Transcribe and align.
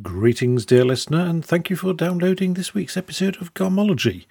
Greetings, 0.00 0.64
dear 0.64 0.86
listener, 0.86 1.20
and 1.20 1.44
thank 1.44 1.68
you 1.68 1.76
for 1.76 1.92
downloading 1.92 2.54
this 2.54 2.72
week's 2.72 2.96
episode 2.96 3.36
of 3.42 3.52
Garmology. 3.52 4.24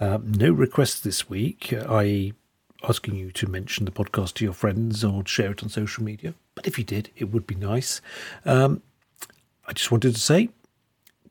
Uh, 0.00 0.18
no 0.20 0.50
requests 0.50 0.98
this 0.98 1.30
week, 1.30 1.72
i.e., 1.72 2.34
asking 2.82 3.14
you 3.14 3.30
to 3.30 3.46
mention 3.46 3.84
the 3.84 3.92
podcast 3.92 4.34
to 4.34 4.44
your 4.44 4.52
friends 4.52 5.04
or 5.04 5.24
share 5.24 5.52
it 5.52 5.62
on 5.62 5.68
social 5.68 6.02
media. 6.02 6.34
But 6.56 6.66
if 6.66 6.76
you 6.76 6.82
did, 6.82 7.10
it 7.16 7.26
would 7.26 7.46
be 7.46 7.54
nice. 7.54 8.00
Um, 8.44 8.82
I 9.68 9.74
just 9.74 9.92
wanted 9.92 10.12
to 10.12 10.20
say 10.20 10.48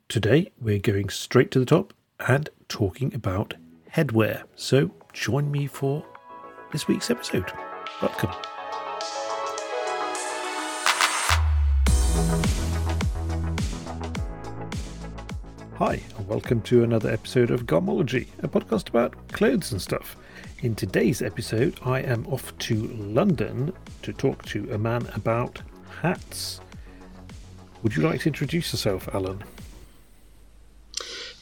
today 0.08 0.52
we're 0.58 0.78
going 0.78 1.10
straight 1.10 1.50
to 1.50 1.58
the 1.58 1.66
top 1.66 1.92
and 2.26 2.48
talking 2.70 3.14
about 3.14 3.52
headwear. 3.94 4.44
So 4.54 4.90
join 5.12 5.50
me 5.50 5.66
for 5.66 6.02
this 6.72 6.88
week's 6.88 7.10
episode. 7.10 7.52
Welcome. 8.00 8.32
Hi, 15.78 16.00
and 16.16 16.26
welcome 16.26 16.62
to 16.62 16.82
another 16.82 17.10
episode 17.10 17.50
of 17.50 17.66
Garmology, 17.66 18.28
a 18.42 18.48
podcast 18.48 18.88
about 18.88 19.14
clothes 19.28 19.72
and 19.72 19.82
stuff. 19.82 20.16
In 20.62 20.74
today's 20.74 21.20
episode, 21.20 21.78
I 21.84 22.00
am 22.00 22.26
off 22.28 22.56
to 22.60 22.86
London 22.96 23.74
to 24.00 24.14
talk 24.14 24.42
to 24.46 24.72
a 24.72 24.78
man 24.78 25.06
about 25.14 25.60
hats. 26.00 26.62
Would 27.82 27.94
you 27.94 28.02
like 28.02 28.22
to 28.22 28.30
introduce 28.30 28.72
yourself, 28.72 29.06
Allon? 29.14 29.44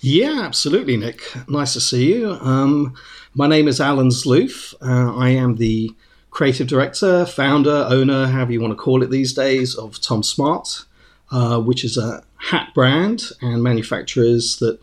Yeah, 0.01 0.41
absolutely, 0.42 0.97
Nick. 0.97 1.20
Nice 1.48 1.75
to 1.75 1.80
see 1.80 2.14
you. 2.14 2.33
Um, 2.33 2.97
my 3.34 3.47
name 3.47 3.69
is 3.69 3.80
Allon 3.80 4.09
Zloof. 4.09 4.75
Uh, 4.83 5.16
I 5.16 5.28
am 5.28 5.59
the 5.59 5.95
creative 6.30 6.66
director, 6.66 7.25
founder, 7.25 7.87
owner, 7.89 8.27
however 8.27 8.51
you 8.51 8.61
want 8.61 8.73
to 8.73 8.83
call 8.83 9.01
it 9.05 9.11
these 9.11 9.33
days, 9.33 9.77
of 9.77 10.01
Tom 10.01 10.23
Smarte, 10.23 10.87
uh, 11.30 11.61
which 11.61 11.84
is 11.84 11.97
a 11.97 12.25
hat 12.45 12.73
brand 12.75 13.30
and 13.41 13.62
manufacturers 13.62 14.57
that 14.59 14.79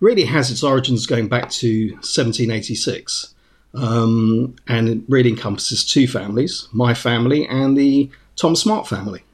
really 0.00 0.24
has 0.24 0.50
its 0.50 0.62
origins 0.62 1.06
going 1.06 1.28
back 1.28 1.50
to 1.50 1.90
1786. 1.94 3.34
Um, 3.74 4.54
and 4.68 4.88
it 4.88 5.00
really 5.08 5.30
encompasses 5.30 5.84
two 5.84 6.06
families 6.06 6.68
my 6.72 6.94
family 6.94 7.46
and 7.48 7.76
the 7.76 8.10
Tom 8.36 8.54
Smart 8.54 8.86
family. 8.86 9.24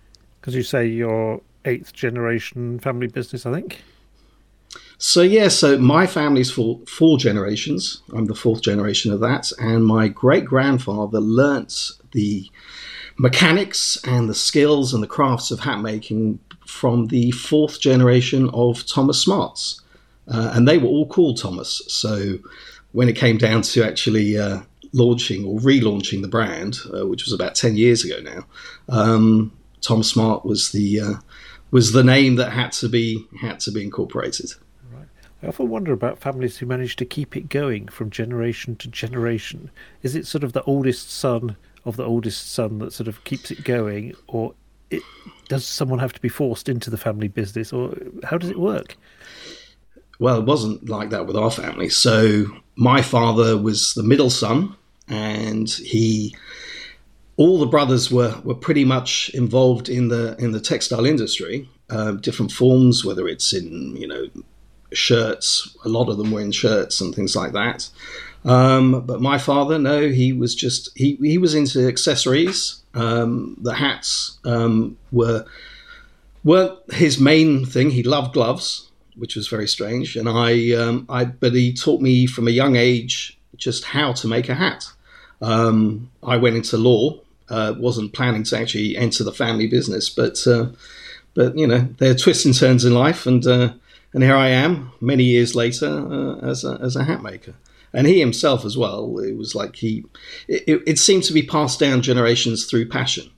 Because 0.40 0.54
you 0.54 0.62
say 0.62 0.86
your 0.86 1.42
eighth 1.64 1.92
generation 1.92 2.78
family 2.78 3.06
business, 3.06 3.44
I 3.44 3.52
think? 3.52 3.82
So, 4.96 5.22
yeah, 5.22 5.48
so 5.48 5.78
my 5.78 6.06
family's 6.06 6.50
for 6.50 6.80
four 6.86 7.18
generations. 7.18 8.02
I'm 8.14 8.26
the 8.26 8.34
fourth 8.34 8.62
generation 8.62 9.12
of 9.12 9.20
that. 9.20 9.50
And 9.58 9.84
my 9.84 10.08
great 10.08 10.44
grandfather 10.44 11.20
learnt 11.20 11.92
the 12.12 12.50
mechanics 13.20 13.98
and 14.04 14.30
the 14.30 14.34
skills 14.34 14.94
and 14.94 15.02
the 15.02 15.06
crafts 15.06 15.50
of 15.50 15.60
hat 15.60 15.80
making 15.80 16.38
from 16.66 17.08
the 17.08 17.30
fourth 17.32 17.78
generation 17.78 18.48
of 18.54 18.86
Thomas 18.86 19.20
Smarts. 19.20 19.82
Uh, 20.26 20.52
and 20.54 20.66
they 20.66 20.78
were 20.78 20.88
all 20.88 21.06
called 21.06 21.38
Thomas. 21.38 21.82
So 21.88 22.38
when 22.92 23.10
it 23.10 23.16
came 23.16 23.36
down 23.36 23.60
to 23.62 23.84
actually 23.84 24.38
uh, 24.38 24.60
launching 24.94 25.44
or 25.44 25.58
relaunching 25.58 26.22
the 26.22 26.28
brand, 26.28 26.78
uh, 26.94 27.06
which 27.06 27.24
was 27.24 27.34
about 27.34 27.54
10 27.54 27.76
years 27.76 28.04
ago 28.04 28.20
now, 28.22 28.46
um, 28.88 29.52
Tom 29.82 30.00
Smarte 30.00 30.46
was 30.46 30.72
the 30.72 31.00
uh, 31.00 31.14
was 31.70 31.92
the 31.92 32.04
name 32.04 32.36
that 32.36 32.52
had 32.52 32.72
to 32.72 32.88
be 32.88 33.26
had 33.40 33.60
to 33.60 33.70
be 33.70 33.82
incorporated. 33.82 34.52
Right. 34.92 35.08
I 35.42 35.48
often 35.48 35.68
wonder 35.68 35.92
about 35.92 36.18
families 36.18 36.58
who 36.58 36.66
manage 36.66 36.96
to 36.96 37.04
keep 37.04 37.36
it 37.36 37.48
going 37.48 37.88
from 37.88 38.10
generation 38.10 38.76
to 38.76 38.88
generation. 38.88 39.70
Is 40.02 40.14
it 40.14 40.26
sort 40.26 40.44
of 40.44 40.52
the 40.52 40.62
oldest 40.64 41.10
son 41.10 41.56
of 41.84 41.96
the 41.96 42.04
oldest 42.04 42.52
son 42.52 42.78
that 42.78 42.92
sort 42.92 43.08
of 43.08 43.24
keeps 43.24 43.50
it 43.50 43.64
going, 43.64 44.14
or 44.26 44.54
it, 44.90 45.02
does 45.48 45.66
someone 45.66 45.98
have 45.98 46.12
to 46.12 46.20
be 46.20 46.28
forced 46.28 46.68
into 46.68 46.90
the 46.90 46.98
family 46.98 47.28
business, 47.28 47.72
or 47.72 47.94
how 48.24 48.38
does 48.38 48.50
it 48.50 48.58
work? 48.58 48.96
Well, 50.18 50.38
it 50.38 50.44
wasn't 50.44 50.88
like 50.88 51.10
that 51.10 51.26
with 51.26 51.36
our 51.36 51.50
family. 51.50 51.88
So 51.88 52.46
my 52.76 53.00
father 53.02 53.56
was 53.56 53.94
the 53.94 54.02
middle 54.02 54.30
son, 54.30 54.76
and 55.08 55.68
he, 55.70 56.36
all 57.36 57.58
the 57.58 57.66
brothers 57.66 58.10
were 58.10 58.38
were 58.44 58.54
pretty 58.54 58.84
much 58.84 59.30
involved 59.32 59.88
in 59.88 60.08
the 60.08 60.36
in 60.38 60.52
the 60.52 60.60
textile 60.60 61.06
industry, 61.06 61.68
uh, 61.88 62.12
different 62.12 62.52
forms, 62.52 63.04
whether 63.04 63.26
it's 63.26 63.52
in 63.52 63.96
you 63.96 64.06
know 64.06 64.26
shirts. 64.92 65.76
A 65.84 65.88
lot 65.88 66.08
of 66.08 66.18
them 66.18 66.30
were 66.30 66.40
in 66.40 66.52
shirts 66.52 67.00
and 67.00 67.14
things 67.14 67.34
like 67.34 67.52
that. 67.52 67.88
Um, 68.44 69.02
but 69.02 69.20
my 69.20 69.38
father, 69.38 69.78
no, 69.78 70.08
he 70.08 70.32
was 70.32 70.54
just 70.54 70.90
he 70.96 71.16
he 71.16 71.38
was 71.38 71.54
into 71.54 71.86
accessories. 71.86 72.82
Um, 72.94 73.56
the 73.60 73.74
hats 73.74 74.38
um, 74.44 74.96
were 75.12 75.44
weren't 76.42 76.78
his 76.92 77.20
main 77.20 77.66
thing. 77.66 77.90
He 77.90 78.02
loved 78.02 78.32
gloves, 78.32 78.88
which 79.16 79.36
was 79.36 79.48
very 79.48 79.68
strange. 79.68 80.16
And 80.16 80.28
I, 80.28 80.72
um, 80.72 81.06
I 81.08 81.26
but 81.26 81.52
he 81.52 81.72
taught 81.72 82.00
me 82.00 82.26
from 82.26 82.48
a 82.48 82.52
young 82.52 82.76
age 82.76 83.38
just 83.56 83.84
how 83.84 84.12
to 84.14 84.26
make 84.26 84.48
a 84.48 84.54
hat. 84.54 84.86
Um, 85.42 86.10
I 86.22 86.36
went 86.36 86.56
into 86.56 86.76
law. 86.76 87.18
Uh, 87.48 87.74
wasn't 87.76 88.12
planning 88.12 88.44
to 88.44 88.56
actually 88.56 88.96
enter 88.96 89.24
the 89.24 89.32
family 89.32 89.66
business, 89.66 90.08
but 90.08 90.46
uh, 90.46 90.68
but 91.34 91.58
you 91.58 91.66
know 91.66 91.88
there 91.98 92.12
are 92.12 92.14
twists 92.14 92.44
and 92.44 92.56
turns 92.56 92.84
in 92.84 92.94
life, 92.94 93.26
and 93.26 93.44
uh, 93.44 93.72
and 94.12 94.22
here 94.22 94.36
I 94.36 94.48
am 94.48 94.92
many 95.00 95.24
years 95.24 95.56
later 95.56 95.88
uh, 95.88 96.36
as 96.46 96.64
a, 96.64 96.78
as 96.80 96.94
a 96.94 97.02
hat 97.02 97.22
maker 97.22 97.54
and 97.92 98.06
he 98.06 98.20
himself 98.20 98.64
as 98.64 98.76
well. 98.76 99.18
It 99.18 99.36
was 99.36 99.54
like 99.54 99.76
he, 99.76 100.04
it, 100.48 100.82
it 100.86 100.98
seemed 100.98 101.24
to 101.24 101.32
be 101.32 101.42
passed 101.42 101.80
down 101.80 102.02
generations 102.02 102.66
through 102.66 102.88
passion. 102.88 103.30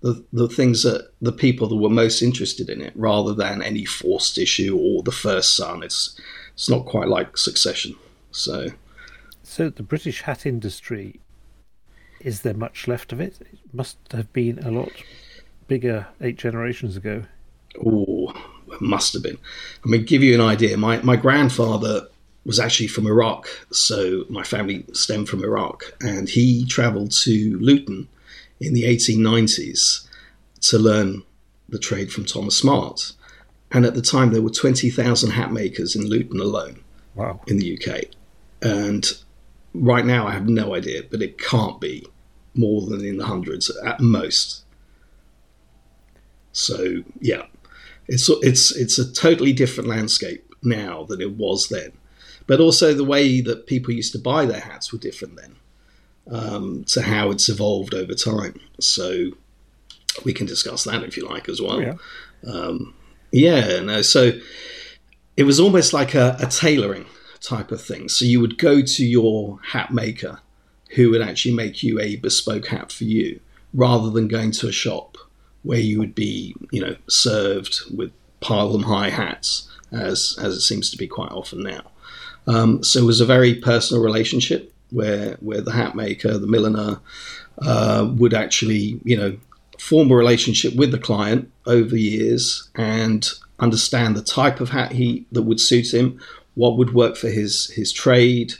The, 0.00 0.24
the 0.32 0.48
things 0.48 0.82
that 0.82 1.12
the 1.20 1.30
people 1.30 1.68
that 1.68 1.76
were 1.76 1.88
most 1.88 2.22
interested 2.22 2.68
in 2.68 2.80
it, 2.80 2.92
rather 2.96 3.34
than 3.34 3.62
any 3.62 3.84
forced 3.84 4.36
issue 4.36 4.76
or 4.76 5.04
the 5.04 5.12
first 5.12 5.56
son. 5.56 5.84
It's 5.84 6.20
it's 6.54 6.68
not 6.68 6.86
quite 6.86 7.06
like 7.08 7.36
Succession. 7.36 7.94
So, 8.32 8.70
so 9.44 9.70
the 9.70 9.84
British 9.84 10.22
hat 10.22 10.44
industry, 10.44 11.20
is 12.20 12.42
there 12.42 12.54
much 12.54 12.88
left 12.88 13.12
of 13.12 13.20
it? 13.20 13.38
It 13.40 13.60
must 13.72 13.96
have 14.10 14.32
been 14.32 14.58
a 14.58 14.72
lot 14.72 14.90
bigger 15.68 16.08
eight 16.20 16.36
generations 16.36 16.96
ago. 16.96 17.24
Oh, 17.86 18.34
must 18.80 19.12
have 19.12 19.22
been. 19.22 19.38
I 19.84 19.88
mean, 19.88 20.04
give 20.04 20.22
you 20.22 20.34
an 20.34 20.40
idea. 20.40 20.76
My 20.76 21.00
my 21.02 21.16
grandfather 21.16 22.08
was 22.44 22.58
actually 22.58 22.88
from 22.88 23.06
Iraq, 23.06 23.46
so 23.70 24.24
my 24.28 24.42
family 24.42 24.84
stemmed 24.92 25.28
from 25.28 25.44
Iraq, 25.44 25.84
and 26.00 26.28
he 26.28 26.64
travelled 26.66 27.12
to 27.12 27.58
Luton 27.60 28.08
in 28.60 28.74
the 28.74 28.84
1890s 28.84 30.06
to 30.62 30.78
learn 30.78 31.22
the 31.68 31.78
trade 31.78 32.12
from 32.12 32.24
Thomas 32.24 32.56
Smart. 32.56 33.12
And 33.70 33.86
at 33.86 33.94
the 33.94 34.02
time, 34.02 34.32
there 34.32 34.42
were 34.42 34.50
20,000 34.50 35.30
hat 35.30 35.52
makers 35.52 35.96
in 35.96 36.06
Luton 36.06 36.40
alone 36.40 36.80
wow. 37.14 37.40
in 37.46 37.58
the 37.58 37.78
UK. 37.78 38.04
And 38.60 39.06
right 39.72 40.04
now, 40.04 40.26
I 40.26 40.32
have 40.32 40.48
no 40.48 40.74
idea, 40.74 41.02
but 41.10 41.22
it 41.22 41.38
can't 41.38 41.80
be 41.80 42.06
more 42.54 42.82
than 42.82 43.04
in 43.04 43.16
the 43.16 43.26
hundreds 43.26 43.70
at 43.84 44.00
most. 44.00 44.64
So, 46.52 47.02
yeah, 47.20 47.46
it's, 48.08 48.28
it's, 48.42 48.76
it's 48.76 48.98
a 48.98 49.10
totally 49.10 49.52
different 49.52 49.88
landscape 49.88 50.44
now 50.62 51.04
than 51.04 51.20
it 51.20 51.32
was 51.32 51.68
then 51.68 51.92
but 52.46 52.60
also 52.60 52.94
the 52.94 53.04
way 53.04 53.40
that 53.40 53.66
people 53.66 53.92
used 53.92 54.12
to 54.12 54.18
buy 54.18 54.44
their 54.44 54.60
hats 54.60 54.92
were 54.92 54.98
different 54.98 55.36
then 55.36 55.56
um, 56.30 56.84
to 56.84 57.02
how 57.02 57.30
it's 57.30 57.48
evolved 57.48 57.94
over 57.94 58.14
time. 58.14 58.60
So 58.80 59.30
we 60.24 60.32
can 60.32 60.46
discuss 60.46 60.84
that 60.84 61.02
if 61.02 61.16
you 61.16 61.26
like 61.26 61.48
as 61.48 61.60
well. 61.60 61.76
Oh, 61.76 61.80
yeah. 61.80 61.94
Um, 62.46 62.94
yeah, 63.30 63.80
no, 63.80 64.02
so 64.02 64.32
it 65.36 65.44
was 65.44 65.58
almost 65.58 65.92
like 65.92 66.14
a, 66.14 66.36
a 66.40 66.46
tailoring 66.46 67.06
type 67.40 67.72
of 67.72 67.82
thing. 67.82 68.08
So 68.08 68.24
you 68.24 68.40
would 68.40 68.58
go 68.58 68.82
to 68.82 69.04
your 69.04 69.58
hat 69.62 69.92
maker 69.92 70.40
who 70.94 71.10
would 71.10 71.22
actually 71.22 71.54
make 71.54 71.82
you 71.82 71.98
a 72.00 72.16
bespoke 72.16 72.66
hat 72.68 72.92
for 72.92 73.04
you 73.04 73.40
rather 73.72 74.10
than 74.10 74.28
going 74.28 74.50
to 74.52 74.68
a 74.68 74.72
shop 74.72 75.16
where 75.62 75.78
you 75.78 75.98
would 75.98 76.14
be, 76.14 76.54
you 76.70 76.80
know, 76.80 76.96
served 77.08 77.80
with 77.94 78.12
pile 78.40 78.72
them 78.72 78.82
high 78.82 79.08
hats 79.08 79.68
as 79.92 80.36
as 80.40 80.54
it 80.54 80.60
seems 80.60 80.90
to 80.90 80.96
be 80.96 81.06
quite 81.06 81.30
often 81.30 81.62
now. 81.62 81.82
Um, 82.46 82.82
so 82.82 83.00
it 83.00 83.06
was 83.06 83.20
a 83.20 83.26
very 83.26 83.54
personal 83.54 84.02
relationship 84.02 84.72
where 84.90 85.36
where 85.40 85.60
the 85.60 85.72
hat 85.72 85.94
maker, 85.94 86.38
the 86.38 86.46
milliner, 86.46 87.00
uh, 87.58 88.08
would 88.16 88.34
actually 88.34 89.00
you 89.04 89.16
know 89.16 89.36
form 89.78 90.10
a 90.10 90.14
relationship 90.16 90.74
with 90.76 90.92
the 90.92 90.98
client 90.98 91.50
over 91.66 91.96
years 91.96 92.70
and 92.76 93.28
understand 93.58 94.16
the 94.16 94.22
type 94.22 94.60
of 94.60 94.70
hat 94.70 94.92
he 94.92 95.26
that 95.32 95.42
would 95.42 95.60
suit 95.60 95.92
him, 95.92 96.20
what 96.54 96.76
would 96.76 96.94
work 96.94 97.16
for 97.16 97.28
his 97.28 97.70
his 97.70 97.92
trade, 97.92 98.54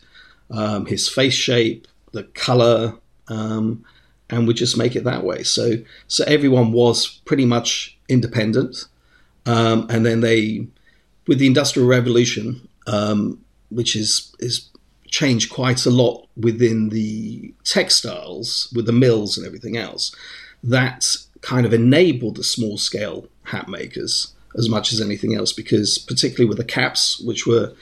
um, 0.50 0.86
his 0.86 1.08
face 1.08 1.34
shape, 1.34 1.86
the 2.12 2.24
color, 2.24 2.94
um, 3.28 3.84
and 4.30 4.46
would 4.46 4.56
just 4.56 4.78
make 4.78 4.96
it 4.96 5.04
that 5.04 5.24
way. 5.24 5.42
So 5.42 5.76
so 6.08 6.24
everyone 6.26 6.72
was 6.72 7.20
pretty 7.24 7.46
much 7.46 7.96
independent, 8.08 8.86
um, 9.46 9.86
and 9.90 10.06
then 10.06 10.20
they, 10.20 10.66
with 11.26 11.38
the 11.38 11.46
industrial 11.46 11.88
revolution, 11.88 12.68
um, 12.86 13.41
which 13.74 13.96
is 13.96 14.34
is 14.38 14.68
changed 15.08 15.52
quite 15.52 15.84
a 15.84 15.90
lot 15.90 16.26
within 16.36 16.88
the 16.88 17.52
textiles 17.64 18.72
with 18.74 18.86
the 18.86 18.92
mills 18.92 19.36
and 19.36 19.46
everything 19.46 19.76
else. 19.76 20.14
That 20.62 21.04
kind 21.42 21.66
of 21.66 21.74
enabled 21.74 22.36
the 22.36 22.44
small 22.44 22.78
scale 22.78 23.28
hat 23.44 23.68
makers 23.68 24.32
as 24.56 24.68
much 24.68 24.92
as 24.92 25.00
anything 25.00 25.34
else 25.34 25.52
because 25.52 25.98
particularly 25.98 26.48
with 26.48 26.58
the 26.58 26.64
caps, 26.64 27.20
which 27.20 27.46
were 27.46 27.72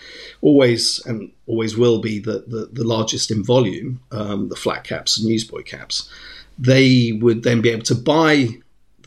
always 0.41 1.05
and 1.07 1.31
always 1.47 1.77
will 1.77 2.01
be 2.01 2.19
the, 2.19 2.45
the, 2.47 2.69
the 2.73 2.85
largest 2.85 3.31
in 3.31 3.45
volume, 3.45 4.01
um, 4.13 4.49
the 4.49 4.57
flat 4.57 4.85
caps 4.85 5.19
and 5.19 5.29
newsboy 5.29 5.63
caps, 5.63 6.09
they 6.59 7.13
would 7.21 7.43
then 7.43 7.61
be 7.61 7.71
able 7.71 7.83
to 7.83 7.95
buy 7.95 8.49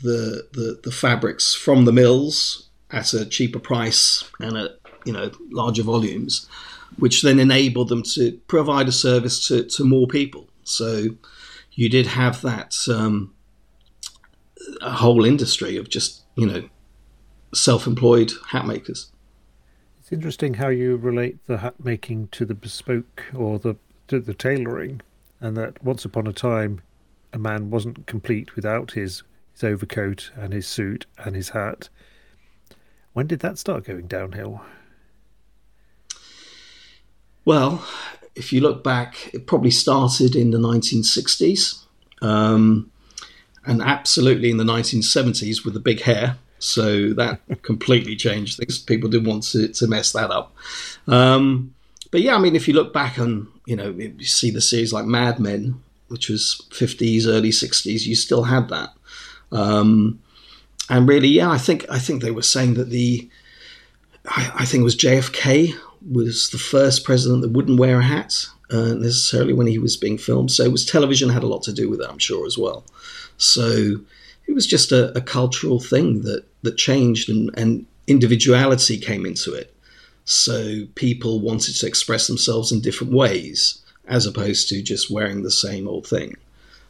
the, 0.02 0.48
the, 0.52 0.80
the 0.84 0.92
fabrics 0.92 1.54
from 1.54 1.86
the 1.86 1.94
mills 1.94 2.68
at 2.92 3.14
a 3.14 3.26
cheaper 3.26 3.60
price 3.60 4.24
and 4.40 4.58
at 4.58 4.83
you 5.06 5.14
know 5.14 5.32
larger 5.52 5.84
volumes, 5.84 6.48
which 6.98 7.22
then 7.22 7.40
enabled 7.40 7.90
them 7.90 8.04
to 8.04 8.34
provide 8.48 8.88
a 8.88 8.92
service 8.92 9.48
to, 9.48 9.64
to 9.64 9.84
more 9.84 10.08
people. 10.08 10.48
So 10.64 11.10
you 11.74 11.90
did 11.90 12.08
have 12.08 12.42
that 12.42 12.76
um, 12.90 13.34
a 14.82 14.92
whole 14.92 15.26
industry 15.26 15.78
of 15.78 15.90
just 15.90 16.24
you 16.36 16.46
know 16.46 16.70
self-employed 17.54 18.32
hat 18.50 18.66
makers. 18.66 19.12
It's 20.00 20.12
interesting 20.12 20.56
how 20.56 20.70
you 20.70 20.98
relate 20.98 21.38
the 21.48 21.60
hat 21.60 21.76
making 21.84 22.28
to 22.30 22.46
the 22.46 22.56
bespoke 22.56 23.24
or 23.34 23.60
the 23.60 23.76
to 24.08 24.20
the 24.20 24.34
tailoring, 24.34 25.02
and 25.40 25.56
that 25.58 25.84
once 25.84 26.06
upon 26.06 26.28
a 26.28 26.34
time, 26.34 26.82
a 27.32 27.40
man 27.40 27.70
wasn't 27.70 28.06
complete 28.06 28.56
without 28.56 28.92
his 28.92 29.24
his 29.54 29.64
overcoat 29.64 30.32
and 30.36 30.52
his 30.52 30.68
suit 30.68 31.06
and 31.18 31.36
his 31.36 31.50
hat. 31.50 31.90
When 33.14 33.28
did 33.28 33.40
that 33.42 33.60
start 33.60 33.86
going 33.86 34.08
downhill? 34.08 34.62
Well, 37.46 37.86
if 38.36 38.52
you 38.52 38.62
look 38.62 38.84
back, 38.84 39.34
it 39.34 39.48
probably 39.48 39.72
started 39.72 40.36
in 40.36 40.52
the 40.52 40.58
1960s, 40.58 41.84
um, 42.22 42.90
and 43.66 43.82
absolutely 43.82 44.50
in 44.50 44.58
the 44.58 44.64
1970s 44.64 45.64
with 45.64 45.74
the 45.74 45.80
big 45.80 46.02
hair. 46.02 46.38
So 46.60 47.14
that 47.14 47.42
completely 47.62 48.16
changed 48.16 48.58
things. 48.58 48.80
People 48.80 49.10
didn't 49.10 49.28
want 49.28 49.44
to, 49.52 49.68
to 49.68 49.88
mess 49.88 50.14
that 50.14 50.32
up. 50.32 50.56
Um, 51.08 51.74
but 52.12 52.22
yeah, 52.22 52.36
I 52.36 52.40
mean, 52.40 52.56
if 52.56 52.68
you 52.68 52.74
look 52.74 52.94
back 52.94 53.18
and, 53.18 53.48
you 53.66 53.76
know, 53.76 53.90
you 53.90 54.24
see 54.24 54.52
the 54.52 54.62
series 54.62 54.94
like 54.94 55.06
Mad 55.06 55.40
Men, 55.40 55.82
which 56.08 56.30
was 56.30 56.62
50s, 56.70 57.28
early 57.28 57.50
60s, 57.50 58.06
you 58.06 58.16
still 58.16 58.44
had 58.44 58.70
that. 58.70 58.94
Um, 59.52 60.22
and 60.90 61.08
really, 61.08 61.28
yeah, 61.28 61.50
I 61.50 61.58
think 61.58 61.86
I 61.90 61.98
think 62.00 62.22
they 62.22 62.32
were 62.32 62.42
saying 62.42 62.74
that 62.76 62.90
the, 62.90 63.30
I, 64.26 64.52
I 64.56 64.66
think 64.66 64.82
it 64.82 64.86
was 64.86 64.96
JFK 64.96 65.74
was 66.10 66.50
the 66.50 66.58
first 66.58 67.04
president 67.04 67.42
that 67.42 67.52
wouldn't 67.52 67.80
wear 67.80 68.00
a 68.00 68.04
hat 68.04 68.46
uh, 68.72 68.94
necessarily 68.94 69.54
when 69.54 69.68
he 69.68 69.78
was 69.78 69.98
being 69.98 70.18
filmed. 70.18 70.52
So 70.52 70.64
it 70.64 70.72
was 70.72 70.86
television 70.86 71.30
had 71.30 71.44
a 71.44 71.48
lot 71.48 71.64
to 71.64 71.74
do 71.74 71.90
with 71.90 72.02
it, 72.02 72.10
I'm 72.10 72.20
sure 72.20 72.46
as 72.46 72.58
well. 72.58 72.84
So 73.38 73.98
it 74.48 74.54
was 74.54 74.68
just 74.68 74.92
a, 74.92 75.18
a 75.18 75.22
cultural 75.22 75.80
thing 75.80 76.22
that 76.24 76.46
that 76.64 76.78
changed 76.78 77.30
and, 77.30 77.50
and 77.56 77.86
individuality 78.08 78.98
came 78.98 79.26
into 79.26 79.54
it. 79.54 79.74
So 80.26 80.86
people 80.96 81.42
wanted 81.42 81.76
to 81.76 81.88
express 81.88 82.28
themselves 82.28 82.72
in 82.72 82.82
different 82.82 83.14
ways 83.14 83.82
as 84.08 84.26
opposed 84.26 84.70
to 84.70 84.82
just 84.82 85.12
wearing 85.12 85.44
the 85.44 85.52
same 85.52 85.88
old 85.88 86.08
thing. 86.08 86.36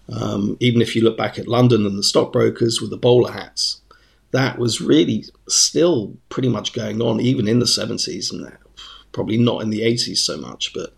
Um, 0.09 0.57
even 0.59 0.81
if 0.81 0.95
you 0.95 1.03
look 1.03 1.17
back 1.17 1.39
at 1.39 1.47
London 1.47 1.85
and 1.85 1.97
the 1.97 2.03
stockbrokers 2.03 2.81
with 2.81 2.89
the 2.89 2.97
bowler 2.97 3.31
hats, 3.31 3.81
that 4.31 4.57
was 4.57 4.81
really 4.81 5.25
still 5.47 6.15
pretty 6.29 6.49
much 6.49 6.73
going 6.73 7.01
on, 7.01 7.21
even 7.21 7.47
in 7.47 7.59
the 7.59 7.65
70s, 7.65 8.31
and 8.31 8.51
probably 9.13 9.37
not 9.37 9.61
in 9.61 9.69
the 9.69 9.81
80s 9.81 10.17
so 10.17 10.37
much. 10.37 10.73
But 10.73 10.93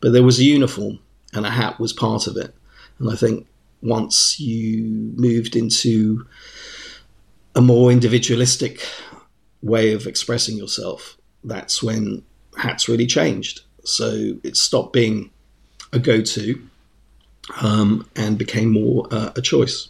but 0.00 0.12
there 0.12 0.22
was 0.22 0.38
a 0.38 0.44
uniform, 0.44 0.98
and 1.32 1.46
a 1.46 1.50
hat 1.50 1.80
was 1.80 1.92
part 1.92 2.26
of 2.26 2.36
it. 2.36 2.54
And 2.98 3.10
I 3.10 3.16
think 3.16 3.46
once 3.82 4.38
you 4.38 4.82
moved 5.16 5.56
into 5.56 6.26
a 7.54 7.60
more 7.60 7.90
individualistic 7.90 8.86
way 9.62 9.92
of 9.92 10.06
expressing 10.06 10.56
yourself, 10.56 11.16
that's 11.44 11.82
when 11.82 12.22
hats 12.56 12.88
really 12.88 13.06
changed. 13.06 13.62
So 13.84 14.38
it 14.44 14.56
stopped 14.56 14.92
being 14.92 15.30
a 15.92 15.98
go 15.98 16.22
to 16.22 16.68
um, 17.60 18.08
and 18.16 18.38
became 18.38 18.72
more 18.72 19.06
uh, 19.10 19.32
a 19.36 19.42
choice. 19.42 19.88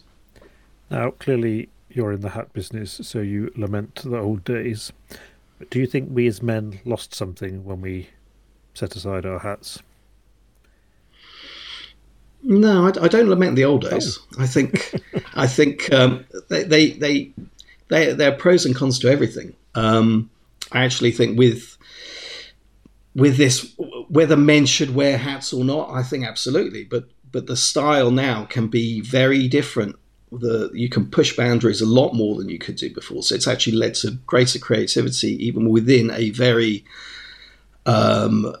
Now, 0.89 1.11
clearly, 1.11 1.69
you're 1.89 2.11
in 2.11 2.21
the 2.21 2.29
hat 2.29 2.53
business, 2.53 2.99
so 3.03 3.19
you 3.19 3.51
lament 3.55 4.01
the 4.03 4.19
old 4.19 4.43
days. 4.43 4.91
But 5.59 5.69
do 5.69 5.79
you 5.79 5.87
think 5.87 6.09
we 6.11 6.27
as 6.27 6.41
men 6.41 6.79
lost 6.85 7.13
something 7.13 7.63
when 7.63 7.81
we 7.81 8.09
set 8.73 8.95
aside 8.95 9.25
our 9.25 9.39
hats? 9.39 9.81
No, 12.43 12.87
I, 12.87 13.05
I 13.05 13.07
don't 13.07 13.29
lament 13.29 13.55
the 13.55 13.63
old 13.63 13.89
days. 13.89 14.19
Oh. 14.37 14.43
I 14.43 14.47
think, 14.47 14.93
I 15.33 15.47
think 15.47 15.91
um, 15.93 16.25
they, 16.49 16.63
they, 16.63 16.91
they, 16.91 17.31
they, 17.87 18.13
there 18.13 18.33
are 18.33 18.35
pros 18.35 18.65
and 18.65 18.75
cons 18.75 18.99
to 18.99 19.09
everything. 19.09 19.55
Um, 19.75 20.29
I 20.71 20.83
actually 20.83 21.11
think 21.11 21.37
with 21.37 21.77
with 23.15 23.37
this, 23.37 23.75
whether 24.09 24.35
men 24.35 24.65
should 24.65 24.95
wear 24.95 25.17
hats 25.17 25.53
or 25.53 25.63
not, 25.63 25.91
I 25.91 26.03
think 26.03 26.25
absolutely. 26.25 26.83
But 26.83 27.05
but 27.31 27.47
the 27.47 27.57
style 27.57 28.11
now 28.11 28.45
can 28.45 28.67
be 28.67 29.01
very 29.01 29.47
different. 29.47 29.97
The 30.39 30.69
you 30.73 30.89
can 30.89 31.09
push 31.09 31.35
boundaries 31.35 31.81
a 31.81 31.85
lot 31.85 32.13
more 32.13 32.35
than 32.35 32.49
you 32.49 32.59
could 32.59 32.75
do 32.75 32.93
before. 32.93 33.23
So 33.23 33.35
it's 33.35 33.47
actually 33.47 33.77
led 33.77 33.95
to 33.95 34.11
greater 34.25 34.59
creativity, 34.59 35.45
even 35.45 35.69
within 35.69 36.11
a 36.11 36.31
very 36.31 36.83
um, 37.85 38.53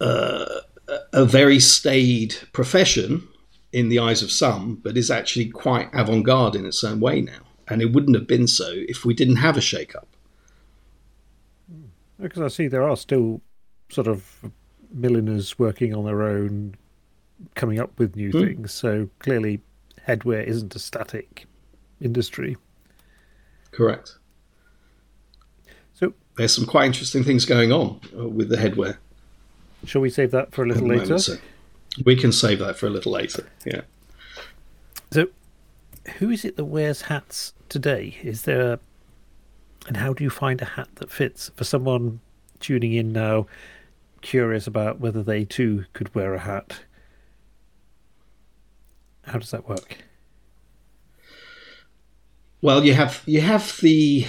uh, 0.00 0.60
a 1.12 1.24
very 1.24 1.60
staid 1.60 2.34
profession 2.52 3.26
in 3.72 3.88
the 3.88 3.98
eyes 3.98 4.22
of 4.22 4.30
some, 4.30 4.76
but 4.76 4.96
is 4.96 5.10
actually 5.10 5.48
quite 5.48 5.88
avant 5.92 6.24
garde 6.24 6.56
in 6.56 6.66
its 6.66 6.82
own 6.82 7.00
way 7.00 7.20
now. 7.20 7.40
And 7.68 7.80
it 7.80 7.92
wouldn't 7.92 8.16
have 8.16 8.26
been 8.26 8.48
so 8.48 8.68
if 8.72 9.04
we 9.04 9.14
didn't 9.14 9.36
have 9.36 9.56
a 9.56 9.60
shake 9.60 9.94
up. 9.94 10.08
Because 12.18 12.42
I 12.42 12.48
see 12.48 12.68
there 12.68 12.88
are 12.88 12.96
still 12.96 13.40
sort 13.88 14.08
of 14.08 14.50
milliners 14.92 15.58
working 15.58 15.94
on 15.94 16.04
their 16.04 16.22
own, 16.22 16.74
coming 17.54 17.78
up 17.78 17.98
with 17.98 18.16
new 18.16 18.32
mm. 18.32 18.44
things. 18.44 18.72
So 18.72 19.08
clearly, 19.20 19.60
headwear 20.06 20.44
isn't 20.44 20.74
a 20.74 20.78
static 20.78 21.46
industry. 22.00 22.56
Correct. 23.70 24.16
So 25.94 26.14
there's 26.36 26.54
some 26.54 26.66
quite 26.66 26.86
interesting 26.86 27.24
things 27.24 27.44
going 27.44 27.72
on 27.72 28.00
uh, 28.16 28.28
with 28.28 28.48
the 28.48 28.56
headwear. 28.56 28.96
Shall 29.84 30.00
we 30.00 30.10
save 30.10 30.30
that 30.32 30.52
for 30.52 30.64
a 30.64 30.68
little 30.68 30.86
later? 30.86 31.04
Moment, 31.04 31.22
so 31.22 31.36
we 32.04 32.16
can 32.16 32.32
save 32.32 32.58
that 32.58 32.76
for 32.76 32.86
a 32.86 32.90
little 32.90 33.12
later. 33.12 33.48
Yeah. 33.64 33.82
So, 35.10 35.28
who 36.18 36.30
is 36.30 36.44
it 36.44 36.56
that 36.56 36.66
wears 36.66 37.02
hats 37.02 37.52
today? 37.68 38.16
Is 38.22 38.42
there, 38.42 38.74
a, 38.74 38.78
and 39.88 39.96
how 39.96 40.12
do 40.12 40.22
you 40.22 40.30
find 40.30 40.60
a 40.60 40.66
hat 40.66 40.88
that 40.96 41.10
fits 41.10 41.50
for 41.56 41.64
someone 41.64 42.20
tuning 42.60 42.92
in 42.92 43.12
now, 43.12 43.46
curious 44.20 44.66
about 44.66 45.00
whether 45.00 45.22
they 45.22 45.44
too 45.44 45.84
could 45.94 46.14
wear 46.14 46.34
a 46.34 46.40
hat? 46.40 46.80
How 49.30 49.38
does 49.38 49.52
that 49.52 49.68
work? 49.68 49.98
Well, 52.60 52.84
you 52.84 52.94
have 52.94 53.22
you 53.26 53.40
have 53.40 53.78
the 53.80 54.26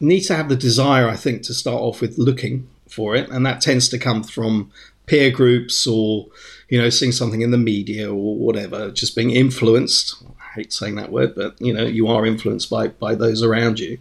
need 0.00 0.20
to 0.22 0.36
have 0.36 0.50
the 0.50 0.56
desire, 0.56 1.08
I 1.08 1.16
think, 1.16 1.42
to 1.44 1.54
start 1.54 1.80
off 1.80 2.02
with 2.02 2.18
looking 2.18 2.68
for 2.88 3.16
it, 3.16 3.30
and 3.30 3.46
that 3.46 3.62
tends 3.62 3.88
to 3.88 3.98
come 3.98 4.22
from 4.22 4.70
peer 5.06 5.30
groups 5.30 5.86
or 5.86 6.28
you 6.68 6.80
know 6.80 6.90
seeing 6.90 7.10
something 7.10 7.40
in 7.40 7.52
the 7.52 7.58
media 7.58 8.12
or 8.12 8.36
whatever, 8.36 8.90
just 8.90 9.16
being 9.16 9.30
influenced. 9.30 10.22
I 10.38 10.56
hate 10.56 10.74
saying 10.74 10.96
that 10.96 11.10
word, 11.10 11.34
but 11.34 11.58
you 11.58 11.72
know 11.72 11.84
you 11.84 12.06
are 12.08 12.26
influenced 12.26 12.68
by 12.68 12.88
by 12.88 13.14
those 13.14 13.42
around 13.42 13.80
you. 13.80 13.96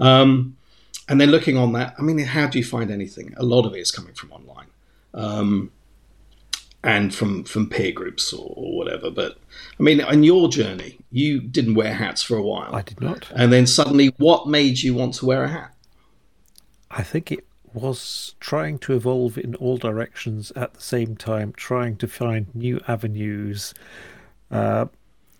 Um, 0.00 0.56
and 1.08 1.20
then 1.20 1.30
looking 1.30 1.56
on 1.56 1.72
that, 1.74 1.94
I 1.98 2.02
mean, 2.02 2.18
how 2.18 2.48
do 2.48 2.58
you 2.58 2.64
find 2.64 2.90
anything? 2.90 3.32
A 3.36 3.44
lot 3.44 3.64
of 3.64 3.74
it 3.74 3.78
is 3.78 3.92
coming 3.92 4.14
from 4.14 4.32
online. 4.32 4.66
Um, 5.14 5.70
and 6.84 7.14
from 7.14 7.44
from 7.44 7.68
peer 7.68 7.92
groups 7.92 8.32
or, 8.32 8.52
or, 8.56 8.76
whatever. 8.76 9.10
But 9.10 9.38
I 9.78 9.82
mean, 9.82 10.00
on 10.00 10.22
your 10.22 10.48
journey, 10.48 10.98
you 11.10 11.40
didn't 11.40 11.74
wear 11.74 11.94
hats 11.94 12.22
for 12.22 12.36
a 12.36 12.42
while. 12.42 12.74
I 12.74 12.82
did 12.82 13.00
not. 13.00 13.30
And 13.34 13.52
then 13.52 13.66
suddenly, 13.66 14.08
what 14.18 14.48
made 14.48 14.82
you 14.82 14.94
want 14.94 15.14
to 15.14 15.26
wear 15.26 15.44
a 15.44 15.48
hat? 15.48 15.74
I 16.90 17.02
think 17.02 17.32
it 17.32 17.46
was 17.72 18.34
trying 18.40 18.78
to 18.80 18.94
evolve 18.94 19.38
in 19.38 19.54
all 19.56 19.76
directions 19.78 20.50
at 20.56 20.74
the 20.74 20.80
same 20.80 21.16
time, 21.16 21.52
trying 21.56 21.96
to 21.98 22.06
find 22.06 22.54
new 22.54 22.80
avenues, 22.86 23.72
uh, 24.50 24.86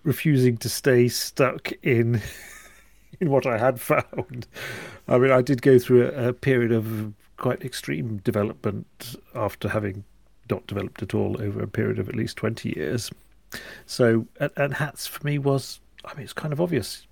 refusing 0.02 0.56
to 0.58 0.68
stay 0.68 1.08
stuck 1.08 1.72
in. 1.82 2.22
in 3.20 3.30
what 3.30 3.46
I 3.46 3.58
had 3.58 3.80
found, 3.80 4.48
I 5.06 5.18
mean, 5.18 5.30
I 5.30 5.42
did 5.42 5.62
go 5.62 5.78
through 5.78 6.08
a, 6.08 6.28
a 6.28 6.32
period 6.32 6.72
of 6.72 7.12
quite 7.36 7.62
extreme 7.62 8.16
development 8.18 9.16
after 9.34 9.68
having 9.68 10.04
not 10.50 10.66
developed 10.66 11.02
at 11.02 11.14
all 11.14 11.40
over 11.40 11.62
a 11.62 11.68
period 11.68 11.98
of 11.98 12.08
at 12.08 12.16
least 12.16 12.36
20 12.36 12.74
years. 12.76 13.10
So, 13.86 14.26
and, 14.40 14.50
and 14.56 14.74
hats 14.74 15.06
for 15.06 15.24
me 15.26 15.38
was, 15.38 15.80
I 16.04 16.14
mean, 16.14 16.24
it's 16.24 16.32
kind 16.32 16.52
of 16.52 16.60
obvious. 16.60 17.06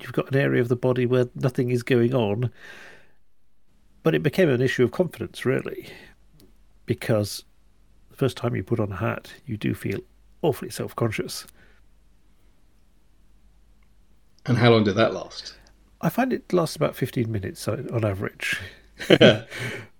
You've 0.00 0.12
got 0.12 0.30
an 0.30 0.36
area 0.36 0.60
of 0.60 0.68
the 0.68 0.76
body 0.76 1.06
where 1.06 1.28
nothing 1.34 1.70
is 1.70 1.82
going 1.82 2.14
on, 2.14 2.50
but 4.02 4.14
it 4.14 4.22
became 4.22 4.48
an 4.48 4.62
issue 4.62 4.84
of 4.84 4.92
confidence, 4.92 5.44
really, 5.44 5.88
because 6.86 7.44
the 8.10 8.16
first 8.16 8.36
time 8.36 8.54
you 8.54 8.62
put 8.62 8.80
on 8.80 8.92
a 8.92 8.96
hat, 8.96 9.32
you 9.46 9.56
do 9.56 9.74
feel 9.74 10.00
awfully 10.42 10.70
self 10.70 10.94
conscious. 10.94 11.46
And 14.46 14.56
how 14.56 14.70
long 14.70 14.84
did 14.84 14.94
that 14.94 15.12
last? 15.12 15.54
I 16.00 16.08
find 16.08 16.32
it 16.32 16.52
lasts 16.52 16.76
about 16.76 16.94
15 16.96 17.30
minutes 17.30 17.66
on 17.68 17.90
on 17.90 18.04
average. 18.04 18.60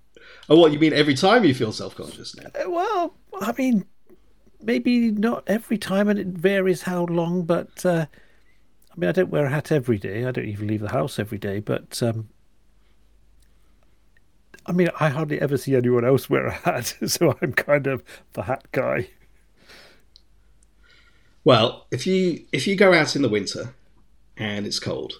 oh, 0.48 0.56
what 0.56 0.72
you 0.72 0.78
mean? 0.78 0.92
Every 0.92 1.14
time 1.14 1.44
you 1.44 1.54
feel 1.54 1.72
self-conscious 1.72 2.36
now? 2.36 2.50
Uh, 2.54 2.70
Well, 2.70 3.14
I 3.40 3.52
mean, 3.52 3.84
maybe 4.62 5.10
not 5.10 5.44
every 5.46 5.78
time, 5.78 6.08
and 6.08 6.18
it 6.18 6.28
varies 6.28 6.82
how 6.82 7.04
long. 7.06 7.42
But 7.44 7.84
uh, 7.84 8.06
I 8.92 8.94
mean, 8.96 9.08
I 9.08 9.12
don't 9.12 9.30
wear 9.30 9.46
a 9.46 9.50
hat 9.50 9.72
every 9.72 9.98
day. 9.98 10.24
I 10.24 10.30
don't 10.30 10.46
even 10.46 10.66
leave 10.66 10.80
the 10.80 10.90
house 10.90 11.18
every 11.18 11.38
day. 11.38 11.60
But 11.60 12.02
um, 12.02 12.28
I 14.66 14.72
mean, 14.72 14.90
I 15.00 15.08
hardly 15.08 15.40
ever 15.40 15.56
see 15.56 15.74
anyone 15.74 16.04
else 16.04 16.28
wear 16.28 16.46
a 16.46 16.52
hat, 16.52 16.94
so 17.06 17.36
I'm 17.40 17.52
kind 17.52 17.86
of 17.86 18.02
the 18.34 18.42
hat 18.42 18.66
guy. 18.72 19.08
Well, 21.44 21.86
if 21.90 22.06
you 22.06 22.44
if 22.52 22.66
you 22.66 22.76
go 22.76 22.92
out 22.92 23.16
in 23.16 23.22
the 23.22 23.28
winter 23.28 23.74
and 24.36 24.66
it's 24.66 24.78
cold, 24.78 25.14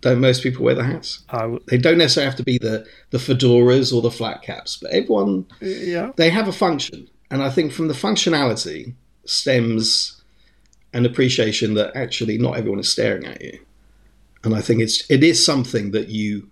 don't 0.00 0.20
most 0.20 0.42
people 0.42 0.64
wear 0.64 0.74
the 0.74 0.84
hats? 0.84 1.20
W- 1.42 1.60
They 1.68 1.78
don't 1.78 1.98
necessarily 1.98 2.30
have 2.30 2.36
to 2.38 2.42
be 2.42 2.58
the 2.58 2.86
the 3.10 3.18
fedoras 3.18 3.92
or 3.94 4.02
the 4.02 4.10
flat 4.10 4.42
caps, 4.42 4.76
but 4.80 4.90
everyone 4.90 5.46
yeah, 5.60 6.12
they 6.16 6.30
have 6.30 6.48
a 6.48 6.52
function, 6.52 7.08
and 7.30 7.42
I 7.42 7.50
think 7.50 7.72
from 7.72 7.88
the 7.88 7.94
functionality 7.94 8.94
stems 9.24 10.20
an 10.92 11.06
appreciation 11.06 11.74
that 11.74 11.94
actually 11.94 12.36
not 12.38 12.56
everyone 12.56 12.80
is 12.80 12.90
staring 12.90 13.24
at 13.26 13.40
you, 13.42 13.58
and 14.42 14.54
I 14.54 14.60
think 14.60 14.80
it's 14.80 15.08
it 15.10 15.22
is 15.22 15.44
something 15.44 15.90
that 15.92 16.08
you 16.08 16.48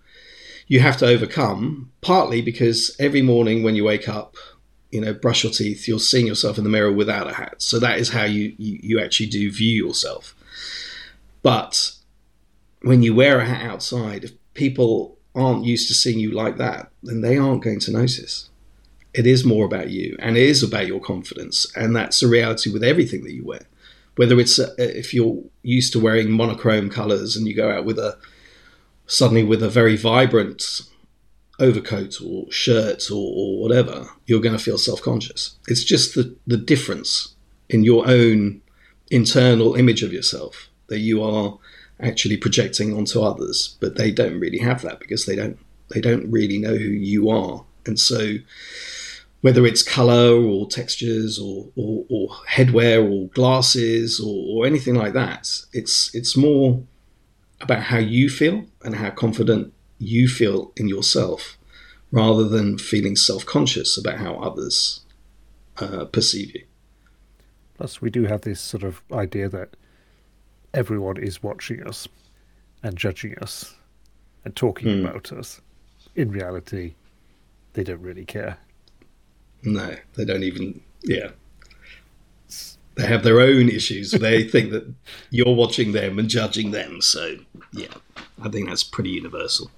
you 0.67 0.81
have 0.81 0.97
to 0.99 1.07
overcome. 1.07 1.91
Partly 2.03 2.43
because 2.43 2.95
every 2.99 3.23
morning 3.23 3.63
when 3.63 3.75
you 3.75 3.85
wake 3.85 4.09
up, 4.09 4.37
you 4.91 5.01
know, 5.01 5.15
brush 5.15 5.43
your 5.43 5.53
teeth, 5.53 5.89
you're 5.89 5.99
seeing 5.99 6.27
yourself 6.27 6.59
in 6.59 6.65
the 6.65 6.71
mirror 6.71 6.93
without 6.93 7.29
a 7.31 7.35
hat, 7.35 7.57
so 7.63 7.79
that 7.79 7.99
is 7.99 8.11
how 8.11 8.25
you 8.25 8.55
you, 8.59 8.79
you 8.83 9.01
actually 9.01 9.27
do 9.29 9.51
view 9.51 9.87
yourself. 9.87 10.35
But 11.43 11.93
when 12.83 13.03
you 13.03 13.15
wear 13.15 13.41
a 13.41 13.45
hat 13.45 13.63
outside, 13.63 14.25
if 14.25 14.33
people 14.55 15.19
aren't 15.35 15.65
used 15.65 15.89
to 15.89 15.95
seeing 15.95 16.19
you 16.19 16.33
like 16.33 16.57
that, 16.59 16.91
then 17.03 17.21
they 17.21 17.37
aren't 17.37 17.63
going 17.63 17.81
to 17.81 17.93
notice. 17.93 18.49
It 19.15 19.27
is 19.27 19.45
more 19.45 19.65
about 19.65 19.91
you 19.91 20.17
and 20.19 20.37
it 20.37 20.43
is 20.43 20.63
about 20.63 20.87
your 20.87 21.01
confidence 21.01 21.67
and 21.77 21.97
that's 21.97 22.21
the 22.21 22.29
reality 22.29 22.71
with 22.71 22.85
everything 22.85 23.25
that 23.25 23.33
you 23.33 23.45
wear. 23.45 23.67
Whether 24.17 24.39
it's 24.41 24.59
uh 24.59 24.75
if 24.79 25.15
you're 25.15 25.43
used 25.63 25.93
to 25.93 26.01
wearing 26.01 26.31
monochrome 26.31 26.91
colors 26.91 27.37
and 27.37 27.47
you 27.47 27.55
go 27.55 27.71
out 27.71 27.85
with 27.85 27.99
a 27.99 28.19
suddenly 29.07 29.45
with 29.45 29.63
a 29.63 29.71
very 29.71 29.97
vibrant 29.97 30.83
overcoat 31.59 32.21
or 32.25 32.51
shirt 32.53 33.11
or, 33.11 33.33
or 33.35 33.63
whatever 33.63 34.07
you're 34.27 34.41
going 34.41 34.57
to 34.57 34.63
feel 34.63 34.79
self-conscious. 34.79 35.57
It's 35.67 35.83
just 35.83 36.15
the, 36.15 36.37
the 36.47 36.57
difference 36.57 37.35
in 37.69 37.83
your 37.83 38.07
own 38.09 38.61
internal 39.11 39.75
image 39.75 40.03
of 40.03 40.13
yourself 40.13 40.69
that 40.89 40.99
you 40.99 41.23
are 41.23 41.59
actually 42.01 42.37
projecting 42.37 42.97
onto 42.97 43.21
others 43.21 43.77
but 43.81 43.97
they 43.97 44.11
don't 44.11 44.39
really 44.39 44.59
have 44.59 44.83
that 44.83 45.01
because 45.01 45.27
they 45.27 45.37
don't 45.37 45.59
they 45.91 46.01
don't 46.01 46.31
really 46.31 46.59
know 46.59 46.77
who 46.77 46.91
you 46.91 47.29
are 47.29 47.65
and 47.87 47.99
so 47.99 48.37
whether 49.41 49.65
it's 49.65 49.83
color 49.83 50.35
or 50.35 50.67
textures 50.67 51.39
or, 51.39 51.69
or, 51.77 52.05
or 52.11 52.29
headwear 52.51 53.09
or 53.09 53.29
glasses 53.29 54.21
or, 54.21 54.45
or 54.49 54.67
anything 54.67 54.95
like 54.95 55.13
that. 55.13 55.49
It's 55.73 56.13
it's 56.15 56.37
more 56.37 56.83
about 57.61 57.85
how 57.85 57.99
you 57.99 58.29
feel 58.29 58.65
and 58.83 58.97
how 58.97 59.11
confident 59.11 59.73
you 59.99 60.29
feel 60.29 60.73
in 60.77 60.89
yourself, 60.89 61.57
rather 62.13 62.49
than 62.49 62.79
feeling 62.79 63.17
self-conscious 63.17 63.99
about 63.99 64.19
how 64.19 64.37
others 64.37 65.01
uh, 65.79 66.05
perceive 66.07 66.55
you. 66.55 66.65
plus 67.77 68.01
we 68.01 68.11
do 68.11 68.25
have 68.25 68.43
this 68.43 68.61
sort 68.61 68.83
of 68.83 69.03
idea 69.13 69.49
that 69.49 69.77
everyone 70.75 71.17
is 71.17 71.43
watching 71.43 71.83
us 71.87 72.09
and 72.83 72.97
judging 72.97 73.37
us 73.39 73.75
and 74.45 74.55
talking 74.55 75.01
Hmm. 75.01 75.07
about 75.07 75.33
us. 75.33 75.61
In 76.15 76.31
reality, 76.31 76.95
they 77.75 77.85
don't 77.85 78.01
really 78.01 78.25
care. 78.25 78.59
No, 79.63 79.97
they 80.15 80.25
don't 80.25 80.43
even. 80.43 80.81
Yeah, 81.03 81.31
they 82.95 83.07
have 83.07 83.23
their 83.25 83.41
own 83.41 83.69
issues. 83.69 84.11
They 84.13 84.45
think 84.49 84.71
that 84.73 84.93
you're 85.31 85.55
watching 85.55 85.93
them 85.93 86.19
and 86.19 86.29
judging 86.29 86.71
them. 86.73 87.01
So 87.01 87.37
yeah, 87.73 87.95
I 88.43 88.49
think 88.49 88.69
that's 88.69 88.85
pretty 88.85 89.11
universal. 89.11 89.71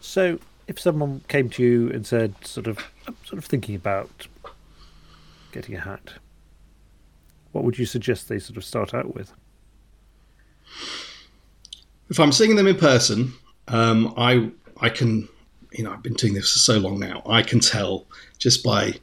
So, 0.00 0.38
if 0.66 0.78
someone 0.80 1.22
came 1.28 1.50
to 1.50 1.62
you 1.62 1.90
and 1.90 2.06
said, 2.06 2.34
sort 2.44 2.66
of, 2.66 2.78
I'm 3.06 3.16
sort 3.24 3.38
of 3.38 3.44
thinking 3.44 3.74
about 3.74 4.26
getting 5.52 5.74
a 5.74 5.80
hat, 5.80 6.14
what 7.52 7.64
would 7.64 7.78
you 7.78 7.86
suggest 7.86 8.28
they 8.28 8.38
sort 8.38 8.56
of 8.56 8.64
start 8.64 8.94
out 8.94 9.14
with? 9.14 9.32
If 12.10 12.18
I'm 12.18 12.32
seeing 12.32 12.56
them 12.56 12.66
in 12.66 12.76
person, 12.76 13.32
um, 13.68 14.14
I 14.16 14.50
I 14.80 14.88
can, 14.88 15.28
you 15.72 15.84
know, 15.84 15.92
I've 15.92 16.02
been 16.02 16.14
doing 16.14 16.34
this 16.34 16.52
for 16.52 16.58
so 16.58 16.78
long 16.78 16.98
now. 16.98 17.22
I 17.26 17.42
can 17.42 17.60
tell 17.60 18.06
just 18.38 18.64
by 18.64 18.94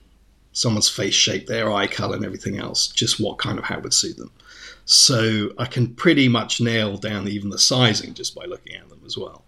someone's 0.54 0.90
face 0.90 1.14
shape, 1.14 1.48
their 1.48 1.72
eye 1.72 1.88
color, 1.88 2.16
and 2.16 2.25
everything 2.25 2.58
else, 2.58 2.88
just 2.88 3.20
what 3.20 3.38
kind 3.38 3.60
of 3.60 3.66
hat 3.66 3.84
would 3.84 3.94
suit 3.94 4.18
them. 4.18 4.32
So 4.86 5.52
I 5.58 5.66
can 5.66 5.94
pretty 5.96 6.28
much 6.28 6.62
nail 6.62 6.98
down 6.98 7.28
even 7.28 7.50
the 7.50 7.60
sizing 7.60 8.14
just 8.14 8.36
by 8.36 8.46
looking 8.46 8.75
at 8.75 8.88
them 8.90 9.02
as 9.06 9.18
well. 9.18 9.44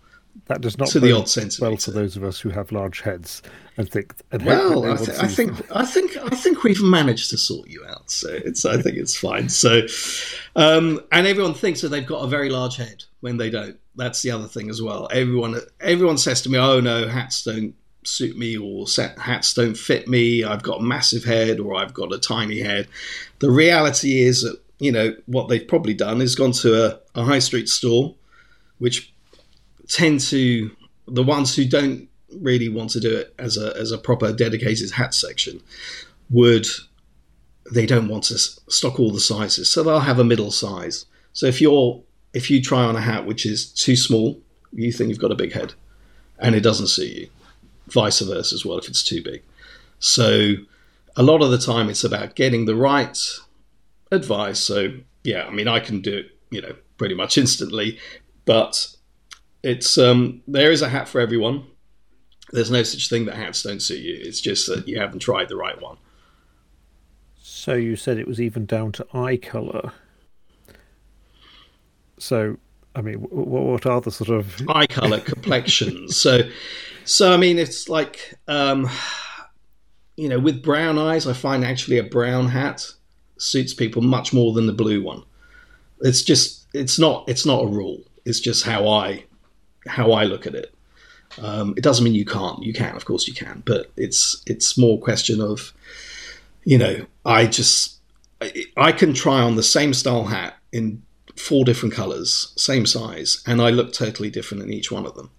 That 0.45 0.61
does 0.61 0.77
not 0.77 0.87
To 0.89 0.99
the 0.99 1.11
odd 1.11 1.27
centimetre. 1.27 1.71
well 1.71 1.77
for 1.77 1.91
those 1.91 2.15
of 2.15 2.23
us 2.23 2.39
who 2.39 2.49
have 2.49 2.71
large 2.71 3.01
heads 3.01 3.41
and 3.75 3.89
think. 3.89 4.13
And 4.31 4.45
Well, 4.45 4.85
I, 4.85 4.95
th- 4.95 5.09
I 5.19 5.27
think. 5.27 5.53
I 5.75 5.83
think 5.85 6.15
I 6.17 6.29
think 6.35 6.63
we've 6.63 6.81
managed 6.81 7.29
to 7.31 7.37
sort 7.37 7.67
you 7.67 7.83
out. 7.89 8.09
So 8.09 8.29
it's 8.31 8.63
I 8.65 8.81
think 8.81 8.97
it's 8.97 9.17
fine. 9.17 9.49
So, 9.49 9.81
um, 10.55 11.01
and 11.11 11.27
everyone 11.27 11.53
thinks 11.53 11.81
that 11.81 11.89
they've 11.89 12.05
got 12.05 12.23
a 12.23 12.27
very 12.27 12.49
large 12.49 12.77
head 12.77 13.03
when 13.21 13.37
they 13.37 13.49
don't. 13.49 13.77
That's 13.95 14.21
the 14.21 14.31
other 14.31 14.47
thing 14.47 14.69
as 14.69 14.81
well. 14.81 15.07
Everyone 15.11 15.59
everyone 15.81 16.17
says 16.17 16.41
to 16.43 16.49
me, 16.49 16.57
"Oh 16.57 16.79
no, 16.79 17.07
hats 17.07 17.43
don't 17.43 17.73
suit 18.05 18.37
me," 18.37 18.55
or 18.57 18.87
"Set- 18.87 19.17
"Hats 19.19 19.53
don't 19.53 19.75
fit 19.77 20.07
me." 20.07 20.43
I've 20.43 20.63
got 20.63 20.79
a 20.79 20.83
massive 20.83 21.23
head, 21.23 21.59
or 21.59 21.75
I've 21.75 21.93
got 21.93 22.13
a 22.13 22.19
tiny 22.19 22.59
head. 22.61 22.87
The 23.39 23.49
reality 23.51 24.21
is 24.21 24.43
that 24.43 24.59
you 24.79 24.91
know 24.91 25.15
what 25.25 25.49
they've 25.49 25.67
probably 25.67 25.93
done 25.95 26.21
is 26.21 26.35
gone 26.35 26.51
to 26.53 26.85
a, 26.85 26.99
a 27.19 27.23
high 27.23 27.39
street 27.39 27.67
store, 27.69 28.15
which 28.77 29.11
tend 29.87 30.19
to 30.19 30.71
the 31.07 31.23
ones 31.23 31.55
who 31.55 31.65
don't 31.65 32.07
really 32.41 32.69
want 32.69 32.89
to 32.91 32.99
do 32.99 33.15
it 33.15 33.33
as 33.39 33.57
a 33.57 33.75
as 33.77 33.91
a 33.91 33.97
proper 33.97 34.33
dedicated 34.33 34.91
hat 34.91 35.13
section 35.13 35.61
would 36.29 36.67
they 37.71 37.85
don't 37.85 38.07
want 38.07 38.23
to 38.25 38.37
stock 38.37 38.99
all 38.99 39.11
the 39.11 39.19
sizes. 39.19 39.71
So 39.71 39.83
they'll 39.83 39.99
have 39.99 40.19
a 40.19 40.23
middle 40.23 40.51
size. 40.51 41.05
So 41.33 41.45
if 41.45 41.61
you're 41.61 42.01
if 42.33 42.49
you 42.51 42.61
try 42.61 42.83
on 42.83 42.95
a 42.95 43.01
hat 43.01 43.25
which 43.25 43.45
is 43.45 43.71
too 43.71 43.95
small 43.95 44.39
you 44.73 44.91
think 44.91 45.09
you've 45.09 45.19
got 45.19 45.31
a 45.31 45.35
big 45.35 45.53
head 45.53 45.73
and 46.39 46.53
it 46.55 46.61
doesn't 46.61 46.87
suit 46.87 47.15
you. 47.15 47.29
Vice 47.87 48.19
versa 48.19 48.53
as 48.53 48.65
well 48.65 48.77
if 48.77 48.87
it's 48.87 49.03
too 49.03 49.23
big. 49.23 49.41
So 49.99 50.53
a 51.15 51.23
lot 51.23 51.41
of 51.41 51.51
the 51.51 51.57
time 51.57 51.89
it's 51.89 52.03
about 52.03 52.35
getting 52.35 52.65
the 52.65 52.75
right 52.75 53.17
advice. 54.11 54.59
So 54.59 54.91
yeah 55.27 55.45
i 55.45 55.51
mean 55.51 55.67
i 55.67 55.79
can 55.79 55.99
do 55.99 56.17
it 56.17 56.37
you 56.49 56.61
know 56.61 56.73
pretty 56.97 57.13
much 57.13 57.37
instantly 57.37 57.99
but 58.45 58.95
it's 59.63 59.97
um, 59.97 60.41
there 60.47 60.71
is 60.71 60.81
a 60.81 60.89
hat 60.89 61.07
for 61.07 61.21
everyone. 61.21 61.65
There's 62.51 62.71
no 62.71 62.83
such 62.83 63.09
thing 63.09 63.25
that 63.25 63.35
hats 63.35 63.63
don't 63.63 63.81
suit 63.81 63.99
you. 63.99 64.17
It's 64.19 64.39
just 64.39 64.67
that 64.67 64.87
you 64.87 64.99
haven't 64.99 65.19
tried 65.19 65.49
the 65.49 65.57
right 65.57 65.79
one. 65.81 65.97
So 67.35 67.73
you 67.73 67.95
said 67.95 68.17
it 68.17 68.27
was 68.27 68.39
even 68.39 68.65
down 68.65 68.93
to 68.93 69.07
eye 69.13 69.35
colour. 69.35 69.91
So, 72.17 72.57
I 72.95 73.01
mean, 73.01 73.21
w- 73.21 73.45
w- 73.45 73.71
what 73.71 73.85
are 73.85 73.99
the 73.99 74.11
sort 74.11 74.29
of 74.29 74.61
Eye 74.69 74.87
color, 74.87 75.19
complexion. 75.19 76.07
So, 76.09 76.49
so 77.03 77.33
I 77.33 77.37
mean, 77.37 77.59
it's 77.59 77.89
like 77.89 78.35
um, 78.47 78.89
you 80.15 80.29
know, 80.29 80.39
with 80.39 80.63
brown 80.63 80.97
eyes, 80.97 81.27
I 81.27 81.33
find 81.33 81.63
actually 81.63 81.99
a 81.99 82.03
brown 82.03 82.47
hat 82.47 82.85
suits 83.37 83.73
people 83.73 84.01
much 84.01 84.33
more 84.33 84.53
than 84.53 84.65
the 84.65 84.73
blue 84.73 85.03
one. 85.03 85.23
It's 86.01 86.23
just 86.23 86.65
it's 86.73 86.97
not 86.97 87.27
it's 87.27 87.45
not 87.45 87.63
a 87.63 87.67
rule. 87.67 88.01
It's 88.25 88.39
just 88.39 88.65
how 88.65 88.87
I 88.87 89.25
how 89.87 90.11
I 90.11 90.23
look 90.23 90.45
at 90.45 90.55
it. 90.55 90.73
Um, 91.39 91.73
it 91.77 91.83
doesn't 91.83 92.03
mean 92.03 92.15
you 92.15 92.25
can't. 92.25 92.63
You 92.63 92.73
can, 92.73 92.95
of 92.95 93.05
course, 93.05 93.27
you 93.27 93.33
can, 93.33 93.63
but 93.65 93.91
it's 93.97 94.41
it's 94.45 94.77
more 94.77 94.99
question 94.99 95.41
of, 95.41 95.73
you 96.63 96.77
know, 96.77 97.05
I 97.25 97.45
just 97.45 97.97
I, 98.41 98.65
I 98.75 98.91
can 98.91 99.13
try 99.13 99.41
on 99.41 99.55
the 99.55 99.63
same 99.63 99.93
style 99.93 100.25
hat 100.25 100.55
in 100.71 101.03
four 101.35 101.65
different 101.65 101.93
colors, 101.93 102.53
same 102.57 102.85
size, 102.85 103.43
and 103.45 103.61
I 103.61 103.69
look 103.69 103.93
totally 103.93 104.29
different 104.29 104.63
in 104.63 104.73
each 104.73 104.91
one 104.91 105.05
of 105.05 105.15
them. 105.15 105.29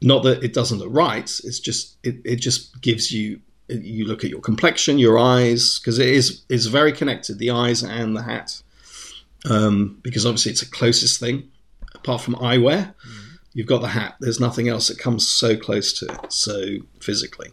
Not 0.00 0.22
that 0.22 0.44
it 0.44 0.54
doesn't 0.54 0.78
look 0.78 0.92
right. 0.92 1.24
It's 1.44 1.60
just 1.60 1.96
it, 2.02 2.16
it 2.24 2.36
just 2.36 2.80
gives 2.80 3.12
you 3.12 3.40
you 3.68 4.06
look 4.06 4.24
at 4.24 4.30
your 4.30 4.40
complexion, 4.40 4.98
your 4.98 5.18
eyes, 5.18 5.78
because 5.78 5.98
it 5.98 6.08
is 6.08 6.42
is 6.48 6.66
very 6.66 6.92
connected, 6.92 7.38
the 7.38 7.50
eyes 7.50 7.82
and 7.82 8.16
the 8.16 8.22
hat, 8.22 8.62
um, 9.50 9.98
because 10.02 10.24
obviously 10.24 10.52
it's 10.52 10.60
the 10.60 10.70
closest 10.70 11.20
thing 11.20 11.50
apart 11.94 12.20
from 12.20 12.34
eyewear 12.36 12.94
you've 13.54 13.66
got 13.66 13.80
the 13.80 13.88
hat. 13.88 14.16
There's 14.20 14.40
nothing 14.40 14.68
else 14.68 14.88
that 14.88 14.98
comes 14.98 15.28
so 15.28 15.56
close 15.56 15.92
to 16.00 16.06
it, 16.06 16.32
so 16.32 16.64
physically. 17.00 17.48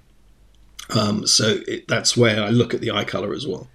Um, 0.89 1.25
so 1.25 1.59
it, 1.67 1.87
that's 1.87 2.15
where 2.15 2.43
I 2.43 2.49
look 2.49 2.73
at 2.73 2.81
the 2.81 2.91
eye 2.91 3.05
color 3.05 3.33
as 3.33 3.47
well. 3.47 3.67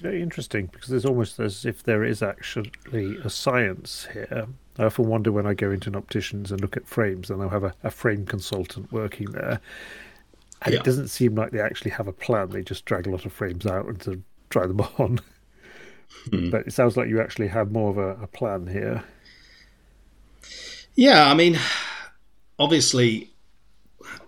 very 0.00 0.20
interesting 0.22 0.66
because 0.66 0.88
there's 0.88 1.06
almost 1.06 1.38
as 1.40 1.64
if 1.64 1.82
there 1.82 2.04
is 2.04 2.22
actually 2.22 3.16
a 3.24 3.30
science 3.30 4.08
here 4.12 4.46
I 4.78 4.84
often 4.84 5.08
wonder 5.08 5.30
when 5.30 5.46
I 5.46 5.52
go 5.52 5.70
into 5.70 5.90
an 5.90 5.96
optician's 5.96 6.50
and 6.50 6.60
look 6.62 6.74
at 6.74 6.86
frames, 6.86 7.28
and 7.28 7.42
I'll 7.42 7.50
have 7.50 7.64
a, 7.64 7.74
a 7.82 7.90
frame 7.90 8.24
consultant 8.24 8.90
working 8.90 9.30
there, 9.32 9.60
and 10.62 10.72
Yeah. 10.72 10.80
it 10.80 10.84
doesn't 10.84 11.08
seem 11.08 11.34
like 11.34 11.50
they 11.50 11.60
actually 11.60 11.90
have 11.90 12.08
a 12.08 12.14
plan. 12.14 12.48
They 12.48 12.62
just 12.62 12.86
drag 12.86 13.06
a 13.06 13.10
lot 13.10 13.26
of 13.26 13.32
frames 13.32 13.66
out 13.66 13.86
and 13.86 14.00
to 14.02 14.22
try 14.48 14.66
them 14.66 14.80
on. 14.98 15.18
Hmm. 16.30 16.48
But 16.48 16.66
it 16.66 16.72
sounds 16.72 16.96
like 16.96 17.08
you 17.10 17.20
actually 17.20 17.48
have 17.48 17.72
more 17.72 17.90
of 17.90 17.98
a, 17.98 18.22
a 18.22 18.26
plan 18.26 18.68
here. 18.68 19.04
Yeah, 21.00 21.30
I 21.30 21.32
mean, 21.32 21.58
obviously, 22.58 23.32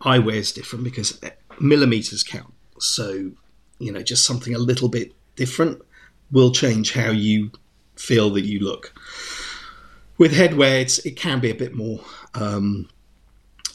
eyewear 0.01 0.37
is 0.37 0.53
different 0.53 0.85
because 0.85 1.21
millimeters 1.61 2.23
count. 2.23 2.55
So, 2.79 3.33
you 3.79 3.93
know, 3.93 4.01
just 4.01 4.25
something 4.25 4.55
a 4.55 4.59
little 4.59 4.89
bit 4.89 5.13
different 5.37 5.83
will 6.31 6.51
change 6.51 6.95
how 6.95 7.11
you 7.11 7.51
feel 7.97 8.31
that 8.31 8.47
you 8.47 8.61
look. 8.61 8.95
With 10.17 10.33
headwear, 10.33 10.81
it's, 10.81 10.99
it 11.01 11.15
can 11.15 11.41
be 11.41 11.51
a 11.51 11.55
bit 11.55 11.75
more, 11.75 12.01
um, 12.33 12.89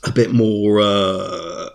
a 0.03 0.11
bit 0.11 0.31
more, 0.31 0.79
uh, 0.81 1.69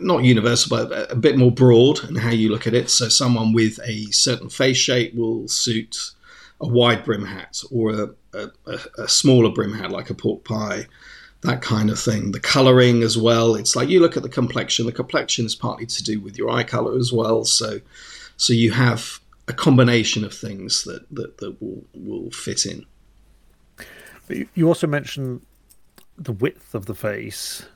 not 0.00 0.24
universal, 0.24 0.76
but 0.76 1.08
a 1.08 1.14
bit 1.14 1.38
more 1.38 1.52
broad 1.52 2.02
in 2.08 2.16
how 2.16 2.30
you 2.30 2.50
look 2.50 2.66
at 2.66 2.74
it. 2.74 2.90
So, 2.90 3.08
someone 3.08 3.52
with 3.52 3.78
a 3.84 4.06
certain 4.06 4.48
face 4.48 4.76
shape 4.76 5.14
will 5.14 5.46
suit 5.46 6.14
a 6.62 6.68
wide 6.68 7.04
brim 7.04 7.24
hat 7.26 7.60
or 7.70 7.90
a, 7.90 8.08
a, 8.38 8.78
a, 8.98 9.08
smaller 9.08 9.50
brim 9.50 9.72
hat 9.74 9.90
like 9.90 10.08
a 10.10 10.14
pork 10.14 10.44
pie, 10.44 10.86
that 11.42 11.60
kind 11.60 11.90
of 11.90 11.98
thing. 11.98 12.30
The 12.32 12.40
colouring 12.40 13.02
as 13.02 13.18
well. 13.18 13.56
It's 13.56 13.74
like 13.74 13.88
you 13.88 13.98
look 14.00 14.16
at 14.16 14.22
the 14.22 14.28
complexion. 14.28 14.86
The 14.86 14.92
complexion 14.92 15.44
is 15.44 15.54
partly 15.56 15.86
to 15.86 16.02
do 16.04 16.20
with 16.20 16.38
your 16.38 16.50
eye 16.50 16.62
colour 16.62 16.96
as 16.96 17.12
well. 17.12 17.44
So, 17.44 17.80
so 18.36 18.52
you 18.52 18.70
have 18.70 19.18
a 19.48 19.52
combination 19.52 20.24
of 20.24 20.32
things 20.32 20.84
that 20.84 21.04
that, 21.10 21.38
that 21.38 21.60
will 21.60 21.82
will 21.94 22.30
fit 22.30 22.64
in. 22.64 22.86
But 24.28 24.36
you- 24.36 24.48
you 24.54 24.68
also 24.68 24.86
mentioned 24.86 25.44
the 26.16 26.32
width 26.32 26.74
of 26.76 26.86
the 26.86 26.94
face. 26.94 27.66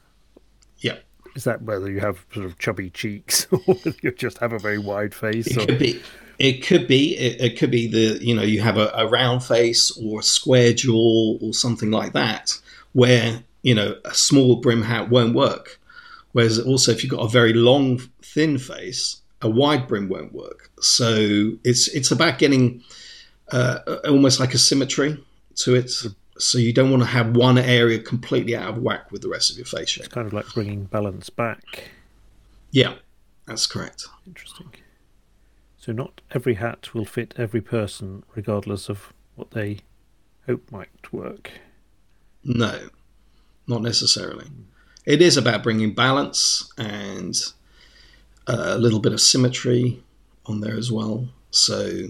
Yeah. 0.78 0.99
Is 1.35 1.43
that 1.45 1.62
whether 1.62 1.90
you 1.90 2.00
have 2.00 2.25
sort 2.33 2.47
of 2.47 2.59
chubby 2.59 2.88
cheeks 2.90 3.47
or 3.66 3.76
you 4.00 4.12
just 4.12 4.38
have 4.38 4.52
a 4.52 4.59
very 4.61 4.78
wide 4.78 5.12
face? 5.12 5.49
It 5.49 5.57
Or, 5.57 5.66
could 5.66 5.78
be. 5.81 6.00
It 6.38 6.64
could 6.64 6.87
be. 6.87 7.16
It, 7.16 7.40
it 7.40 7.59
could 7.59 7.71
be 7.71 7.87
the 7.87 8.25
you 8.25 8.35
know 8.35 8.43
you 8.43 8.61
have 8.61 8.76
a, 8.76 8.93
a 8.95 9.07
round 9.07 9.43
face 9.43 9.90
or 9.97 10.21
a 10.21 10.23
square 10.23 10.73
jaw 10.73 11.38
or 11.40 11.52
something 11.52 11.90
like 11.90 12.12
that, 12.12 12.59
where 12.93 13.43
you 13.62 13.75
know 13.75 13.97
a 14.05 14.14
small 14.14 14.57
brim 14.57 14.83
hat 14.83 15.09
won't 15.09 15.35
work. 15.35 15.81
Whereas 16.33 16.59
also 16.59 16.93
if 16.93 17.02
you've 17.02 17.11
got 17.12 17.25
a 17.25 17.28
very 17.28 17.55
long 17.55 17.99
thin 18.23 18.59
face, 18.59 19.23
a 19.40 19.49
wide 19.49 19.88
brim 19.88 20.09
won't 20.09 20.33
work. 20.33 20.71
So 20.81 21.52
it's 21.64 21.88
it's 21.88 22.11
about 22.11 22.38
getting 22.38 22.83
uh, 23.52 23.78
almost 24.07 24.40
like 24.40 24.52
a 24.52 24.59
symmetry 24.59 25.23
to 25.57 25.75
it. 25.75 25.90
So 26.38 26.59
you 26.59 26.73
don't 26.75 26.90
want 26.90 27.02
to 27.02 27.09
have 27.09 27.35
one 27.35 27.57
area 27.57 27.99
completely 27.99 28.55
out 28.55 28.69
of 28.69 28.83
whack 28.83 29.11
with 29.11 29.23
the 29.23 29.28
rest 29.28 29.50
of 29.50 29.57
your 29.57 29.64
face 29.64 29.88
shape. 29.88 30.05
it's 30.05 30.12
kind 30.12 30.26
of 30.26 30.35
like 30.35 30.47
bringing 30.52 30.85
balance 30.85 31.31
back. 31.31 31.85
Yeah, 32.73 32.95
that's 33.47 33.66
correct. 33.66 34.07
Interesting. 34.26 34.71
So 35.87 35.93
not 35.93 36.21
every 36.33 36.55
hat 36.55 36.95
will 36.95 37.05
fit 37.05 37.33
every 37.37 37.61
person, 37.61 38.25
regardless 38.35 38.88
of 38.88 39.12
what 39.37 39.52
they 39.52 39.78
hope 40.45 40.69
might 40.73 41.12
work. 41.12 41.52
No, 42.43 42.88
not 43.69 43.83
necessarily. 43.83 44.47
It 45.05 45.23
is 45.23 45.37
about 45.37 45.62
bringing 45.62 45.95
balance 45.95 46.73
and 46.76 47.37
a 48.49 48.76
little 48.76 48.99
bit 48.99 49.12
of 49.12 49.21
symmetry 49.21 50.02
on 50.47 50.61
there 50.61 50.76
as 50.76 50.90
well. 50.90 51.28
So, 51.52 52.09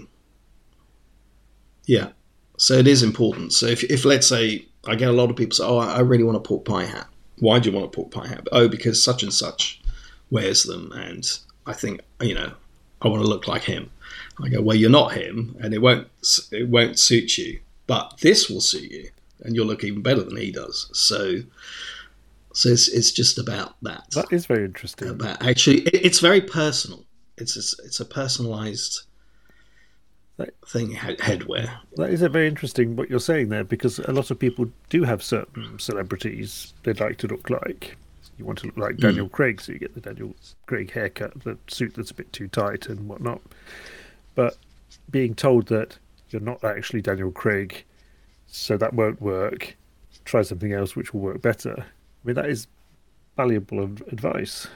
yeah, 1.85 2.13
so 2.57 2.73
it 2.79 2.87
is 2.87 3.03
important. 3.03 3.53
So 3.53 3.67
if, 3.67 3.85
if 3.85 4.07
let's 4.07 4.27
say 4.27 4.65
I 4.87 4.95
get 4.95 5.11
a 5.11 5.13
lot 5.13 5.29
of 5.29 5.37
people 5.37 5.55
say, 5.55 5.65
"Oh, 5.67 5.77
I 5.77 6.01
really 6.01 6.25
want 6.25 6.39
a 6.39 6.41
pork 6.41 6.65
pie 6.65 6.87
hat." 6.87 7.09
Why 7.41 7.59
do 7.59 7.69
you 7.69 7.77
want 7.77 7.89
a 7.89 7.91
pork 7.91 8.11
pie 8.11 8.29
hat? 8.29 8.49
Oh, 8.53 8.69
because 8.69 9.05
such 9.05 9.23
and 9.23 9.35
such 9.35 9.83
wears 10.31 10.63
them, 10.63 10.93
and 10.93 11.29
I 11.67 11.75
think 11.75 12.01
you 12.23 12.33
know 12.33 12.55
I 13.03 13.09
want 13.09 13.23
to 13.23 13.29
look 13.29 13.47
like 13.47 13.63
him. 13.63 13.91
I 14.43 14.49
go, 14.49 14.61
well, 14.61 14.77
you're 14.77 14.91
not 14.91 15.13
him, 15.15 15.57
and 15.61 15.73
it 15.73 15.79
won't 15.79 16.09
it 16.53 16.69
won't 16.69 16.99
suit 16.99 17.39
you, 17.39 17.61
but 17.87 18.19
this 18.21 18.49
will 18.51 18.61
suit 18.61 18.91
you, 18.91 19.11
and 19.41 19.55
you'll 19.55 19.67
look 19.67 19.85
even 19.85 20.03
better 20.03 20.23
than 20.23 20.37
he 20.37 20.51
does. 20.53 20.91
So, 20.93 21.39
so 22.53 22.69
it's, 22.69 22.89
it's 22.89 23.13
just 23.13 23.39
about 23.39 23.77
that. 23.83 24.11
That 24.13 24.33
is 24.33 24.47
very 24.47 24.65
interesting. 24.65 25.09
About 25.09 25.43
actually, 25.47 25.81
it, 25.83 26.07
it's 26.07 26.21
very 26.21 26.41
personal. 26.41 27.05
It's 27.39 27.57
a, 27.57 27.85
it's 27.85 28.01
a 28.01 28.05
personalized 28.05 29.03
Right. 30.39 30.51
thing, 30.67 30.91
head, 30.91 31.17
headwear. 31.19 31.71
That 31.97 32.11
is 32.11 32.21
a 32.21 32.29
very 32.29 32.47
interesting 32.47 32.95
what 32.95 33.09
you're 33.09 33.19
saying 33.21 33.49
there, 33.49 33.65
because 33.65 33.99
a 34.01 34.13
lot 34.13 34.31
of 34.31 34.39
people 34.39 34.69
do 34.91 35.03
have 35.05 35.23
certain 35.23 35.79
celebrities 35.79 36.75
they'd 36.83 37.01
like 37.01 37.17
to 37.19 37.27
look 37.27 37.49
like. 37.49 37.97
You 38.39 38.45
want 38.45 38.59
to 38.59 38.67
look 38.67 38.77
like 38.77 38.99
Daniel 38.99 39.29
Craig, 39.29 39.61
so 39.61 39.73
you 39.73 39.79
get 39.79 39.95
the 39.95 40.01
Daniel 40.01 40.35
Craig 40.67 40.91
haircut, 40.91 41.43
the 41.45 41.57
suit 41.69 41.95
that's 41.95 42.11
a 42.11 42.15
bit 42.15 42.33
too 42.33 42.49
tight 42.49 42.89
and 42.89 43.09
whatnot. 43.09 43.41
But 44.35 44.59
being 45.11 45.35
told 45.35 45.69
that 45.69 45.99
you're 46.31 46.43
not 46.43 46.63
actually 46.63 47.01
Daniel 47.01 47.31
Craig, 47.31 47.85
so 48.47 48.77
that 48.77 48.93
won't 48.93 49.23
work, 49.23 49.77
try 50.25 50.43
something 50.43 50.73
else 50.73 50.95
which 50.95 51.15
will 51.15 51.21
work 51.21 51.41
better. 51.41 51.75
I 51.79 51.85
mean, 52.25 52.35
that 52.35 52.47
is 52.47 52.67
valuable 53.37 53.85
advice. 53.85 54.67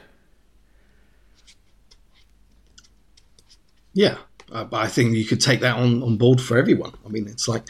Yeah, 3.92 4.18
uh, 4.52 4.64
but 4.64 4.78
I 4.78 4.86
think 4.86 5.14
you 5.16 5.24
could 5.24 5.40
take 5.40 5.60
that 5.60 5.76
on, 5.76 6.02
on 6.02 6.16
board 6.16 6.40
for 6.40 6.56
everyone. 6.56 6.92
I 7.04 7.08
mean, 7.08 7.26
it's 7.26 7.48
like 7.48 7.64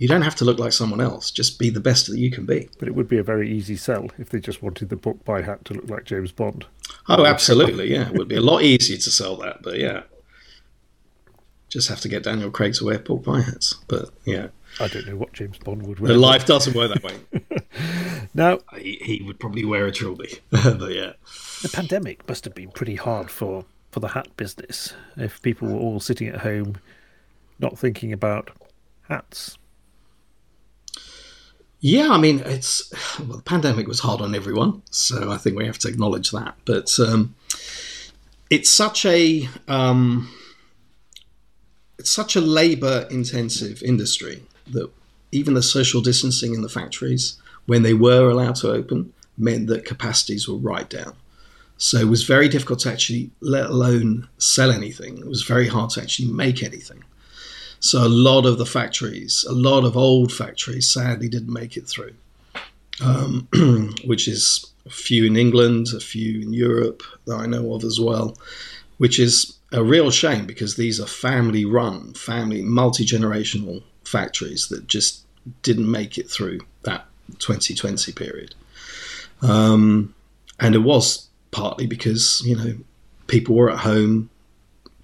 you 0.00 0.08
don't 0.08 0.22
have 0.22 0.34
to 0.36 0.44
look 0.46 0.58
like 0.58 0.72
someone 0.72 1.00
else; 1.00 1.30
just 1.30 1.58
be 1.58 1.68
the 1.70 1.78
best 1.78 2.08
that 2.08 2.18
you 2.18 2.30
can 2.30 2.46
be. 2.46 2.68
But 2.78 2.88
it 2.88 2.94
would 2.94 3.06
be 3.06 3.18
a 3.18 3.22
very 3.22 3.50
easy 3.50 3.76
sell 3.76 4.08
if 4.18 4.30
they 4.30 4.40
just 4.40 4.62
wanted 4.62 4.88
the 4.88 4.96
pork 4.96 5.24
pie 5.24 5.42
hat 5.42 5.64
to 5.66 5.74
look 5.74 5.88
like 5.90 6.04
James 6.04 6.32
Bond. 6.32 6.64
Oh, 7.08 7.26
absolutely. 7.26 7.92
Yeah, 7.92 8.08
it 8.08 8.14
would 8.14 8.28
be 8.28 8.36
a 8.36 8.40
lot 8.40 8.62
easier 8.62 8.96
to 8.96 9.10
sell 9.10 9.36
that, 9.36 9.62
but 9.62 9.78
yeah, 9.78 10.02
just 11.68 11.88
have 11.88 12.00
to 12.00 12.08
get 12.08 12.22
Daniel 12.22 12.50
Craig 12.50 12.74
to 12.74 12.86
wear 12.86 12.98
pork 12.98 13.24
pie 13.24 13.42
hats. 13.42 13.74
But 13.88 14.10
yeah, 14.24 14.48
I 14.80 14.88
don't 14.88 15.06
know 15.06 15.16
what 15.16 15.34
James 15.34 15.58
Bond 15.58 15.86
would 15.86 15.98
the 15.98 16.02
wear. 16.02 16.16
life 16.16 16.46
doesn't 16.46 16.74
work 16.74 16.92
that 16.92 17.02
way. 17.04 17.60
Now, 18.32 18.60
he, 18.78 18.96
he 19.02 19.22
would 19.24 19.40
probably 19.40 19.64
wear 19.64 19.86
a 19.86 19.92
trilby, 19.92 20.38
but 20.50 20.92
yeah. 20.92 21.14
the 21.62 21.70
pandemic 21.72 22.28
must 22.28 22.44
have 22.44 22.54
been 22.54 22.70
pretty 22.70 22.94
hard 22.94 23.28
for, 23.28 23.64
for 23.90 23.98
the 23.98 24.08
hat 24.08 24.28
business 24.36 24.94
if 25.16 25.42
people 25.42 25.68
were 25.68 25.78
all 25.78 25.98
sitting 25.98 26.28
at 26.28 26.42
home 26.42 26.76
not 27.58 27.78
thinking 27.78 28.12
about 28.12 28.50
hats. 29.08 29.58
Yeah, 31.80 32.10
I 32.10 32.18
mean, 32.18 32.40
it's 32.44 32.92
well, 33.18 33.38
the 33.38 33.42
pandemic 33.42 33.86
was 33.86 34.00
hard 34.00 34.20
on 34.20 34.34
everyone, 34.34 34.82
so 34.90 35.30
I 35.30 35.36
think 35.36 35.56
we 35.56 35.66
have 35.66 35.78
to 35.80 35.88
acknowledge 35.88 36.30
that. 36.30 36.54
But 36.64 36.98
um, 37.00 37.34
it's 38.50 38.70
such 38.70 39.04
a 39.06 39.48
um, 39.68 40.30
it's 41.98 42.10
such 42.10 42.36
a 42.36 42.40
labour-intensive 42.40 43.82
industry 43.82 44.42
that 44.68 44.90
even 45.32 45.54
the 45.54 45.62
social 45.62 46.00
distancing 46.00 46.54
in 46.54 46.62
the 46.62 46.68
factories, 46.68 47.36
when 47.66 47.82
they 47.82 47.94
were 47.94 48.28
allowed 48.28 48.56
to 48.56 48.70
open, 48.70 49.12
meant 49.38 49.68
that 49.68 49.84
capacities 49.84 50.48
were 50.48 50.56
right 50.56 50.88
down. 50.88 51.14
So 51.76 51.98
it 51.98 52.08
was 52.08 52.24
very 52.24 52.48
difficult 52.48 52.80
to 52.80 52.92
actually, 52.92 53.30
let 53.40 53.66
alone 53.66 54.28
sell 54.38 54.70
anything. 54.70 55.18
It 55.18 55.26
was 55.26 55.42
very 55.42 55.66
hard 55.68 55.90
to 55.90 56.02
actually 56.02 56.28
make 56.28 56.62
anything. 56.62 57.04
So 57.80 58.06
a 58.06 58.08
lot 58.08 58.44
of 58.44 58.58
the 58.58 58.66
factories, 58.66 59.44
a 59.48 59.52
lot 59.52 59.84
of 59.84 59.96
old 59.96 60.32
factories, 60.32 60.88
sadly 60.88 61.28
didn't 61.28 61.52
make 61.52 61.76
it 61.76 61.88
through. 61.88 62.12
Um, 63.02 63.48
which 64.04 64.28
is 64.28 64.66
a 64.84 64.90
few 64.90 65.24
in 65.24 65.36
England, 65.36 65.88
a 65.94 66.00
few 66.00 66.42
in 66.42 66.52
Europe 66.52 67.02
that 67.26 67.36
I 67.36 67.46
know 67.46 67.72
of 67.74 67.82
as 67.82 67.98
well, 67.98 68.36
which 68.98 69.18
is 69.18 69.56
a 69.72 69.82
real 69.82 70.10
shame 70.10 70.44
because 70.44 70.76
these 70.76 71.00
are 71.00 71.06
family-run, 71.06 72.12
family 72.12 72.60
multi-generational 72.60 73.82
factories 74.04 74.68
that 74.68 74.86
just 74.86 75.24
didn't 75.62 75.90
make 75.90 76.18
it 76.18 76.28
through 76.28 76.60
that 76.82 77.06
2020 77.38 78.12
period. 78.12 78.54
Um, 79.40 80.14
and 80.58 80.74
it 80.74 80.80
was 80.80 81.28
partly 81.52 81.86
because 81.86 82.42
you 82.44 82.56
know 82.56 82.74
people 83.28 83.54
were 83.54 83.70
at 83.70 83.78
home, 83.78 84.28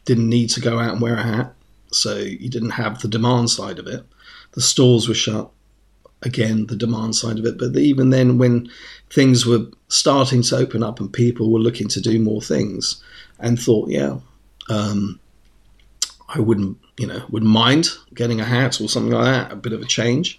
didn't 0.05 0.29
need 0.29 0.51
to 0.51 0.61
go 0.61 0.79
out 0.79 0.93
and 0.93 1.01
wear 1.01 1.15
a 1.15 1.23
hat 1.23 1.56
so 1.92 2.16
you 2.16 2.49
didn't 2.49 2.70
have 2.70 3.01
the 3.01 3.09
demand 3.09 3.51
side 3.51 3.79
of 3.79 3.87
it. 3.87 4.05
The 4.53 4.61
stores 4.61 5.09
were 5.09 5.14
shut. 5.14 5.51
Again, 6.22 6.66
the 6.66 6.77
demand 6.77 7.14
side 7.14 7.38
of 7.38 7.44
it. 7.44 7.59
But 7.59 7.77
even 7.77 8.11
then, 8.11 8.38
when 8.38 8.70
things 9.11 9.46
were 9.46 9.66
starting 9.88 10.42
to 10.42 10.57
open 10.57 10.83
up 10.83 10.99
and 10.99 11.12
people 11.12 11.53
were 11.53 11.59
looking 11.61 11.88
to 11.88 12.01
do 12.01 12.18
more 12.18 12.40
things, 12.40 13.03
and 13.38 13.61
thought, 13.61 13.90
yeah, 13.90 14.18
um, 14.68 15.20
I 16.29 16.40
wouldn't, 16.40 16.79
you 16.99 17.07
know, 17.07 17.25
wouldn't 17.29 17.51
mind 17.51 17.88
getting 18.14 18.40
a 18.40 18.44
hat 18.44 18.81
or 18.81 18.88
something 18.88 19.12
like 19.12 19.25
that, 19.25 19.53
a 19.53 19.57
bit 19.57 19.72
of 19.72 19.83
a 19.83 19.87
change. 19.87 20.38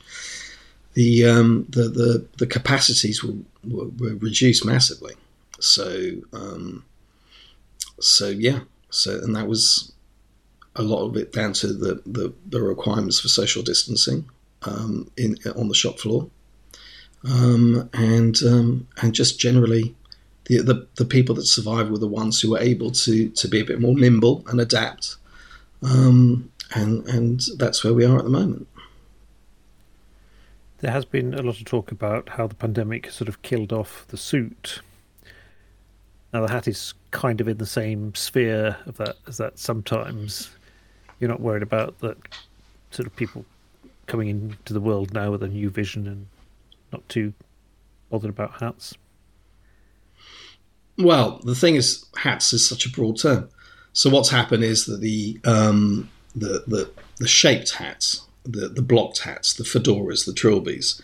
The 0.94 1.26
um, 1.26 1.68
the, 1.70 1.84
the 1.84 2.28
the 2.38 2.48
capacities 2.48 3.24
were, 3.24 3.36
were, 3.64 3.90
were 4.00 4.16
reduced 4.16 4.66
massively. 4.66 5.14
So 5.60 6.14
um, 6.34 6.84
so 8.00 8.30
yeah, 8.30 8.62
so 8.90 9.20
and 9.20 9.36
that 9.36 9.48
was 9.48 9.94
a 10.78 10.84
lot 10.84 11.06
of 11.06 11.18
it 11.18 11.34
down 11.34 11.54
to 11.54 11.68
the, 11.68 12.02
the, 12.06 12.34
the 12.46 12.62
requirements 12.62 13.20
for 13.20 13.28
social 13.28 13.64
distancing. 13.64 14.30
um, 14.64 15.10
in 15.18 15.38
on 15.56 15.68
the 15.68 15.76
shop 15.76 16.00
floor, 16.00 16.30
um, 17.24 17.90
and 17.94 18.38
um, 18.44 18.88
and 19.02 19.14
just 19.14 19.40
generally. 19.40 19.96
The, 20.50 20.62
the, 20.62 20.88
the 20.96 21.04
people 21.04 21.36
that 21.36 21.46
survived 21.46 21.92
were 21.92 21.98
the 21.98 22.08
ones 22.08 22.40
who 22.40 22.52
were 22.52 22.60
able 22.60 22.92
to, 22.92 23.28
to 23.28 23.48
be 23.50 23.60
a 23.60 23.66
bit 23.66 23.82
more 23.82 23.94
nimble 23.94 24.46
and 24.48 24.62
adapt, 24.62 25.18
um, 25.84 26.50
and 26.74 27.06
and 27.06 27.42
that's 27.58 27.84
where 27.84 27.94
we 27.94 28.06
are 28.06 28.18
at 28.18 28.24
the 28.24 28.30
moment. 28.30 28.66
There 30.78 30.92
has 30.92 31.04
been 31.04 31.34
a 31.34 31.42
lot 31.42 31.60
of 31.60 31.66
talk 31.66 31.92
about 31.92 32.30
how 32.30 32.48
the 32.48 32.56
pandemic 32.56 33.12
sort 33.12 33.28
of 33.28 33.42
killed 33.42 33.74
off 33.74 34.06
the 34.08 34.16
suit. 34.16 34.80
Now 36.32 36.46
the 36.46 36.54
hat 36.54 36.66
is 36.66 36.94
kind 37.12 37.42
of 37.42 37.50
in 37.50 37.58
the 37.58 37.66
same 37.66 38.16
sphere 38.16 38.78
of 38.86 38.96
that 38.96 39.18
as 39.28 39.36
that 39.36 39.60
sometimes. 39.60 40.50
You're 41.20 41.30
not 41.30 41.42
worried 41.42 41.64
about 41.64 42.00
that 42.00 42.18
sort 42.92 43.08
of 43.08 43.16
people 43.16 43.46
coming 44.06 44.30
into 44.30 44.74
the 44.74 44.80
world 44.80 45.14
now 45.14 45.32
with 45.32 45.44
a 45.44 45.48
new 45.48 45.70
vision 45.70 46.08
and 46.08 46.28
not 46.92 47.08
too 47.10 47.34
bothered 48.10 48.30
about 48.30 48.62
hats. 48.62 48.96
Well, 50.98 51.40
the 51.44 51.56
thing 51.56 51.76
is, 51.76 52.06
hats 52.18 52.54
is 52.54 52.68
such 52.68 52.86
a 52.86 52.90
broad 52.90 53.20
term. 53.20 53.50
So 53.94 54.10
what's 54.10 54.30
happened 54.30 54.64
is 54.64 54.86
that 54.86 55.02
the 55.02 55.40
um, 55.44 56.10
the, 56.36 56.64
the 56.68 56.92
the 57.18 57.28
shaped 57.28 57.74
hats 57.74 58.28
the, 58.48 58.70
the 58.70 58.82
blocked 58.82 59.20
hats, 59.20 59.54
the 59.54 59.64
fedoras, 59.64 60.26
the 60.26 60.32
trilbies, 60.32 61.02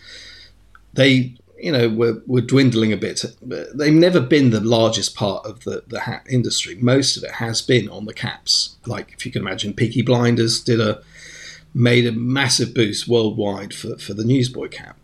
they 0.92 1.34
you 1.64 1.72
know 1.72 1.88
were, 1.88 2.22
were 2.26 2.40
dwindling 2.40 2.92
a 2.92 2.96
bit. 2.96 3.24
They've 3.42 3.92
never 3.92 4.20
been 4.20 4.50
the 4.50 4.60
largest 4.60 5.14
part 5.14 5.46
of 5.46 5.64
the, 5.64 5.82
the 5.86 6.00
hat 6.00 6.26
industry. 6.28 6.74
Most 6.76 7.16
of 7.16 7.24
it 7.24 7.32
has 7.32 7.62
been 7.62 7.88
on 7.88 8.04
the 8.04 8.14
caps. 8.14 8.76
Like 8.86 9.12
if 9.16 9.24
you 9.24 9.32
can 9.32 9.42
imagine, 9.42 9.72
Peaky 9.72 10.02
Blinders 10.02 10.62
did 10.62 10.80
a 10.80 11.02
made 11.72 12.06
a 12.06 12.12
massive 12.12 12.72
boost 12.74 13.08
worldwide 13.08 13.74
for, 13.74 13.96
for 13.96 14.14
the 14.14 14.24
newsboy 14.24 14.68
cap. 14.68 14.96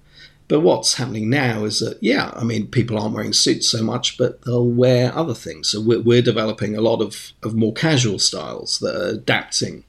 But 0.47 0.61
what's 0.61 0.95
happening 0.95 1.31
now 1.31 1.65
is 1.65 1.79
that, 1.79 1.99
yeah, 2.01 2.33
I 2.35 2.43
mean, 2.43 2.67
people 2.67 2.99
aren't 2.99 3.15
wearing 3.15 3.33
suits 3.33 3.69
so 3.69 3.83
much, 3.85 4.19
but 4.19 4.43
they'll 4.43 4.67
wear 4.67 5.15
other 5.15 5.35
things. 5.35 5.69
So 5.69 5.81
we're, 5.81 6.01
we're 6.01 6.23
developing 6.23 6.77
a 6.77 6.81
lot 6.81 7.01
of, 7.01 7.33
of 7.43 7.55
more 7.55 7.73
casual 7.73 8.19
styles 8.19 8.81
that 8.81 8.97
are 8.97 9.15
adapting 9.15 9.85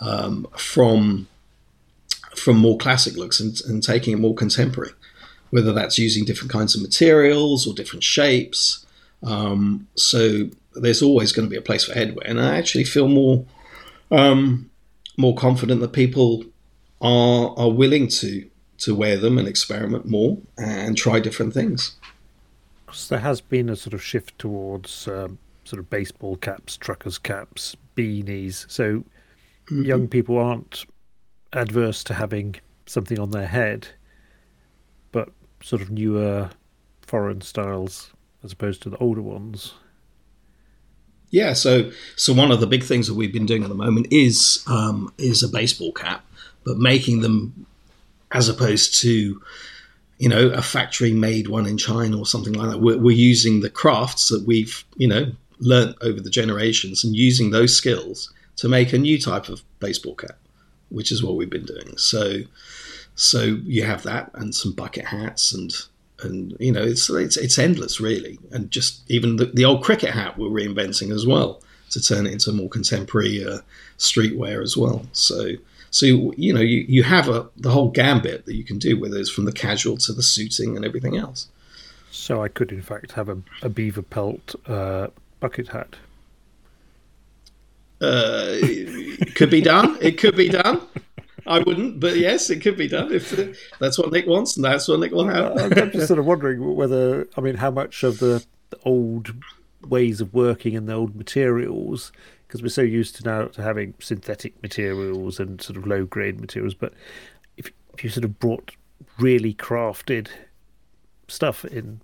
um, 0.00 0.46
from 0.56 1.28
from 2.34 2.58
more 2.58 2.76
classic 2.76 3.16
looks 3.16 3.40
and, 3.40 3.58
and 3.66 3.82
taking 3.82 4.12
it 4.12 4.18
more 4.18 4.34
contemporary, 4.34 4.92
whether 5.50 5.72
that's 5.72 5.98
using 5.98 6.24
different 6.24 6.52
kinds 6.52 6.74
of 6.74 6.82
materials 6.82 7.66
or 7.66 7.74
different 7.74 8.02
shapes. 8.02 8.84
Um, 9.22 9.86
so 9.94 10.48
there's 10.74 11.02
always 11.02 11.32
going 11.32 11.46
to 11.46 11.50
be 11.50 11.56
a 11.56 11.62
place 11.62 11.84
for 11.84 11.94
headwear, 11.94 12.24
and 12.24 12.40
I 12.40 12.58
actually 12.58 12.84
feel 12.84 13.08
more 13.08 13.44
um, 14.10 14.70
more 15.16 15.34
confident 15.34 15.80
that 15.80 15.92
people 15.92 16.44
are 17.00 17.54
are 17.56 17.70
willing 17.70 18.08
to 18.08 18.48
to 18.78 18.94
wear 18.94 19.16
them 19.16 19.38
and 19.38 19.48
experiment 19.48 20.06
more 20.06 20.38
and 20.58 20.96
try 20.96 21.18
different 21.20 21.54
things. 21.54 21.96
Because 22.84 23.08
There 23.08 23.18
has 23.20 23.40
been 23.40 23.68
a 23.68 23.76
sort 23.76 23.94
of 23.94 24.02
shift 24.02 24.38
towards 24.38 25.08
um, 25.08 25.38
sort 25.64 25.80
of 25.80 25.90
baseball 25.90 26.36
caps, 26.36 26.76
truckers' 26.76 27.18
caps, 27.18 27.74
beanies. 27.96 28.70
So 28.70 29.04
mm-hmm. 29.66 29.82
young 29.82 30.08
people 30.08 30.38
aren't 30.38 30.84
adverse 31.52 32.04
to 32.04 32.14
having 32.14 32.56
something 32.86 33.18
on 33.18 33.30
their 33.30 33.46
head, 33.46 33.88
sort 35.62 35.82
of 35.82 35.90
newer 35.90 36.50
foreign 37.02 37.40
styles 37.40 38.10
as 38.42 38.52
opposed 38.52 38.82
to 38.82 38.90
the 38.90 38.96
older 38.98 39.22
ones. 39.22 39.74
Yeah, 41.30 41.54
so 41.54 41.90
so 42.14 42.32
one 42.32 42.52
of 42.52 42.60
the 42.60 42.66
big 42.66 42.84
things 42.84 43.08
that 43.08 43.14
we've 43.14 43.32
been 43.32 43.46
doing 43.46 43.62
at 43.62 43.68
the 43.68 43.74
moment 43.74 44.08
is 44.10 44.62
um, 44.68 45.12
is 45.18 45.42
a 45.42 45.48
baseball 45.48 45.92
cap, 45.92 46.24
but 46.64 46.78
making 46.78 47.20
them 47.20 47.66
as 48.32 48.48
opposed 48.48 49.00
to 49.00 49.40
you 50.18 50.28
know 50.28 50.48
a 50.48 50.62
factory 50.62 51.12
made 51.12 51.48
one 51.48 51.66
in 51.66 51.78
China 51.78 52.18
or 52.18 52.26
something 52.26 52.52
like 52.52 52.70
that. 52.70 52.80
We're, 52.80 52.98
we're 52.98 53.16
using 53.16 53.60
the 53.60 53.70
crafts 53.70 54.28
that 54.28 54.44
we've 54.46 54.84
you 54.96 55.08
know 55.08 55.32
learnt 55.58 55.96
over 56.00 56.20
the 56.20 56.30
generations 56.30 57.02
and 57.02 57.16
using 57.16 57.50
those 57.50 57.76
skills 57.76 58.32
to 58.56 58.68
make 58.68 58.92
a 58.92 58.98
new 58.98 59.18
type 59.18 59.48
of 59.48 59.62
baseball 59.80 60.14
cap 60.14 60.38
which 60.88 61.10
is 61.10 61.22
what 61.22 61.36
we've 61.36 61.50
been 61.50 61.64
doing. 61.64 61.96
So, 61.96 62.40
so 63.16 63.42
you 63.42 63.82
have 63.82 64.02
that 64.04 64.30
and 64.34 64.54
some 64.54 64.72
bucket 64.72 65.06
hats 65.06 65.52
and 65.52 65.72
and 66.20 66.56
you 66.60 66.72
know 66.72 66.82
it's 66.82 67.10
it's 67.10 67.36
it's 67.36 67.58
endless 67.58 68.00
really, 68.00 68.38
and 68.52 68.70
just 68.70 69.02
even 69.10 69.36
the, 69.36 69.46
the 69.46 69.64
old 69.64 69.82
cricket 69.82 70.10
hat 70.10 70.38
we're 70.38 70.48
reinventing 70.48 71.12
as 71.12 71.26
well 71.26 71.62
to 71.90 72.00
turn 72.00 72.26
it 72.26 72.32
into 72.32 72.52
more 72.52 72.68
contemporary 72.68 73.44
uh, 73.44 73.58
streetwear 73.98 74.62
as 74.62 74.76
well. 74.76 75.06
So. 75.12 75.52
So 75.92 76.04
you 76.04 76.52
know 76.52 76.60
you, 76.60 76.84
you 76.88 77.04
have 77.04 77.28
a 77.28 77.48
the 77.56 77.70
whole 77.70 77.90
gambit 77.90 78.44
that 78.44 78.54
you 78.54 78.64
can 78.64 78.78
do, 78.78 79.00
whether 79.00 79.16
it's 79.16 79.30
from 79.30 79.46
the 79.46 79.52
casual 79.52 79.96
to 79.98 80.12
the 80.12 80.22
suiting 80.22 80.76
and 80.76 80.84
everything 80.84 81.16
else. 81.16 81.48
So 82.10 82.42
I 82.42 82.48
could 82.48 82.70
in 82.70 82.82
fact 82.82 83.12
have 83.12 83.30
a, 83.30 83.38
a 83.62 83.70
beaver 83.70 84.02
pelt 84.02 84.56
uh, 84.66 85.06
bucket 85.40 85.68
hat 85.68 85.96
uh, 88.00 88.58
it 88.62 89.34
could 89.34 89.50
be 89.50 89.60
done. 89.60 89.96
It 90.00 90.18
could 90.18 90.36
be 90.36 90.48
done. 90.48 90.80
I 91.46 91.60
wouldn't, 91.60 92.00
but 92.00 92.16
yes, 92.16 92.50
it 92.50 92.60
could 92.60 92.76
be 92.76 92.88
done 92.88 93.12
if 93.12 93.38
uh, 93.38 93.46
that's 93.78 93.98
what 93.98 94.12
Nick 94.12 94.26
wants, 94.26 94.56
and 94.56 94.64
that's 94.64 94.88
what 94.88 95.00
Nick 95.00 95.12
will 95.12 95.28
have. 95.28 95.56
I'm 95.56 95.90
just 95.92 96.08
sort 96.08 96.18
of 96.18 96.26
wondering 96.26 96.74
whether, 96.74 97.28
I 97.36 97.40
mean, 97.40 97.56
how 97.56 97.70
much 97.70 98.02
of 98.02 98.18
the, 98.18 98.44
the 98.70 98.78
old 98.84 99.34
ways 99.86 100.20
of 100.20 100.34
working 100.34 100.76
and 100.76 100.88
the 100.88 100.94
old 100.94 101.14
materials, 101.14 102.12
because 102.46 102.62
we're 102.62 102.68
so 102.68 102.82
used 102.82 103.16
to 103.16 103.24
now 103.24 103.46
to 103.46 103.62
having 103.62 103.94
synthetic 104.00 104.60
materials 104.62 105.38
and 105.38 105.60
sort 105.62 105.76
of 105.76 105.86
low 105.86 106.04
grade 106.04 106.40
materials, 106.40 106.74
but 106.74 106.92
if 107.56 107.70
if 107.94 108.04
you 108.04 108.10
sort 108.10 108.24
of 108.24 108.38
brought 108.38 108.72
really 109.18 109.54
crafted 109.54 110.28
stuff 111.28 111.64
in 111.64 112.00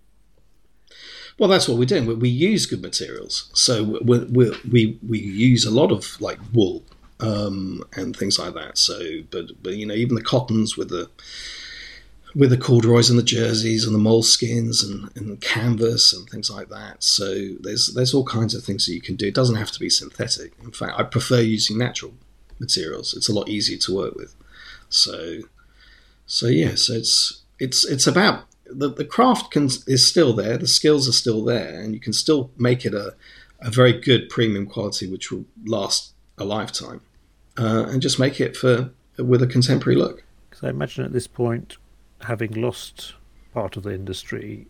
well, 1.39 1.49
that's 1.49 1.67
what 1.67 1.79
we're 1.79 1.87
doing. 1.87 2.07
We, 2.07 2.15
we 2.15 2.29
use 2.29 2.67
good 2.67 2.83
materials, 2.83 3.51
so 3.55 3.99
we 4.05 4.19
we 4.21 4.51
we 4.71 4.99
we 5.09 5.19
use 5.19 5.65
a 5.65 5.71
lot 5.71 5.91
of 5.91 6.21
like 6.21 6.39
wool 6.53 6.85
um, 7.23 7.83
and 7.95 8.17
things 8.17 8.39
like 8.39 8.55
that. 8.55 8.77
So, 8.77 9.23
but 9.31 9.63
but 9.63 9.75
you 9.75 9.87
know, 9.87 9.95
even 9.95 10.15
the 10.15 10.23
cottons 10.23 10.77
with 10.77 10.91
the 10.91 11.09
with 12.35 12.51
the 12.51 12.59
corduroys 12.59 13.11
and 13.11 13.19
the 13.19 13.23
jerseys 13.23 13.87
and 13.87 13.95
the 13.95 13.99
moleskins 13.99 14.83
and, 14.83 15.15
and 15.17 15.41
canvas 15.41 16.15
and 16.15 16.29
things 16.29 16.51
like 16.51 16.69
that. 16.69 17.03
So 17.03 17.55
there's 17.61 17.95
there's 17.95 18.13
all 18.13 18.25
kinds 18.25 18.55
of 18.55 18.65
things 18.65 18.87
that 18.87 18.95
you 18.95 19.01
can 19.01 19.17
do. 19.17 19.29
It 19.29 19.35
doesn't 19.35 19.57
have 19.57 19.71
to 19.71 19.81
be 19.81 19.89
synthetic. 19.89 20.53
In 20.63 20.73
fact, 20.73 20.99
I 20.99 21.05
prefer 21.05 21.41
using 21.41 21.79
natural 21.79 22.13
materials. 22.59 23.15
It's 23.15 23.29
a 23.29 23.35
lot 23.35 23.49
easier 23.49 23.79
to 23.79 23.95
work 23.95 24.15
with. 24.15 24.35
So 24.89 25.41
so 26.27 26.49
yeah, 26.49 26.75
so 26.75 26.95
it's 26.95 27.43
it's 27.59 27.85
it's 27.85 28.07
about 28.07 28.45
the, 28.65 28.89
the 28.89 29.05
craft 29.05 29.51
can, 29.51 29.67
is 29.87 30.07
still 30.07 30.33
there, 30.33 30.57
the 30.57 30.67
skills 30.67 31.09
are 31.09 31.13
still 31.13 31.45
there, 31.45 31.81
and 31.81 31.95
you 31.95 32.01
can 32.01 32.13
still 32.13 32.51
make 32.57 32.85
it 32.85 32.95
a, 32.95 33.15
a 33.61 33.71
very 33.71 33.93
good 33.93 34.29
premium 34.29 34.67
quality 34.67 35.11
which 35.11 35.31
will 35.31 35.45
last 35.65 36.13
a 36.39 36.45
lifetime, 36.45 37.01
uh, 37.59 37.87
and 37.89 38.03
just 38.03 38.19
make 38.19 38.41
it 38.41 38.57
for 38.57 38.91
with 39.19 39.43
a 39.43 39.47
contemporary 39.47 39.97
look. 39.97 40.25
Because 40.49 40.65
I 40.65 40.71
imagine 40.71 41.05
at 41.05 41.13
this 41.13 41.27
point, 41.27 41.77
having 42.23 42.53
lost 42.53 43.15
part 43.53 43.77
of 43.77 43.83
the 43.83 43.95
industry, 43.95 44.67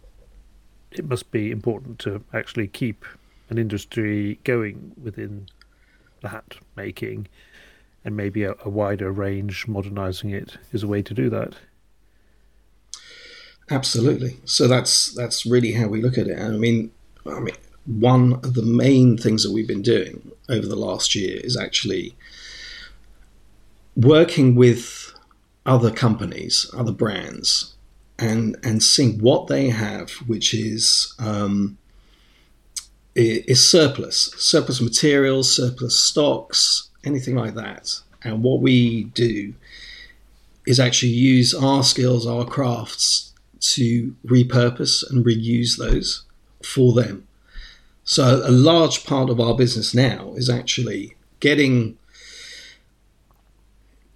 it 0.91 1.05
must 1.05 1.31
be 1.31 1.51
important 1.51 1.99
to 2.01 2.23
actually 2.33 2.69
keep 2.69 3.05
an 3.51 3.59
industry 3.59 4.39
going 4.45 4.93
within 5.03 5.47
the 6.23 6.29
hat 6.29 6.57
making, 6.77 7.29
and 8.05 8.17
maybe 8.17 8.45
a, 8.45 8.55
a 8.65 8.69
wider 8.69 9.13
range, 9.13 9.67
modernizing 9.67 10.31
it 10.31 10.57
is 10.73 10.83
a 10.83 10.87
way 10.87 11.03
to 11.03 11.15
do 11.15 11.29
that. 11.31 11.55
Absolutely. 13.71 14.39
So 14.45 14.69
that's 14.69 15.15
that's 15.15 15.47
really 15.47 15.73
how 15.73 15.89
we 15.89 16.03
look 16.03 16.19
at 16.19 16.27
it. 16.27 16.39
I 16.39 16.49
mean, 16.51 16.91
I 17.27 17.41
mean, 17.41 17.57
one 17.87 18.35
of 18.35 18.55
the 18.55 18.63
main 18.63 19.17
things 19.17 19.43
that 19.43 19.53
we've 19.53 19.69
been 19.69 19.83
doing 19.83 20.31
over 20.49 20.67
the 20.67 20.77
last 20.77 21.15
year 21.15 21.41
is 21.43 21.57
actually 21.57 22.15
working 23.97 24.55
with 24.55 25.13
other 25.67 25.91
companies, 25.91 26.71
other 26.77 26.93
brands, 26.93 27.75
and 28.19 28.57
and 28.63 28.83
seeing 28.83 29.21
what 29.21 29.47
they 29.47 29.71
have, 29.71 30.11
which 30.27 30.55
is 30.55 31.15
um, 31.19 31.79
is 33.15 33.69
surplus, 33.69 34.33
surplus 34.37 34.81
materials, 34.81 35.55
surplus 35.55 35.99
stocks, 35.99 36.89
anything 37.05 37.37
like 37.37 37.55
that. 37.55 38.01
And 38.25 38.43
what 38.43 38.61
we 38.61 39.05
do 39.05 39.55
is 40.67 40.79
actually 40.79 41.13
use 41.13 41.55
our 41.55 41.83
skills, 41.83 42.27
our 42.27 42.45
crafts 42.45 43.33
to 43.61 44.15
repurpose 44.25 45.09
and 45.09 45.25
reuse 45.25 45.77
those 45.77 46.25
for 46.65 46.93
them. 46.93 47.27
So 48.05 48.43
a 48.45 48.51
large 48.51 49.05
part 49.05 49.31
of 49.31 49.41
our 49.41 49.55
business 49.55 49.95
now 49.95 50.33
is 50.37 50.49
actually 50.49 51.15
getting 51.41 51.99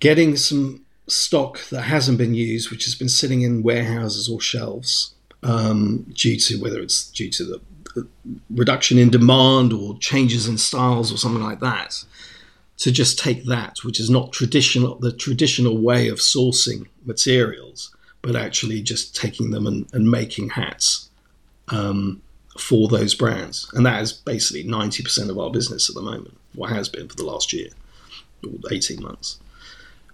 getting 0.00 0.36
some 0.36 0.84
stock 1.08 1.60
that 1.70 1.82
hasn't 1.82 2.18
been 2.18 2.34
used, 2.34 2.70
which 2.70 2.84
has 2.84 2.94
been 2.94 3.08
sitting 3.08 3.42
in 3.42 3.62
warehouses 3.62 4.28
or 4.28 4.40
shelves, 4.40 5.14
um, 5.42 6.06
due 6.14 6.38
to 6.38 6.56
whether 6.56 6.80
it's 6.80 7.10
due 7.10 7.30
to 7.30 7.44
the 7.44 7.60
reduction 8.50 8.98
in 8.98 9.08
demand 9.10 9.72
or 9.72 9.96
changes 9.98 10.46
in 10.46 10.58
styles 10.58 11.12
or 11.12 11.16
something 11.16 11.42
like 11.42 11.60
that, 11.60 12.04
to 12.78 12.92
just 12.92 13.18
take 13.18 13.44
that, 13.46 13.78
which 13.84 13.98
is 13.98 14.10
not 14.10 14.32
traditional, 14.32 14.96
the 14.96 15.12
traditional 15.12 15.78
way 15.78 16.08
of 16.08 16.18
sourcing 16.18 16.86
materials, 17.04 17.94
but 18.20 18.36
actually 18.36 18.82
just 18.82 19.16
taking 19.16 19.50
them 19.50 19.66
and, 19.66 19.86
and 19.94 20.10
making 20.10 20.50
hats 20.50 21.08
um, 21.68 22.20
for 22.58 22.88
those 22.88 23.14
brands. 23.14 23.70
And 23.72 23.86
that 23.86 24.02
is 24.02 24.12
basically 24.12 24.64
90% 24.64 25.30
of 25.30 25.38
our 25.38 25.50
business 25.50 25.88
at 25.88 25.94
the 25.94 26.02
moment, 26.02 26.36
what 26.54 26.70
has 26.70 26.88
been 26.88 27.08
for 27.08 27.16
the 27.16 27.24
last 27.24 27.52
year, 27.52 27.68
18 28.70 29.02
months. 29.02 29.38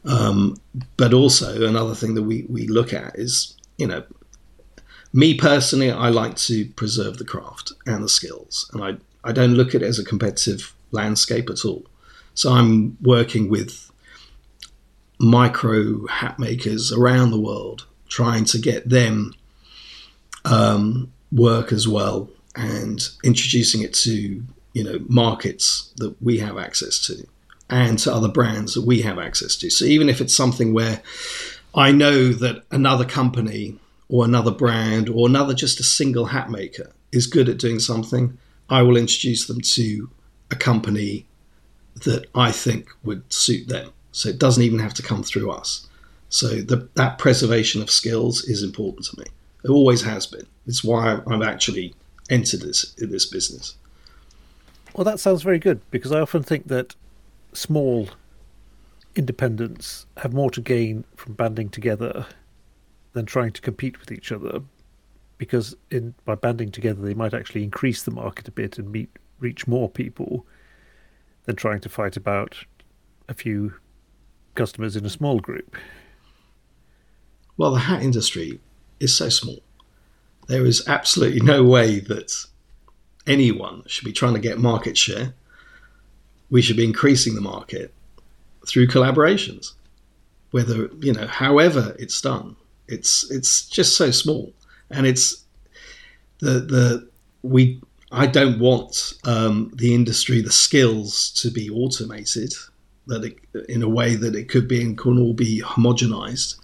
Um, 0.04 0.56
but 0.96 1.14
also, 1.14 1.66
another 1.66 1.94
thing 1.94 2.14
that 2.14 2.22
we, 2.22 2.44
we 2.48 2.66
look 2.66 2.92
at 2.92 3.16
is, 3.16 3.56
you 3.76 3.86
know, 3.86 4.02
me 5.12 5.34
personally, 5.34 5.90
I 5.90 6.08
like 6.08 6.36
to 6.36 6.64
preserve 6.70 7.18
the 7.18 7.24
craft 7.24 7.72
and 7.86 8.02
the 8.02 8.08
skills, 8.08 8.68
and 8.72 8.82
I, 8.82 9.28
I 9.28 9.32
don't 9.32 9.54
look 9.54 9.74
at 9.74 9.82
it 9.82 9.86
as 9.86 9.98
a 9.98 10.04
competitive 10.04 10.74
landscape 10.90 11.50
at 11.50 11.64
all. 11.64 11.86
So 12.34 12.52
I'm 12.52 12.96
working 13.02 13.48
with 13.48 13.90
micro 15.20 16.06
hat 16.06 16.38
makers 16.38 16.92
around 16.92 17.30
the 17.30 17.40
world, 17.40 17.86
trying 18.08 18.44
to 18.46 18.58
get 18.58 18.88
them 18.88 19.34
um, 20.44 21.12
work 21.30 21.72
as 21.72 21.86
well 21.86 22.28
and 22.54 23.08
introducing 23.24 23.82
it 23.82 23.94
to 23.94 24.42
you 24.74 24.84
know 24.84 24.98
markets 25.08 25.92
that 25.96 26.14
we 26.22 26.38
have 26.38 26.58
access 26.58 26.98
to 27.06 27.26
and 27.72 27.98
to 27.98 28.12
other 28.12 28.28
brands 28.28 28.74
that 28.74 28.84
we 28.84 29.00
have 29.00 29.18
access 29.18 29.56
to. 29.56 29.70
So 29.70 29.86
even 29.86 30.10
if 30.10 30.20
it's 30.20 30.36
something 30.36 30.74
where 30.74 31.02
I 31.74 31.90
know 31.90 32.28
that 32.28 32.64
another 32.70 33.06
company 33.06 33.78
or 34.10 34.26
another 34.26 34.50
brand 34.50 35.08
or 35.08 35.26
another 35.26 35.54
just 35.54 35.80
a 35.80 35.82
single 35.82 36.26
hat 36.26 36.50
maker 36.50 36.92
is 37.12 37.26
good 37.26 37.48
at 37.48 37.58
doing 37.58 37.78
something, 37.78 38.36
I 38.68 38.82
will 38.82 38.98
introduce 38.98 39.46
them 39.46 39.62
to 39.62 40.10
a 40.50 40.54
company 40.54 41.26
that 42.04 42.26
I 42.34 42.52
think 42.52 42.90
would 43.04 43.32
suit 43.32 43.68
them. 43.68 43.90
So 44.12 44.28
it 44.28 44.38
doesn't 44.38 44.62
even 44.62 44.78
have 44.78 44.92
to 44.94 45.02
come 45.02 45.22
through 45.22 45.50
us. 45.50 45.88
So 46.28 46.48
the, 46.48 46.88
that 46.94 47.16
preservation 47.16 47.80
of 47.80 47.90
skills 47.90 48.44
is 48.44 48.62
important 48.62 49.06
to 49.06 49.20
me. 49.20 49.26
It 49.64 49.70
always 49.70 50.02
has 50.02 50.26
been. 50.26 50.46
It's 50.66 50.84
why 50.84 51.20
I've 51.26 51.42
actually 51.42 51.94
entered 52.28 52.60
this 52.60 52.94
this 52.98 53.26
business. 53.26 53.76
Well, 54.94 55.04
that 55.04 55.20
sounds 55.20 55.42
very 55.42 55.58
good 55.58 55.80
because 55.90 56.12
I 56.12 56.20
often 56.20 56.42
think 56.42 56.68
that 56.68 56.94
small 57.52 58.08
independents 59.14 60.06
have 60.18 60.32
more 60.32 60.50
to 60.50 60.60
gain 60.60 61.04
from 61.16 61.34
banding 61.34 61.68
together 61.68 62.26
than 63.12 63.26
trying 63.26 63.52
to 63.52 63.60
compete 63.60 64.00
with 64.00 64.10
each 64.10 64.32
other 64.32 64.62
because 65.36 65.76
in 65.90 66.14
by 66.24 66.34
banding 66.34 66.70
together 66.70 67.02
they 67.02 67.14
might 67.14 67.34
actually 67.34 67.62
increase 67.62 68.02
the 68.02 68.10
market 68.10 68.48
a 68.48 68.50
bit 68.50 68.78
and 68.78 68.90
meet 68.90 69.10
reach 69.40 69.66
more 69.66 69.88
people 69.88 70.46
than 71.44 71.56
trying 71.56 71.80
to 71.80 71.88
fight 71.88 72.16
about 72.16 72.64
a 73.28 73.34
few 73.34 73.74
customers 74.54 74.96
in 74.96 75.04
a 75.04 75.10
small 75.10 75.40
group. 75.40 75.76
Well, 77.56 77.72
the 77.72 77.80
hat 77.80 78.02
industry 78.02 78.60
is 79.00 79.14
so 79.14 79.28
small. 79.28 79.60
There 80.48 80.64
is 80.64 80.86
absolutely 80.88 81.40
no 81.40 81.64
way 81.64 82.00
that 82.00 82.32
anyone 83.26 83.82
should 83.86 84.04
be 84.04 84.12
trying 84.12 84.34
to 84.34 84.40
get 84.40 84.58
market 84.58 84.96
share. 84.96 85.34
We 86.52 86.62
should 86.62 86.76
be 86.76 86.84
increasing 86.84 87.34
the 87.34 87.40
market 87.40 87.92
through 88.68 88.86
collaborations. 88.86 89.72
Whether, 90.52 90.90
you 91.00 91.12
know, 91.12 91.26
however 91.26 91.96
it's 91.98 92.20
done. 92.20 92.56
It's 92.86 93.30
it's 93.30 93.66
just 93.66 93.96
so 93.96 94.10
small. 94.10 94.52
And 94.90 95.06
it's 95.06 95.44
the 96.38 96.60
the 96.60 97.08
we 97.42 97.80
I 98.12 98.26
don't 98.26 98.58
want 98.58 99.14
um, 99.24 99.72
the 99.74 99.94
industry, 99.94 100.42
the 100.42 100.52
skills 100.52 101.30
to 101.40 101.50
be 101.50 101.70
automated 101.70 102.52
that 103.06 103.24
it, 103.24 103.38
in 103.68 103.82
a 103.82 103.88
way 103.88 104.14
that 104.14 104.36
it 104.36 104.50
could 104.50 104.68
be 104.68 104.82
and 104.82 104.96
can 104.96 105.18
all 105.18 105.32
be 105.32 105.62
homogenized. 105.62 106.56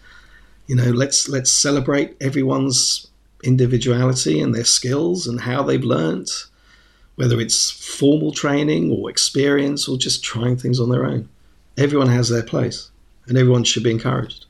You 0.66 0.76
know, 0.76 0.90
let's 0.90 1.28
let's 1.28 1.50
celebrate 1.50 2.16
everyone's 2.20 3.08
individuality 3.42 4.40
and 4.40 4.54
their 4.54 4.64
skills 4.64 5.26
and 5.26 5.40
how 5.40 5.62
they've 5.62 5.82
learned, 5.82 6.28
whether 7.18 7.40
it's 7.40 7.68
formal 7.68 8.30
training 8.30 8.92
or 8.92 9.10
experience 9.10 9.88
or 9.88 9.98
just 9.98 10.22
trying 10.22 10.56
things 10.56 10.78
on 10.78 10.88
their 10.88 11.04
own. 11.04 11.28
Everyone 11.76 12.08
has 12.08 12.28
their 12.28 12.44
place, 12.44 12.92
and 13.26 13.36
everyone 13.36 13.64
should 13.64 13.82
be 13.82 13.90
encouraged. 13.90 14.46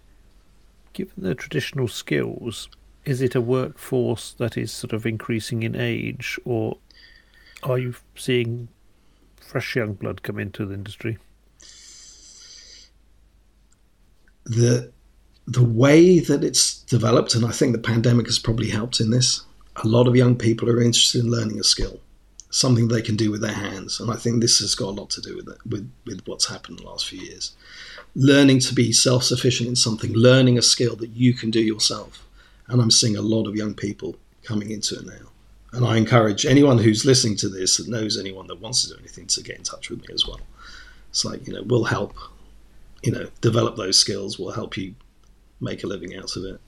Given 0.92 1.14
the 1.16 1.34
traditional 1.34 1.88
skills, 1.88 2.68
is 3.06 3.22
it 3.22 3.34
a 3.34 3.40
workforce 3.40 4.34
that 4.34 4.58
is 4.58 4.70
sort 4.70 4.92
of 4.92 5.06
increasing 5.06 5.62
in 5.62 5.74
age, 5.74 6.38
or 6.44 6.76
are 7.62 7.78
you 7.78 7.94
seeing 8.14 8.68
fresh 9.40 9.74
young 9.74 9.94
blood 9.94 10.22
come 10.22 10.38
into 10.38 10.66
the 10.66 10.74
industry? 10.74 11.16
The 14.44 14.92
the 15.46 15.64
way 15.64 16.18
that 16.18 16.44
it's 16.44 16.82
developed, 16.82 17.34
and 17.34 17.46
I 17.46 17.50
think 17.50 17.72
the 17.72 17.78
pandemic 17.78 18.26
has 18.26 18.38
probably 18.38 18.68
helped 18.68 19.00
in 19.00 19.08
this. 19.08 19.42
A 19.76 19.88
lot 19.88 20.06
of 20.06 20.14
young 20.14 20.36
people 20.36 20.68
are 20.68 20.82
interested 20.82 21.24
in 21.24 21.30
learning 21.30 21.58
a 21.58 21.64
skill, 21.64 21.98
something 22.50 22.88
they 22.88 23.02
can 23.02 23.16
do 23.16 23.30
with 23.30 23.40
their 23.40 23.52
hands, 23.52 24.00
and 24.00 24.10
I 24.10 24.16
think 24.16 24.40
this 24.40 24.58
has 24.60 24.74
got 24.74 24.88
a 24.88 25.00
lot 25.00 25.10
to 25.10 25.20
do 25.20 25.36
with 25.36 25.48
it, 25.48 25.58
with 25.66 25.90
with 26.06 26.22
what's 26.26 26.48
happened 26.48 26.78
in 26.78 26.84
the 26.84 26.90
last 26.90 27.06
few 27.06 27.20
years. 27.20 27.56
Learning 28.14 28.58
to 28.60 28.74
be 28.74 28.92
self-sufficient 28.92 29.68
in 29.68 29.76
something, 29.76 30.12
learning 30.12 30.58
a 30.58 30.62
skill 30.62 30.96
that 30.96 31.10
you 31.10 31.34
can 31.34 31.50
do 31.50 31.60
yourself, 31.60 32.26
and 32.66 32.80
I'm 32.80 32.90
seeing 32.90 33.16
a 33.16 33.22
lot 33.22 33.46
of 33.46 33.54
young 33.54 33.74
people 33.74 34.16
coming 34.42 34.70
into 34.70 34.98
it 34.98 35.06
now. 35.06 35.28
And 35.72 35.84
I 35.84 35.98
encourage 35.98 36.46
anyone 36.46 36.78
who's 36.78 37.04
listening 37.04 37.36
to 37.38 37.48
this 37.50 37.76
that 37.76 37.88
knows 37.88 38.18
anyone 38.18 38.46
that 38.46 38.60
wants 38.60 38.82
to 38.82 38.88
do 38.88 38.98
anything 38.98 39.26
to 39.26 39.42
get 39.42 39.58
in 39.58 39.62
touch 39.62 39.90
with 39.90 40.00
me 40.00 40.14
as 40.14 40.26
well. 40.26 40.40
It's 41.10 41.26
like, 41.26 41.46
you 41.46 41.52
know, 41.52 41.62
we'll 41.62 41.84
help, 41.84 42.14
you 43.02 43.12
know, 43.12 43.28
develop 43.42 43.76
those 43.76 43.98
skills. 43.98 44.38
We'll 44.38 44.52
help 44.52 44.78
you 44.78 44.94
make 45.60 45.84
a 45.84 45.86
living 45.86 46.16
out 46.16 46.34
of 46.36 46.44
it. 46.44 46.60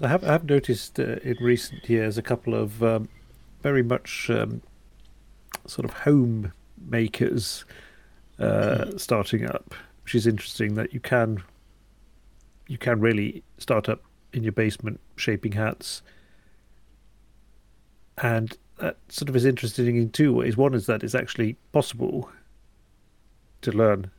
I 0.00 0.06
have, 0.06 0.22
I 0.22 0.32
have 0.32 0.44
noticed 0.44 1.00
uh, 1.00 1.16
in 1.24 1.36
recent 1.40 1.88
years 1.88 2.16
a 2.16 2.22
couple 2.22 2.54
of 2.54 2.80
um, 2.82 3.08
very 3.62 3.82
much 3.82 4.30
um, 4.30 4.62
sort 5.66 5.84
of 5.84 5.92
home 5.92 6.52
makers 6.88 7.64
uh, 8.38 8.84
mm. 8.86 9.00
starting 9.00 9.46
up, 9.46 9.74
which 10.04 10.14
is 10.14 10.26
interesting 10.26 10.74
that 10.74 10.92
you 10.92 11.00
can 11.00 11.42
you 12.68 12.78
can 12.78 13.00
really 13.00 13.42
start 13.58 13.88
up 13.88 14.02
in 14.32 14.42
your 14.42 14.52
basement 14.52 15.00
shaping 15.16 15.52
hats 15.52 16.02
and 18.18 18.56
that 18.78 18.96
sort 19.08 19.28
of 19.28 19.36
is 19.36 19.44
interesting 19.44 19.96
in 19.96 20.10
two 20.10 20.32
ways. 20.32 20.56
One 20.56 20.74
is 20.74 20.86
that 20.86 21.02
it's 21.02 21.14
actually 21.14 21.56
possible 21.72 22.30
to 23.62 23.72
learn 23.72 24.10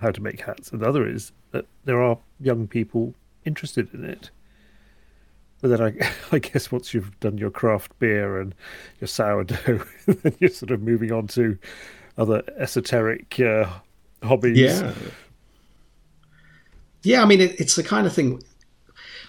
how 0.00 0.10
to 0.10 0.22
make 0.22 0.40
hats, 0.40 0.72
and 0.72 0.80
the 0.80 0.88
other 0.88 1.06
is 1.06 1.32
that 1.52 1.66
there 1.84 2.02
are 2.02 2.18
young 2.38 2.66
people 2.66 3.14
interested 3.44 3.92
in 3.92 4.04
it. 4.04 4.30
But 5.60 5.68
then 5.68 5.82
I, 5.82 6.12
I 6.36 6.38
guess 6.38 6.72
once 6.72 6.94
you've 6.94 7.18
done 7.20 7.38
your 7.38 7.50
craft 7.50 7.98
beer 7.98 8.40
and 8.40 8.54
your 9.00 9.08
sourdough, 9.08 9.84
then 10.06 10.34
you're 10.38 10.50
sort 10.50 10.70
of 10.70 10.82
moving 10.82 11.12
on 11.12 11.26
to 11.28 11.58
other 12.18 12.42
esoteric 12.56 13.38
uh, 13.40 13.66
hobbies. 14.22 14.58
Yeah. 14.58 14.92
Yeah, 17.02 17.22
I 17.22 17.24
mean, 17.24 17.40
it, 17.40 17.58
it's 17.58 17.76
the 17.76 17.82
kind 17.82 18.06
of 18.06 18.12
thing 18.12 18.42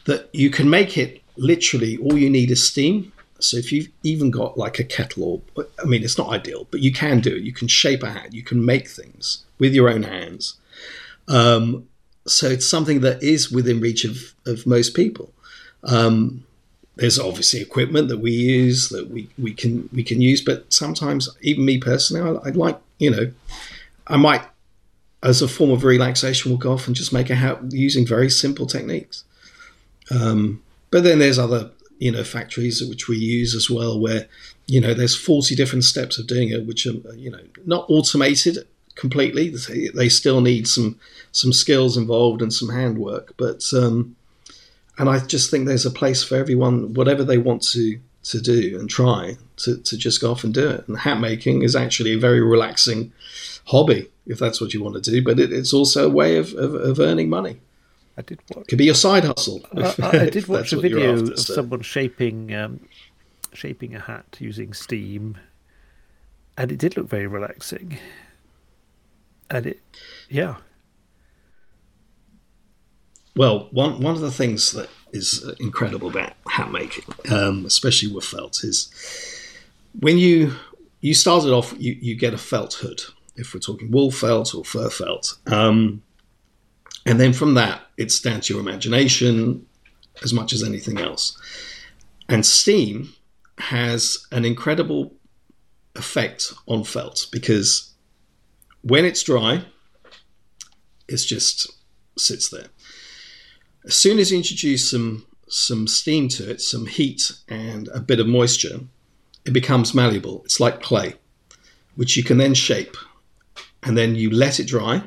that 0.05 0.29
you 0.33 0.49
can 0.49 0.69
make 0.69 0.97
it 0.97 1.21
literally 1.37 1.95
all 1.97 2.17
you 2.17 2.29
need 2.29 2.51
is 2.51 2.61
steam 2.67 3.13
so 3.43 3.57
if 3.57 3.71
you've 3.71 3.89
even 4.03 4.31
got 4.31 4.57
like 4.57 4.79
a 4.79 4.83
kettle, 4.83 5.43
or 5.55 5.67
I 5.79 5.85
mean, 5.85 6.03
it's 6.03 6.17
not 6.17 6.29
ideal, 6.29 6.67
but 6.69 6.81
you 6.81 6.91
can 6.91 7.19
do 7.19 7.35
it. 7.35 7.41
You 7.41 7.53
can 7.53 7.67
shape 7.67 8.03
a 8.03 8.09
hat. 8.09 8.33
You 8.33 8.43
can 8.43 8.63
make 8.63 8.87
things 8.87 9.43
with 9.59 9.73
your 9.73 9.89
own 9.89 10.03
hands. 10.03 10.57
Um, 11.27 11.87
so 12.27 12.47
it's 12.47 12.69
something 12.69 13.01
that 13.01 13.21
is 13.23 13.51
within 13.51 13.81
reach 13.81 14.05
of, 14.05 14.35
of 14.45 14.67
most 14.67 14.95
people. 14.95 15.33
Um, 15.83 16.45
there's 16.95 17.17
obviously 17.17 17.61
equipment 17.61 18.09
that 18.09 18.19
we 18.19 18.31
use 18.31 18.89
that 18.89 19.09
we, 19.09 19.29
we 19.37 19.53
can 19.53 19.89
we 19.93 20.03
can 20.03 20.21
use, 20.21 20.41
but 20.41 20.71
sometimes 20.71 21.29
even 21.41 21.65
me 21.65 21.77
personally, 21.77 22.21
I, 22.21 22.49
I 22.49 22.51
like 22.51 22.79
you 22.99 23.09
know, 23.09 23.31
I 24.07 24.17
might 24.17 24.43
as 25.23 25.41
a 25.41 25.47
form 25.47 25.71
of 25.71 25.83
relaxation 25.83 26.55
go 26.57 26.73
off 26.73 26.87
and 26.87 26.95
just 26.95 27.13
make 27.13 27.29
a 27.29 27.35
hat 27.35 27.59
using 27.71 28.05
very 28.05 28.29
simple 28.29 28.65
techniques. 28.65 29.23
Um, 30.09 30.61
but 30.89 31.03
then 31.03 31.19
there's 31.19 31.39
other 31.39 31.71
you 31.99 32.11
know 32.11 32.23
factories 32.23 32.81
which 32.83 33.07
we 33.07 33.17
use 33.17 33.55
as 33.55 33.69
well 33.69 33.99
where 33.99 34.27
you 34.65 34.81
know 34.81 34.93
there's 34.93 35.15
40 35.15 35.55
different 35.55 35.83
steps 35.83 36.17
of 36.17 36.27
doing 36.27 36.49
it 36.49 36.65
which 36.65 36.85
are 36.87 36.93
you 37.15 37.29
know 37.29 37.39
not 37.65 37.85
automated 37.89 38.57
completely 38.95 39.53
they 39.93 40.09
still 40.09 40.41
need 40.41 40.67
some 40.67 40.99
some 41.31 41.53
skills 41.53 41.95
involved 41.95 42.41
and 42.41 42.51
some 42.51 42.69
handwork 42.69 43.33
but 43.37 43.63
um 43.73 44.15
and 44.97 45.09
i 45.09 45.19
just 45.19 45.49
think 45.49 45.67
there's 45.67 45.85
a 45.85 45.91
place 45.91 46.23
for 46.23 46.35
everyone 46.35 46.93
whatever 46.93 47.23
they 47.23 47.37
want 47.37 47.61
to 47.61 47.99
to 48.23 48.39
do 48.39 48.77
and 48.79 48.87
try 48.87 49.35
to, 49.57 49.77
to 49.77 49.97
just 49.97 50.21
go 50.21 50.31
off 50.31 50.43
and 50.43 50.53
do 50.53 50.69
it 50.69 50.87
and 50.87 50.99
hat 50.99 51.19
making 51.19 51.63
is 51.63 51.75
actually 51.75 52.13
a 52.13 52.19
very 52.19 52.39
relaxing 52.39 53.11
hobby 53.65 54.07
if 54.27 54.37
that's 54.37 54.61
what 54.61 54.73
you 54.73 54.83
want 54.83 55.01
to 55.01 55.11
do 55.11 55.23
but 55.23 55.39
it, 55.39 55.51
it's 55.51 55.73
also 55.73 56.05
a 56.05 56.09
way 56.09 56.37
of, 56.37 56.53
of, 56.53 56.75
of 56.75 56.99
earning 56.99 57.29
money 57.29 57.59
I 58.17 58.21
did 58.21 58.39
watch. 58.53 58.67
Could 58.67 58.77
be 58.77 58.85
your 58.85 58.95
side 58.95 59.23
hustle. 59.23 59.61
I, 59.75 59.95
I, 60.01 60.09
I 60.23 60.29
did 60.29 60.47
watch 60.47 60.73
a 60.73 60.79
video 60.79 61.13
after, 61.13 61.33
of 61.33 61.39
so. 61.39 61.53
someone 61.53 61.81
shaping 61.81 62.53
um, 62.53 62.81
shaping 63.53 63.95
a 63.95 63.99
hat 63.99 64.37
using 64.39 64.73
steam, 64.73 65.37
and 66.57 66.71
it 66.71 66.77
did 66.77 66.97
look 66.97 67.07
very 67.07 67.27
relaxing. 67.27 67.97
and 69.49 69.65
it, 69.65 69.81
yeah. 70.29 70.57
Well, 73.35 73.69
one 73.71 74.01
one 74.01 74.15
of 74.15 74.21
the 74.21 74.31
things 74.31 74.71
that 74.73 74.89
is 75.11 75.49
incredible 75.59 76.09
about 76.09 76.33
hat 76.47 76.71
making, 76.71 77.05
um, 77.29 77.65
especially 77.65 78.11
with 78.11 78.25
felt, 78.25 78.63
is 78.63 78.91
when 79.99 80.17
you 80.17 80.55
you 80.99 81.13
started 81.13 81.51
off, 81.51 81.73
you, 81.77 81.97
you 81.99 82.15
get 82.15 82.33
a 82.33 82.37
felt 82.37 82.75
hood. 82.75 83.01
If 83.35 83.53
we're 83.53 83.61
talking 83.61 83.91
wool 83.91 84.11
felt 84.11 84.53
or 84.53 84.63
fur 84.63 84.89
felt, 84.89 85.37
um, 85.47 86.03
and 87.05 87.19
then 87.19 87.33
from 87.33 87.55
that, 87.55 87.81
it's 87.97 88.19
down 88.19 88.41
to 88.41 88.53
your 88.53 88.61
imagination 88.61 89.65
as 90.23 90.33
much 90.33 90.53
as 90.53 90.63
anything 90.63 90.99
else. 90.99 91.37
And 92.29 92.45
steam 92.45 93.13
has 93.57 94.27
an 94.31 94.45
incredible 94.45 95.13
effect 95.95 96.53
on 96.67 96.83
felt 96.83 97.27
because 97.31 97.93
when 98.81 99.05
it's 99.05 99.23
dry, 99.23 99.65
it 101.07 101.17
just 101.17 101.71
sits 102.17 102.49
there. 102.49 102.67
As 103.85 103.95
soon 103.95 104.19
as 104.19 104.31
you 104.31 104.37
introduce 104.37 104.89
some 104.89 105.25
some 105.47 105.85
steam 105.85 106.29
to 106.29 106.49
it, 106.49 106.61
some 106.61 106.85
heat 106.85 107.33
and 107.49 107.89
a 107.89 107.99
bit 107.99 108.21
of 108.21 108.27
moisture, 108.27 108.79
it 109.45 109.51
becomes 109.51 109.93
malleable. 109.93 110.41
It's 110.45 110.61
like 110.61 110.81
clay, 110.81 111.15
which 111.95 112.15
you 112.15 112.23
can 112.23 112.37
then 112.37 112.53
shape. 112.53 112.95
And 113.83 113.97
then 113.97 114.15
you 114.15 114.29
let 114.29 114.59
it 114.59 114.67
dry. 114.67 115.03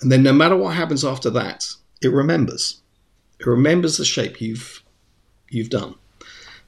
And 0.00 0.12
then 0.12 0.22
no 0.22 0.32
matter 0.32 0.56
what 0.56 0.76
happens 0.76 1.04
after 1.04 1.30
that, 1.30 1.66
it 2.00 2.12
remembers. 2.12 2.80
It 3.40 3.46
remembers 3.46 3.96
the 3.96 4.04
shape 4.04 4.40
you've 4.40 4.82
you've 5.50 5.70
done. 5.70 5.94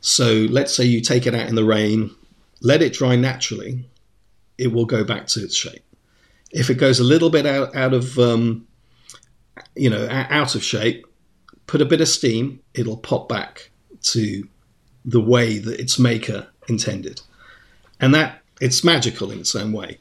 So 0.00 0.46
let's 0.50 0.74
say 0.74 0.84
you 0.84 1.00
take 1.00 1.26
it 1.26 1.34
out 1.34 1.48
in 1.48 1.54
the 1.54 1.64
rain, 1.64 2.10
let 2.60 2.82
it 2.82 2.94
dry 2.94 3.14
naturally, 3.14 3.88
it 4.58 4.72
will 4.72 4.86
go 4.86 5.04
back 5.04 5.28
to 5.28 5.44
its 5.44 5.54
shape. 5.54 5.84
If 6.50 6.68
it 6.68 6.74
goes 6.74 6.98
a 6.98 7.04
little 7.04 7.30
bit 7.30 7.46
out, 7.46 7.74
out 7.76 7.94
of 7.94 8.18
um, 8.18 8.66
you 9.74 9.90
know 9.90 10.08
out 10.10 10.54
of 10.54 10.62
shape, 10.62 11.06
put 11.66 11.80
a 11.80 11.84
bit 11.84 12.00
of 12.00 12.08
steam, 12.08 12.60
it'll 12.74 12.96
pop 12.96 13.28
back 13.28 13.70
to 14.02 14.48
the 15.04 15.20
way 15.20 15.58
that 15.58 15.80
its 15.80 15.98
maker 15.98 16.48
intended, 16.68 17.20
and 18.00 18.14
that 18.14 18.40
it's 18.60 18.84
magical 18.84 19.30
in 19.30 19.40
its 19.40 19.54
own 19.54 19.72
way. 19.72 19.98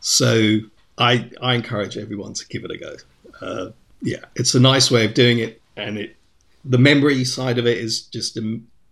So 0.00 0.58
I 0.98 1.30
I 1.40 1.54
encourage 1.54 1.96
everyone 1.96 2.34
to 2.34 2.46
give 2.48 2.64
it 2.64 2.70
a 2.70 2.78
go. 2.78 2.96
Uh, 3.40 3.70
yeah, 4.02 4.24
it's 4.34 4.54
a 4.54 4.60
nice 4.60 4.90
way 4.90 5.04
of 5.04 5.14
doing 5.14 5.38
it, 5.38 5.60
and 5.76 5.98
it 5.98 6.16
the 6.64 6.78
memory 6.78 7.24
side 7.24 7.58
of 7.58 7.66
it 7.66 7.78
is 7.78 8.02
just 8.02 8.38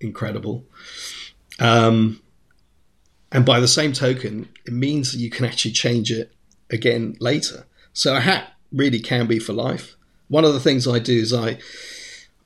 incredible. 0.00 0.64
Um, 1.58 2.20
and 3.30 3.46
by 3.46 3.60
the 3.60 3.68
same 3.68 3.92
token, 3.92 4.48
it 4.66 4.72
means 4.72 5.12
that 5.12 5.18
you 5.18 5.30
can 5.30 5.46
actually 5.46 5.72
change 5.72 6.12
it 6.12 6.32
again 6.70 7.16
later. 7.18 7.66
So 7.94 8.16
a 8.16 8.20
hat 8.20 8.51
really 8.72 9.00
can 9.00 9.26
be 9.26 9.38
for 9.38 9.52
life. 9.52 9.96
One 10.28 10.44
of 10.44 10.54
the 10.54 10.60
things 10.60 10.88
I 10.88 10.98
do 10.98 11.18
is 11.18 11.32
I 11.32 11.58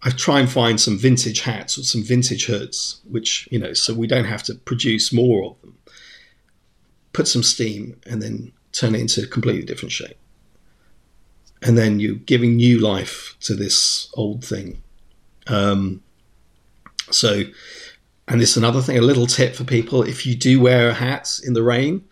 I 0.02 0.10
try 0.10 0.40
and 0.40 0.50
find 0.50 0.80
some 0.80 0.98
vintage 0.98 1.40
hats 1.40 1.78
or 1.78 1.82
some 1.82 2.02
vintage 2.02 2.46
hoods, 2.46 3.00
which 3.08 3.48
you 3.50 3.58
know, 3.58 3.72
so 3.72 3.94
we 3.94 4.06
don't 4.06 4.24
have 4.24 4.42
to 4.44 4.54
produce 4.54 5.12
more 5.12 5.50
of 5.50 5.60
them. 5.60 5.78
Put 7.12 7.28
some 7.28 7.42
steam 7.42 7.98
and 8.06 8.22
then 8.22 8.52
turn 8.72 8.94
it 8.94 9.00
into 9.00 9.22
a 9.22 9.26
completely 9.26 9.64
different 9.64 9.92
shape. 9.92 10.18
And 11.62 11.78
then 11.78 11.98
you're 11.98 12.14
giving 12.14 12.56
new 12.56 12.78
life 12.78 13.36
to 13.40 13.54
this 13.54 14.10
old 14.14 14.44
thing. 14.44 14.82
Um, 15.46 16.02
so, 17.10 17.44
and 18.28 18.42
it's 18.42 18.56
another 18.56 18.82
thing, 18.82 18.98
a 18.98 19.02
little 19.02 19.26
tip 19.26 19.54
for 19.54 19.64
people: 19.64 20.02
if 20.02 20.26
you 20.26 20.36
do 20.36 20.60
wear 20.60 20.90
a 20.90 20.94
hat 20.94 21.40
in 21.44 21.54
the 21.54 21.62
rain, 21.62 22.04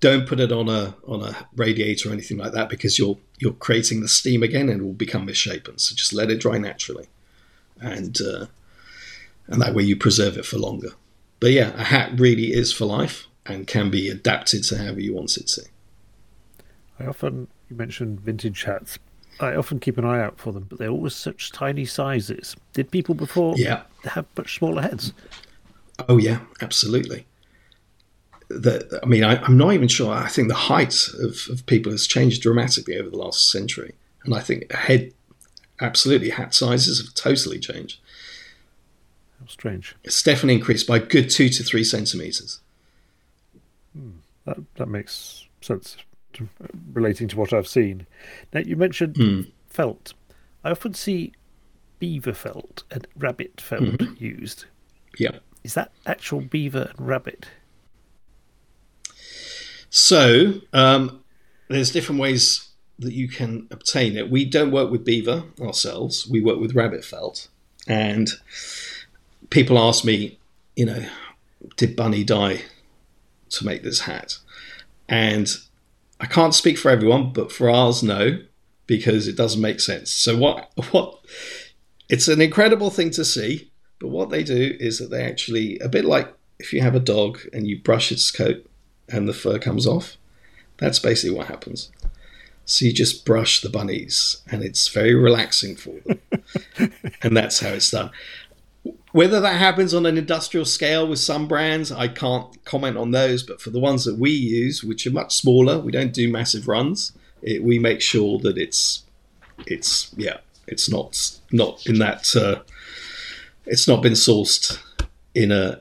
don't 0.00 0.26
put 0.26 0.40
it 0.40 0.52
on 0.52 0.68
a 0.68 0.94
on 1.06 1.22
a 1.22 1.34
radiator 1.56 2.08
or 2.08 2.12
anything 2.12 2.38
like 2.38 2.52
that 2.52 2.68
because 2.68 2.98
you're 2.98 3.18
you're 3.38 3.52
creating 3.52 4.00
the 4.00 4.08
steam 4.08 4.42
again 4.42 4.68
and 4.68 4.80
it 4.80 4.84
will 4.84 4.92
become 4.92 5.26
misshapen. 5.26 5.78
So 5.78 5.94
just 5.94 6.12
let 6.12 6.30
it 6.30 6.40
dry 6.40 6.58
naturally, 6.58 7.06
and 7.80 8.18
uh, 8.20 8.46
and 9.46 9.60
that 9.60 9.74
way 9.74 9.82
you 9.82 9.96
preserve 9.96 10.36
it 10.36 10.46
for 10.46 10.58
longer. 10.58 10.90
But 11.40 11.52
yeah, 11.52 11.72
a 11.74 11.84
hat 11.84 12.18
really 12.18 12.52
is 12.52 12.72
for 12.72 12.84
life 12.84 13.26
and 13.46 13.66
can 13.66 13.90
be 13.90 14.08
adapted 14.08 14.64
to 14.64 14.78
however 14.78 15.00
you 15.00 15.14
want 15.14 15.36
it 15.36 15.46
to. 15.48 15.62
I 17.00 17.06
often 17.06 17.48
you 17.68 17.76
mentioned 17.76 18.20
vintage 18.20 18.64
hats. 18.64 18.98
I 19.40 19.54
often 19.54 19.78
keep 19.78 19.98
an 19.98 20.04
eye 20.04 20.20
out 20.20 20.40
for 20.40 20.52
them, 20.52 20.66
but 20.68 20.78
they're 20.78 20.90
always 20.90 21.14
such 21.14 21.52
tiny 21.52 21.84
sizes. 21.84 22.56
Did 22.72 22.90
people 22.90 23.14
before 23.14 23.54
yeah. 23.56 23.82
have 24.02 24.26
much 24.36 24.56
smaller 24.56 24.82
heads? 24.82 25.12
Oh 26.08 26.18
yeah, 26.18 26.40
absolutely. 26.60 27.26
The, 28.48 29.00
I 29.02 29.06
mean, 29.06 29.24
I, 29.24 29.44
am 29.44 29.56
not 29.58 29.74
even 29.74 29.88
sure. 29.88 30.12
I 30.12 30.28
think 30.28 30.48
the 30.48 30.54
height 30.54 30.94
of, 31.20 31.48
of 31.50 31.66
people 31.66 31.92
has 31.92 32.06
changed 32.06 32.42
dramatically 32.42 32.96
over 32.96 33.10
the 33.10 33.18
last 33.18 33.50
century, 33.50 33.94
and 34.24 34.34
I 34.34 34.40
think 34.40 34.72
head, 34.72 35.12
absolutely, 35.80 36.30
hat 36.30 36.54
sizes 36.54 37.04
have 37.04 37.14
totally 37.14 37.58
changed. 37.58 37.98
How 39.40 39.46
strange! 39.46 39.94
It's 40.02 40.22
definitely 40.22 40.54
increased 40.54 40.86
by 40.86 40.98
good 40.98 41.28
two 41.28 41.50
to 41.50 41.62
three 41.62 41.84
centimeters. 41.84 42.60
Hmm. 43.94 44.10
That 44.46 44.58
that 44.76 44.88
makes 44.88 45.46
sense 45.60 45.98
to, 46.34 46.48
relating 46.92 47.28
to 47.28 47.36
what 47.36 47.52
I've 47.52 47.68
seen. 47.68 48.06
Now, 48.52 48.60
you 48.60 48.76
mentioned 48.76 49.14
mm. 49.14 49.50
felt. 49.68 50.14
I 50.64 50.70
often 50.70 50.94
see 50.94 51.32
beaver 51.98 52.32
felt 52.32 52.84
and 52.90 53.06
rabbit 53.16 53.60
felt 53.60 53.82
mm-hmm. 53.82 54.22
used. 54.22 54.64
Yeah. 55.18 55.38
Is 55.64 55.74
that 55.74 55.92
actual 56.06 56.40
beaver 56.40 56.92
and 56.96 57.06
rabbit? 57.06 57.48
So, 59.90 60.60
um, 60.72 61.22
there's 61.68 61.90
different 61.90 62.20
ways 62.20 62.68
that 62.98 63.12
you 63.12 63.28
can 63.28 63.68
obtain 63.70 64.16
it. 64.16 64.30
We 64.30 64.44
don't 64.44 64.72
work 64.72 64.90
with 64.90 65.04
beaver 65.04 65.44
ourselves, 65.60 66.26
we 66.28 66.40
work 66.40 66.58
with 66.58 66.74
rabbit 66.74 67.04
felt. 67.04 67.48
And 67.86 68.28
people 69.50 69.78
ask 69.78 70.04
me, 70.04 70.38
you 70.76 70.86
know, 70.86 71.06
did 71.76 71.96
Bunny 71.96 72.24
die 72.24 72.62
to 73.50 73.64
make 73.64 73.82
this 73.82 74.00
hat? 74.00 74.38
And 75.08 75.48
I 76.20 76.26
can't 76.26 76.54
speak 76.54 76.76
for 76.76 76.90
everyone, 76.90 77.32
but 77.32 77.52
for 77.52 77.70
ours, 77.70 78.02
no, 78.02 78.38
because 78.86 79.28
it 79.28 79.36
doesn't 79.36 79.60
make 79.60 79.80
sense. 79.80 80.12
So 80.12 80.36
what 80.36 80.70
what 80.90 81.18
it's 82.08 82.28
an 82.28 82.40
incredible 82.40 82.90
thing 82.90 83.10
to 83.12 83.24
see, 83.24 83.70
but 84.00 84.08
what 84.08 84.30
they 84.30 84.42
do 84.42 84.76
is 84.80 84.98
that 84.98 85.10
they 85.10 85.24
actually 85.24 85.78
a 85.78 85.88
bit 85.88 86.04
like 86.04 86.32
if 86.58 86.72
you 86.72 86.80
have 86.80 86.94
a 86.94 87.00
dog 87.00 87.38
and 87.52 87.68
you 87.68 87.80
brush 87.80 88.10
its 88.10 88.30
coat 88.30 88.67
and 89.08 89.28
the 89.28 89.32
fur 89.32 89.58
comes 89.58 89.86
off, 89.86 90.16
that's 90.76 90.98
basically 90.98 91.36
what 91.36 91.48
happens. 91.48 91.90
So 92.64 92.84
you 92.84 92.92
just 92.92 93.24
brush 93.24 93.62
the 93.62 93.70
bunnies 93.70 94.42
and 94.50 94.62
it's 94.62 94.88
very 94.88 95.14
relaxing 95.14 95.74
for 95.74 95.94
them. 96.04 96.20
and 97.22 97.36
that's 97.36 97.60
how 97.60 97.70
it's 97.70 97.90
done. 97.90 98.10
Whether 99.12 99.40
that 99.40 99.58
happens 99.58 99.94
on 99.94 100.04
an 100.04 100.18
industrial 100.18 100.66
scale 100.66 101.08
with 101.08 101.18
some 101.18 101.48
brands, 101.48 101.90
I 101.90 102.08
can't 102.08 102.62
comment 102.66 102.98
on 102.98 103.10
those. 103.10 103.42
But 103.42 103.62
for 103.62 103.70
the 103.70 103.80
ones 103.80 104.04
that 104.04 104.18
we 104.18 104.30
use, 104.30 104.84
which 104.84 105.06
are 105.06 105.10
much 105.10 105.34
smaller, 105.34 105.78
we 105.78 105.92
don't 105.92 106.12
do 106.12 106.30
massive 106.30 106.68
runs. 106.68 107.12
It, 107.40 107.62
we 107.62 107.78
make 107.78 108.02
sure 108.02 108.38
that 108.40 108.58
it's 108.58 109.04
it's 109.66 110.14
yeah, 110.16 110.38
it's 110.66 110.90
not 110.90 111.40
not 111.50 111.86
in 111.86 111.98
that 112.00 112.36
uh, 112.36 112.60
it's 113.64 113.88
not 113.88 114.02
been 114.02 114.12
sourced 114.12 114.78
in 115.34 115.52
a 115.52 115.80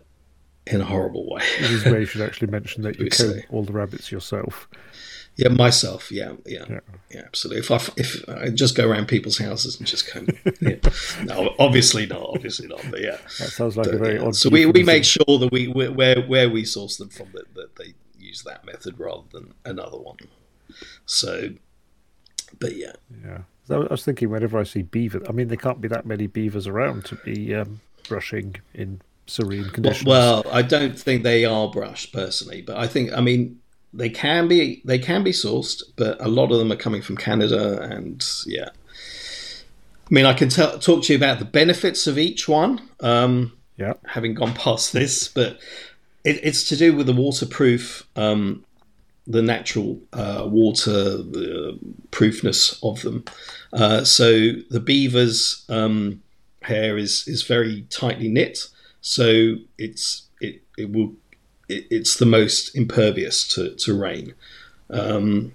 in 0.71 0.82
a 0.82 0.86
horrible 0.86 1.30
way. 1.30 1.41
This 1.60 1.71
is 1.71 1.86
where 1.86 1.99
you 1.99 2.06
should 2.06 2.21
actually 2.21 2.47
mention 2.47 2.84
that 2.84 2.99
you 2.99 3.10
kill 3.10 3.36
all 3.49 3.63
the 3.63 3.73
rabbits 3.73 4.12
yourself. 4.12 4.67
Yeah, 5.36 5.49
myself. 5.49 6.12
Yeah, 6.12 6.34
yeah, 6.47 6.65
yeah, 6.67 6.80
yeah, 7.12 7.21
absolutely. 7.25 7.60
If 7.60 7.71
I 7.71 7.75
if 7.95 8.27
I 8.27 8.49
just 8.49 8.75
go 8.75 8.89
around 8.89 9.08
people's 9.08 9.38
houses 9.38 9.77
and 9.77 9.86
just 9.86 10.12
go, 10.12 10.25
yeah. 10.62 10.77
no, 11.23 11.53
obviously 11.60 12.08
not, 12.08 12.23
obviously 12.34 12.67
not. 12.67 12.82
But 12.89 13.01
yeah, 13.01 13.17
that 13.39 13.49
sounds 13.49 13.77
like 13.77 13.86
but, 13.86 13.95
a 13.95 13.97
very 13.99 14.15
yeah. 14.15 14.25
odd. 14.25 14.36
So 14.36 14.49
we, 14.49 14.65
we 14.65 14.82
make 14.82 15.06
sure 15.06 15.38
that 15.38 15.49
we 15.51 15.67
where 15.67 16.21
where 16.21 16.49
we 16.49 16.65
source 16.65 16.97
them 16.97 17.10
from 17.10 17.27
that, 17.34 17.53
that 17.53 17.75
they 17.75 17.93
use 18.17 18.43
that 18.43 18.65
method 18.65 18.99
rather 18.99 19.27
than 19.32 19.53
another 19.63 19.97
one. 19.97 20.17
So, 21.06 21.51
but 22.59 22.76
yeah, 22.76 22.93
yeah. 23.24 23.41
So 23.68 23.84
I 23.84 23.88
was 23.91 24.03
thinking 24.03 24.32
whenever 24.32 24.57
I 24.57 24.63
see 24.63 24.82
beaver, 24.82 25.22
I 25.30 25.34
mean 25.34 25.49
there 25.49 25.57
can't 25.57 25.82
be 25.82 25.88
that 25.89 26.07
many 26.07 26.26
beavers 26.26 26.65
around 26.65 27.05
to 27.05 27.15
be 27.15 27.53
um, 27.53 27.82
brushing 28.07 28.55
in 28.74 29.01
serene 29.28 29.69
conditions. 29.69 30.07
Well, 30.07 30.43
well, 30.45 30.53
I 30.53 30.61
don't 30.61 30.97
think 30.97 31.23
they 31.23 31.45
are 31.45 31.69
brushed 31.69 32.13
personally, 32.13 32.61
but 32.61 32.78
I 32.78 32.88
think 32.88 33.13
I 33.13 33.21
mean 33.21 33.59
they 33.93 34.09
can 34.09 34.47
be 34.47 34.82
they 34.86 34.99
can 34.99 35.23
be 35.23 35.32
sourced, 35.32 35.84
but 35.95 36.19
a 36.21 36.28
lot 36.28 36.51
of 36.51 36.59
them 36.59 36.71
are 36.71 36.78
coming 36.78 37.01
from 37.01 37.17
Canada, 37.17 37.82
and 37.82 38.25
yeah. 38.45 38.69
I 40.09 40.13
mean, 40.13 40.25
I 40.25 40.34
can 40.34 40.47
tell, 40.47 40.80
talk 40.80 41.03
to 41.03 41.13
you 41.13 41.17
about 41.17 41.39
the 41.39 41.45
benefits 41.45 42.07
of 42.07 42.17
each 42.17 42.47
one. 42.47 42.82
Um, 43.01 43.53
yeah, 43.75 43.93
having 44.05 44.34
gone 44.34 44.53
past 44.53 44.93
this, 44.93 45.28
but 45.28 45.59
it, 46.23 46.39
it's 46.43 46.67
to 46.69 46.75
do 46.75 46.95
with 46.95 47.07
the 47.07 47.13
waterproof, 47.13 48.07
um, 48.15 48.63
the 49.25 49.41
natural 49.41 49.99
uh, 50.13 50.47
water 50.49 51.17
the 51.17 51.78
proofness 52.11 52.80
of 52.84 53.01
them. 53.01 53.25
Uh, 53.73 54.03
so 54.03 54.51
the 54.69 54.80
beaver's 54.80 55.65
um, 55.69 56.21
hair 56.61 56.97
is 56.97 57.28
is 57.28 57.43
very 57.43 57.82
tightly 57.89 58.30
knit, 58.30 58.67
so 59.02 59.56
it's 59.78 60.28
it 60.41 60.62
it 60.78 60.91
will 60.91 61.14
it, 61.70 61.88
it's 61.89 62.18
the 62.18 62.26
most 62.26 62.76
impervious 62.76 63.48
to, 63.56 63.76
to 63.76 63.93
rain. 63.93 64.34
Um, 64.89 65.54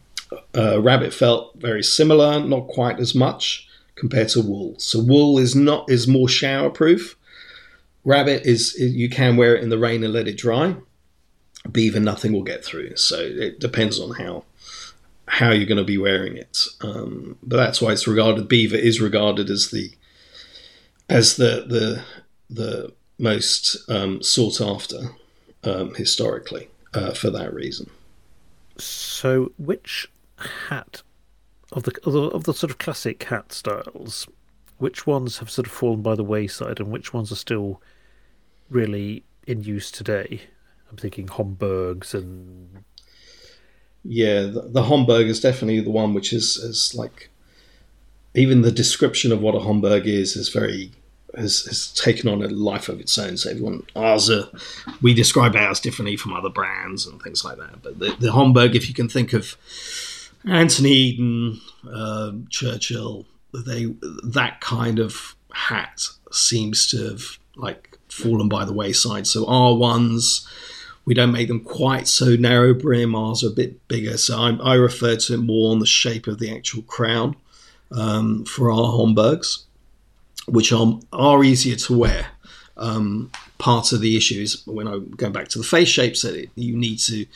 Uh, 0.54 0.80
rabbit 0.80 1.12
felt 1.12 1.60
very 1.60 1.82
similar, 1.82 2.40
not 2.40 2.66
quite 2.66 2.98
as 2.98 3.14
much 3.14 3.68
compared 3.96 4.30
to 4.30 4.40
wool. 4.40 4.74
So 4.78 4.98
wool 4.98 5.38
is 5.38 5.54
not 5.54 5.90
is 5.90 6.08
more 6.08 6.28
shower 6.28 6.70
proof. 6.70 7.16
Rabbit 8.04 8.46
is 8.46 8.74
you 8.78 9.10
can 9.10 9.36
wear 9.36 9.54
it 9.56 9.62
in 9.62 9.68
the 9.68 9.78
rain 9.78 10.02
and 10.04 10.12
let 10.12 10.28
it 10.28 10.38
dry. 10.38 10.76
Beaver, 11.70 12.00
nothing 12.00 12.32
will 12.32 12.42
get 12.44 12.64
through. 12.64 12.96
So 12.96 13.16
it 13.18 13.60
depends 13.60 14.00
on 14.00 14.14
how 14.14 14.44
how 15.26 15.50
you're 15.52 15.68
going 15.68 15.86
to 15.86 15.94
be 15.96 15.98
wearing 15.98 16.36
it. 16.38 16.58
Um, 16.80 17.36
but 17.42 17.58
that's 17.58 17.82
why 17.82 17.92
it's 17.92 18.08
regarded. 18.08 18.48
Beaver 18.48 18.76
is 18.76 19.02
regarded 19.02 19.50
as 19.50 19.70
the 19.70 19.90
as 21.08 21.36
the 21.36 21.66
the 21.68 22.02
the 22.48 22.92
most 23.22 23.88
um, 23.88 24.20
sought 24.20 24.60
after 24.60 24.98
um, 25.64 25.94
historically 25.94 26.68
uh, 26.92 27.12
for 27.12 27.30
that 27.30 27.54
reason. 27.54 27.88
So, 28.76 29.52
which 29.58 30.10
hat 30.68 31.02
of 31.70 31.84
the, 31.84 31.96
of 32.04 32.12
the 32.12 32.22
of 32.22 32.44
the 32.44 32.54
sort 32.54 32.70
of 32.70 32.78
classic 32.78 33.22
hat 33.24 33.52
styles, 33.52 34.26
which 34.78 35.06
ones 35.06 35.38
have 35.38 35.50
sort 35.50 35.66
of 35.68 35.72
fallen 35.72 36.02
by 36.02 36.16
the 36.16 36.24
wayside, 36.24 36.80
and 36.80 36.90
which 36.90 37.14
ones 37.14 37.30
are 37.30 37.36
still 37.36 37.80
really 38.68 39.24
in 39.46 39.62
use 39.62 39.90
today? 39.90 40.42
I'm 40.90 40.96
thinking 40.96 41.28
Homburgs 41.28 42.12
and 42.12 42.84
yeah, 44.04 44.42
the, 44.42 44.68
the 44.68 44.82
Homburg 44.82 45.28
is 45.28 45.40
definitely 45.40 45.80
the 45.80 45.90
one 45.90 46.12
which 46.12 46.32
is 46.32 46.56
is 46.56 46.94
like 46.94 47.30
even 48.34 48.62
the 48.62 48.72
description 48.72 49.30
of 49.32 49.40
what 49.40 49.54
a 49.54 49.60
Homburg 49.60 50.06
is 50.06 50.36
is 50.36 50.48
very 50.48 50.90
has, 51.36 51.64
has 51.66 51.92
taken 51.92 52.28
on 52.28 52.42
a 52.42 52.48
life 52.48 52.88
of 52.88 53.00
its 53.00 53.16
own. 53.18 53.36
So 53.36 53.50
everyone 53.50 53.84
ours 53.96 54.30
are, 54.30 54.48
we 55.00 55.14
describe 55.14 55.56
ours 55.56 55.80
differently 55.80 56.16
from 56.16 56.34
other 56.34 56.48
brands 56.48 57.06
and 57.06 57.20
things 57.22 57.44
like 57.44 57.58
that. 57.58 57.82
But 57.82 57.98
the, 57.98 58.16
the 58.18 58.32
Homburg, 58.32 58.76
if 58.76 58.88
you 58.88 58.94
can 58.94 59.08
think 59.08 59.32
of 59.32 59.56
Anthony 60.48 60.90
Eden, 60.90 61.60
uh, 61.90 62.32
Churchill, 62.50 63.26
they 63.54 63.94
that 64.24 64.60
kind 64.60 64.98
of 64.98 65.36
hat 65.52 66.02
seems 66.30 66.86
to 66.88 67.10
have 67.10 67.38
like 67.56 67.98
fallen 68.08 68.48
by 68.48 68.64
the 68.64 68.72
wayside. 68.72 69.26
So 69.26 69.46
our 69.46 69.74
ones 69.74 70.48
we 71.04 71.14
don't 71.14 71.32
make 71.32 71.48
them 71.48 71.60
quite 71.60 72.06
so 72.06 72.36
narrow 72.36 72.74
brim. 72.74 73.14
Ours 73.14 73.42
are 73.42 73.48
a 73.48 73.50
bit 73.50 73.86
bigger, 73.88 74.16
so 74.16 74.38
I, 74.38 74.72
I 74.72 74.74
refer 74.74 75.16
to 75.16 75.34
it 75.34 75.38
more 75.38 75.72
on 75.72 75.80
the 75.80 75.86
shape 75.86 76.26
of 76.26 76.38
the 76.38 76.54
actual 76.54 76.82
crown 76.82 77.36
um, 77.90 78.44
for 78.44 78.70
our 78.70 78.86
Homburgs, 78.92 79.64
which 80.46 80.72
are, 80.72 80.98
are 81.12 81.44
easier 81.44 81.76
to 81.76 81.98
wear. 81.98 82.26
Um, 82.76 83.30
part 83.58 83.92
of 83.92 84.00
the 84.00 84.16
issue 84.16 84.40
is 84.40 84.66
when 84.66 84.88
I 84.88 84.98
go 84.98 85.30
back 85.30 85.48
to 85.48 85.58
the 85.58 85.64
face 85.64 85.88
shapes 85.88 86.22
that 86.22 86.48
you 86.56 86.76
need 86.76 86.98
to. 87.00 87.26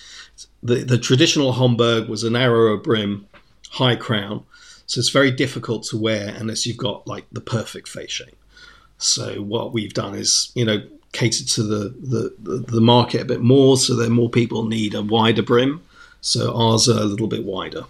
The, 0.63 0.77
the 0.77 0.99
traditional 0.99 1.53
Homburg 1.53 2.09
was 2.09 2.25
a 2.25 2.31
narrower 2.31 2.77
brim, 2.77 3.27
high 3.71 3.97
crown, 3.97 4.45
so 4.87 4.99
it's 4.99 5.11
very 5.11 5.31
difficult 5.31 5.85
to 5.85 5.99
wear 5.99 6.35
unless 6.39 6.67
you've 6.67 6.77
got 6.79 7.07
like 7.07 7.27
the 7.31 7.41
perfect 7.41 7.89
face 7.89 8.11
shape. 8.11 8.37
So 8.99 9.43
what 9.43 9.73
we've 9.73 9.93
done 9.95 10.15
is, 10.15 10.51
you 10.55 10.65
know, 10.65 10.83
cater 11.13 11.45
to 11.45 11.63
the, 11.63 12.35
the, 12.41 12.59
the 12.59 12.81
market 12.81 13.21
a 13.21 13.25
bit 13.25 13.41
more, 13.41 13.77
so 13.77 13.95
that 13.97 14.11
more 14.11 14.31
people 14.31 14.67
need 14.67 14.95
a 14.95 15.03
wider 15.03 15.43
brim. 15.43 15.83
So 16.21 16.55
ours 16.57 16.89
are 16.89 17.01
a 17.01 17.05
little 17.05 17.27
bit 17.27 17.45
wider. 17.45 17.85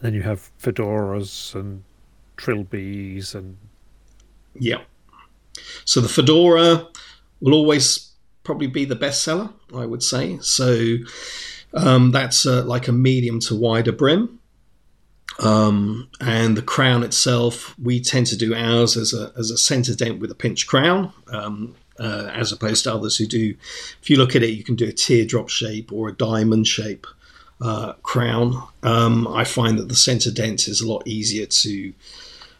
Then 0.00 0.14
you 0.14 0.22
have 0.22 0.50
fedoras 0.60 1.54
and 1.54 1.84
trilbies 2.42 3.34
and 3.34 3.56
yeah. 4.54 4.82
So 5.84 6.00
the 6.00 6.08
fedora 6.08 6.88
will 7.40 7.54
always 7.54 8.12
probably 8.44 8.66
be 8.66 8.84
the 8.84 8.96
best 8.96 9.22
seller, 9.22 9.50
I 9.74 9.86
would 9.86 10.02
say. 10.02 10.38
So 10.40 10.96
um, 11.74 12.10
that's 12.10 12.46
uh, 12.46 12.64
like 12.64 12.88
a 12.88 12.92
medium 12.92 13.40
to 13.40 13.54
wider 13.54 13.92
brim. 13.92 14.40
Um, 15.38 16.08
and 16.20 16.56
the 16.56 16.62
crown 16.62 17.02
itself, 17.02 17.74
we 17.78 18.00
tend 18.00 18.26
to 18.28 18.36
do 18.36 18.54
ours 18.54 18.96
as 18.96 19.14
a, 19.14 19.32
as 19.38 19.50
a 19.50 19.56
center 19.56 19.94
dent 19.94 20.20
with 20.20 20.30
a 20.30 20.34
pinch 20.34 20.66
crown, 20.66 21.12
um, 21.32 21.74
uh, 21.98 22.30
as 22.32 22.52
opposed 22.52 22.84
to 22.84 22.94
others 22.94 23.16
who 23.16 23.26
do. 23.26 23.54
If 24.02 24.10
you 24.10 24.16
look 24.16 24.36
at 24.36 24.42
it, 24.42 24.50
you 24.50 24.64
can 24.64 24.76
do 24.76 24.88
a 24.88 24.92
teardrop 24.92 25.48
shape 25.48 25.92
or 25.92 26.08
a 26.08 26.12
diamond 26.12 26.66
shape 26.66 27.06
uh, 27.60 27.94
crown. 28.02 28.62
Um, 28.82 29.26
I 29.28 29.44
find 29.44 29.78
that 29.78 29.88
the 29.88 29.94
center 29.94 30.30
dent 30.30 30.68
is 30.68 30.80
a 30.80 30.88
lot 30.88 31.06
easier 31.06 31.46
to. 31.46 31.92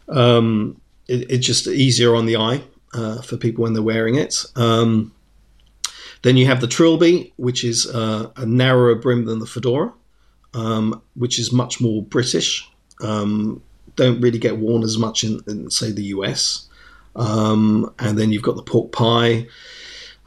Um, 0.09 0.79
it, 1.07 1.29
it's 1.31 1.45
just 1.45 1.67
easier 1.67 2.15
on 2.15 2.25
the 2.25 2.37
eye 2.37 2.63
uh, 2.93 3.21
for 3.21 3.37
people 3.37 3.63
when 3.63 3.73
they're 3.73 3.83
wearing 3.83 4.15
it. 4.15 4.45
Um, 4.55 5.13
then 6.21 6.37
you 6.37 6.45
have 6.45 6.61
the 6.61 6.67
trilby, 6.67 7.33
which 7.35 7.63
is 7.63 7.85
uh, 7.87 8.31
a 8.37 8.45
narrower 8.45 8.95
brim 8.95 9.25
than 9.25 9.39
the 9.39 9.45
fedora 9.45 9.93
um, 10.53 11.01
which 11.15 11.39
is 11.39 11.51
much 11.51 11.81
more 11.81 12.01
British. 12.03 12.69
Um, 13.01 13.61
don't 13.95 14.21
really 14.21 14.39
get 14.39 14.57
worn 14.57 14.83
as 14.83 14.97
much 14.97 15.23
in, 15.23 15.41
in 15.47 15.69
say, 15.69 15.91
the 15.91 16.05
US. 16.05 16.67
Um, 17.15 17.93
and 17.99 18.17
then 18.17 18.31
you've 18.31 18.43
got 18.43 18.55
the 18.55 18.63
pork 18.63 18.91
pie, 18.91 19.47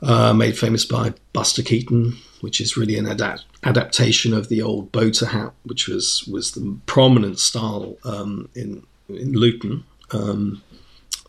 uh, 0.03 0.33
made 0.33 0.59
famous 0.59 0.85
by 0.85 1.15
Buster 1.33 1.63
Keaton, 1.63 2.17
which 2.41 2.61
is 2.61 2.77
really 2.77 2.97
an 2.97 3.07
adapt- 3.07 3.47
adaptation 3.65 4.33
of 4.33 4.49
the 4.49 4.63
old 4.63 4.93
boater 4.93 5.27
hat, 5.27 5.53
which 5.65 5.89
was 5.89 6.29
was 6.31 6.53
the 6.53 6.77
prominent 6.87 7.39
style 7.39 7.97
um, 8.05 8.49
in 8.55 8.87
in 9.09 9.33
Luton. 9.33 9.85
Um, 10.13 10.63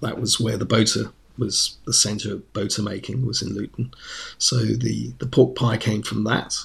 that 0.01 0.19
was 0.19 0.39
where 0.39 0.57
the 0.57 0.65
boater 0.65 1.11
was 1.37 1.77
the 1.85 1.93
centre 1.93 2.33
of 2.33 2.53
boater 2.53 2.81
making 2.81 3.25
was 3.25 3.41
in 3.41 3.53
Luton. 3.53 3.93
So 4.37 4.57
the 4.57 5.13
the 5.19 5.27
pork 5.27 5.55
pie 5.55 5.77
came 5.77 6.03
from 6.03 6.23
that. 6.25 6.55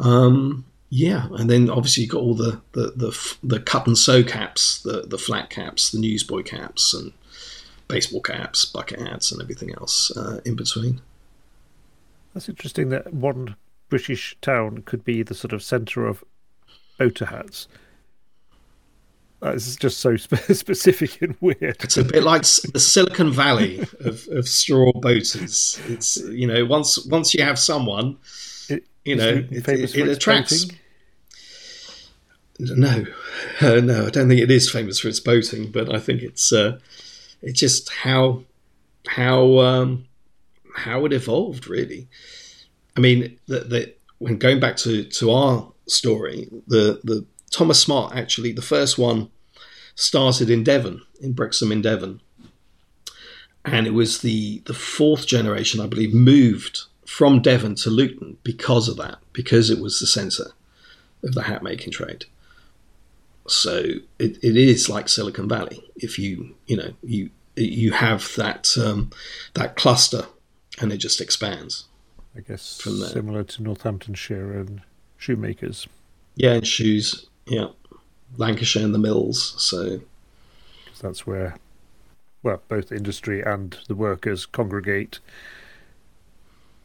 Um, 0.00 0.64
yeah, 0.90 1.28
and 1.32 1.50
then 1.50 1.68
obviously 1.68 2.04
you've 2.04 2.12
got 2.12 2.22
all 2.22 2.34
the, 2.34 2.60
the, 2.72 2.92
the, 2.96 3.36
the 3.42 3.60
cut 3.60 3.86
and 3.86 3.98
sew 3.98 4.22
caps, 4.22 4.80
the, 4.82 5.02
the 5.02 5.18
flat 5.18 5.50
caps, 5.50 5.90
the 5.90 5.98
newsboy 5.98 6.42
caps, 6.42 6.94
and 6.94 7.12
baseball 7.88 8.22
caps, 8.22 8.64
bucket 8.64 9.00
hats, 9.00 9.30
and 9.30 9.42
everything 9.42 9.74
else 9.74 10.16
uh, 10.16 10.40
in 10.46 10.56
between. 10.56 11.02
That's 12.32 12.48
interesting 12.48 12.88
that 12.88 13.12
one 13.12 13.56
British 13.90 14.36
town 14.40 14.82
could 14.86 15.04
be 15.04 15.22
the 15.22 15.34
sort 15.34 15.52
of 15.52 15.62
centre 15.62 16.06
of 16.06 16.24
boater 16.98 17.26
hats. 17.26 17.68
This 19.40 19.68
is 19.68 19.76
just 19.76 19.98
so 19.98 20.16
spe- 20.16 20.52
specific 20.52 21.22
and 21.22 21.36
weird. 21.40 21.76
It's 21.82 21.96
a 21.96 22.04
bit 22.04 22.24
like 22.24 22.42
the 22.42 22.80
Silicon 22.80 23.32
Valley 23.32 23.80
of, 24.00 24.26
of 24.32 24.48
straw 24.48 24.92
boaters. 24.92 25.80
It's 25.86 26.16
you 26.16 26.46
know 26.46 26.64
once 26.64 27.04
once 27.06 27.34
you 27.34 27.44
have 27.44 27.58
someone 27.58 28.18
you 29.08 29.16
know, 29.16 29.44
it, 29.50 29.66
it, 29.66 29.96
it 29.96 30.08
attracts. 30.08 30.66
No, 32.58 33.06
uh, 33.60 33.80
no, 33.80 34.06
I 34.06 34.10
don't 34.10 34.28
think 34.28 34.42
it 34.42 34.50
is 34.50 34.70
famous 34.70 35.00
for 35.00 35.08
its 35.08 35.20
boating, 35.20 35.70
but 35.70 35.94
I 35.94 35.98
think 35.98 36.22
it's 36.22 36.52
uh, 36.52 36.78
it's 37.40 37.58
just 37.58 37.90
how 37.90 38.42
how 39.06 39.58
um, 39.60 40.06
how 40.74 41.06
it 41.06 41.14
evolved, 41.14 41.68
really. 41.68 42.08
I 42.96 43.00
mean, 43.00 43.38
the, 43.46 43.60
the, 43.60 43.94
when 44.18 44.38
going 44.38 44.60
back 44.60 44.76
to, 44.78 45.04
to 45.04 45.30
our 45.30 45.72
story, 45.86 46.48
the 46.66 47.00
the 47.04 47.24
Thomas 47.50 47.80
Smart 47.80 48.14
actually 48.14 48.52
the 48.52 48.62
first 48.62 48.98
one 48.98 49.30
started 49.94 50.48
in 50.50 50.62
Devon, 50.62 51.02
in 51.20 51.32
Brixham 51.32 51.72
in 51.72 51.82
Devon, 51.82 52.20
and 53.64 53.86
it 53.86 53.94
was 53.94 54.20
the 54.20 54.62
the 54.66 54.74
fourth 54.74 55.26
generation, 55.26 55.80
I 55.80 55.86
believe, 55.86 56.14
moved 56.14 56.80
from 57.06 57.40
Devon 57.40 57.74
to 57.76 57.90
Luton 57.90 58.36
because 58.42 58.88
of 58.88 58.96
that, 58.98 59.18
because 59.32 59.70
it 59.70 59.80
was 59.80 59.98
the 59.98 60.06
centre 60.06 60.52
of 61.22 61.34
the 61.34 61.42
hat 61.42 61.62
making 61.62 61.92
trade. 61.92 62.26
So 63.46 63.78
it, 64.18 64.38
it 64.42 64.56
is 64.56 64.88
like 64.88 65.08
Silicon 65.08 65.48
Valley. 65.48 65.82
If 65.96 66.18
you 66.18 66.54
you 66.66 66.76
know 66.76 66.94
you 67.02 67.30
you 67.56 67.92
have 67.92 68.34
that 68.36 68.68
um, 68.78 69.10
that 69.54 69.76
cluster, 69.76 70.26
and 70.80 70.92
it 70.92 70.98
just 70.98 71.20
expands. 71.20 71.86
I 72.36 72.40
guess 72.40 72.80
from 72.80 73.00
there. 73.00 73.08
similar 73.08 73.42
to 73.42 73.62
Northamptonshire 73.62 74.52
and 74.52 74.82
shoemakers. 75.16 75.88
Yeah, 76.36 76.52
and 76.52 76.66
shoes. 76.66 77.27
Yeah, 77.48 77.68
Lancashire 78.36 78.84
and 78.84 78.94
the 78.94 78.98
mills. 78.98 79.54
So 79.58 80.00
that's 81.00 81.26
where, 81.26 81.56
well, 82.42 82.62
both 82.68 82.92
industry 82.92 83.42
and 83.42 83.76
the 83.88 83.94
workers 83.94 84.46
congregate 84.46 85.20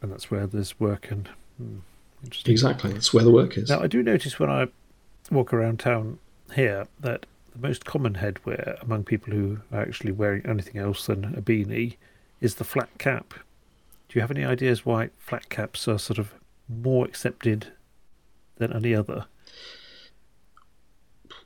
and 0.03 0.11
that's 0.11 0.29
where 0.29 0.45
there's 0.45 0.79
work 0.79 1.09
and 1.09 1.29
hmm, 1.57 1.77
exactly 2.45 2.91
that's 2.91 3.13
where 3.13 3.23
the 3.23 3.31
work 3.31 3.57
is. 3.57 3.69
Now 3.69 3.81
I 3.81 3.87
do 3.87 4.03
notice 4.03 4.37
when 4.37 4.51
I 4.51 4.67
walk 5.31 5.51
around 5.53 5.79
town 5.79 6.19
here 6.53 6.85
that 6.99 7.25
the 7.53 7.59
most 7.59 7.85
common 7.85 8.15
headwear 8.15 8.79
among 8.83 9.05
people 9.05 9.33
who 9.33 9.59
are 9.71 9.81
actually 9.81 10.11
wearing 10.11 10.45
anything 10.45 10.79
else 10.79 11.07
than 11.07 11.33
a 11.35 11.41
beanie 11.41 11.95
is 12.41 12.55
the 12.55 12.63
flat 12.63 12.89
cap. 12.97 13.33
Do 14.09 14.19
you 14.19 14.21
have 14.21 14.31
any 14.31 14.43
ideas 14.43 14.85
why 14.85 15.09
flat 15.17 15.49
caps 15.49 15.87
are 15.87 15.97
sort 15.97 16.19
of 16.19 16.33
more 16.67 17.05
accepted 17.05 17.67
than 18.57 18.73
any 18.73 18.93
other? 18.93 19.25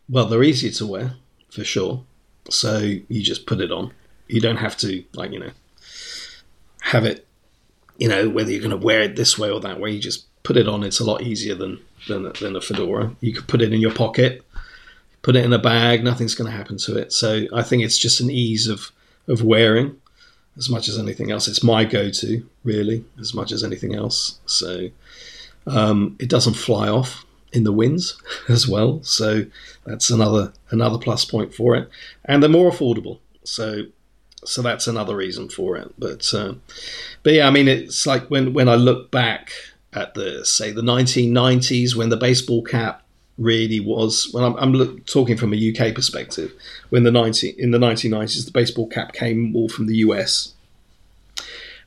Well, 0.09 0.25
they're 0.25 0.43
easier 0.43 0.71
to 0.71 0.87
wear 0.87 1.13
for 1.49 1.63
sure. 1.63 2.03
So 2.49 2.77
you 2.79 3.21
just 3.21 3.45
put 3.45 3.59
it 3.59 3.71
on. 3.71 3.93
You 4.27 4.41
don't 4.41 4.57
have 4.57 4.77
to 4.77 5.03
like 5.13 5.31
you 5.31 5.39
know 5.39 5.51
have 6.81 7.05
it 7.05 7.27
you 7.97 8.07
know, 8.07 8.29
whether 8.29 8.51
you're 8.51 8.61
going 8.61 8.71
to 8.71 8.85
wear 8.85 9.01
it 9.01 9.15
this 9.15 9.37
way 9.37 9.49
or 9.49 9.59
that 9.61 9.79
way, 9.79 9.91
you 9.91 9.99
just 9.99 10.25
put 10.43 10.57
it 10.57 10.67
on. 10.67 10.83
It's 10.83 10.99
a 10.99 11.05
lot 11.05 11.21
easier 11.21 11.55
than 11.55 11.79
than, 12.07 12.31
than 12.39 12.55
a 12.55 12.61
fedora. 12.61 13.15
You 13.21 13.33
could 13.33 13.47
put 13.47 13.61
it 13.61 13.73
in 13.73 13.81
your 13.81 13.93
pocket, 13.93 14.43
put 15.21 15.35
it 15.35 15.43
in 15.43 15.53
a 15.53 15.59
bag. 15.59 16.03
Nothing's 16.03 16.35
going 16.35 16.49
to 16.49 16.55
happen 16.55 16.77
to 16.77 16.97
it. 16.97 17.11
So 17.11 17.47
I 17.53 17.63
think 17.63 17.83
it's 17.83 17.97
just 17.97 18.19
an 18.19 18.29
ease 18.29 18.67
of 18.67 18.91
of 19.27 19.43
wearing 19.43 19.99
as 20.57 20.69
much 20.69 20.87
as 20.87 20.97
anything 20.97 21.31
else. 21.31 21.47
It's 21.47 21.63
my 21.63 21.83
go-to, 21.83 22.47
really, 22.63 23.03
as 23.19 23.33
much 23.33 23.51
as 23.51 23.63
anything 23.63 23.93
else. 23.93 24.39
So 24.45 24.89
um, 25.67 26.15
it 26.19 26.29
doesn't 26.29 26.55
fly 26.55 26.87
off 26.87 27.25
in 27.53 27.63
the 27.63 27.71
winds 27.71 28.21
as 28.49 28.67
well. 28.67 29.01
So 29.03 29.45
that's 29.85 30.09
another 30.09 30.53
another 30.69 30.97
plus 30.97 31.25
point 31.25 31.53
for 31.53 31.75
it, 31.75 31.89
and 32.25 32.41
they're 32.41 32.49
more 32.49 32.71
affordable. 32.71 33.19
So 33.43 33.85
so 34.45 34.61
that's 34.61 34.87
another 34.87 35.15
reason 35.15 35.49
for 35.49 35.77
it. 35.77 35.93
But 35.97 36.33
uh, 36.33 36.55
but 37.23 37.33
yeah, 37.33 37.47
I 37.47 37.51
mean, 37.51 37.67
it's 37.67 38.05
like 38.05 38.29
when 38.29 38.53
when 38.53 38.69
I 38.69 38.75
look 38.75 39.11
back 39.11 39.51
at 39.93 40.13
the 40.13 40.45
say 40.45 40.71
the 40.71 40.81
1990s 40.81 41.95
when 41.95 42.09
the 42.09 42.17
baseball 42.17 42.61
cap 42.61 43.03
really 43.37 43.79
was 43.79 44.29
when 44.31 44.43
I'm, 44.43 44.55
I'm 44.55 44.73
look, 44.73 45.05
talking 45.05 45.37
from 45.37 45.53
a 45.53 45.71
UK 45.71 45.93
perspective 45.93 46.53
when 46.89 47.03
the 47.03 47.11
90 47.11 47.49
in 47.57 47.71
the 47.71 47.77
1990s 47.77 48.45
the 48.45 48.51
baseball 48.51 48.87
cap 48.87 49.13
came 49.13 49.55
all 49.55 49.69
from 49.69 49.87
the 49.87 49.97
US 49.97 50.53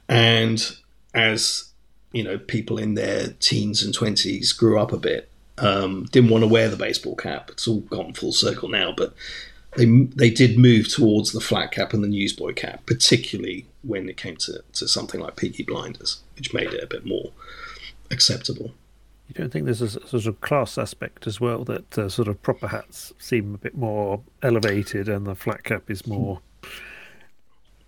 and 0.08 0.76
as 1.12 1.70
you 2.12 2.22
know 2.22 2.38
people 2.38 2.78
in 2.78 2.94
their 2.94 3.28
teens 3.40 3.82
and 3.82 3.94
20s 3.94 4.56
grew 4.56 4.78
up 4.78 4.92
a 4.92 4.96
bit 4.96 5.29
um, 5.60 6.04
didn't 6.10 6.30
want 6.30 6.42
to 6.42 6.48
wear 6.48 6.68
the 6.68 6.76
baseball 6.76 7.16
cap 7.16 7.50
it's 7.50 7.68
all 7.68 7.80
gone 7.80 8.12
full 8.12 8.32
circle 8.32 8.68
now 8.68 8.92
but 8.96 9.14
they 9.76 9.86
they 9.86 10.30
did 10.30 10.58
move 10.58 10.88
towards 10.88 11.32
the 11.32 11.40
flat 11.40 11.70
cap 11.72 11.92
and 11.92 12.02
the 12.02 12.08
newsboy 12.08 12.52
cap 12.52 12.84
particularly 12.86 13.66
when 13.82 14.08
it 14.08 14.16
came 14.16 14.36
to, 14.36 14.62
to 14.72 14.86
something 14.86 15.20
like 15.20 15.36
Peaky 15.36 15.62
Blinders 15.62 16.22
which 16.36 16.52
made 16.52 16.72
it 16.72 16.82
a 16.82 16.86
bit 16.86 17.06
more 17.06 17.30
acceptable 18.10 18.72
you 19.30 19.34
don't 19.34 19.52
think 19.52 19.64
there's 19.64 19.80
a 19.80 19.88
sort 19.88 20.26
of 20.26 20.40
class 20.40 20.76
aspect 20.76 21.24
as 21.28 21.40
well 21.40 21.62
that 21.62 21.96
uh, 21.96 22.08
sort 22.08 22.26
of 22.26 22.42
proper 22.42 22.66
hats 22.66 23.12
seem 23.20 23.54
a 23.54 23.58
bit 23.58 23.76
more 23.76 24.22
elevated 24.42 25.08
and 25.08 25.24
the 25.24 25.36
flat 25.36 25.62
cap 25.62 25.88
is 25.88 26.04
more. 26.04 26.40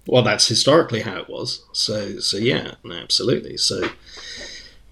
Well, 0.06 0.22
that's 0.22 0.46
historically 0.46 1.00
how 1.00 1.16
it 1.16 1.28
was. 1.28 1.64
So, 1.72 2.20
so 2.20 2.36
yeah, 2.36 2.74
absolutely. 2.88 3.56
So, 3.56 3.88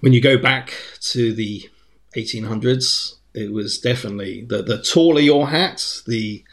when 0.00 0.12
you 0.12 0.20
go 0.20 0.38
back 0.38 0.74
to 1.02 1.32
the 1.32 1.70
1800s, 2.16 3.16
it 3.34 3.52
was 3.52 3.78
definitely 3.78 4.42
the 4.42 4.62
the 4.62 4.82
taller 4.82 5.20
your 5.20 5.48
hat, 5.48 6.02
the 6.06 6.44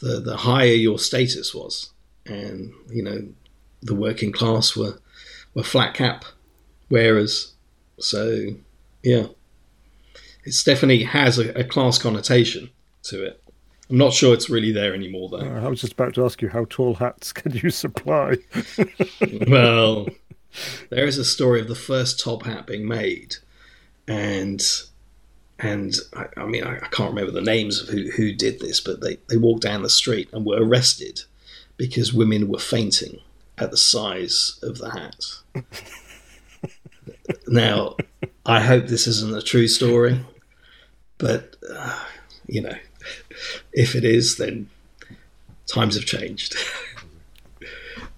the 0.00 0.20
the 0.20 0.38
higher 0.38 0.66
your 0.66 0.98
status 0.98 1.54
was, 1.54 1.90
and 2.26 2.72
you 2.90 3.02
know, 3.02 3.28
the 3.82 3.94
working 3.94 4.32
class 4.32 4.76
were 4.76 4.98
were 5.54 5.62
flat 5.62 5.94
cap 5.94 6.24
wearers. 6.90 7.54
So 7.98 8.46
yeah, 9.02 9.26
it's 10.44 10.64
definitely 10.64 11.04
has 11.04 11.38
a, 11.38 11.58
a, 11.58 11.64
class 11.64 11.98
connotation 11.98 12.70
to 13.04 13.24
it. 13.24 13.42
I'm 13.90 13.98
not 13.98 14.12
sure 14.12 14.32
it's 14.32 14.48
really 14.48 14.72
there 14.72 14.94
anymore, 14.94 15.28
though. 15.28 15.38
Uh, 15.38 15.64
I 15.64 15.68
was 15.68 15.80
just 15.80 15.92
about 15.92 16.14
to 16.14 16.24
ask 16.24 16.40
you 16.40 16.48
how 16.48 16.66
tall 16.68 16.94
hats 16.94 17.32
can 17.32 17.52
you 17.52 17.70
supply? 17.70 18.36
well, 19.46 20.08
there 20.90 21.06
is 21.06 21.18
a 21.18 21.24
story 21.24 21.60
of 21.60 21.68
the 21.68 21.74
first 21.74 22.20
top 22.20 22.44
hat 22.44 22.66
being 22.66 22.86
made, 22.86 23.36
and 24.08 24.62
and 25.58 25.94
I, 26.14 26.26
I 26.36 26.46
mean 26.46 26.64
I, 26.64 26.76
I, 26.76 26.88
can't 26.90 27.10
remember 27.10 27.32
the 27.32 27.40
names 27.40 27.80
of 27.80 27.88
who 27.88 28.10
who 28.10 28.32
did 28.32 28.60
this, 28.60 28.80
but 28.80 29.00
they 29.00 29.18
they 29.28 29.36
walked 29.36 29.62
down 29.62 29.82
the 29.82 29.90
street 29.90 30.28
and 30.32 30.44
were 30.44 30.62
arrested 30.62 31.22
because 31.76 32.12
women 32.12 32.48
were 32.48 32.58
fainting 32.58 33.20
at 33.58 33.70
the 33.70 33.76
size 33.76 34.58
of 34.62 34.78
the 34.78 34.90
hat. 34.90 35.24
now 37.46 37.96
I 38.44 38.60
hope 38.60 38.86
this 38.86 39.06
isn't 39.06 39.36
a 39.36 39.42
true 39.42 39.68
story, 39.68 40.20
but 41.18 41.56
uh, 41.70 42.04
you 42.46 42.60
know, 42.60 42.76
if 43.72 43.94
it 43.94 44.04
is, 44.04 44.36
then 44.36 44.68
times 45.66 45.94
have 45.94 46.04
changed. 46.04 46.56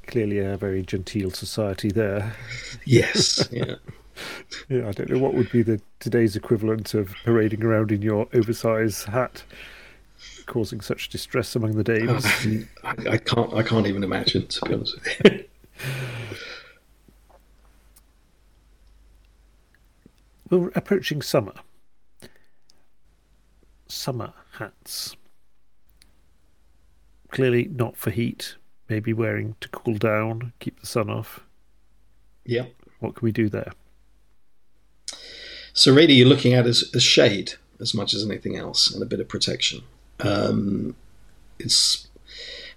Clearly, 0.07 0.39
a 0.39 0.57
very 0.57 0.83
genteel 0.83 1.31
society 1.31 1.91
there. 1.91 2.35
Yes. 2.85 3.49
Yeah. 3.51 3.77
Yeah, 4.69 4.89
I 4.89 4.93
don't 4.93 5.11
know 5.11 5.19
what 5.19 5.35
would 5.35 5.51
be 5.51 5.63
the 5.63 5.81
today's 6.01 6.37
equivalent 6.37 6.95
of 6.95 7.15
parading 7.25 7.63
around 7.65 7.93
in 7.93 8.03
your 8.03 8.29
oversized 8.33 9.07
hat, 9.07 9.43
causing 10.47 10.81
such 10.81 11.09
distress 11.09 11.55
among 11.57 11.77
the 11.77 11.85
dames. 11.85 12.25
I, 12.85 12.95
I 13.11 13.19
can't. 13.19 13.53
I 13.55 13.63
can't 13.63 13.87
even 13.87 14.05
imagine. 14.05 14.47
To 14.47 14.65
be 14.67 14.75
honest 14.75 14.97
with 14.97 15.33
you. 15.33 15.45
We're 20.51 20.71
approaching 20.75 21.23
summer. 21.23 21.55
Summer 23.89 24.35
hats. 24.59 25.17
Clearly 27.31 27.65
not 27.65 27.97
for 27.97 28.11
heat, 28.11 28.57
maybe 28.89 29.13
wearing 29.13 29.57
to 29.61 29.69
cool 29.71 29.97
down, 29.97 30.53
keep 30.61 30.81
the 30.81 30.87
sun 30.87 31.11
off. 31.11 31.41
Yeah. 32.45 32.67
What 33.01 33.17
can 33.17 33.25
we 33.27 33.33
do 33.33 33.49
there? 33.49 33.73
So, 35.75 35.93
really, 35.93 36.15
you're 36.15 36.29
looking 36.29 36.55
at 36.55 36.67
as, 36.67 36.91
as 36.95 37.03
shade 37.03 37.55
as 37.81 37.95
much 37.95 38.15
as 38.15 38.25
anything 38.25 38.57
else 38.57 38.91
and 38.93 39.03
a 39.03 39.07
bit 39.07 39.21
of 39.21 39.29
protection. 39.29 39.83
Um, 40.21 40.95
it's 41.59 42.09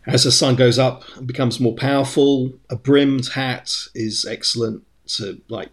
as 0.08 0.24
the 0.24 0.32
sun 0.32 0.56
goes 0.56 0.80
up 0.80 1.04
and 1.16 1.28
becomes 1.28 1.60
more 1.60 1.76
powerful, 1.76 2.54
a 2.70 2.76
brimmed 2.76 3.28
hat 3.30 3.72
is 3.94 4.26
excellent 4.26 4.84
to 5.08 5.42
like 5.48 5.70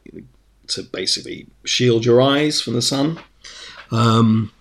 to 0.68 0.82
basically 0.82 1.46
shield 1.64 2.04
your 2.04 2.20
eyes 2.20 2.60
from 2.60 2.74
the 2.74 2.82
sun. 2.82 3.20
Um, 3.90 4.52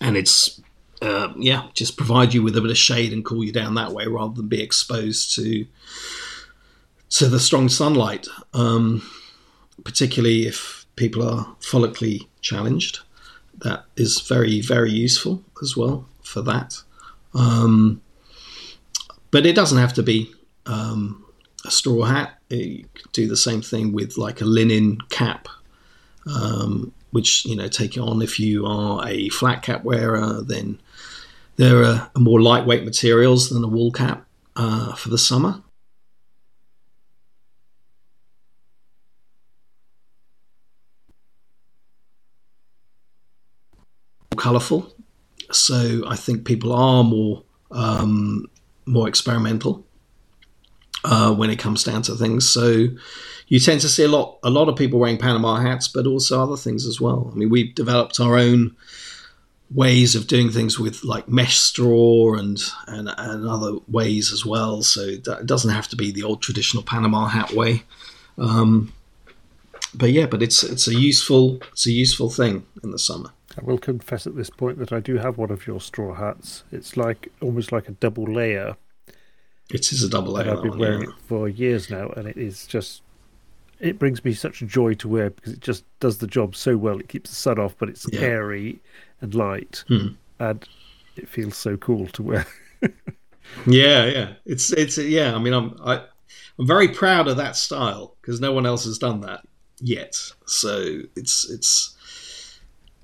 and 0.00 0.16
it's 0.16 0.60
uh, 1.02 1.32
yeah, 1.36 1.68
just 1.74 1.96
provide 1.96 2.32
you 2.32 2.42
with 2.42 2.56
a 2.56 2.60
bit 2.60 2.70
of 2.70 2.78
shade 2.78 3.12
and 3.12 3.24
cool 3.24 3.44
you 3.44 3.52
down 3.52 3.74
that 3.74 3.92
way, 3.92 4.06
rather 4.06 4.34
than 4.34 4.48
be 4.48 4.62
exposed 4.62 5.34
to 5.36 5.66
to 7.10 7.28
the 7.28 7.40
strong 7.40 7.68
sunlight. 7.68 8.26
Um, 8.54 9.02
particularly 9.84 10.46
if 10.46 10.77
people 10.98 11.22
are 11.22 11.46
follically 11.60 12.26
challenged, 12.40 13.00
that 13.58 13.84
is 13.96 14.20
very 14.20 14.60
very 14.60 14.92
useful 14.92 15.42
as 15.62 15.76
well 15.76 16.06
for 16.22 16.42
that. 16.42 16.82
Um, 17.34 18.02
but 19.30 19.46
it 19.46 19.54
doesn't 19.54 19.78
have 19.78 19.94
to 19.94 20.02
be 20.02 20.32
um, 20.66 21.24
a 21.64 21.70
straw 21.70 22.04
hat. 22.04 22.38
You 22.48 22.84
could 22.94 23.12
do 23.12 23.28
the 23.28 23.36
same 23.36 23.62
thing 23.62 23.92
with 23.92 24.16
like 24.16 24.40
a 24.40 24.44
linen 24.44 24.98
cap, 25.10 25.48
um, 26.26 26.92
which 27.10 27.44
you 27.44 27.56
know 27.56 27.68
take 27.68 27.96
it 27.96 28.00
on 28.00 28.22
if 28.22 28.38
you 28.40 28.66
are 28.66 29.06
a 29.06 29.28
flat 29.30 29.62
cap 29.62 29.84
wearer. 29.84 30.42
Then 30.42 30.78
there 31.56 31.82
are 31.84 32.10
more 32.16 32.40
lightweight 32.40 32.84
materials 32.84 33.50
than 33.50 33.64
a 33.64 33.68
wool 33.68 33.92
cap 33.92 34.24
uh, 34.56 34.94
for 34.94 35.08
the 35.08 35.18
summer. 35.18 35.62
Colourful, 44.48 44.90
so 45.50 46.04
I 46.08 46.16
think 46.16 46.46
people 46.46 46.72
are 46.72 47.04
more 47.04 47.42
um, 47.70 48.46
more 48.86 49.06
experimental 49.06 49.84
uh, 51.04 51.34
when 51.34 51.50
it 51.50 51.58
comes 51.58 51.84
down 51.84 52.00
to 52.04 52.14
things. 52.14 52.48
So 52.48 52.86
you 53.48 53.60
tend 53.60 53.82
to 53.82 53.90
see 53.90 54.04
a 54.04 54.08
lot 54.08 54.38
a 54.42 54.48
lot 54.48 54.70
of 54.70 54.76
people 54.76 54.98
wearing 54.98 55.18
Panama 55.18 55.56
hats, 55.56 55.86
but 55.86 56.06
also 56.06 56.42
other 56.42 56.56
things 56.56 56.86
as 56.86 56.98
well. 56.98 57.30
I 57.30 57.36
mean, 57.36 57.50
we've 57.50 57.74
developed 57.74 58.20
our 58.20 58.38
own 58.38 58.74
ways 59.70 60.14
of 60.14 60.26
doing 60.26 60.50
things 60.50 60.78
with 60.78 61.04
like 61.04 61.28
mesh 61.28 61.58
straw 61.58 62.32
and 62.32 62.58
and, 62.86 63.10
and 63.18 63.46
other 63.46 63.72
ways 63.86 64.32
as 64.32 64.46
well. 64.46 64.80
So 64.80 65.02
it 65.02 65.28
doesn't 65.44 65.74
have 65.74 65.88
to 65.88 65.96
be 65.96 66.10
the 66.10 66.22
old 66.22 66.40
traditional 66.40 66.82
Panama 66.82 67.26
hat 67.26 67.52
way. 67.52 67.82
Um, 68.38 68.94
but 69.92 70.10
yeah, 70.10 70.24
but 70.24 70.42
it's 70.42 70.62
it's 70.62 70.88
a 70.88 70.94
useful 70.94 71.58
it's 71.72 71.86
a 71.86 71.92
useful 71.92 72.30
thing 72.30 72.64
in 72.82 72.92
the 72.92 72.98
summer. 72.98 73.28
I 73.58 73.64
will 73.64 73.78
confess 73.78 74.26
at 74.26 74.36
this 74.36 74.50
point 74.50 74.78
that 74.78 74.92
I 74.92 75.00
do 75.00 75.16
have 75.16 75.36
one 75.36 75.50
of 75.50 75.66
your 75.66 75.80
straw 75.80 76.14
hats. 76.14 76.64
It's 76.70 76.96
like 76.96 77.28
almost 77.40 77.72
like 77.72 77.88
a 77.88 77.92
double 77.92 78.24
layer 78.24 78.76
it 79.70 79.92
is 79.92 80.02
a 80.02 80.08
double 80.08 80.32
layer. 80.32 80.50
I've 80.50 80.62
been 80.62 80.70
one, 80.70 80.78
wearing 80.78 81.02
yeah. 81.02 81.08
it 81.08 81.14
for 81.26 81.48
years 81.48 81.90
now, 81.90 82.08
and 82.16 82.26
it 82.26 82.36
is 82.36 82.66
just. 82.66 83.02
It 83.80 83.98
brings 83.98 84.24
me 84.24 84.32
such 84.32 84.58
joy 84.58 84.94
to 84.94 85.06
wear 85.08 85.30
because 85.30 85.52
it 85.52 85.60
just 85.60 85.84
does 86.00 86.18
the 86.18 86.26
job 86.26 86.56
so 86.56 86.76
well. 86.76 86.98
It 86.98 87.08
keeps 87.08 87.30
the 87.30 87.36
sun 87.36 87.60
off, 87.60 87.76
but 87.78 87.88
it's 87.88 88.06
yeah. 88.10 88.20
airy 88.20 88.80
and 89.20 89.34
light, 89.34 89.84
hmm. 89.86 90.08
and 90.40 90.66
it 91.16 91.28
feels 91.28 91.56
so 91.56 91.76
cool 91.76 92.06
to 92.08 92.22
wear. 92.22 92.46
yeah, 93.66 94.06
yeah, 94.06 94.32
it's 94.46 94.72
it's 94.72 94.98
yeah. 94.98 95.34
I 95.34 95.38
mean, 95.38 95.52
I'm 95.52 95.78
I, 95.84 96.02
I'm 96.58 96.66
very 96.66 96.88
proud 96.88 97.28
of 97.28 97.36
that 97.36 97.54
style 97.54 98.16
because 98.20 98.40
no 98.40 98.52
one 98.52 98.66
else 98.66 98.84
has 98.84 98.98
done 98.98 99.20
that 99.20 99.42
yet. 99.80 100.16
So 100.46 101.02
it's 101.14 101.48
it's 101.50 101.96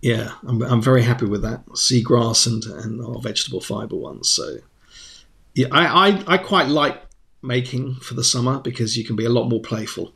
yeah, 0.04 0.32
I'm 0.46 0.60
I'm 0.62 0.82
very 0.82 1.02
happy 1.02 1.24
with 1.24 1.40
that 1.42 1.64
seagrass 1.68 2.46
and 2.46 2.62
and 2.84 3.00
our 3.00 3.22
vegetable 3.22 3.62
fiber 3.62 3.96
ones. 3.96 4.28
So 4.28 4.58
yeah, 5.54 5.68
I, 5.72 6.10
I, 6.10 6.34
I 6.34 6.36
quite 6.36 6.68
like 6.68 7.00
making 7.40 7.94
for 7.94 8.12
the 8.12 8.22
summer 8.22 8.60
because 8.60 8.98
you 8.98 9.04
can 9.04 9.16
be 9.16 9.24
a 9.24 9.30
lot 9.30 9.48
more 9.48 9.62
playful, 9.62 10.12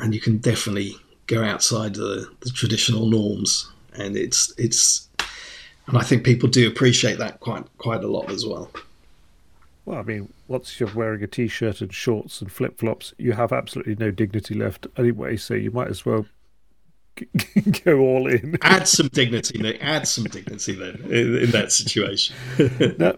and 0.00 0.14
you 0.14 0.22
can 0.22 0.38
definitely 0.38 0.96
go 1.26 1.44
outside 1.44 1.96
the, 1.96 2.30
the 2.40 2.48
traditional 2.48 3.04
norms, 3.10 3.70
and 3.92 4.16
it's 4.16 4.54
it's, 4.56 5.06
and 5.86 5.98
I 5.98 6.02
think 6.02 6.24
people 6.24 6.48
do 6.48 6.66
appreciate 6.66 7.18
that 7.18 7.40
quite 7.40 7.66
quite 7.76 8.02
a 8.02 8.08
lot 8.08 8.30
as 8.30 8.46
well. 8.46 8.70
Well, 9.84 9.98
I 9.98 10.02
mean, 10.02 10.32
once 10.48 10.80
you're 10.80 10.94
wearing 10.94 11.22
a 11.22 11.26
t-shirt 11.26 11.82
and 11.82 11.92
shorts 11.92 12.40
and 12.40 12.50
flip-flops, 12.50 13.12
you 13.18 13.32
have 13.32 13.52
absolutely 13.52 13.96
no 13.96 14.10
dignity 14.10 14.54
left 14.54 14.86
anyway. 14.96 15.36
So 15.36 15.52
you 15.52 15.70
might 15.70 15.88
as 15.88 16.06
well 16.06 16.24
go 17.84 17.98
all 17.98 18.26
in. 18.26 18.58
add 18.62 18.88
some 18.88 19.08
dignity, 19.08 19.58
Nick. 19.58 19.78
Add 19.82 20.06
some 20.06 20.24
dignity 20.24 20.74
then 20.74 20.96
in, 21.10 21.36
in 21.36 21.50
that 21.50 21.72
situation. 21.72 22.36
now, 22.98 23.14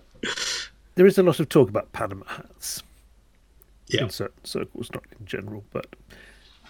there 0.94 1.06
is 1.06 1.18
a 1.18 1.22
lot 1.22 1.40
of 1.40 1.48
talk 1.48 1.68
about 1.68 1.92
Panama 1.92 2.26
hats. 2.26 2.82
Yeah. 3.88 4.02
In 4.02 4.10
certain 4.10 4.44
circles, 4.44 4.90
not 4.92 5.04
in 5.18 5.26
general, 5.26 5.64
but 5.72 5.86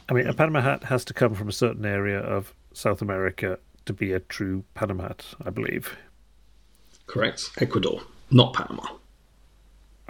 I 0.09 0.15
mean, 0.15 0.27
a 0.27 0.35
Panama 0.35 0.61
hat 0.61 0.85
has 0.85 1.05
to 1.07 1.15
come 1.15 1.35
from 1.35 1.49
a 1.49 1.53
certain 1.53 1.85
area 1.85 2.21
of 2.21 2.55
South 2.73 3.03
America 3.03 3.59
to 3.87 3.93
be 3.93 4.13
a 4.13 4.21
true 4.21 4.65
Panama 4.75 5.09
hat, 5.09 5.25
I 5.45 5.51
believe. 5.51 5.97
Correct. 7.07 7.51
Ecuador, 7.59 8.03
not 8.31 8.55
Panama. 8.55 8.85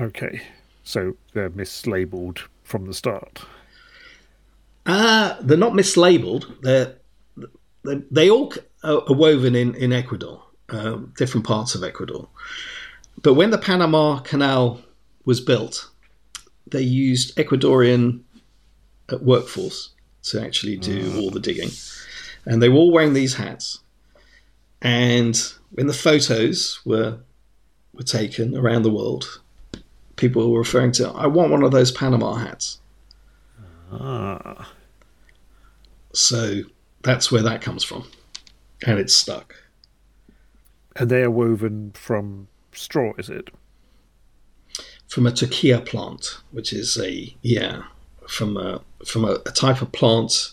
Okay, 0.01 0.43
so 0.85 1.17
they're 1.33 1.51
mislabeled 1.51 2.41
from 2.63 2.87
the 2.87 2.95
start. 2.95 3.43
Uh, 4.87 5.37
they're 5.41 5.57
not 5.57 5.73
mislabeled. 5.73 6.61
They're 6.63 6.95
they, 7.85 8.03
they 8.11 8.31
all 8.31 8.53
are 8.83 9.03
woven 9.09 9.55
in 9.55 9.75
in 9.75 9.93
Ecuador, 9.93 10.43
uh, 10.69 10.99
different 11.17 11.47
parts 11.47 11.75
of 11.75 11.83
Ecuador. 11.83 12.29
But 13.23 13.35
when 13.35 13.51
the 13.51 13.59
Panama 13.59 14.21
Canal 14.21 14.81
was 15.25 15.41
built, 15.41 15.91
they 16.67 16.83
used 16.83 17.37
Ecuadorian 17.37 18.21
uh, 19.09 19.19
workforce 19.19 19.91
to 20.25 20.41
actually 20.41 20.77
do 20.77 21.19
all 21.19 21.31
the 21.31 21.41
digging, 21.41 21.71
and 22.45 22.63
they 22.63 22.69
were 22.69 22.77
all 22.77 22.93
wearing 22.93 23.15
these 23.15 23.35
hats. 23.35 23.81
And 24.81 25.37
when 25.73 25.87
the 25.87 25.93
photos 25.93 26.81
were 26.85 27.19
were 27.95 28.05
taken 28.05 28.57
around 28.57 28.83
the 28.83 28.91
world, 28.91 29.41
people 30.17 30.53
were 30.53 30.59
referring 30.59 30.93
to, 30.93 31.09
I 31.11 31.27
want 31.27 31.51
one 31.51 31.63
of 31.65 31.73
those 31.73 31.91
Panama 31.91 32.35
hats. 32.35 32.81
Ah. 33.91 34.71
So 36.13 36.63
that's 37.09 37.33
where 37.33 37.43
that 37.43 37.63
comes 37.63 37.83
from. 37.83 38.05
And 38.87 38.99
it's 38.99 39.15
stuck. 39.15 39.55
And 40.97 41.11
they 41.11 41.23
are 41.23 41.31
woven 41.31 41.93
from 41.95 42.49
straw, 42.73 43.13
is 43.17 43.31
it? 43.31 43.49
From 45.07 45.27
a 45.27 45.31
toquilla 45.31 45.85
plant, 45.85 46.39
which 46.51 46.73
is 46.73 46.99
a, 46.99 47.35
yeah, 47.43 47.85
from 48.29 48.57
a, 48.57 48.83
from 49.07 49.25
a, 49.25 49.39
a 49.47 49.53
type 49.53 49.81
of 49.81 49.91
plant 49.93 50.53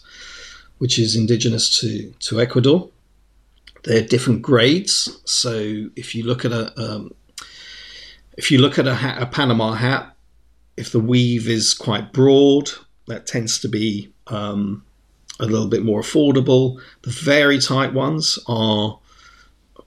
which 0.77 0.97
is 0.99 1.15
indigenous 1.15 1.79
to, 1.79 2.11
to 2.19 2.39
Ecuador. 2.39 2.89
They're 3.83 4.01
different 4.01 4.41
grades. 4.41 5.19
So 5.25 5.89
if 5.95 6.15
you 6.15 6.23
look 6.23 6.45
at 6.45 6.51
a, 6.51 6.73
um, 6.79 7.13
if 8.37 8.51
you 8.51 8.59
look 8.59 8.79
at 8.79 8.87
a, 8.87 8.95
hat, 8.95 9.21
a 9.21 9.25
Panama 9.25 9.73
hat, 9.73 10.15
if 10.77 10.91
the 10.91 10.99
weave 10.99 11.47
is 11.47 11.73
quite 11.73 12.11
broad, 12.11 12.69
that 13.07 13.25
tends 13.25 13.59
to 13.59 13.67
be 13.69 14.13
um, 14.27 14.83
a 15.39 15.45
little 15.45 15.67
bit 15.67 15.83
more 15.83 16.01
affordable. 16.01 16.79
The 17.01 17.11
very 17.11 17.59
tight 17.59 17.93
ones 17.93 18.39
are 18.47 18.99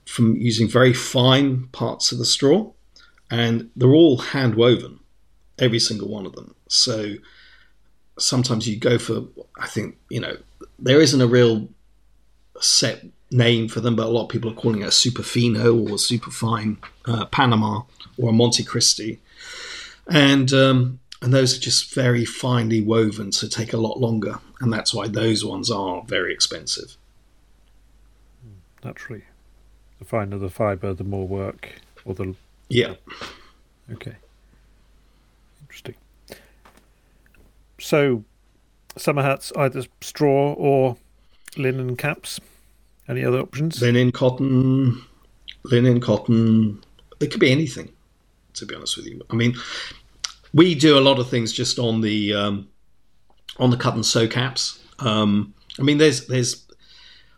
from 0.05 0.37
using 0.37 0.69
very 0.69 0.93
fine 0.93 1.69
parts 1.69 2.13
of 2.13 2.19
the 2.19 2.25
straw, 2.25 2.71
and 3.31 3.71
they're 3.77 3.95
all 3.95 4.19
hand 4.19 4.55
woven, 4.55 5.01
every 5.59 5.79
single 5.79 6.09
one 6.09 6.27
of 6.27 6.35
them. 6.35 6.55
So 6.69 7.15
sometimes 8.19 8.67
you 8.67 8.79
go 8.79 8.99
for, 8.99 9.25
I 9.61 9.67
think, 9.67 9.97
you 10.11 10.21
know, 10.21 10.37
there 10.79 11.01
isn't 11.01 11.21
a 11.21 11.27
real 11.27 11.69
set 12.61 13.05
name 13.31 13.69
for 13.69 13.81
them, 13.81 13.97
but 13.97 14.07
a 14.07 14.11
lot 14.11 14.25
of 14.25 14.29
people 14.31 14.51
are 14.51 14.55
calling 14.55 14.83
it 14.83 14.89
a 14.89 14.93
super 14.93 15.23
fino 15.23 15.77
or 15.77 15.95
a 15.95 15.99
super 15.99 16.31
fine 16.31 16.79
uh, 17.05 17.27
Panama 17.27 17.83
or 18.17 18.31
a 18.31 18.33
Monte 18.33 18.65
Cristi. 18.65 19.19
And 20.11 20.53
um, 20.53 21.01
and 21.23 21.33
those 21.33 21.57
are 21.57 21.61
just 21.61 21.95
very 21.95 22.25
finely 22.25 22.81
woven, 22.81 23.33
so 23.33 23.49
take 23.49 23.73
a 23.73 23.77
lot 23.77 23.99
longer, 23.99 24.39
and 24.61 24.73
that's 24.73 24.95
why 24.95 25.09
those 25.09 25.45
ones 25.45 25.71
are 25.71 26.03
very 26.03 26.33
expensive. 26.33 26.97
Naturally, 28.85 29.25
the 29.99 30.05
finer 30.05 30.39
the 30.39 30.51
fibre, 30.51 30.95
the 30.95 31.05
more 31.05 31.27
work, 31.27 31.81
or 32.05 32.15
the 32.15 32.35
yeah. 32.69 32.95
Okay, 33.91 34.15
interesting. 35.63 35.95
So, 37.81 38.25
summer 38.97 39.23
hats 39.23 39.53
either 39.57 39.85
straw 40.01 40.53
or 40.55 40.97
linen 41.57 41.97
caps. 41.97 42.41
Any 43.09 43.25
other 43.25 43.41
options? 43.41 43.81
Linen, 43.81 44.13
cotton, 44.13 45.03
linen, 45.65 46.01
cotton. 46.01 46.85
It 47.21 47.31
could 47.31 47.41
be 47.41 47.51
anything. 47.51 47.91
To 48.55 48.67
be 48.67 48.75
honest 48.75 48.97
with 48.97 49.07
you, 49.07 49.21
I 49.31 49.37
mean, 49.37 49.55
we 50.55 50.75
do 50.75 50.99
a 50.99 51.01
lot 51.01 51.19
of 51.19 51.29
things 51.29 51.53
just 51.53 51.79
on 51.79 52.01
the 52.01 52.35
um, 52.35 52.69
on 53.59 53.71
the 53.71 53.77
cut 53.77 53.95
and 53.95 54.05
sew 54.05 54.27
caps. 54.27 54.83
Um, 54.99 55.55
I 55.79 55.83
mean, 55.83 55.99
there's 55.99 56.27
there's 56.27 56.67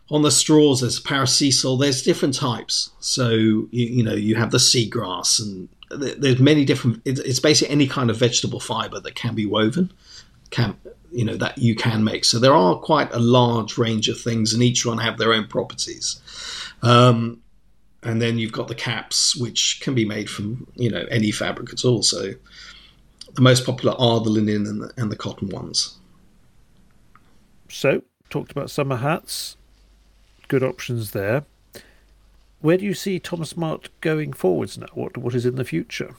on 0.09 0.21
the 0.21 0.31
straws 0.31 0.81
there's 0.81 1.01
parasisal. 1.01 1.79
There's 1.79 2.03
different 2.03 2.35
types. 2.35 2.91
So 2.99 3.29
you, 3.29 3.69
you 3.71 4.03
know 4.03 4.13
you 4.13 4.35
have 4.35 4.51
the 4.51 4.57
seagrass 4.57 5.41
and 5.41 5.69
there's 5.89 6.39
many 6.39 6.65
different. 6.65 7.01
It's 7.05 7.39
basically 7.39 7.73
any 7.73 7.87
kind 7.87 8.09
of 8.09 8.17
vegetable 8.17 8.59
fiber 8.59 8.99
that 8.99 9.15
can 9.15 9.35
be 9.35 9.45
woven, 9.45 9.91
can 10.49 10.77
you 11.11 11.25
know 11.25 11.35
that 11.37 11.57
you 11.57 11.75
can 11.75 12.03
make. 12.03 12.25
So 12.25 12.39
there 12.39 12.53
are 12.53 12.75
quite 12.75 13.11
a 13.13 13.19
large 13.19 13.77
range 13.77 14.07
of 14.07 14.19
things, 14.19 14.53
and 14.53 14.63
each 14.63 14.85
one 14.85 14.97
have 14.99 15.17
their 15.17 15.33
own 15.33 15.47
properties. 15.47 16.21
Um, 16.81 17.41
and 18.03 18.21
then 18.21 18.39
you've 18.39 18.51
got 18.51 18.67
the 18.67 18.75
caps, 18.75 19.35
which 19.35 19.79
can 19.81 19.93
be 19.93 20.05
made 20.05 20.29
from 20.29 20.67
you 20.75 20.89
know 20.89 21.05
any 21.11 21.31
fabric 21.31 21.71
at 21.73 21.85
all. 21.85 22.03
So 22.03 22.33
the 23.33 23.41
most 23.41 23.65
popular 23.65 23.95
are 23.97 24.19
the 24.19 24.29
linen 24.29 24.65
and 24.65 24.81
the, 24.81 24.91
and 24.97 25.11
the 25.11 25.15
cotton 25.15 25.49
ones. 25.49 25.97
So, 27.69 28.03
talked 28.29 28.51
about 28.51 28.69
summer 28.69 28.97
hats. 28.97 29.57
Good 30.47 30.63
options 30.63 31.11
there. 31.11 31.45
Where 32.59 32.77
do 32.77 32.85
you 32.85 32.93
see 32.93 33.19
Tom 33.19 33.41
Smarte 33.41 33.87
going 34.01 34.33
forwards 34.33 34.77
now? 34.77 34.87
What 34.93 35.17
what 35.17 35.33
is 35.33 35.45
in 35.45 35.55
the 35.55 35.65
future? 35.65 36.15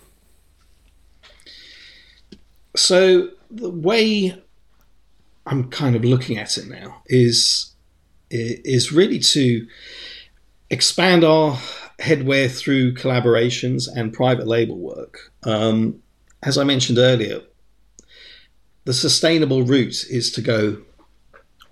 So 2.74 3.28
the 3.50 3.70
way 3.70 4.42
I'm 5.46 5.70
kind 5.70 5.94
of 5.94 6.04
looking 6.04 6.38
at 6.38 6.56
it 6.56 6.68
now 6.68 7.02
is 7.06 7.74
is 8.30 8.92
really 8.92 9.18
to 9.18 9.66
expand 10.70 11.22
our 11.22 11.58
headwear 12.00 12.50
through 12.50 12.94
collaborations 12.94 13.86
and 13.94 14.12
private 14.12 14.46
label 14.46 14.78
work. 14.78 15.32
Um, 15.44 16.02
as 16.43 16.59
I 16.59 16.64
mentioned 16.64 16.99
earlier, 16.99 17.40
the 18.84 18.93
sustainable 18.93 19.62
route 19.62 20.05
is 20.11 20.30
to 20.32 20.40
go 20.40 20.82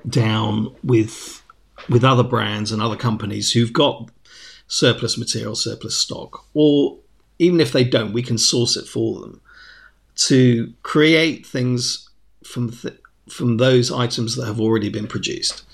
down 0.08 0.74
with 0.82 1.42
with 1.88 2.04
other 2.04 2.22
brands 2.22 2.70
and 2.70 2.82
other 2.82 2.96
companies 2.96 3.52
who've 3.52 3.72
got 3.72 4.10
surplus 4.68 5.18
material, 5.18 5.56
surplus 5.56 5.96
stock, 5.96 6.44
or 6.54 6.98
even 7.38 7.58
if 7.60 7.72
they 7.72 7.82
don't, 7.82 8.12
we 8.12 8.22
can 8.22 8.38
source 8.38 8.76
it 8.76 8.86
for 8.86 9.20
them 9.20 9.40
to 10.14 10.72
create 10.82 11.46
things 11.46 12.08
from 12.44 12.70
th- 12.70 12.98
from 13.28 13.56
those 13.56 13.90
items 13.90 14.36
that 14.36 14.46
have 14.46 14.60
already 14.60 14.88
been 14.88 15.06
produced. 15.06 15.64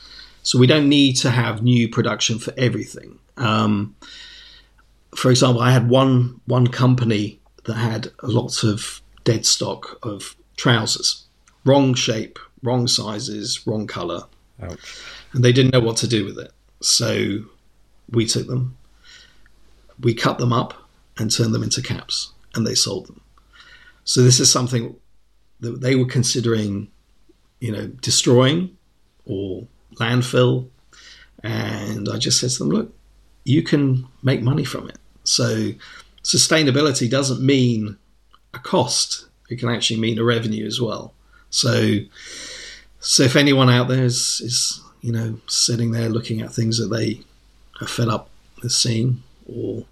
So 0.42 0.58
we 0.58 0.66
don't 0.66 0.88
need 0.88 1.14
to 1.16 1.30
have 1.30 1.62
new 1.62 1.88
production 1.88 2.38
for 2.38 2.52
everything. 2.56 3.18
Um, 3.36 3.96
for 5.14 5.30
example, 5.30 5.60
I 5.60 5.72
had 5.72 5.88
one 5.88 6.40
one 6.46 6.68
company 6.68 7.40
that 7.66 7.74
had 7.74 8.08
a 8.20 8.28
lot 8.28 8.62
of 8.64 9.00
dead 9.24 9.44
stock 9.44 9.98
of 10.02 10.36
trousers, 10.56 11.26
wrong 11.64 11.94
shape, 11.94 12.38
wrong 12.62 12.86
sizes, 12.86 13.66
wrong 13.66 13.86
color, 13.86 14.24
Ouch. 14.62 14.98
and 15.32 15.44
they 15.44 15.52
didn't 15.52 15.72
know 15.72 15.80
what 15.80 15.96
to 15.98 16.08
do 16.08 16.24
with 16.24 16.38
it. 16.38 16.52
So 16.80 17.40
we 18.10 18.26
took 18.26 18.46
them, 18.46 18.76
we 20.00 20.14
cut 20.14 20.38
them 20.38 20.52
up, 20.52 20.74
and 21.18 21.30
turned 21.30 21.54
them 21.54 21.62
into 21.62 21.82
caps, 21.82 22.32
and 22.54 22.66
they 22.66 22.74
sold 22.74 23.06
them. 23.06 23.20
So 24.04 24.22
this 24.22 24.38
is 24.38 24.50
something 24.50 24.96
that 25.60 25.80
they 25.80 25.94
were 25.94 26.06
considering, 26.06 26.88
you 27.60 27.72
know, 27.72 27.88
destroying 27.88 28.76
or 29.24 29.66
landfill, 29.94 30.68
and 31.42 32.08
I 32.08 32.18
just 32.18 32.38
said 32.38 32.50
to 32.50 32.58
them, 32.58 32.68
look, 32.70 32.94
you 33.44 33.62
can 33.62 34.06
make 34.22 34.42
money 34.42 34.64
from 34.64 34.88
it. 34.88 34.98
So 35.24 35.72
sustainability 36.26 37.08
doesn't 37.08 37.40
mean 37.40 37.96
a 38.52 38.58
cost; 38.58 39.26
it 39.48 39.60
can 39.60 39.68
actually 39.70 40.00
mean 40.00 40.18
a 40.18 40.24
revenue 40.24 40.66
as 40.66 40.80
well. 40.80 41.14
So, 41.50 42.00
so 42.98 43.22
if 43.22 43.36
anyone 43.36 43.70
out 43.70 43.86
there 43.86 44.04
is, 44.04 44.40
is 44.40 44.82
you 45.00 45.12
know 45.12 45.40
sitting 45.46 45.92
there 45.92 46.08
looking 46.08 46.40
at 46.40 46.52
things 46.52 46.78
that 46.78 46.88
they 46.88 47.20
are 47.80 47.86
fed 47.86 48.08
up 48.08 48.28
with 48.60 48.72
seeing 48.72 49.22
or 49.46 49.84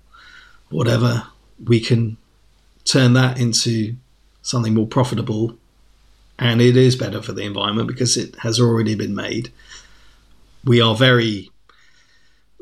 whatever, 0.70 1.28
we 1.64 1.78
can 1.78 2.16
turn 2.85 3.12
that 3.12 3.39
into 3.39 3.95
something 4.43 4.74
more 4.74 4.89
profitable, 4.89 5.57
and 6.37 6.61
it 6.61 6.76
is 6.76 6.97
better 6.97 7.22
for 7.22 7.32
the 7.32 7.43
environment 7.45 7.87
because 7.87 8.16
it 8.16 8.35
has 8.41 8.59
already 8.59 8.97
been 8.97 9.14
made. 9.14 9.53
we 10.64 10.80
are 10.80 10.97
very 10.97 11.51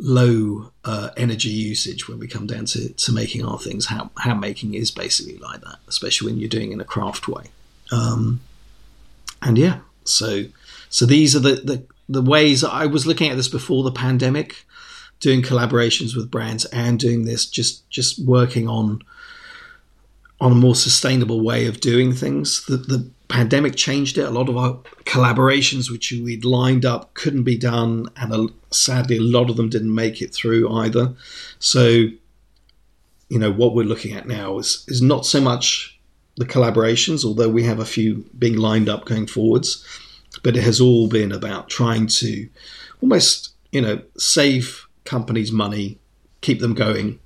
low 0.03 0.73
uh, 0.85 1.11
energy 1.17 1.49
usage 1.49 2.09
when 2.09 2.19
we 2.19 2.27
come 2.27 2.47
down 2.47 2.65
to, 2.67 2.93
to 2.93 3.13
making 3.13 3.45
our 3.45 3.59
things. 3.59 3.87
Hand, 3.87 4.11
hand 4.19 4.41
making 4.41 4.75
is 4.75 4.91
basically 4.91 5.39
like 5.39 5.61
that, 5.61 5.77
especially 5.87 6.31
when 6.31 6.41
you're 6.41 6.49
doing 6.49 6.73
in 6.73 6.81
a 6.81 6.85
craft 6.85 7.29
way. 7.29 7.45
Um, 7.93 8.41
and 9.41 9.57
yeah, 9.57 9.81
so 10.05 10.45
so 10.91 11.07
these 11.07 11.37
are 11.37 11.41
the, 11.41 11.55
the 11.55 11.85
the 12.09 12.23
ways 12.23 12.65
I 12.65 12.87
was 12.87 13.07
looking 13.07 13.31
at 13.31 13.37
this 13.37 13.49
before 13.49 13.85
the 13.85 13.93
pandemic, 13.93 14.65
doing 15.21 15.41
collaborations 15.41 16.17
with 16.17 16.31
brands 16.31 16.65
and 16.67 16.99
doing 16.99 17.25
this 17.25 17.47
just 17.47 17.89
just 17.89 18.25
working 18.25 18.69
on 18.69 19.03
on 20.41 20.53
a 20.53 20.57
more 20.57 20.75
sustainable 20.75 21.41
way 21.41 21.67
of 21.67 21.81
doing 21.81 22.13
things. 22.13 22.65
The 22.67 22.77
the 22.77 23.11
pandemic 23.33 23.75
changed 23.75 24.19
it. 24.19 24.27
A 24.27 24.31
lot 24.31 24.51
of 24.51 24.59
our 24.59 24.75
collaborations, 25.05 25.91
which 25.91 26.13
we'd 26.13 26.45
lined 26.45 26.85
up, 26.85 27.15
couldn't 27.15 27.45
be 27.45 27.57
done, 27.57 28.09
and 28.17 28.53
sadly, 28.71 29.17
a 29.17 29.23
lot 29.23 29.49
of 29.49 29.57
them 29.57 29.71
didn't 29.71 29.95
make 29.95 30.21
it 30.21 30.35
through 30.35 30.71
either. 30.71 31.15
So, 31.59 32.09
you 33.31 33.39
know, 33.39 33.51
what 33.51 33.75
we're 33.75 33.87
looking 33.87 34.15
at 34.15 34.29
now 34.29 34.59
is 34.59 34.85
is 34.87 35.01
not 35.01 35.25
so 35.25 35.41
much 35.41 35.99
the 36.37 36.45
collaborations, 36.45 37.25
although 37.25 37.49
we 37.49 37.63
have 37.63 37.79
a 37.79 37.87
few 37.87 38.25
being 38.39 38.57
lined 38.57 38.89
up 38.89 39.07
going 39.07 39.27
forwards, 39.27 39.83
but 40.43 40.57
it 40.57 40.63
has 40.63 40.81
all 40.81 41.09
been 41.09 41.33
about 41.33 41.71
trying 41.71 42.07
to 42.09 42.49
almost, 43.03 43.55
you 43.71 43.81
know, 43.81 44.03
save 44.19 44.87
companies 45.05 45.51
money, 45.51 45.99
keep 46.43 46.61
them 46.61 46.75
going. 46.75 47.19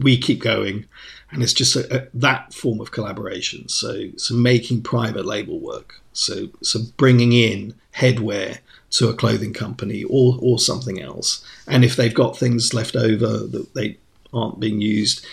We 0.00 0.18
keep 0.18 0.40
going, 0.40 0.86
and 1.30 1.42
it's 1.42 1.52
just 1.52 1.76
a, 1.76 2.02
a, 2.02 2.08
that 2.14 2.54
form 2.54 2.80
of 2.80 2.90
collaboration. 2.90 3.68
So, 3.68 4.10
so 4.16 4.34
making 4.34 4.82
private 4.82 5.26
label 5.26 5.60
work. 5.60 6.00
So, 6.12 6.48
so 6.62 6.80
bringing 6.96 7.32
in 7.32 7.74
headwear 7.94 8.58
to 8.90 9.08
a 9.08 9.14
clothing 9.14 9.52
company 9.52 10.04
or 10.04 10.38
or 10.40 10.58
something 10.58 11.00
else. 11.00 11.44
And 11.66 11.84
if 11.84 11.96
they've 11.96 12.14
got 12.14 12.36
things 12.36 12.72
left 12.72 12.96
over 12.96 13.38
that 13.38 13.74
they 13.74 13.98
aren't 14.32 14.60
being 14.60 14.80
used, 14.80 15.24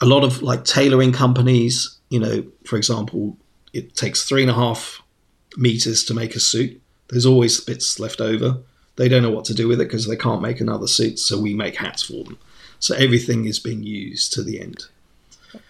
a 0.00 0.06
lot 0.06 0.24
of 0.24 0.42
like 0.42 0.64
tailoring 0.64 1.12
companies 1.12 1.98
you 2.08 2.20
know, 2.20 2.44
for 2.64 2.76
example, 2.76 3.36
it 3.72 3.94
takes 3.94 4.24
three 4.24 4.42
and 4.42 4.50
a 4.50 4.54
half 4.54 5.02
meters 5.56 6.04
to 6.04 6.14
make 6.14 6.34
a 6.34 6.40
suit. 6.40 6.80
There's 7.08 7.26
always 7.26 7.60
bits 7.60 8.00
left 8.00 8.20
over. 8.20 8.58
They 8.96 9.08
don't 9.08 9.22
know 9.22 9.30
what 9.30 9.44
to 9.46 9.54
do 9.54 9.68
with 9.68 9.80
it 9.80 9.84
because 9.84 10.06
they 10.06 10.16
can't 10.16 10.42
make 10.42 10.60
another 10.60 10.88
suit, 10.88 11.18
so 11.18 11.38
we 11.38 11.54
make 11.54 11.76
hats 11.76 12.02
for 12.02 12.24
them. 12.24 12.38
So 12.80 12.94
everything 12.96 13.44
is 13.44 13.58
being 13.58 13.82
used 13.82 14.32
to 14.34 14.42
the 14.42 14.60
end. 14.60 14.84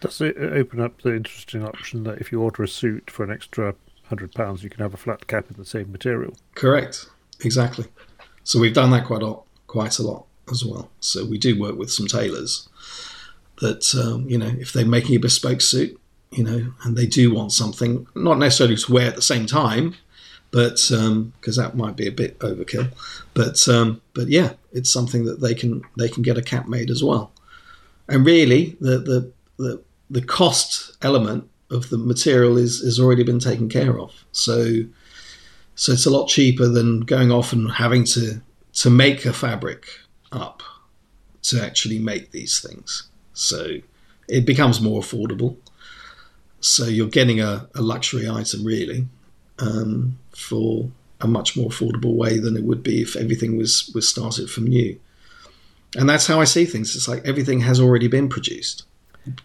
Does 0.00 0.20
it 0.20 0.36
open 0.38 0.80
up 0.80 1.02
the 1.02 1.14
interesting 1.14 1.64
option 1.64 2.04
that 2.04 2.18
if 2.18 2.32
you 2.32 2.40
order 2.40 2.62
a 2.62 2.68
suit 2.68 3.10
for 3.10 3.24
an 3.24 3.30
extra 3.30 3.74
hundred 4.04 4.32
pounds, 4.32 4.62
you 4.62 4.70
can 4.70 4.82
have 4.82 4.94
a 4.94 4.98
flat 4.98 5.26
cap 5.26 5.46
in 5.50 5.56
the 5.56 5.64
same 5.64 5.92
material? 5.92 6.36
Correct. 6.54 7.06
Exactly. 7.44 7.86
So 8.44 8.58
we've 8.58 8.74
done 8.74 8.90
that 8.90 9.06
quite 9.06 9.22
a 9.22 9.26
lot, 9.26 9.44
quite 9.66 9.98
a 9.98 10.02
lot 10.02 10.26
as 10.50 10.64
well. 10.64 10.90
So 11.00 11.24
we 11.24 11.38
do 11.38 11.58
work 11.58 11.76
with 11.76 11.90
some 11.90 12.06
tailors 12.06 12.68
that 13.60 13.94
um, 13.94 14.28
you 14.28 14.38
know 14.38 14.52
if 14.58 14.72
they're 14.72 14.86
making 14.86 15.16
a 15.16 15.20
bespoke 15.20 15.60
suit, 15.60 15.98
you 16.30 16.44
know, 16.44 16.72
and 16.84 16.96
they 16.96 17.06
do 17.06 17.34
want 17.34 17.52
something, 17.52 18.06
not 18.14 18.38
necessarily 18.38 18.76
to 18.76 18.92
wear 18.92 19.08
at 19.08 19.16
the 19.16 19.22
same 19.22 19.46
time, 19.46 19.94
but 20.50 20.76
because 20.88 21.58
um, 21.58 21.64
that 21.64 21.76
might 21.76 21.96
be 21.96 22.06
a 22.06 22.12
bit 22.12 22.38
overkill. 22.38 22.92
But 23.34 23.68
um, 23.68 24.00
but 24.14 24.28
yeah, 24.28 24.54
it's 24.72 24.90
something 24.90 25.24
that 25.26 25.40
they 25.40 25.54
can 25.54 25.82
they 25.96 26.08
can 26.08 26.22
get 26.22 26.38
a 26.38 26.42
cap 26.42 26.68
made 26.68 26.90
as 26.90 27.02
well. 27.02 27.32
And 28.08 28.24
really, 28.24 28.76
the 28.80 28.98
the 28.98 29.32
the, 29.58 29.82
the 30.10 30.22
cost 30.22 30.96
element 31.02 31.48
of 31.70 31.90
the 31.90 31.98
material 31.98 32.56
is 32.56 32.80
has 32.80 32.98
already 32.98 33.22
been 33.22 33.38
taken 33.38 33.68
care 33.68 33.98
of. 33.98 34.24
So 34.32 34.84
so 35.74 35.92
it's 35.92 36.06
a 36.06 36.10
lot 36.10 36.28
cheaper 36.28 36.66
than 36.66 37.00
going 37.00 37.30
off 37.30 37.52
and 37.52 37.70
having 37.70 38.04
to 38.04 38.40
to 38.74 38.90
make 38.90 39.24
a 39.24 39.32
fabric 39.32 39.86
up 40.32 40.62
to 41.42 41.62
actually 41.62 41.98
make 41.98 42.30
these 42.30 42.60
things. 42.60 43.08
So 43.32 43.78
it 44.28 44.44
becomes 44.44 44.80
more 44.80 45.00
affordable. 45.00 45.56
So 46.60 46.86
you're 46.86 47.08
getting 47.08 47.40
a, 47.40 47.68
a 47.74 47.80
luxury 47.80 48.28
item 48.28 48.64
really 48.64 49.06
um, 49.58 50.18
for 50.30 50.90
a 51.20 51.26
much 51.26 51.56
more 51.56 51.70
affordable 51.70 52.14
way 52.14 52.38
than 52.38 52.56
it 52.56 52.64
would 52.64 52.82
be 52.82 53.02
if 53.02 53.16
everything 53.16 53.56
was 53.56 53.90
was 53.94 54.08
started 54.08 54.50
from 54.50 54.66
new. 54.66 54.98
And 55.96 56.08
that's 56.08 56.26
how 56.26 56.40
I 56.40 56.44
see 56.44 56.64
things. 56.64 56.94
It's 56.96 57.08
like 57.08 57.24
everything 57.24 57.60
has 57.60 57.80
already 57.80 58.08
been 58.08 58.28
produced. 58.28 58.84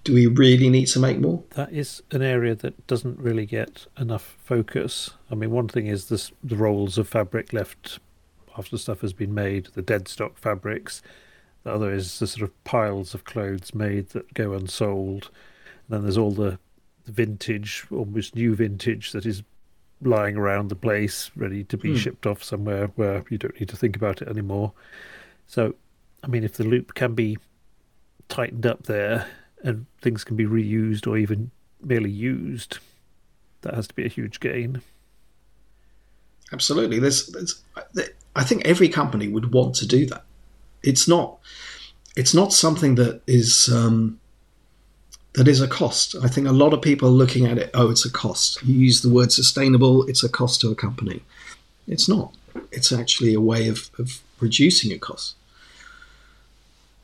Do 0.03 0.13
we 0.13 0.27
really 0.27 0.69
need 0.69 0.87
to 0.87 0.99
make 0.99 1.19
more? 1.19 1.43
That 1.51 1.71
is 1.71 2.01
an 2.11 2.21
area 2.21 2.55
that 2.55 2.85
doesn't 2.87 3.19
really 3.19 3.45
get 3.45 3.87
enough 3.97 4.35
focus. 4.43 5.11
I 5.31 5.35
mean, 5.35 5.51
one 5.51 5.67
thing 5.67 5.87
is 5.87 6.09
this, 6.09 6.31
the 6.43 6.55
rolls 6.55 6.97
of 6.97 7.07
fabric 7.07 7.53
left 7.53 7.99
after 8.57 8.77
stuff 8.77 9.01
has 9.01 9.13
been 9.13 9.33
made, 9.33 9.67
the 9.73 9.81
dead 9.81 10.07
stock 10.07 10.37
fabrics. 10.37 11.01
The 11.63 11.71
other 11.71 11.91
is 11.91 12.19
the 12.19 12.27
sort 12.27 12.43
of 12.43 12.63
piles 12.63 13.13
of 13.13 13.25
clothes 13.25 13.73
made 13.73 14.09
that 14.09 14.33
go 14.33 14.53
unsold. 14.53 15.29
And 15.87 15.95
then 15.95 16.01
there's 16.03 16.17
all 16.17 16.31
the 16.31 16.59
vintage, 17.05 17.85
almost 17.91 18.35
new 18.35 18.55
vintage 18.55 19.11
that 19.11 19.25
is 19.25 19.43
lying 20.01 20.35
around 20.35 20.69
the 20.69 20.75
place, 20.75 21.31
ready 21.35 21.63
to 21.63 21.77
be 21.77 21.91
hmm. 21.91 21.97
shipped 21.97 22.27
off 22.27 22.43
somewhere 22.43 22.87
where 22.95 23.23
you 23.29 23.37
don't 23.37 23.59
need 23.59 23.69
to 23.69 23.77
think 23.77 23.95
about 23.95 24.21
it 24.21 24.27
anymore. 24.27 24.73
So, 25.47 25.75
I 26.23 26.27
mean, 26.27 26.43
if 26.43 26.53
the 26.53 26.63
loop 26.63 26.93
can 26.93 27.15
be 27.15 27.37
tightened 28.29 28.65
up 28.65 28.83
there 28.83 29.27
and 29.63 29.85
things 30.01 30.23
can 30.23 30.35
be 30.35 30.45
reused 30.45 31.07
or 31.07 31.17
even 31.17 31.51
merely 31.81 32.09
used, 32.09 32.79
that 33.61 33.73
has 33.73 33.87
to 33.87 33.95
be 33.95 34.05
a 34.05 34.09
huge 34.09 34.39
gain. 34.39 34.81
Absolutely. 36.51 36.99
There's, 36.99 37.27
there's, 37.27 37.61
I 38.35 38.43
think 38.43 38.65
every 38.65 38.89
company 38.89 39.27
would 39.27 39.53
want 39.53 39.75
to 39.75 39.87
do 39.87 40.05
that. 40.07 40.23
It's 40.83 41.07
not, 41.07 41.39
it's 42.15 42.33
not 42.33 42.53
something 42.53 42.95
that 42.95 43.21
is 43.25 43.69
um, 43.73 44.19
that 45.33 45.47
is 45.47 45.61
a 45.61 45.67
cost. 45.67 46.15
I 46.21 46.27
think 46.27 46.47
a 46.47 46.51
lot 46.51 46.73
of 46.73 46.81
people 46.81 47.07
are 47.07 47.11
looking 47.11 47.45
at 47.45 47.57
it, 47.57 47.71
oh, 47.73 47.89
it's 47.89 48.05
a 48.05 48.11
cost. 48.11 48.61
You 48.63 48.75
use 48.75 49.01
the 49.01 49.09
word 49.09 49.31
sustainable, 49.31 50.03
it's 50.07 50.23
a 50.23 50.29
cost 50.29 50.61
to 50.61 50.69
a 50.69 50.75
company. 50.75 51.23
It's 51.87 52.07
not. 52.07 52.35
It's 52.71 52.91
actually 52.91 53.33
a 53.33 53.41
way 53.41 53.67
of, 53.67 53.89
of 53.97 54.21
reducing 54.39 54.91
a 54.91 54.99
cost. 54.99 55.35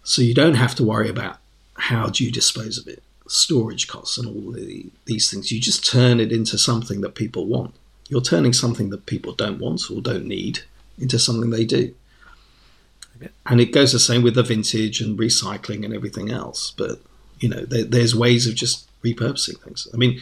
So 0.03 0.22
you 0.22 0.34
don't 0.34 0.55
have 0.55 0.76
to 0.76 0.84
worry 0.84 1.10
about 1.10 1.38
how 1.80 2.07
do 2.07 2.23
you 2.23 2.32
dispose 2.32 2.77
of 2.77 2.88
it, 2.88 3.01
storage 3.27 3.88
costs 3.88 4.17
and 4.17 4.27
all 4.27 4.51
the, 4.51 4.86
these 5.05 5.30
things. 5.32 5.51
You 5.51 5.59
just 5.59 5.86
turn 5.86 6.19
it 6.19 6.32
into 6.32 6.57
something 6.57 7.01
that 7.01 7.15
people 7.15 7.45
want. 7.45 7.73
You're 8.07 8.21
turning 8.21 8.53
something 8.53 8.89
that 8.89 9.05
people 9.05 9.34
don't 9.34 9.59
want 9.59 9.89
or 9.89 10.01
don't 10.01 10.25
need 10.25 10.59
into 10.99 11.19
something 11.19 11.49
they 11.49 11.65
do. 11.65 11.93
And 13.45 13.59
it 13.59 13.73
goes 13.73 13.91
the 13.91 13.99
same 13.99 14.21
with 14.21 14.36
the 14.36 14.43
vintage 14.43 15.01
and 15.01 15.19
recycling 15.19 15.84
and 15.84 15.93
everything 15.93 16.32
else. 16.32 16.73
But 16.77 17.01
you 17.39 17.49
know, 17.49 17.65
there, 17.65 17.84
there's 17.84 18.15
ways 18.15 18.47
of 18.47 18.55
just 18.55 18.88
repurposing 19.03 19.59
things. 19.61 19.88
I 19.93 19.97
mean, 19.97 20.19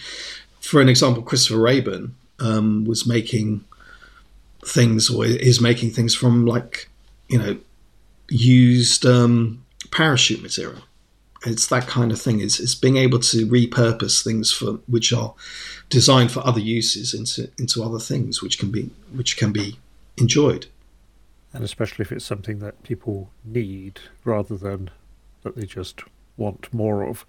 for 0.60 0.82
an 0.82 0.90
example, 0.90 1.24
Christopher 1.24 1.60
Raeburn 1.60 2.16
um, 2.40 2.86
was 2.86 3.08
making 3.08 3.64
things 4.66 5.10
or 5.10 5.26
is 5.26 5.62
making 5.62 5.92
things 5.92 6.14
from 6.16 6.46
like, 6.46 6.90
you 7.28 7.38
know, 7.38 7.58
used 8.30 9.06
um, 9.06 9.64
parachute 9.92 10.42
material. 10.42 10.82
It's 11.48 11.68
that 11.68 11.88
kind 11.88 12.12
of 12.12 12.22
thing. 12.22 12.40
It's, 12.42 12.60
it's 12.60 12.76
being 12.76 12.98
able 12.98 13.20
to 13.20 13.48
repurpose 13.48 14.24
things 14.24 14.52
for 14.52 14.74
which 14.88 15.14
are 15.14 15.34
designed 15.90 16.32
for 16.32 16.46
other 16.46 16.60
uses 16.60 17.14
into 17.14 17.50
into 17.58 17.84
other 17.84 18.00
things, 18.00 18.42
which 18.42 18.60
can 18.60 18.72
be 18.72 18.90
which 19.14 19.38
can 19.38 19.52
be 19.52 19.80
enjoyed. 20.18 20.68
And 21.54 21.64
especially 21.64 22.04
if 22.04 22.12
it's 22.12 22.26
something 22.26 22.60
that 22.60 22.84
people 22.84 23.30
need 23.46 24.00
rather 24.24 24.58
than 24.58 24.90
that 25.44 25.56
they 25.56 25.66
just 25.66 26.02
want 26.36 26.72
more 26.74 27.04
of. 27.04 27.26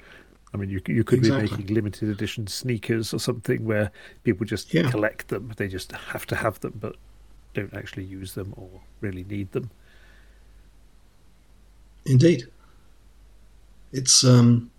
I 0.53 0.57
mean, 0.57 0.71
you 0.71 0.81
you 0.87 1.05
could 1.05 1.21
exactly. 1.21 1.49
be 1.49 1.57
making 1.57 1.75
limited 1.75 2.09
edition 2.09 2.47
sneakers 2.47 3.13
or 3.13 3.19
something 3.19 3.65
where 3.65 3.91
people 4.25 4.47
just 4.47 4.73
yeah. 4.73 4.91
collect 4.91 5.29
them. 5.29 5.53
They 5.57 5.69
just 5.69 5.93
have 5.93 6.27
to 6.27 6.37
have 6.37 6.61
them, 6.61 6.79
but 6.81 6.97
don't 7.55 7.75
actually 7.75 8.05
use 8.05 8.35
them 8.35 8.55
or 8.57 8.69
really 9.01 9.25
need 9.25 9.53
them. 9.53 9.71
Indeed, 12.07 12.49
it's. 13.93 14.25
Um, 14.25 14.71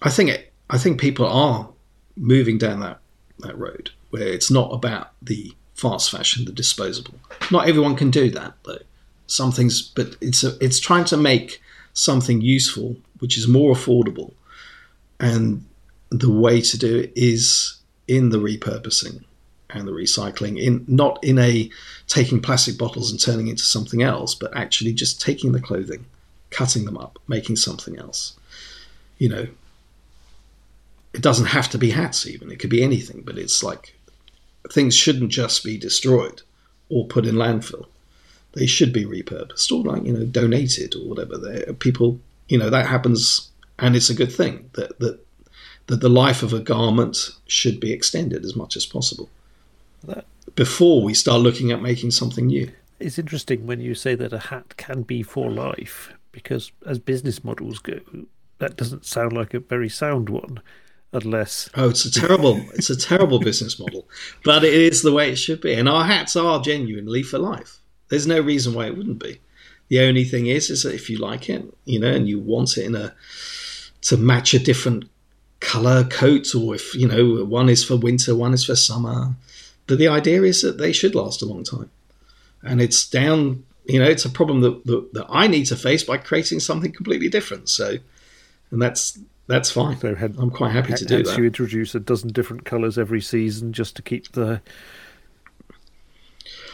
I 0.00 0.10
think 0.10 0.30
it, 0.30 0.52
I 0.70 0.78
think 0.78 1.00
people 1.00 1.26
are 1.26 1.68
moving 2.16 2.58
down 2.58 2.80
that 2.80 2.98
that 3.40 3.56
road 3.58 3.90
where 4.10 4.26
it's 4.26 4.50
not 4.50 4.72
about 4.72 5.12
the 5.22 5.52
fast 5.74 6.10
fashion, 6.10 6.44
the 6.44 6.52
disposable. 6.52 7.14
Not 7.50 7.68
everyone 7.68 7.96
can 7.96 8.10
do 8.10 8.30
that 8.30 8.54
though. 8.64 8.78
Some 9.26 9.52
things, 9.52 9.82
but 9.82 10.16
it's 10.20 10.42
a, 10.42 10.56
it's 10.60 10.80
trying 10.80 11.04
to 11.06 11.16
make 11.16 11.60
something 11.92 12.40
useful, 12.40 12.96
which 13.18 13.36
is 13.36 13.46
more 13.46 13.74
affordable. 13.74 14.32
And 15.20 15.64
the 16.10 16.30
way 16.30 16.60
to 16.60 16.78
do 16.78 16.98
it 16.98 17.12
is 17.14 17.78
in 18.06 18.30
the 18.30 18.38
repurposing 18.38 19.24
and 19.70 19.86
the 19.86 19.92
recycling, 19.92 20.58
in 20.58 20.84
not 20.88 21.22
in 21.22 21.38
a 21.38 21.70
taking 22.06 22.40
plastic 22.40 22.78
bottles 22.78 23.10
and 23.10 23.20
turning 23.20 23.48
into 23.48 23.62
something 23.62 24.02
else, 24.02 24.34
but 24.34 24.56
actually 24.56 24.94
just 24.94 25.20
taking 25.20 25.52
the 25.52 25.60
clothing, 25.60 26.06
cutting 26.50 26.84
them 26.84 26.96
up, 26.98 27.18
making 27.28 27.56
something 27.56 27.98
else. 27.98 28.34
You 29.18 29.28
know, 29.28 29.46
it 31.12 31.22
doesn't 31.22 31.46
have 31.46 31.70
to 31.70 31.78
be 31.78 31.90
hats 31.90 32.26
even, 32.26 32.50
it 32.50 32.58
could 32.58 32.70
be 32.70 32.82
anything, 32.82 33.22
but 33.24 33.38
it's 33.38 33.62
like 33.62 33.94
things 34.70 34.94
shouldn't 34.94 35.30
just 35.30 35.64
be 35.64 35.78
destroyed 35.78 36.42
or 36.88 37.06
put 37.06 37.26
in 37.26 37.34
landfill. 37.34 37.86
they 38.52 38.66
should 38.66 38.92
be 38.92 39.04
repurposed 39.04 39.70
or 39.72 39.82
like 39.84 40.04
you 40.04 40.12
know 40.12 40.24
donated 40.24 40.94
or 40.96 41.08
whatever. 41.08 41.36
They're, 41.38 41.72
people, 41.74 42.18
you 42.48 42.58
know, 42.58 42.70
that 42.70 42.86
happens, 42.86 43.50
and 43.78 43.94
it's 43.96 44.10
a 44.10 44.14
good 44.14 44.32
thing 44.32 44.70
that 44.74 44.98
that 45.00 45.18
that 45.86 46.00
the 46.00 46.08
life 46.08 46.42
of 46.42 46.52
a 46.52 46.60
garment 46.60 47.30
should 47.46 47.80
be 47.80 47.92
extended 47.92 48.44
as 48.44 48.54
much 48.54 48.76
as 48.76 48.84
possible 48.84 49.28
That 50.04 50.26
before 50.54 51.02
we 51.02 51.14
start 51.14 51.40
looking 51.40 51.70
at 51.72 51.80
making 51.80 52.10
something 52.10 52.46
new. 52.46 52.70
it's 53.00 53.18
interesting 53.18 53.66
when 53.66 53.80
you 53.80 53.94
say 53.94 54.14
that 54.14 54.32
a 54.32 54.38
hat 54.38 54.76
can 54.76 55.02
be 55.02 55.22
for 55.22 55.50
life, 55.50 56.10
because 56.32 56.72
as 56.86 56.98
business 56.98 57.44
models 57.44 57.78
go, 57.78 58.00
that 58.58 58.76
doesn't 58.76 59.06
sound 59.06 59.32
like 59.32 59.54
a 59.54 59.60
very 59.60 59.88
sound 59.88 60.28
one, 60.28 60.60
unless 61.12 61.70
Oh, 61.74 61.90
it's 61.90 62.04
a 62.04 62.12
terrible, 62.12 62.60
it's 62.74 62.90
a 62.90 62.96
terrible 62.96 63.38
business 63.38 63.78
model, 63.78 64.08
but 64.44 64.64
it 64.64 64.74
is 64.74 65.02
the 65.02 65.12
way 65.12 65.30
it 65.30 65.36
should 65.36 65.60
be. 65.60 65.74
And 65.74 65.88
our 65.88 66.04
hats 66.04 66.36
are 66.36 66.60
genuinely 66.60 67.22
for 67.22 67.38
life. 67.38 67.78
There's 68.08 68.26
no 68.26 68.40
reason 68.40 68.74
why 68.74 68.86
it 68.86 68.96
wouldn't 68.96 69.22
be. 69.22 69.40
The 69.88 70.00
only 70.00 70.24
thing 70.24 70.46
is, 70.46 70.70
is 70.70 70.82
that 70.82 70.94
if 70.94 71.08
you 71.08 71.18
like 71.18 71.48
it, 71.48 71.64
you 71.84 71.98
know, 71.98 72.12
and 72.12 72.28
you 72.28 72.38
want 72.38 72.76
it 72.76 72.84
in 72.84 72.94
a 72.94 73.14
to 74.02 74.16
match 74.16 74.54
a 74.54 74.58
different 74.58 75.04
color 75.60 76.04
coat, 76.04 76.54
or 76.54 76.74
if 76.74 76.94
you 76.94 77.08
know, 77.08 77.44
one 77.44 77.68
is 77.68 77.84
for 77.84 77.96
winter, 77.96 78.34
one 78.34 78.54
is 78.54 78.64
for 78.64 78.76
summer. 78.76 79.34
But 79.86 79.98
the 79.98 80.08
idea 80.08 80.42
is 80.42 80.62
that 80.62 80.78
they 80.78 80.92
should 80.92 81.14
last 81.14 81.42
a 81.42 81.46
long 81.46 81.64
time, 81.64 81.90
and 82.62 82.80
it's 82.80 83.08
down. 83.08 83.64
You 83.88 83.98
know, 83.98 84.04
it's 84.04 84.24
a 84.24 84.30
problem 84.30 84.60
that, 84.60 84.84
that, 84.84 85.14
that 85.14 85.26
I 85.30 85.46
need 85.46 85.64
to 85.66 85.76
face 85.76 86.04
by 86.04 86.18
creating 86.18 86.60
something 86.60 86.92
completely 86.92 87.28
different. 87.28 87.68
So, 87.68 87.96
and 88.70 88.80
that's 88.82 89.18
that's 89.48 89.70
fine. 89.70 89.98
so 89.98 90.14
had, 90.14 90.36
I'm 90.38 90.50
quite 90.50 90.72
happy 90.72 90.92
to 90.92 91.04
do 91.06 91.22
that. 91.22 91.38
you 91.38 91.44
introduce 91.46 91.94
a 91.94 92.00
dozen 92.00 92.32
different 92.32 92.66
colours 92.66 92.98
every 92.98 93.22
season 93.22 93.72
just 93.72 93.96
to 93.96 94.02
keep 94.02 94.32
the 94.32 94.60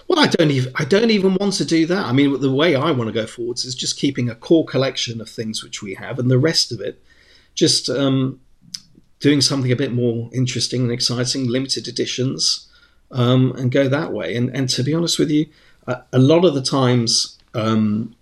Well, 0.08 0.18
I 0.18 0.26
don't 0.26 0.50
even 0.50 0.72
I 0.74 0.84
don't 0.84 1.10
even 1.10 1.36
want 1.36 1.54
to 1.54 1.64
do 1.64 1.86
that. 1.86 2.04
I 2.04 2.12
mean, 2.12 2.40
the 2.40 2.52
way 2.52 2.74
I 2.74 2.90
want 2.90 3.08
to 3.08 3.12
go 3.12 3.26
forwards 3.26 3.64
is 3.64 3.76
just 3.76 3.96
keeping 3.96 4.28
a 4.28 4.34
core 4.34 4.64
collection 4.64 5.20
of 5.20 5.30
things 5.30 5.62
which 5.62 5.82
we 5.82 5.94
have, 5.94 6.18
and 6.18 6.28
the 6.28 6.38
rest 6.38 6.72
of 6.72 6.80
it, 6.80 7.00
just 7.54 7.88
um, 7.88 8.40
doing 9.20 9.40
something 9.40 9.70
a 9.70 9.76
bit 9.76 9.92
more 9.92 10.28
interesting 10.34 10.82
and 10.82 10.90
exciting, 10.90 11.46
limited 11.46 11.86
editions, 11.86 12.68
um, 13.12 13.52
and 13.56 13.70
go 13.70 13.88
that 13.88 14.12
way. 14.12 14.34
And 14.34 14.50
and 14.50 14.68
to 14.70 14.82
be 14.82 14.92
honest 14.92 15.20
with 15.20 15.30
you, 15.30 15.46
a, 15.86 16.18
lot 16.18 16.44
of 16.44 16.54
the 16.54 16.62
times, 16.62 17.38
um, 17.54 18.14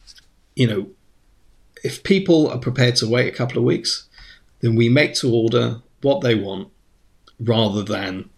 you 0.54 0.66
know, 0.66 0.88
if 1.84 2.02
people 2.02 2.48
are 2.48 2.58
prepared 2.58 2.96
to 2.96 3.08
wait 3.08 3.32
a 3.32 3.36
couple 3.36 3.58
of 3.58 3.64
weeks, 3.64 4.08
then 4.60 4.76
we 4.76 4.88
make 4.88 5.14
to 5.14 5.32
order 5.32 5.80
what 6.02 6.20
they 6.20 6.34
want, 6.34 6.68
rather 7.40 7.82
than 7.82 8.28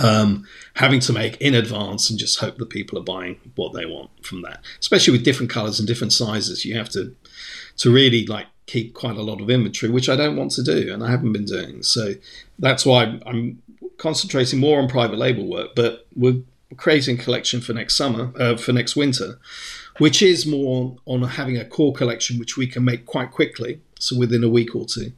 um, 0.00 0.46
having 0.74 1.00
to 1.00 1.12
make 1.12 1.36
in 1.40 1.54
advance 1.54 2.10
and 2.10 2.18
just 2.18 2.38
hope 2.38 2.56
that 2.58 2.70
people 2.70 2.98
are 2.98 3.02
buying 3.02 3.40
what 3.54 3.72
they 3.72 3.86
want 3.86 4.10
from 4.24 4.42
that. 4.42 4.60
Especially 4.78 5.12
with 5.12 5.24
different 5.24 5.50
colors 5.50 5.78
and 5.78 5.88
different 5.88 6.12
sizes, 6.12 6.64
you 6.64 6.76
have 6.76 6.88
to 6.90 7.14
to 7.78 7.90
really 7.90 8.26
like 8.26 8.46
keep 8.66 8.94
quite 8.94 9.16
a 9.16 9.22
lot 9.22 9.40
of 9.40 9.50
inventory, 9.50 9.90
which 9.90 10.08
I 10.08 10.16
don't 10.16 10.36
want 10.36 10.52
to 10.52 10.62
do, 10.62 10.92
and 10.92 11.02
I 11.02 11.10
haven't 11.10 11.32
been 11.32 11.46
doing. 11.46 11.82
So 11.82 12.14
that's 12.58 12.84
why 12.84 13.18
I'm 13.26 13.62
concentrating 13.98 14.60
more 14.60 14.80
on 14.80 14.88
private 14.88 15.18
label 15.18 15.46
work. 15.46 15.70
But 15.74 16.06
we're 16.14 16.42
creating 16.76 17.18
a 17.18 17.22
collection 17.22 17.60
for 17.60 17.72
next 17.72 17.96
summer, 17.96 18.32
uh, 18.38 18.56
for 18.56 18.72
next 18.72 18.96
winter, 18.96 19.38
which 19.98 20.22
is 20.22 20.46
more 20.46 20.96
on 21.06 21.22
having 21.22 21.56
a 21.56 21.64
core 21.64 21.92
collection 21.92 22.38
which 22.38 22.56
we 22.56 22.66
can 22.66 22.84
make 22.84 23.06
quite 23.06 23.30
quickly, 23.30 23.80
so 23.98 24.16
within 24.16 24.44
a 24.44 24.48
week 24.48 24.74
or 24.74 24.86
two, 24.86 25.12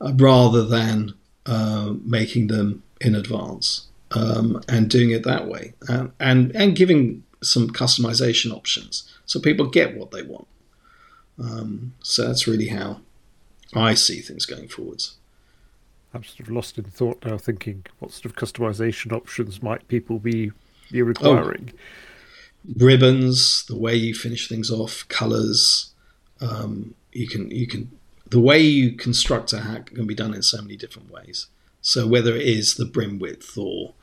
uh, 0.00 0.12
rather 0.16 0.64
than 0.64 1.14
uh, 1.46 1.94
making 2.04 2.48
them 2.48 2.82
in 3.00 3.14
advance 3.14 3.86
um, 4.12 4.62
and 4.68 4.90
doing 4.90 5.10
it 5.10 5.24
that 5.24 5.46
way, 5.46 5.74
and 6.18 6.54
and 6.54 6.76
giving 6.76 7.22
some 7.42 7.70
customization 7.70 8.52
options 8.52 9.10
so 9.24 9.40
people 9.40 9.66
get 9.66 9.96
what 9.96 10.10
they 10.10 10.22
want. 10.22 10.48
Um, 11.38 11.94
so 12.02 12.26
that's 12.26 12.46
really 12.46 12.68
how 12.68 13.00
I 13.74 13.94
see 13.94 14.20
things 14.20 14.44
going 14.44 14.68
forwards. 14.68 15.16
I'm 16.12 16.24
sort 16.24 16.40
of 16.40 16.50
lost 16.50 16.76
in 16.76 16.84
thought 16.84 17.24
now, 17.24 17.38
thinking 17.38 17.86
what 18.00 18.10
sort 18.10 18.26
of 18.26 18.34
customization 18.34 19.12
options 19.12 19.62
might 19.62 19.86
people 19.86 20.18
be 20.18 20.50
be 20.92 21.02
requiring? 21.02 21.72
Ribbons, 22.76 23.64
the 23.66 23.76
way 23.76 23.94
you 23.94 24.14
finish 24.14 24.48
things 24.48 24.70
off, 24.70 25.06
colors. 25.08 25.92
Um, 26.40 26.94
you 27.12 27.26
can 27.26 27.50
you 27.50 27.66
can 27.66 27.90
the 28.28 28.40
way 28.40 28.60
you 28.60 28.92
construct 28.92 29.52
a 29.52 29.60
hat 29.60 29.86
can 29.86 30.06
be 30.06 30.14
done 30.14 30.34
in 30.34 30.42
so 30.42 30.62
many 30.62 30.76
different 30.76 31.10
ways. 31.10 31.46
So 31.82 32.06
whether 32.06 32.34
it 32.34 32.42
is 32.42 32.74
the 32.74 32.84
brim 32.84 33.18
width 33.18 33.56
or 33.56 33.94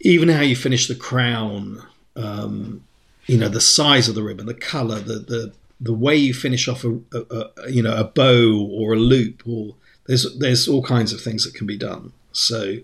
even 0.00 0.28
how 0.28 0.40
you 0.40 0.56
finish 0.56 0.88
the 0.88 0.94
crown, 0.94 1.82
um, 2.16 2.84
you 3.26 3.36
know, 3.36 3.48
the 3.48 3.60
size 3.60 4.08
of 4.08 4.14
the 4.14 4.22
ribbon, 4.22 4.46
the 4.46 4.54
color, 4.54 5.00
the 5.00 5.18
the 5.18 5.52
the 5.80 5.92
way 5.94 6.14
you 6.14 6.34
finish 6.34 6.68
off 6.68 6.84
a, 6.84 7.00
a, 7.12 7.18
a 7.30 7.70
you 7.70 7.82
know 7.82 7.96
a 7.96 8.04
bow 8.04 8.68
or 8.70 8.94
a 8.94 8.98
loop, 8.98 9.42
or 9.46 9.74
there's 10.06 10.38
there's 10.38 10.68
all 10.68 10.82
kinds 10.82 11.12
of 11.12 11.20
things 11.20 11.44
that 11.44 11.54
can 11.54 11.66
be 11.66 11.76
done. 11.76 12.12
So 12.32 12.78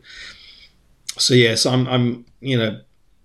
so 1.19 1.35
yes, 1.35 1.67
I'm 1.67 1.87
I'm 1.89 2.27
you 2.41 2.59
know 2.59 2.81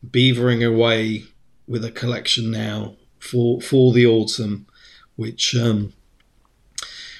beavering 0.09 0.65
away 0.65 1.25
with 1.67 1.85
a 1.85 1.91
collection 1.91 2.51
now 2.51 2.95
for 3.19 3.61
for 3.61 3.93
the 3.93 4.05
autumn, 4.05 4.67
which 5.15 5.55
um, 5.55 5.93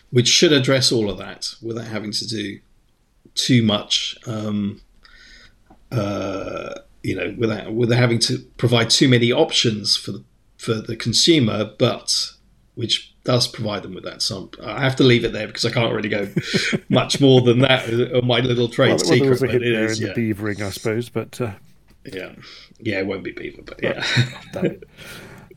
which 0.10 0.28
should 0.28 0.52
address 0.52 0.92
all 0.92 1.10
of 1.10 1.18
that 1.18 1.56
without 1.62 1.88
having 1.88 2.12
to 2.12 2.28
do 2.28 2.60
too 3.36 3.64
much. 3.64 4.18
Um, 4.26 4.82
uh, 5.92 6.76
you 7.04 7.16
know, 7.16 7.36
without 7.38 7.74
without 7.74 7.98
having 7.98 8.20
to 8.20 8.40
provide 8.58 8.90
too 8.90 9.08
many 9.08 9.32
options 9.32 9.98
for 9.98 10.12
the 10.12 10.24
for 10.58 10.76
the 10.76 10.96
consumer, 10.96 11.72
but 11.78 12.32
which 12.76 13.14
does 13.24 13.48
provide 13.48 13.84
them 13.84 13.94
with 13.94 14.04
that. 14.04 14.22
So 14.22 14.50
I 14.64 14.82
have 14.82 14.96
to 14.98 15.04
leave 15.04 15.26
it 15.26 15.34
there 15.34 15.48
because 15.48 15.66
I 15.66 15.72
can't 15.72 15.94
really 15.94 16.10
go 16.10 16.30
much 16.90 17.20
more 17.20 17.42
than 17.42 17.60
that 17.60 17.90
on 18.14 18.26
my 18.26 18.40
little 18.40 18.70
trade 18.70 18.90
well, 18.90 18.98
well, 18.98 19.06
there 19.06 19.18
secret. 19.18 19.30
was 19.30 19.42
a 19.42 19.46
but 19.46 19.52
hint 19.52 19.64
it 19.64 19.74
there 19.74 19.86
is, 19.86 20.00
in 20.00 20.08
yeah. 20.08 20.14
the 20.14 20.34
beavering, 20.34 20.62
I 20.62 20.70
suppose, 20.70 21.10
but 21.10 21.42
uh, 21.42 21.52
yeah, 22.06 22.34
yeah, 22.84 23.00
it 23.00 23.06
won't 23.08 23.24
be 23.24 23.32
beaver, 23.32 23.62
but 23.64 23.82
yeah. 23.82 24.04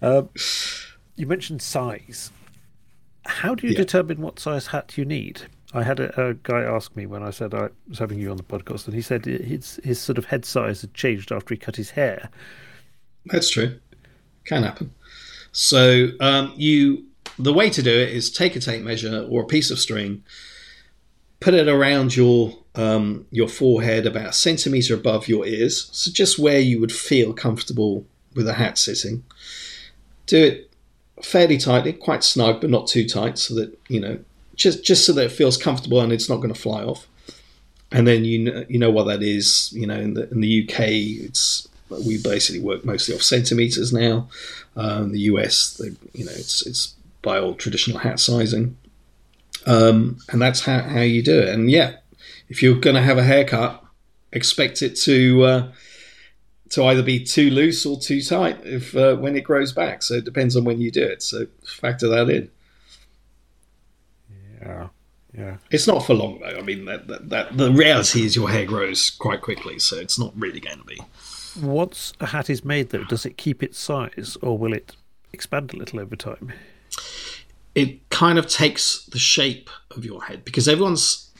Um, 0.02 0.28
you 1.16 1.26
mentioned 1.26 1.62
size. 1.62 2.30
How 3.26 3.54
do 3.54 3.66
you 3.66 3.72
Yeah. 3.72 3.78
determine 3.78 4.20
what 4.20 4.38
size 4.38 4.68
hat 4.68 4.96
you 4.98 5.04
need? 5.04 5.42
I 5.72 5.82
had 5.82 5.98
a, 5.98 6.28
a 6.30 6.34
guy 6.34 6.60
ask 6.62 6.94
me 6.94 7.06
when 7.06 7.22
I 7.22 7.30
said 7.30 7.52
I 7.54 7.68
was 7.88 7.98
having 7.98 8.18
you 8.20 8.30
on 8.30 8.36
the 8.36 8.42
podcast, 8.44 8.86
and 8.86 8.94
he 8.94 9.02
said 9.02 9.24
his 9.24 9.80
his 9.82 9.98
sort 9.98 10.18
of 10.18 10.26
head 10.26 10.44
size 10.44 10.82
had 10.82 10.94
changed 10.94 11.32
after 11.32 11.54
he 11.54 11.58
cut 11.58 11.76
his 11.76 11.90
hair. 11.90 12.30
That's 13.26 13.50
true. 13.50 13.78
Can 14.44 14.62
happen. 14.62 14.92
So 15.52 16.08
um, 16.20 16.52
you, 16.56 17.06
the 17.38 17.52
way 17.52 17.70
to 17.70 17.82
do 17.82 17.90
it 17.90 18.10
is 18.10 18.30
take 18.30 18.54
a 18.56 18.60
tape 18.60 18.82
measure 18.82 19.26
or 19.30 19.42
a 19.42 19.46
piece 19.46 19.70
of 19.70 19.78
string, 19.78 20.22
put 21.40 21.54
it 21.54 21.66
around 21.68 22.14
your 22.14 22.58
um, 22.74 23.26
your 23.30 23.48
forehead 23.48 24.06
about 24.06 24.26
a 24.26 24.32
centimeter 24.32 24.94
above 24.94 25.28
your 25.28 25.46
ears, 25.46 25.88
so 25.92 26.10
just 26.10 26.38
where 26.38 26.58
you 26.58 26.80
would 26.80 26.92
feel 26.92 27.32
comfortable 27.32 28.04
with 28.34 28.48
a 28.48 28.54
hat 28.54 28.78
sitting. 28.78 29.24
Do 30.26 30.42
it 30.42 30.70
fairly 31.22 31.58
tightly, 31.58 31.92
quite 31.92 32.24
snug, 32.24 32.60
but 32.60 32.70
not 32.70 32.86
too 32.86 33.08
tight, 33.08 33.38
so 33.38 33.54
that 33.54 33.78
you 33.88 34.00
know 34.00 34.18
just 34.56 34.84
just 34.84 35.04
so 35.04 35.12
that 35.12 35.26
it 35.26 35.32
feels 35.32 35.56
comfortable 35.56 36.00
and 36.00 36.12
it's 36.12 36.28
not 36.28 36.36
going 36.36 36.52
to 36.52 36.60
fly 36.60 36.82
off. 36.82 37.06
And 37.92 38.06
then 38.06 38.24
you 38.24 38.38
know, 38.38 38.64
you 38.68 38.78
know 38.78 38.90
what 38.90 39.04
that 39.04 39.22
is. 39.22 39.72
You 39.72 39.86
know, 39.86 40.00
in 40.00 40.14
the 40.14 40.30
in 40.30 40.40
the 40.40 40.64
UK, 40.64 40.80
it's 40.80 41.68
we 41.90 42.20
basically 42.20 42.60
work 42.60 42.84
mostly 42.84 43.14
off 43.14 43.22
centimeters 43.22 43.92
now. 43.92 44.28
Um, 44.76 45.12
the 45.12 45.20
US, 45.20 45.74
they, 45.74 45.90
you 46.12 46.24
know, 46.24 46.32
it's 46.32 46.66
it's 46.66 46.94
by 47.22 47.38
old 47.38 47.58
traditional 47.58 47.98
hat 47.98 48.18
sizing, 48.18 48.76
um, 49.66 50.18
and 50.30 50.42
that's 50.42 50.60
how, 50.64 50.80
how 50.80 51.00
you 51.00 51.22
do 51.22 51.38
it. 51.38 51.48
And 51.48 51.70
yeah, 51.70 51.96
if 52.54 52.62
you're 52.62 52.78
going 52.78 52.94
to 52.94 53.02
have 53.02 53.18
a 53.18 53.24
haircut, 53.24 53.82
expect 54.30 54.80
it 54.80 54.94
to 54.94 55.42
uh, 55.42 55.72
to 56.70 56.84
either 56.84 57.02
be 57.02 57.24
too 57.24 57.50
loose 57.50 57.84
or 57.84 57.98
too 57.98 58.22
tight 58.22 58.64
if 58.64 58.94
uh, 58.94 59.16
when 59.16 59.34
it 59.36 59.40
grows 59.40 59.72
back. 59.72 60.04
So 60.04 60.14
it 60.14 60.24
depends 60.24 60.54
on 60.54 60.62
when 60.62 60.80
you 60.80 60.92
do 60.92 61.02
it. 61.02 61.20
So 61.20 61.48
factor 61.66 62.06
that 62.10 62.30
in. 62.30 62.48
Yeah, 64.62 64.88
yeah. 65.36 65.56
It's 65.72 65.88
not 65.88 66.06
for 66.06 66.14
long 66.14 66.38
though. 66.38 66.56
I 66.56 66.62
mean, 66.62 66.84
that, 66.84 67.08
that, 67.08 67.28
that 67.30 67.56
the 67.56 67.72
reality 67.72 68.24
is 68.24 68.36
your 68.36 68.48
hair 68.48 68.66
grows 68.66 69.10
quite 69.10 69.40
quickly, 69.40 69.80
so 69.80 69.96
it's 69.96 70.16
not 70.16 70.32
really 70.36 70.60
going 70.60 70.78
to 70.78 70.84
be. 70.84 71.00
Once 71.60 72.12
a 72.20 72.26
hat 72.26 72.48
is 72.48 72.64
made, 72.64 72.90
though, 72.90 73.04
does 73.04 73.26
it 73.26 73.36
keep 73.36 73.64
its 73.64 73.80
size, 73.80 74.36
or 74.42 74.56
will 74.56 74.72
it 74.72 74.94
expand 75.32 75.74
a 75.74 75.76
little 75.76 75.98
over 75.98 76.14
time? 76.14 76.52
it 77.74 78.08
kind 78.10 78.38
of 78.38 78.46
takes 78.46 79.04
the 79.06 79.18
shape 79.18 79.68
of 79.90 80.04
your 80.04 80.22
head 80.22 80.44
because 80.44 80.68
everyone's 80.68 81.30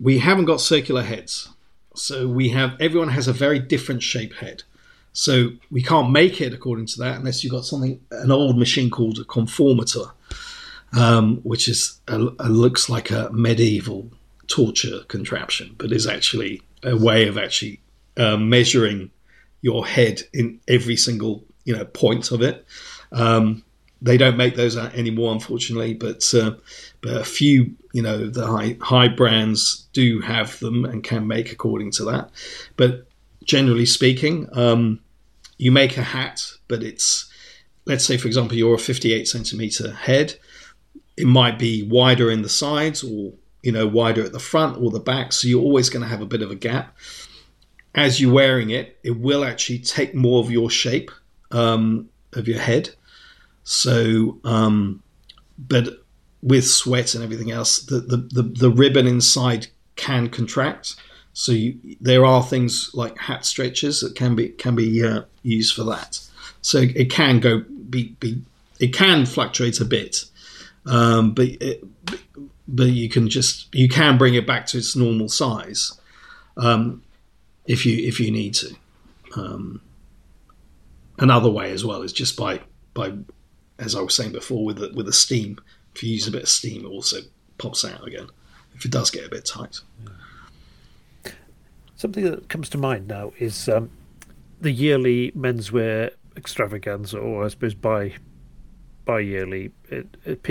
we 0.00 0.18
haven't 0.18 0.44
got 0.44 0.60
circular 0.60 1.02
heads 1.02 1.48
so 1.94 2.28
we 2.28 2.50
have 2.50 2.78
everyone 2.80 3.08
has 3.08 3.28
a 3.28 3.32
very 3.32 3.58
different 3.58 4.02
shape 4.02 4.34
head 4.34 4.62
so 5.12 5.50
we 5.70 5.82
can't 5.82 6.10
make 6.10 6.40
it 6.40 6.52
according 6.52 6.86
to 6.86 6.98
that 6.98 7.16
unless 7.16 7.42
you've 7.42 7.52
got 7.52 7.64
something 7.64 8.00
an 8.10 8.30
old 8.30 8.58
machine 8.58 8.90
called 8.90 9.18
a 9.18 9.24
conformator 9.24 10.10
um, 10.92 11.38
which 11.38 11.68
is 11.68 12.00
a, 12.08 12.16
a, 12.38 12.48
looks 12.48 12.88
like 12.88 13.10
a 13.10 13.28
medieval 13.32 14.10
torture 14.46 15.00
contraption 15.08 15.74
but 15.78 15.92
is 15.92 16.06
actually 16.06 16.62
a 16.82 16.96
way 16.96 17.26
of 17.26 17.36
actually 17.36 17.80
uh, 18.16 18.36
measuring 18.36 19.10
your 19.62 19.86
head 19.86 20.22
in 20.32 20.60
every 20.68 20.96
single 20.96 21.44
you 21.64 21.76
know 21.76 21.84
point 21.84 22.30
of 22.30 22.40
it. 22.40 22.64
Um, 23.12 23.64
they 24.02 24.16
don't 24.16 24.36
make 24.36 24.56
those 24.56 24.76
anymore, 24.76 25.32
unfortunately, 25.32 25.94
but 25.94 26.32
uh, 26.34 26.52
but 27.00 27.16
a 27.16 27.24
few, 27.24 27.74
you 27.92 28.02
know, 28.02 28.28
the 28.28 28.46
high 28.46 28.76
high 28.80 29.08
brands 29.08 29.86
do 29.92 30.20
have 30.20 30.58
them 30.60 30.84
and 30.84 31.02
can 31.02 31.26
make 31.26 31.52
according 31.52 31.90
to 31.92 32.04
that. 32.04 32.30
But 32.76 33.06
generally 33.44 33.86
speaking, 33.86 34.48
um, 34.52 35.00
you 35.56 35.72
make 35.72 35.96
a 35.96 36.02
hat, 36.02 36.42
but 36.68 36.82
it's 36.82 37.30
let's 37.86 38.04
say, 38.04 38.16
for 38.16 38.26
example, 38.26 38.56
you're 38.56 38.74
a 38.74 38.78
58 38.78 39.26
centimeter 39.26 39.92
head. 39.92 40.34
It 41.16 41.26
might 41.26 41.58
be 41.58 41.82
wider 41.82 42.30
in 42.30 42.42
the 42.42 42.48
sides 42.48 43.02
or 43.02 43.32
you 43.62 43.72
know 43.72 43.86
wider 43.86 44.22
at 44.24 44.32
the 44.32 44.38
front 44.38 44.78
or 44.78 44.90
the 44.90 45.00
back, 45.00 45.32
so 45.32 45.48
you're 45.48 45.62
always 45.62 45.88
going 45.88 46.02
to 46.02 46.08
have 46.08 46.20
a 46.20 46.26
bit 46.26 46.42
of 46.42 46.50
a 46.50 46.56
gap. 46.56 46.94
As 47.94 48.20
you're 48.20 48.34
wearing 48.34 48.68
it, 48.68 48.98
it 49.02 49.18
will 49.18 49.42
actually 49.42 49.78
take 49.78 50.14
more 50.14 50.40
of 50.40 50.50
your 50.50 50.68
shape 50.68 51.10
um, 51.50 52.10
of 52.34 52.46
your 52.46 52.58
head 52.58 52.90
so, 53.68 54.38
um, 54.44 55.02
but 55.58 55.88
with 56.40 56.64
sweat 56.64 57.16
and 57.16 57.24
everything 57.24 57.50
else, 57.50 57.80
the, 57.80 57.98
the, 57.98 58.16
the, 58.16 58.42
the 58.42 58.70
ribbon 58.70 59.08
inside 59.08 59.66
can 59.96 60.28
contract. 60.28 60.94
So 61.32 61.50
you, 61.50 61.76
there 62.00 62.24
are 62.24 62.44
things 62.44 62.92
like 62.94 63.18
hat 63.18 63.44
stretchers 63.44 64.00
that 64.02 64.14
can 64.14 64.36
be 64.36 64.50
can 64.50 64.76
be 64.76 65.04
uh, 65.04 65.22
used 65.42 65.74
for 65.74 65.82
that. 65.82 66.20
So 66.62 66.78
it 66.78 67.10
can 67.10 67.40
go 67.40 67.64
be, 67.90 68.14
be 68.20 68.40
it 68.78 68.94
can 68.94 69.26
fluctuate 69.26 69.80
a 69.80 69.84
bit, 69.84 70.26
um, 70.86 71.32
but 71.34 71.48
it, 71.60 71.84
but 72.68 72.84
you 72.86 73.08
can 73.08 73.28
just 73.28 73.74
you 73.74 73.88
can 73.88 74.16
bring 74.16 74.34
it 74.34 74.46
back 74.46 74.66
to 74.66 74.78
its 74.78 74.94
normal 74.94 75.28
size 75.28 75.98
um, 76.56 77.02
if 77.66 77.84
you 77.84 78.06
if 78.06 78.20
you 78.20 78.30
need 78.30 78.54
to. 78.54 78.76
Um, 79.34 79.80
another 81.18 81.50
way 81.50 81.72
as 81.72 81.84
well 81.84 82.02
is 82.02 82.12
just 82.12 82.36
by 82.36 82.60
by 82.94 83.12
as 83.78 83.94
I 83.94 84.00
was 84.00 84.14
saying 84.14 84.32
before, 84.32 84.64
with 84.64 84.78
the, 84.78 84.90
with 84.94 85.06
the 85.06 85.12
steam, 85.12 85.58
if 85.94 86.02
you 86.02 86.12
use 86.12 86.26
a 86.26 86.30
bit 86.30 86.42
of 86.42 86.48
steam, 86.48 86.84
it 86.84 86.88
also 86.88 87.18
pops 87.58 87.84
out 87.84 88.06
again 88.06 88.28
if 88.74 88.84
it 88.84 88.90
does 88.90 89.10
get 89.10 89.26
a 89.26 89.28
bit 89.28 89.44
tight. 89.44 89.80
Something 91.96 92.24
that 92.24 92.48
comes 92.48 92.68
to 92.70 92.78
mind 92.78 93.08
now 93.08 93.32
is 93.38 93.68
um, 93.68 93.90
the 94.60 94.70
yearly 94.70 95.32
menswear 95.32 96.10
extravaganza, 96.36 97.18
or 97.18 97.44
I 97.44 97.48
suppose 97.48 97.74
bi 97.74 98.14
bi 99.06 99.20
yearly 99.20 99.70
at, 99.90 100.06
at 100.26 100.42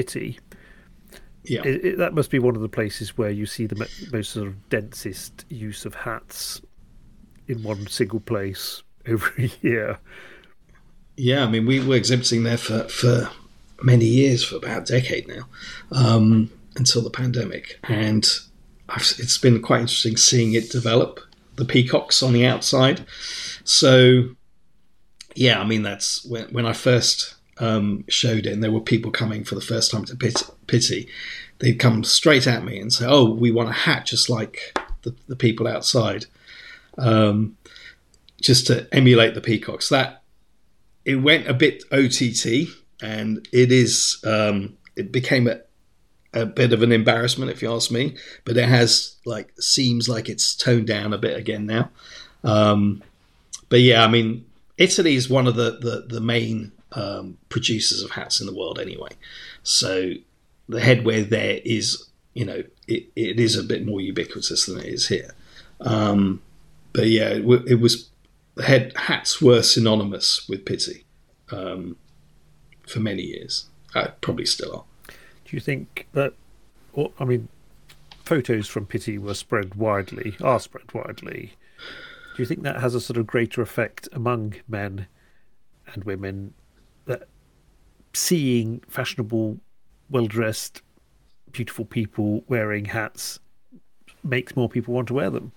Yeah, 1.43 1.61
it, 1.63 1.85
it, 1.85 1.97
that 1.99 2.15
must 2.15 2.31
be 2.31 2.39
one 2.39 2.55
of 2.55 2.63
the 2.63 2.69
places 2.69 3.17
where 3.17 3.29
you 3.29 3.45
see 3.45 3.67
the 3.67 3.87
most 4.11 4.31
sort 4.31 4.47
of 4.47 4.69
densest 4.69 5.45
use 5.49 5.85
of 5.85 5.93
hats 5.93 6.61
in 7.47 7.61
one 7.61 7.85
single 7.85 8.19
place 8.19 8.81
every 9.05 9.51
year. 9.61 9.99
Yeah, 11.17 11.43
I 11.43 11.49
mean, 11.49 11.65
we 11.65 11.79
were 11.79 11.95
exhibiting 11.95 12.43
there 12.43 12.57
for, 12.57 12.83
for 12.89 13.29
many 13.81 14.05
years, 14.05 14.43
for 14.43 14.57
about 14.57 14.89
a 14.89 14.93
decade 14.93 15.27
now, 15.27 15.47
um, 15.91 16.51
until 16.75 17.01
the 17.01 17.09
pandemic. 17.09 17.79
And 17.83 18.27
I've, 18.89 19.13
it's 19.17 19.37
been 19.37 19.61
quite 19.61 19.81
interesting 19.81 20.17
seeing 20.17 20.53
it 20.53 20.69
develop, 20.69 21.19
the 21.55 21.65
peacocks 21.65 22.21
on 22.21 22.33
the 22.33 22.45
outside. 22.45 23.05
So, 23.63 24.35
yeah, 25.35 25.59
I 25.59 25.65
mean, 25.65 25.83
that's 25.83 26.25
when, 26.25 26.47
when 26.47 26.65
I 26.65 26.73
first 26.73 27.35
um, 27.59 28.03
showed 28.09 28.45
it, 28.45 28.53
and 28.53 28.63
there 28.63 28.71
were 28.71 28.81
people 28.81 29.11
coming 29.11 29.43
for 29.43 29.55
the 29.55 29.61
first 29.61 29.91
time 29.91 30.05
to 30.05 30.15
Pitti. 30.15 31.07
They'd 31.59 31.79
come 31.79 32.03
straight 32.03 32.47
at 32.47 32.65
me 32.65 32.79
and 32.79 32.91
say, 32.91 33.05
Oh, 33.07 33.31
we 33.31 33.51
want 33.51 33.69
a 33.69 33.73
hat 33.73 34.05
just 34.05 34.29
like 34.29 34.77
the, 35.03 35.15
the 35.27 35.37
people 35.37 35.67
outside. 35.67 36.25
Um, 36.97 37.57
just 38.41 38.67
to 38.67 38.87
emulate 38.93 39.33
the 39.33 39.41
peacocks. 39.41 39.89
That 39.89 40.21
it 41.05 41.17
went 41.17 41.47
a 41.47 41.53
bit 41.53 41.83
OTT, 41.91 42.67
and 43.01 43.47
it 43.51 43.71
is 43.71 44.17
um, 44.25 44.77
it 44.95 45.11
became 45.11 45.47
a, 45.47 45.61
a 46.33 46.45
bit 46.45 46.73
of 46.73 46.81
an 46.83 46.91
embarrassment 46.91 47.51
if 47.51 47.61
you 47.61 47.71
ask 47.71 47.91
me. 47.91 48.17
But 48.43 48.57
it 48.57 48.67
has 48.67 49.15
like 49.25 49.53
seems 49.59 50.09
like 50.09 50.27
it's 50.27 50.55
toned 50.55 50.87
down 50.87 51.13
a 51.13 51.17
bit 51.17 51.37
again 51.37 51.65
now. 51.65 51.89
Um, 52.43 53.03
but 53.69 53.81
yeah, 53.81 54.03
I 54.03 54.07
mean, 54.07 54.45
Italy 54.77 55.15
is 55.15 55.29
one 55.29 55.47
of 55.47 55.55
the 55.55 55.77
the, 55.79 56.05
the 56.07 56.21
main 56.21 56.71
um, 56.93 57.37
producers 57.49 58.01
of 58.01 58.11
hats 58.11 58.39
in 58.39 58.47
the 58.47 58.55
world 58.55 58.79
anyway. 58.79 59.11
So 59.63 60.13
the 60.67 60.79
headwear 60.79 61.27
there 61.29 61.59
is, 61.63 62.07
you 62.33 62.45
know, 62.45 62.63
it, 62.87 63.05
it 63.15 63.39
is 63.39 63.57
a 63.57 63.63
bit 63.63 63.85
more 63.85 64.01
ubiquitous 64.01 64.65
than 64.65 64.79
it 64.79 64.85
is 64.85 65.07
here. 65.07 65.31
Um, 65.81 66.41
but 66.93 67.07
yeah, 67.07 67.29
it, 67.29 67.45
it 67.67 67.79
was 67.79 68.09
head 68.63 68.93
hats 68.95 69.41
were 69.41 69.61
synonymous 69.61 70.47
with 70.47 70.65
Pitti 70.65 71.03
um, 71.51 71.97
for 72.87 72.99
many 72.99 73.23
years. 73.23 73.69
Uh, 73.93 74.09
probably 74.21 74.45
still 74.45 74.75
are. 74.75 74.83
Do 75.07 75.55
you 75.55 75.59
think 75.59 76.07
that? 76.13 76.33
Well, 76.93 77.11
I 77.19 77.25
mean, 77.25 77.49
photos 78.23 78.67
from 78.67 78.85
Pitti 78.85 79.17
were 79.17 79.33
spread 79.33 79.75
widely, 79.75 80.35
are 80.41 80.59
spread 80.59 80.93
widely. 80.93 81.53
Do 82.35 82.41
you 82.41 82.45
think 82.45 82.63
that 82.63 82.81
has 82.81 82.95
a 82.95 83.01
sort 83.01 83.17
of 83.17 83.27
greater 83.27 83.61
effect 83.61 84.09
among 84.11 84.55
men 84.67 85.07
and 85.93 86.03
women 86.03 86.53
that 87.05 87.27
seeing 88.13 88.81
fashionable, 88.89 89.59
well 90.09 90.25
dressed, 90.25 90.81
beautiful 91.51 91.85
people 91.85 92.43
wearing 92.47 92.85
hats 92.85 93.39
makes 94.23 94.55
more 94.55 94.67
people 94.67 94.93
want 94.93 95.07
to 95.07 95.13
wear 95.13 95.29
them? 95.29 95.51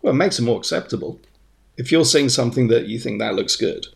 Well, 0.00 0.14
it 0.14 0.16
makes 0.16 0.36
them 0.36 0.46
more 0.46 0.58
acceptable 0.58 1.20
if 1.76 1.92
you're 1.92 2.04
seeing 2.04 2.28
something 2.28 2.68
that 2.68 2.86
you 2.86 2.98
think 2.98 3.18
that 3.18 3.34
looks 3.34 3.56
good, 3.56 3.86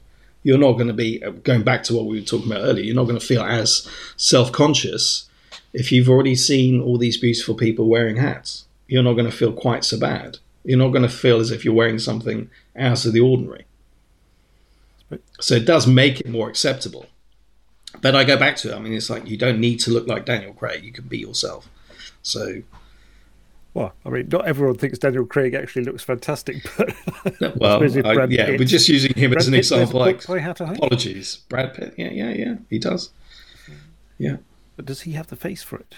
you're 0.42 0.58
not 0.58 0.72
going 0.72 0.88
to 0.88 0.94
be 0.94 1.18
going 1.44 1.62
back 1.62 1.82
to 1.84 1.94
what 1.94 2.06
we 2.06 2.20
were 2.20 2.26
talking 2.26 2.50
about 2.50 2.64
earlier. 2.64 2.84
You're 2.84 2.96
not 2.96 3.04
going 3.04 3.18
to 3.18 3.24
feel 3.24 3.42
as 3.42 3.88
self 4.16 4.52
conscious 4.52 5.28
if 5.72 5.92
you've 5.92 6.08
already 6.08 6.34
seen 6.34 6.80
all 6.80 6.98
these 6.98 7.16
beautiful 7.16 7.54
people 7.54 7.88
wearing 7.88 8.16
hats. 8.16 8.66
You're 8.88 9.02
not 9.02 9.14
going 9.14 9.30
to 9.30 9.36
feel 9.36 9.52
quite 9.52 9.84
so 9.84 9.98
bad. 9.98 10.38
You're 10.64 10.78
not 10.78 10.88
going 10.88 11.02
to 11.02 11.08
feel 11.08 11.40
as 11.40 11.50
if 11.50 11.64
you're 11.64 11.74
wearing 11.74 11.98
something 11.98 12.50
out 12.76 13.04
of 13.04 13.12
the 13.12 13.20
ordinary. 13.20 13.64
So 15.40 15.54
it 15.54 15.64
does 15.64 15.86
make 15.86 16.20
it 16.20 16.28
more 16.28 16.48
acceptable. 16.48 17.06
But 18.00 18.14
I 18.14 18.24
go 18.24 18.36
back 18.36 18.56
to 18.56 18.70
it. 18.70 18.76
I 18.76 18.78
mean, 18.78 18.92
it's 18.92 19.10
like 19.10 19.26
you 19.28 19.36
don't 19.36 19.60
need 19.60 19.80
to 19.80 19.90
look 19.90 20.06
like 20.06 20.24
Daniel 20.24 20.52
Craig. 20.52 20.84
You 20.84 20.92
can 20.92 21.04
be 21.08 21.18
yourself. 21.18 21.68
So 22.22 22.62
well, 23.72 23.92
I 24.04 24.08
mean, 24.08 24.28
not 24.30 24.46
everyone 24.46 24.76
thinks 24.76 24.98
Daniel 24.98 25.24
Craig 25.24 25.54
actually 25.54 25.84
looks 25.84 26.02
fantastic, 26.02 26.56
but 26.76 27.56
well, 27.56 27.82
I, 27.82 28.24
yeah, 28.26 28.46
Pitt, 28.46 28.58
we're 28.58 28.64
just 28.64 28.88
using 28.88 29.14
him 29.14 29.30
Brad 29.30 29.42
as 29.42 29.48
an 29.48 29.52
Pitt 29.52 29.58
example. 29.60 30.00
Like, 30.00 30.28
apologies, 30.28 31.36
Brad 31.48 31.74
Pitt. 31.74 31.94
Yeah, 31.96 32.10
yeah, 32.10 32.30
yeah, 32.30 32.54
he 32.68 32.78
does. 32.78 33.10
Yeah, 34.18 34.38
but 34.76 34.86
does 34.86 35.02
he 35.02 35.12
have 35.12 35.28
the 35.28 35.36
face 35.36 35.62
for 35.62 35.76
it? 35.76 35.94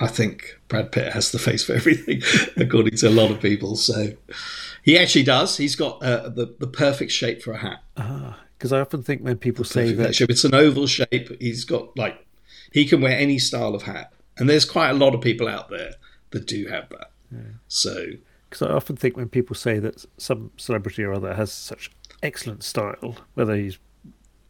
I 0.00 0.08
think 0.08 0.58
Brad 0.66 0.90
Pitt 0.90 1.12
has 1.12 1.30
the 1.30 1.38
face 1.38 1.64
for 1.64 1.74
everything, 1.74 2.20
according 2.56 2.96
to 2.96 3.08
a 3.08 3.10
lot 3.10 3.30
of 3.30 3.40
people. 3.40 3.76
So 3.76 4.12
he 4.82 4.98
actually 4.98 5.22
does. 5.22 5.56
He's 5.56 5.76
got 5.76 6.02
uh, 6.02 6.30
the 6.30 6.54
the 6.58 6.66
perfect 6.66 7.12
shape 7.12 7.42
for 7.42 7.52
a 7.52 7.58
hat. 7.58 7.78
Ah, 7.96 8.40
because 8.58 8.72
uh, 8.72 8.78
I 8.78 8.80
often 8.80 9.04
think 9.04 9.22
when 9.22 9.36
people 9.36 9.64
say 9.64 9.92
that 9.92 10.16
shape, 10.16 10.30
it's 10.30 10.44
an 10.44 10.54
oval 10.54 10.88
shape. 10.88 11.40
He's 11.40 11.64
got 11.64 11.96
like 11.96 12.26
he 12.72 12.86
can 12.86 13.00
wear 13.00 13.16
any 13.16 13.38
style 13.38 13.76
of 13.76 13.82
hat 13.82 14.12
and 14.38 14.48
there's 14.48 14.64
quite 14.64 14.90
a 14.90 14.94
lot 14.94 15.14
of 15.14 15.20
people 15.20 15.48
out 15.48 15.70
there 15.70 15.94
that 16.30 16.46
do 16.46 16.66
have 16.66 16.88
that. 16.90 17.10
Yeah. 17.30 17.40
So, 17.68 18.06
because 18.48 18.68
I 18.68 18.72
often 18.72 18.96
think 18.96 19.16
when 19.16 19.28
people 19.28 19.56
say 19.56 19.78
that 19.78 20.04
some 20.18 20.50
celebrity 20.56 21.02
or 21.04 21.12
other 21.12 21.34
has 21.34 21.52
such 21.52 21.90
excellent 22.22 22.62
style, 22.62 23.16
whether 23.34 23.54
he's 23.54 23.78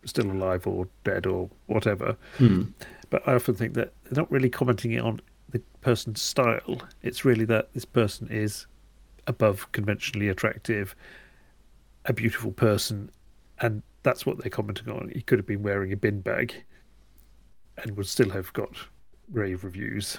still 0.05 0.31
alive 0.31 0.67
or 0.67 0.89
dead 1.05 1.27
or 1.27 1.51
whatever, 1.67 2.17
hmm. 2.39 2.65
but 3.11 3.27
I 3.27 3.35
often 3.35 3.55
think 3.55 3.75
that 3.75 3.93
they're 4.05 4.23
not 4.23 4.31
really 4.31 4.51
commenting 4.51 4.93
it 4.93 5.01
on 5.01 5.21
the 5.51 5.61
person's 5.81 6.21
style. 6.21 6.83
It's 7.03 7.25
really 7.25 7.45
that 7.47 7.73
this 7.75 7.85
person 7.85 8.29
is 8.31 8.67
above 9.27 9.71
conventionally 9.73 10.29
attractive, 10.29 10.95
a 12.05 12.13
beautiful 12.13 12.53
person, 12.53 13.11
and 13.61 13.83
that's 14.03 14.27
what 14.27 14.39
they're 14.39 14.51
commenting 14.51 14.89
on. 14.91 15.11
He 15.15 15.23
could 15.23 15.39
have 15.39 15.47
been 15.47 15.63
wearing 15.63 15.93
a 15.93 15.97
bin 15.97 16.21
bag 16.21 16.65
and 17.79 17.97
would 17.97 18.07
still 18.07 18.31
have 18.31 18.53
got 18.53 18.77
rave 19.33 19.65
reviews. 19.65 20.19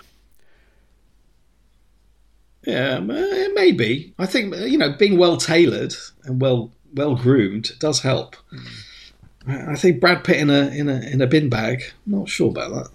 Yeah, 2.65 2.99
it 2.99 3.53
may 3.53 3.71
be. 3.71 4.13
I 4.17 4.25
think 4.25 4.55
you 4.55 4.77
know 4.77 4.93
being 4.93 5.17
well 5.17 5.37
tailored 5.37 5.93
and 6.23 6.41
well 6.41 6.71
well 6.93 7.15
groomed 7.15 7.71
does 7.79 8.01
help. 8.01 8.35
Mm. 8.51 9.69
I 9.69 9.75
think 9.75 10.01
Brad 10.01 10.23
Pitt 10.23 10.37
in 10.37 10.49
a 10.49 10.67
in 10.69 10.89
a 10.89 10.99
in 11.01 11.21
a 11.21 11.27
bin 11.27 11.49
bag. 11.49 11.83
I'm 12.05 12.19
not 12.19 12.29
sure 12.29 12.49
about 12.49 12.73
that. 12.73 12.89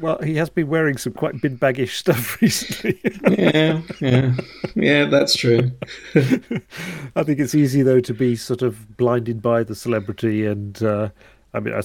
Well, 0.00 0.18
he 0.22 0.36
has 0.36 0.48
been 0.50 0.68
wearing 0.68 0.96
some 0.96 1.12
quite 1.12 1.40
bin 1.40 1.58
baggish 1.58 1.96
stuff 1.96 2.40
recently. 2.42 3.00
yeah, 3.28 3.80
yeah, 4.00 4.34
yeah. 4.74 5.04
That's 5.06 5.36
true. 5.36 5.72
I 6.14 7.22
think 7.22 7.40
it's 7.40 7.54
easy 7.54 7.82
though 7.82 8.00
to 8.00 8.14
be 8.14 8.36
sort 8.36 8.62
of 8.62 8.96
blinded 8.96 9.42
by 9.42 9.62
the 9.62 9.74
celebrity, 9.74 10.46
and 10.46 10.80
uh, 10.82 11.10
I 11.54 11.60
mean, 11.60 11.74
I 11.74 11.82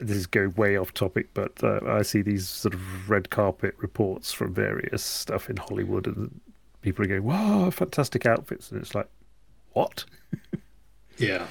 this 0.00 0.16
is 0.16 0.26
going 0.26 0.54
way 0.54 0.76
off 0.76 0.94
topic, 0.94 1.28
but 1.34 1.52
uh, 1.62 1.80
I 1.86 2.02
see 2.02 2.22
these 2.22 2.48
sort 2.48 2.74
of 2.74 3.08
red 3.10 3.30
carpet 3.30 3.74
reports 3.78 4.32
from 4.32 4.54
various 4.54 5.02
stuff 5.02 5.50
in 5.50 5.56
Hollywood, 5.56 6.06
and 6.06 6.40
people 6.82 7.04
are 7.04 7.08
going, 7.08 7.24
"Wow, 7.24 7.70
fantastic 7.70 8.26
outfits!" 8.26 8.70
And 8.70 8.80
it's 8.80 8.94
like, 8.94 9.08
what? 9.72 10.04
Yeah, 11.18 11.46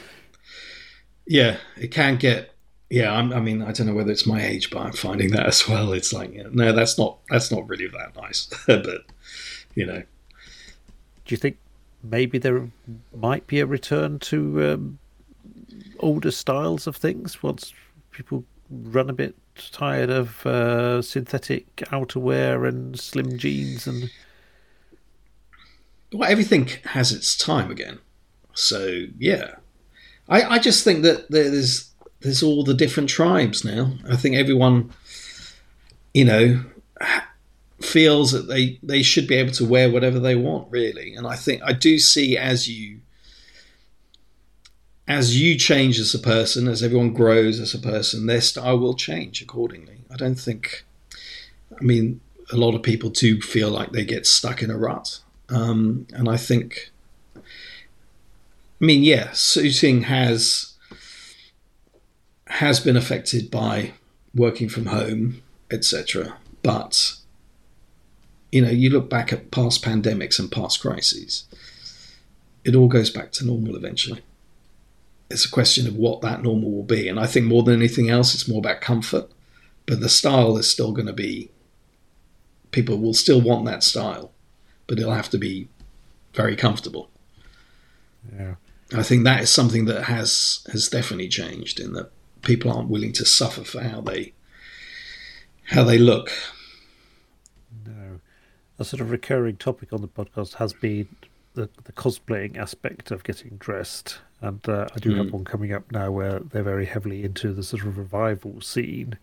yeah, 1.25 1.57
it 1.75 1.87
can 1.87 2.17
get. 2.17 2.51
Yeah, 2.91 3.11
I'm, 3.11 3.33
i 3.33 3.39
mean, 3.39 3.63
I 3.63 3.71
don't 3.71 3.87
know 3.87 3.95
whether 3.95 4.11
it's 4.11 4.27
my 4.27 4.45
age, 4.45 4.69
but 4.69 4.83
I'm 4.83 4.93
finding 4.93 5.31
that 5.31 5.47
as 5.47 5.67
well. 5.67 5.91
It's 5.91 6.13
like, 6.13 6.35
yeah, 6.35 6.49
no, 6.51 6.71
that's 6.71 6.99
not 6.99 7.17
that's 7.29 7.51
not 7.51 7.67
really 7.67 7.87
that 7.87 8.15
nice. 8.15 8.47
but 8.67 9.05
you 9.73 9.87
know, 9.87 10.03
do 11.25 11.33
you 11.33 11.37
think 11.37 11.57
maybe 12.03 12.37
there 12.37 12.69
might 13.11 13.47
be 13.47 13.59
a 13.59 13.65
return 13.65 14.19
to 14.19 14.73
um, 14.73 14.99
older 15.99 16.29
styles 16.29 16.85
of 16.85 16.95
things 16.95 17.41
once 17.41 17.73
people 18.15 18.45
run 18.69 19.09
a 19.09 19.13
bit 19.13 19.35
tired 19.71 20.09
of 20.09 20.45
uh, 20.45 21.01
synthetic 21.01 21.75
outerwear 21.91 22.67
and 22.67 22.99
slim 22.99 23.37
jeans 23.37 23.85
and 23.85 24.09
well 26.13 26.29
everything 26.29 26.69
has 26.85 27.11
its 27.11 27.37
time 27.37 27.69
again. 27.69 27.99
So 28.53 29.05
yeah. 29.17 29.55
I 30.29 30.43
i 30.43 30.59
just 30.59 30.83
think 30.83 31.03
that 31.03 31.29
there's 31.29 31.91
there's 32.21 32.41
all 32.41 32.63
the 32.63 32.73
different 32.73 33.09
tribes 33.09 33.63
now. 33.63 33.93
I 34.09 34.15
think 34.15 34.35
everyone 34.35 34.91
you 36.13 36.25
know 36.25 36.63
feels 37.81 38.31
that 38.31 38.47
they 38.47 38.79
they 38.81 39.03
should 39.03 39.27
be 39.27 39.35
able 39.35 39.51
to 39.51 39.65
wear 39.65 39.91
whatever 39.91 40.19
they 40.19 40.35
want 40.35 40.71
really. 40.71 41.13
And 41.13 41.27
i 41.27 41.35
think 41.35 41.61
i 41.63 41.73
do 41.73 41.99
see 41.99 42.37
as 42.37 42.67
you 42.67 43.01
as 45.07 45.39
you 45.39 45.57
change 45.57 45.99
as 45.99 46.13
a 46.15 46.19
person, 46.19 46.67
as 46.67 46.81
everyone 46.81 47.13
grows 47.13 47.59
as 47.59 47.73
a 47.73 47.79
person, 47.79 48.25
their 48.25 48.41
style 48.41 48.79
will 48.79 48.95
change 48.95 49.41
accordingly. 49.41 49.99
I 50.11 50.15
don't 50.15 50.39
think, 50.39 50.83
I 51.79 51.83
mean, 51.83 52.21
a 52.51 52.57
lot 52.57 52.75
of 52.75 52.81
people 52.81 53.09
do 53.09 53.39
feel 53.41 53.69
like 53.69 53.91
they 53.91 54.05
get 54.05 54.25
stuck 54.25 54.63
in 54.63 54.71
a 54.71 54.77
rut. 54.77 55.19
Um, 55.49 56.07
and 56.13 56.27
I 56.27 56.37
think, 56.37 56.91
I 57.35 57.41
mean, 58.79 59.03
yeah, 59.03 59.31
suiting 59.33 60.03
has 60.03 60.71
has 62.47 62.79
been 62.79 62.95
affected 62.95 63.49
by 63.49 63.93
working 64.33 64.69
from 64.69 64.87
home, 64.87 65.41
etc. 65.71 66.37
But 66.63 67.15
you 68.51 68.61
know, 68.61 68.69
you 68.69 68.89
look 68.89 69.09
back 69.09 69.31
at 69.33 69.51
past 69.51 69.83
pandemics 69.83 70.39
and 70.39 70.51
past 70.51 70.81
crises, 70.81 71.45
it 72.63 72.75
all 72.75 72.87
goes 72.87 73.09
back 73.09 73.31
to 73.33 73.45
normal 73.45 73.75
eventually 73.75 74.21
it's 75.29 75.45
a 75.45 75.51
question 75.51 75.87
of 75.87 75.95
what 75.95 76.21
that 76.21 76.43
normal 76.43 76.71
will 76.71 76.83
be. 76.83 77.07
And 77.07 77.19
I 77.19 77.25
think 77.25 77.45
more 77.45 77.63
than 77.63 77.75
anything 77.75 78.09
else, 78.09 78.33
it's 78.33 78.47
more 78.47 78.59
about 78.59 78.81
comfort. 78.81 79.29
But 79.85 79.99
the 79.99 80.09
style 80.09 80.57
is 80.57 80.69
still 80.69 80.91
going 80.91 81.07
to 81.07 81.13
be, 81.13 81.51
people 82.71 82.97
will 82.97 83.13
still 83.13 83.41
want 83.41 83.65
that 83.65 83.83
style, 83.83 84.31
but 84.87 84.99
it'll 84.99 85.13
have 85.13 85.29
to 85.29 85.37
be 85.37 85.67
very 86.33 86.55
comfortable. 86.55 87.09
Yeah. 88.35 88.55
I 88.93 89.03
think 89.03 89.23
that 89.23 89.41
is 89.41 89.49
something 89.49 89.85
that 89.85 90.03
has 90.03 90.65
has 90.71 90.89
definitely 90.89 91.27
changed 91.27 91.79
in 91.79 91.93
that 91.93 92.11
people 92.43 92.71
aren't 92.71 92.89
willing 92.89 93.13
to 93.13 93.25
suffer 93.25 93.63
for 93.63 93.81
how 93.81 94.01
they 94.01 94.33
how 95.65 95.83
they 95.83 95.97
look. 95.97 96.31
No. 97.85 98.19
A 98.77 98.85
sort 98.85 99.01
of 99.01 99.09
recurring 99.09 99.57
topic 99.57 99.91
on 99.91 100.01
the 100.01 100.07
podcast 100.07 100.55
has 100.55 100.73
been 100.73 101.07
the, 101.55 101.69
the 101.83 101.91
cosplaying 101.91 102.57
aspect 102.57 103.11
of 103.11 103.23
getting 103.23 103.57
dressed. 103.57 104.19
And 104.41 104.67
uh, 104.69 104.87
I 104.95 104.99
do 104.99 105.11
mm. 105.11 105.17
have 105.17 105.31
one 105.33 105.45
coming 105.45 105.73
up 105.73 105.91
now 105.91 106.11
where 106.11 106.39
they're 106.39 106.63
very 106.63 106.85
heavily 106.85 107.23
into 107.23 107.53
the 107.53 107.63
sort 107.63 107.83
of 107.83 107.97
revival 107.97 108.61
scene. 108.61 109.17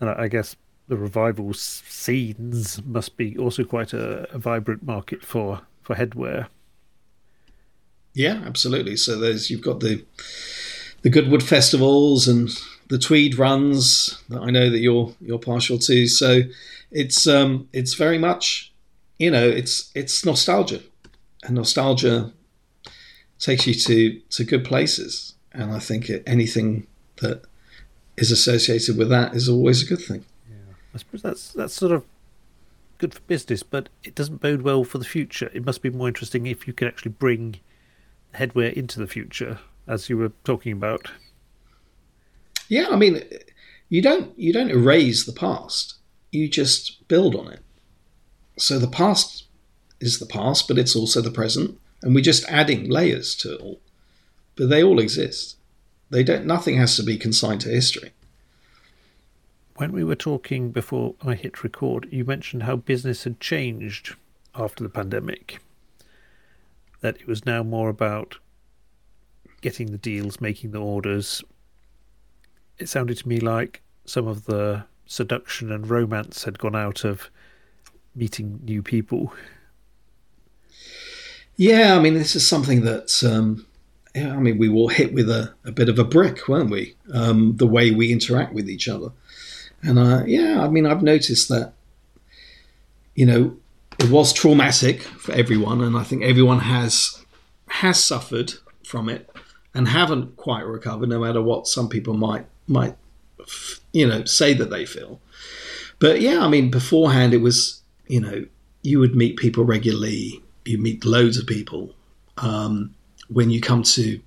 And 0.00 0.10
I, 0.10 0.24
I 0.24 0.28
guess 0.28 0.56
the 0.88 0.96
revival 0.96 1.54
scenes 1.54 2.82
must 2.84 3.16
be 3.16 3.38
also 3.38 3.62
quite 3.62 3.92
a, 3.92 4.32
a 4.34 4.38
vibrant 4.38 4.82
market 4.82 5.24
for, 5.24 5.60
for 5.82 5.94
headwear. 5.94 6.48
Yeah, 8.14 8.42
absolutely. 8.44 8.96
So 8.96 9.18
there's 9.18 9.50
you've 9.50 9.62
got 9.62 9.80
the 9.80 10.04
the 11.02 11.10
Goodwood 11.10 11.42
festivals 11.42 12.28
and 12.28 12.50
the 12.88 12.98
Tweed 12.98 13.38
runs 13.38 14.20
that 14.28 14.42
I 14.42 14.50
know 14.50 14.68
that 14.68 14.80
you're 14.80 15.14
you're 15.20 15.38
partial 15.38 15.78
to. 15.78 16.08
So 16.08 16.40
it's 16.90 17.26
um 17.28 17.68
it's 17.72 17.94
very 17.94 18.18
much 18.18 18.72
you 19.18 19.30
know 19.30 19.46
it's 19.46 19.92
it's 19.94 20.24
nostalgia 20.24 20.80
and 21.44 21.54
nostalgia 21.54 22.32
takes 23.38 23.66
you 23.66 23.74
to 23.74 24.20
to 24.30 24.44
good 24.44 24.64
places. 24.64 25.34
And 25.52 25.72
I 25.72 25.78
think 25.80 26.10
anything 26.26 26.86
that 27.16 27.44
is 28.16 28.30
associated 28.30 28.96
with 28.96 29.08
that 29.08 29.34
is 29.34 29.48
always 29.48 29.82
a 29.82 29.86
good 29.86 30.04
thing. 30.04 30.24
Yeah, 30.48 30.74
I 30.94 30.98
suppose 30.98 31.22
that's 31.22 31.52
that's 31.52 31.74
sort 31.74 31.92
of 31.92 32.04
good 32.98 33.14
for 33.14 33.20
business, 33.22 33.62
but 33.62 33.88
it 34.04 34.14
doesn't 34.14 34.40
bode 34.40 34.62
well 34.62 34.84
for 34.84 34.98
the 34.98 35.04
future. 35.04 35.50
It 35.54 35.64
must 35.64 35.82
be 35.82 35.90
more 35.90 36.08
interesting 36.08 36.46
if 36.46 36.66
you 36.66 36.72
can 36.74 36.86
actually 36.86 37.12
bring 37.12 37.60
headwear 38.34 38.72
into 38.72 39.00
the 39.00 39.06
future, 39.06 39.58
as 39.86 40.08
you 40.08 40.16
were 40.16 40.32
talking 40.44 40.72
about. 40.72 41.10
Yeah, 42.68 42.88
I 42.90 42.96
mean, 42.96 43.22
you 43.88 44.02
don't 44.02 44.38
you 44.38 44.52
don't 44.52 44.70
erase 44.70 45.24
the 45.24 45.32
past. 45.32 45.94
You 46.30 46.48
just 46.48 47.08
build 47.08 47.34
on 47.34 47.48
it. 47.48 47.60
So 48.56 48.78
the 48.78 48.86
past 48.86 49.46
is 50.00 50.18
the 50.18 50.26
past, 50.26 50.66
but 50.66 50.78
it's 50.78 50.96
also 50.96 51.20
the 51.20 51.30
present, 51.30 51.78
and 52.02 52.14
we're 52.14 52.22
just 52.22 52.48
adding 52.48 52.88
layers 52.88 53.34
to 53.36 53.54
it 53.54 53.60
all. 53.60 53.80
But 54.56 54.68
they 54.68 54.82
all 54.82 54.98
exist. 54.98 55.56
They 56.10 56.24
don't. 56.24 56.46
Nothing 56.46 56.76
has 56.76 56.96
to 56.96 57.02
be 57.02 57.16
consigned 57.16 57.60
to 57.62 57.68
history. 57.68 58.12
When 59.76 59.92
we 59.92 60.04
were 60.04 60.16
talking 60.16 60.72
before 60.72 61.14
I 61.22 61.34
hit 61.34 61.62
record, 61.62 62.08
you 62.10 62.24
mentioned 62.24 62.64
how 62.64 62.76
business 62.76 63.24
had 63.24 63.40
changed 63.40 64.14
after 64.54 64.82
the 64.82 64.90
pandemic. 64.90 65.60
That 67.00 67.16
it 67.16 67.26
was 67.26 67.46
now 67.46 67.62
more 67.62 67.88
about 67.88 68.38
getting 69.62 69.90
the 69.90 69.98
deals, 69.98 70.40
making 70.40 70.72
the 70.72 70.80
orders. 70.80 71.42
It 72.78 72.88
sounded 72.88 73.18
to 73.18 73.28
me 73.28 73.40
like 73.40 73.82
some 74.04 74.26
of 74.26 74.44
the 74.44 74.84
seduction 75.06 75.72
and 75.72 75.88
romance 75.88 76.44
had 76.44 76.58
gone 76.58 76.76
out 76.76 77.04
of 77.04 77.30
meeting 78.14 78.60
new 78.64 78.82
people 78.82 79.32
yeah, 81.60 81.94
I 81.94 82.00
mean, 82.00 82.14
this 82.14 82.34
is 82.34 82.48
something 82.48 82.86
that, 82.86 83.22
um, 83.22 83.66
I 84.16 84.38
mean, 84.38 84.56
we 84.56 84.70
were 84.70 84.88
hit 84.88 85.12
with 85.12 85.28
a, 85.28 85.52
a 85.62 85.70
bit 85.70 85.90
of 85.90 85.98
a 85.98 86.04
brick, 86.04 86.48
weren't 86.48 86.70
we? 86.70 86.94
Um, 87.12 87.58
the 87.58 87.66
way 87.66 87.90
we 87.90 88.10
interact 88.10 88.54
with 88.54 88.66
each 88.66 88.88
other. 88.88 89.10
And 89.82 89.98
uh, 89.98 90.22
yeah, 90.26 90.64
I 90.64 90.68
mean, 90.68 90.86
I've 90.86 91.02
noticed 91.02 91.50
that, 91.50 91.74
you 93.14 93.26
know, 93.26 93.58
it 93.98 94.08
was 94.08 94.32
traumatic 94.32 95.02
for 95.02 95.32
everyone, 95.32 95.82
and 95.82 95.98
I 95.98 96.02
think 96.02 96.22
everyone 96.22 96.60
has 96.60 97.22
has 97.66 98.02
suffered 98.02 98.54
from 98.82 99.10
it 99.10 99.28
and 99.74 99.86
haven't 99.86 100.38
quite 100.38 100.64
recovered, 100.64 101.10
no 101.10 101.20
matter 101.20 101.42
what 101.42 101.66
some 101.66 101.90
people 101.90 102.14
might 102.14 102.46
might 102.68 102.96
you 103.92 104.08
know 104.08 104.24
say 104.24 104.54
that 104.54 104.70
they 104.70 104.86
feel. 104.86 105.20
But 105.98 106.22
yeah, 106.22 106.42
I 106.42 106.48
mean, 106.48 106.70
beforehand 106.70 107.34
it 107.34 107.42
was 107.42 107.82
you 108.06 108.20
know 108.20 108.46
you 108.80 108.98
would 108.98 109.14
meet 109.14 109.36
people 109.36 109.64
regularly 109.64 110.42
you 110.70 110.78
meet 110.78 111.04
loads 111.04 111.36
of 111.36 111.46
people. 111.46 111.94
Um, 112.38 112.94
when 113.28 113.50
you 113.50 113.60
come 113.60 113.82
to, 113.84 114.20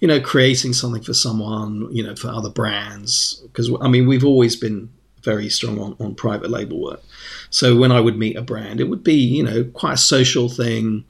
you 0.00 0.08
know, 0.08 0.20
creating 0.20 0.74
something 0.74 1.02
for 1.02 1.14
someone, 1.14 1.88
you 1.92 2.02
know, 2.02 2.14
for 2.14 2.28
other 2.28 2.50
brands, 2.50 3.40
because 3.46 3.70
I 3.80 3.88
mean, 3.88 4.06
we've 4.06 4.24
always 4.24 4.54
been 4.54 4.90
very 5.22 5.48
strong 5.48 5.78
on, 5.78 5.96
on 5.98 6.14
private 6.14 6.50
label 6.50 6.82
work. 6.82 7.02
So 7.50 7.76
when 7.76 7.92
I 7.92 8.00
would 8.00 8.18
meet 8.18 8.36
a 8.36 8.42
brand, 8.42 8.80
it 8.80 8.88
would 8.88 9.04
be, 9.04 9.14
you 9.14 9.42
know, 9.42 9.64
quite 9.64 9.94
a 9.94 9.98
social 9.98 10.48
thing. 10.48 11.04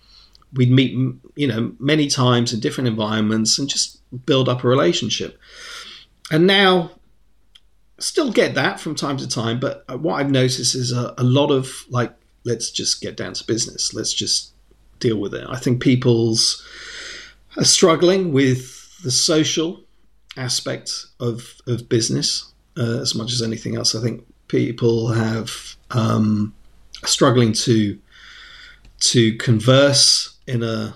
We'd 0.55 0.71
meet, 0.71 0.93
you 1.35 1.47
know, 1.47 1.73
many 1.79 2.09
times 2.09 2.53
in 2.53 2.61
different 2.61 2.89
environments 2.89 3.59
and 3.59 3.69
just 3.69 4.01
build 4.27 4.49
up 4.49 4.65
a 4.65 4.69
relationship. 4.69 5.39
And 6.31 6.47
now, 6.47 6.93
still 7.99 8.33
get 8.33 8.55
that 8.55 8.81
from 8.81 8.95
time 8.95 9.17
to 9.19 9.29
time, 9.29 9.61
but 9.61 9.85
what 10.01 10.15
I've 10.15 10.31
noticed 10.31 10.75
is 10.75 10.93
a, 10.93 11.15
a 11.19 11.25
lot 11.25 11.51
of 11.51 11.85
like, 11.89 12.13
let's 12.45 12.71
just 12.71 13.01
get 13.01 13.17
down 13.17 13.35
to 13.35 13.45
business. 13.45 13.93
Let's 13.93 14.13
just 14.13 14.53
deal 15.01 15.19
with 15.19 15.35
it. 15.35 15.47
I 15.49 15.59
think 15.59 15.83
people's 15.83 16.65
are 17.57 17.65
struggling 17.65 18.33
with 18.33 19.03
the 19.03 19.11
social 19.11 19.83
aspect 20.37 21.07
of 21.19 21.55
of 21.67 21.89
business 21.89 22.53
uh, 22.79 23.01
as 23.01 23.15
much 23.15 23.33
as 23.33 23.43
anything 23.43 23.77
else. 23.77 23.95
I 23.95 24.01
think 24.01 24.25
people 24.49 25.09
have 25.09 25.51
um, 25.91 26.55
struggling 27.05 27.53
to 27.53 27.99
to 29.01 29.37
converse 29.39 30.37
in 30.47 30.63
a 30.63 30.95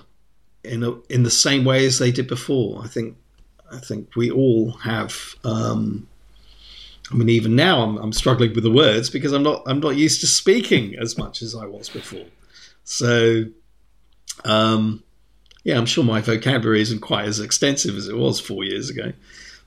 in 0.63 0.83
a 0.83 0.93
in 1.09 1.23
the 1.23 1.31
same 1.31 1.65
way 1.65 1.87
as 1.87 1.99
they 1.99 2.11
did 2.11 2.27
before. 2.27 2.83
I 2.85 2.89
think 2.89 3.17
I 3.73 3.79
think 3.79 4.15
we 4.17 4.31
all 4.31 4.73
have. 4.73 5.35
Um, 5.45 6.09
I 7.13 7.17
mean, 7.17 7.29
even 7.29 7.55
now 7.55 7.83
I'm, 7.83 7.99
I'm 7.99 8.13
struggling 8.15 8.55
with 8.55 8.65
the 8.65 8.71
words 8.71 9.11
because 9.11 9.33
I'm 9.33 9.43
not 9.43 9.63
I'm 9.67 9.81
not 9.81 9.97
used 9.97 10.21
to 10.23 10.27
speaking 10.27 10.97
as 10.97 11.19
much 11.19 11.43
as 11.43 11.55
I 11.55 11.67
was 11.67 11.89
before. 11.89 12.27
So 12.85 13.45
um, 14.45 15.03
yeah, 15.63 15.79
I'm 15.79 15.87
sure 15.87 16.05
my 16.05 16.21
vocabulary 16.21 16.81
isn't 16.83 17.01
quite 17.01 17.27
as 17.27 17.41
extensive 17.41 17.97
as 17.97 18.09
it 18.09 18.17
was 18.17 18.41
four 18.41 18.65
years 18.65 18.91
ago, 18.91 19.13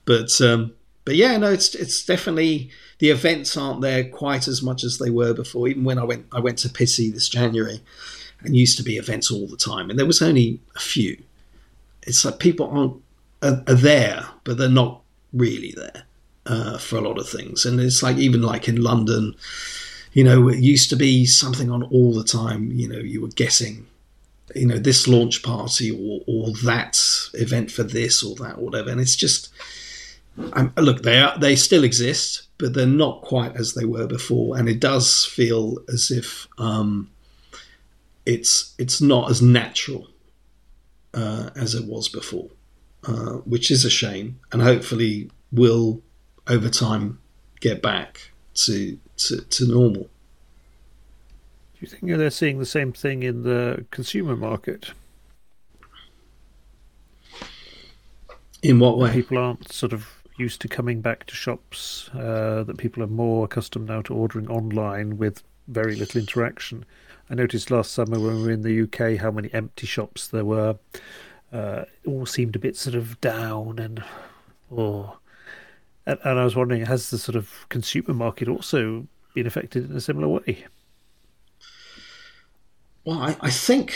but 0.05 0.39
um, 0.41 0.73
but 1.05 1.15
yeah, 1.15 1.37
no, 1.37 1.51
it's 1.51 1.73
it's 1.75 2.05
definitely 2.05 2.69
the 2.99 3.09
events 3.09 3.55
aren't 3.55 3.81
there 3.81 4.03
quite 4.09 4.47
as 4.47 4.61
much 4.61 4.83
as 4.83 4.97
they 4.97 5.09
were 5.09 5.33
before. 5.33 5.67
Even 5.67 5.83
when 5.83 5.97
I 5.97 6.03
went 6.03 6.25
I 6.31 6.39
went 6.39 6.59
to 6.59 6.69
Pitti 6.69 7.11
this 7.11 7.29
January, 7.29 7.81
and 8.41 8.55
used 8.55 8.77
to 8.77 8.83
be 8.83 8.97
events 8.97 9.31
all 9.31 9.47
the 9.47 9.57
time, 9.57 9.89
and 9.89 9.97
there 9.97 10.05
was 10.05 10.21
only 10.21 10.59
a 10.75 10.79
few. 10.79 11.17
It's 12.03 12.23
like 12.23 12.39
people 12.39 12.69
aren't 12.69 13.01
are, 13.41 13.63
are 13.67 13.75
there, 13.75 14.25
but 14.43 14.57
they're 14.57 14.69
not 14.69 15.01
really 15.33 15.73
there 15.75 16.03
uh, 16.45 16.77
for 16.77 16.97
a 16.97 17.01
lot 17.01 17.19
of 17.19 17.29
things. 17.29 17.65
And 17.65 17.79
it's 17.79 18.01
like 18.01 18.17
even 18.17 18.41
like 18.41 18.67
in 18.67 18.81
London, 18.81 19.35
you 20.13 20.23
know, 20.23 20.47
it 20.49 20.59
used 20.59 20.89
to 20.89 20.95
be 20.95 21.25
something 21.25 21.69
on 21.69 21.83
all 21.83 22.13
the 22.13 22.23
time. 22.23 22.71
You 22.71 22.87
know, 22.87 22.99
you 22.99 23.21
were 23.21 23.27
guessing, 23.29 23.85
you 24.55 24.65
know, 24.65 24.77
this 24.77 25.07
launch 25.07 25.43
party 25.43 25.91
or 25.91 26.21
or 26.27 26.51
that 26.63 26.99
event 27.33 27.71
for 27.71 27.83
this 27.83 28.23
or 28.23 28.35
that 28.35 28.59
whatever. 28.59 28.89
And 28.89 29.01
it's 29.01 29.15
just, 29.15 29.49
um, 30.53 30.73
look, 30.77 31.03
they 31.03 31.19
are 31.19 31.37
they 31.37 31.55
still 31.55 31.83
exist, 31.83 32.47
but 32.57 32.73
they're 32.73 32.85
not 32.85 33.21
quite 33.21 33.55
as 33.55 33.73
they 33.73 33.85
were 33.85 34.07
before. 34.07 34.57
And 34.57 34.69
it 34.69 34.79
does 34.79 35.25
feel 35.25 35.77
as 35.89 36.11
if 36.11 36.47
um, 36.57 37.09
it's 38.25 38.73
it's 38.77 39.01
not 39.01 39.29
as 39.29 39.41
natural 39.41 40.07
uh, 41.13 41.49
as 41.55 41.75
it 41.75 41.85
was 41.85 42.09
before, 42.09 42.49
uh, 43.07 43.37
which 43.45 43.71
is 43.71 43.85
a 43.85 43.89
shame. 43.89 44.39
And 44.51 44.61
hopefully, 44.61 45.29
will 45.51 46.01
over 46.47 46.69
time 46.69 47.19
get 47.59 47.81
back 47.81 48.31
to 48.65 48.97
to, 49.17 49.41
to 49.41 49.67
normal. 49.67 50.09
Do 51.79 51.85
you 51.85 51.87
think 51.87 52.17
they're 52.17 52.31
seeing 52.31 52.57
the 52.57 52.65
same 52.65 52.91
thing 52.91 53.21
in 53.21 53.43
the 53.43 53.85
consumer 53.91 54.35
market? 54.35 54.93
In 58.63 58.79
what 58.79 58.97
way? 58.97 59.13
People 59.13 59.37
aren't 59.37 59.71
sort 59.71 59.93
of 59.93 60.07
used 60.37 60.59
to 60.61 60.67
coming 60.67 61.01
back 61.01 61.27
to 61.27 61.35
shops. 61.35 62.09
Uh, 62.15 62.63
that 62.63 62.77
people 62.77 63.03
are 63.03 63.07
more 63.07 63.45
accustomed 63.45 63.87
now 63.87 64.01
to 64.01 64.13
ordering 64.15 64.49
online 64.49 65.17
with 65.17 65.43
very 65.67 65.95
little 65.95 66.19
interaction. 66.19 66.83
I 67.29 67.35
noticed 67.35 67.69
last 67.69 67.91
summer 67.91 68.19
when 68.19 68.37
we 68.37 68.43
were 68.43 68.51
in 68.51 68.63
the 68.63 68.81
UK 68.81 69.21
how 69.21 69.29
many 69.29 69.53
empty 69.53 69.85
shops 69.85 70.27
there 70.27 70.45
were. 70.45 70.77
Uh, 71.53 71.85
all 72.07 72.25
seemed 72.25 72.55
a 72.55 72.59
bit 72.59 72.75
sort 72.75 72.95
of 72.95 73.21
down 73.21 73.77
and 73.77 74.03
oh, 74.71 75.17
and, 76.07 76.17
and 76.23 76.39
I 76.39 76.43
was 76.43 76.55
wondering, 76.55 76.85
has 76.85 77.11
the 77.11 77.19
sort 77.19 77.35
of 77.35 77.67
consumer 77.69 78.15
market 78.15 78.47
also 78.47 79.05
been 79.35 79.45
affected 79.45 79.91
in 79.91 79.95
a 79.95 80.01
similar 80.01 80.27
way? 80.27 80.65
Well, 83.07 83.21
I, 83.21 83.37
I 83.39 83.49
think 83.49 83.95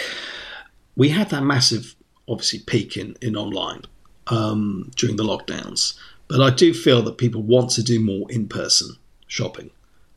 we 0.95 1.09
had 1.09 1.31
that 1.31 1.43
massive, 1.43 1.95
obviously, 2.29 2.59
peak 2.59 2.95
in, 2.95 3.17
in 3.21 3.35
online 3.35 3.81
um, 4.27 4.89
during 4.95 5.17
the 5.17 5.25
lockdowns. 5.25 5.97
But 6.29 6.39
I 6.39 6.49
do 6.49 6.73
feel 6.73 7.01
that 7.01 7.17
people 7.17 7.41
want 7.41 7.71
to 7.71 7.83
do 7.83 7.99
more 7.99 8.31
in 8.31 8.47
person 8.47 8.95
shopping 9.27 9.69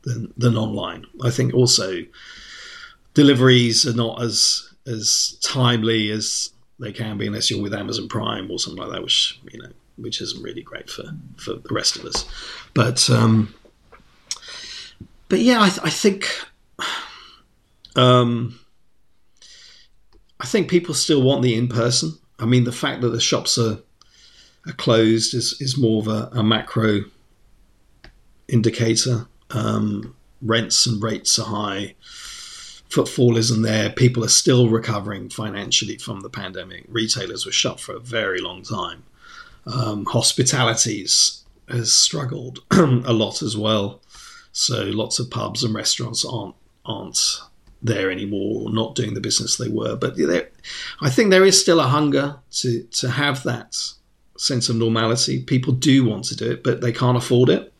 than, 0.03 0.33
than 0.37 0.55
online. 0.55 1.07
I 1.21 1.29
think 1.29 1.53
also 1.53 2.05
deliveries 3.13 3.85
are 3.85 3.93
not 3.93 4.21
as 4.21 4.73
as 4.87 5.37
timely 5.43 6.09
as 6.11 6.51
they 6.79 6.93
can 6.93 7.17
be 7.17 7.27
unless 7.27 7.51
you're 7.51 7.61
with 7.61 7.73
Amazon 7.73 8.07
Prime 8.07 8.49
or 8.49 8.59
something 8.59 8.81
like 8.81 8.93
that, 8.93 9.03
which 9.03 9.41
you 9.51 9.61
know 9.61 9.71
which 9.97 10.21
isn't 10.21 10.41
really 10.41 10.61
great 10.61 10.89
for, 10.89 11.03
for 11.35 11.55
the 11.55 11.73
rest 11.73 11.97
of 11.97 12.05
us. 12.05 12.25
But 12.73 13.09
um, 13.09 13.53
but 15.27 15.39
yeah, 15.39 15.59
I, 15.59 15.65
I 15.65 15.89
think 15.89 16.29
um, 17.97 18.57
I 20.45 20.47
think 20.47 20.69
people 20.69 20.93
still 20.93 21.21
want 21.21 21.41
the 21.41 21.55
in 21.55 21.67
person. 21.67 22.17
I 22.37 22.45
mean, 22.45 22.65
the 22.65 22.71
fact 22.71 23.01
that 23.01 23.09
the 23.09 23.19
shops 23.19 23.57
are 23.57 23.79
are 24.67 24.73
closed 24.73 25.33
is 25.33 25.57
is 25.59 25.77
more 25.77 26.01
of 26.01 26.07
a, 26.07 26.29
a 26.39 26.43
macro 26.43 27.05
indicator. 28.47 29.27
Um, 29.51 30.15
rents 30.41 30.85
and 30.85 31.01
rates 31.01 31.39
are 31.39 31.45
high. 31.45 31.95
Footfall 32.89 33.37
isn't 33.37 33.63
there. 33.63 33.89
People 33.89 34.23
are 34.23 34.29
still 34.29 34.69
recovering 34.69 35.29
financially 35.29 35.97
from 35.97 36.21
the 36.21 36.29
pandemic. 36.29 36.85
Retailers 36.87 37.45
were 37.45 37.51
shut 37.51 37.79
for 37.79 37.95
a 37.95 37.99
very 37.99 38.39
long 38.39 38.61
time 38.61 39.03
um, 39.67 40.05
hospitalities 40.05 41.43
has 41.67 41.91
struggled 41.91 42.59
a 42.71 43.13
lot 43.13 43.41
as 43.41 43.57
well. 43.57 44.01
So 44.51 44.83
lots 44.83 45.19
of 45.19 45.29
pubs 45.29 45.63
and 45.63 45.73
restaurants 45.73 46.23
aren't 46.23 46.55
aren't 46.85 47.41
there 47.81 48.09
anymore 48.09 48.63
or 48.63 48.73
not 48.73 48.95
doing 48.95 49.13
the 49.13 49.21
business 49.21 49.57
they 49.57 49.69
were. 49.69 49.95
But 49.95 50.15
I 51.01 51.09
think 51.09 51.29
there 51.29 51.45
is 51.45 51.59
still 51.59 51.79
a 51.79 51.87
hunger 51.87 52.37
to 52.51 52.83
to 52.83 53.09
have 53.09 53.43
that 53.43 53.75
sense 54.37 54.69
of 54.69 54.75
normality. 54.75 55.43
People 55.43 55.73
do 55.73 56.05
want 56.05 56.25
to 56.25 56.35
do 56.35 56.51
it, 56.51 56.63
but 56.63 56.81
they 56.81 56.91
can't 56.91 57.17
afford 57.17 57.49
it. 57.49 57.71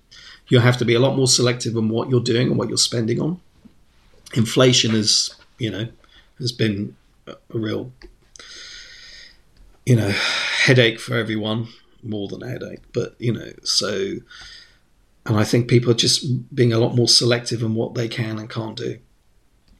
You 0.48 0.60
have 0.60 0.78
to 0.78 0.86
be 0.86 0.94
a 0.94 1.00
lot 1.00 1.16
more 1.16 1.28
selective 1.28 1.76
on 1.76 1.90
what 1.90 2.10
you're 2.10 2.20
doing 2.20 2.50
and 2.50 2.58
what 2.58 2.70
you're 2.70 2.78
spending 2.78 3.20
on. 3.20 3.42
Inflation 4.36 4.94
is, 4.94 5.36
you 5.58 5.72
know, 5.72 5.88
has 6.40 6.52
been 6.52 6.96
a 7.26 7.36
real 7.50 7.92
you 9.86 9.96
know, 9.96 10.10
headache 10.10 11.00
for 11.00 11.16
everyone, 11.16 11.68
more 12.04 12.28
than 12.28 12.44
a 12.44 12.50
headache. 12.50 12.82
But, 12.94 13.16
you 13.20 13.32
know, 13.32 13.52
so, 13.64 14.16
and 15.26 15.38
I 15.38 15.44
think 15.44 15.68
people 15.68 15.92
are 15.92 15.96
just 15.96 16.56
being 16.56 16.74
a 16.74 16.80
lot 16.80 16.96
more 16.96 17.08
selective 17.08 17.62
in 17.62 17.76
what 17.76 17.94
they 17.94 18.08
can 18.08 18.40
and 18.40 18.50
can't 18.50 18.76
do, 18.76 18.98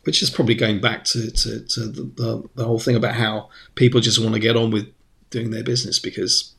which 0.06 0.22
is 0.22 0.30
probably 0.30 0.56
going 0.56 0.80
back 0.80 1.04
to, 1.04 1.32
to, 1.32 1.60
to 1.62 1.82
the, 1.82 2.04
the, 2.04 2.50
the 2.56 2.64
whole 2.64 2.80
thing 2.80 2.96
about 2.96 3.16
how 3.16 3.50
people 3.74 4.00
just 4.00 4.22
want 4.22 4.34
to 4.34 4.40
get 4.40 4.56
on 4.56 4.72
with 4.72 4.88
doing 5.32 5.50
their 5.50 5.64
business 5.64 6.00
because 6.00 6.54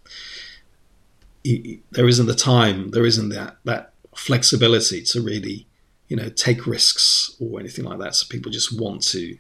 there 1.44 2.08
isn't 2.08 2.26
the 2.26 2.34
time, 2.34 2.90
there 2.90 3.06
isn't 3.06 3.28
that, 3.28 3.56
that 3.64 3.92
flexibility 4.16 5.00
to 5.00 5.20
really, 5.20 5.66
you 6.08 6.16
know, 6.16 6.28
take 6.28 6.66
risks 6.66 7.36
or 7.40 7.60
anything 7.60 7.84
like 7.84 8.00
that. 8.00 8.16
So 8.16 8.26
people 8.28 8.50
just 8.50 8.78
want 8.78 9.02
to 9.08 9.38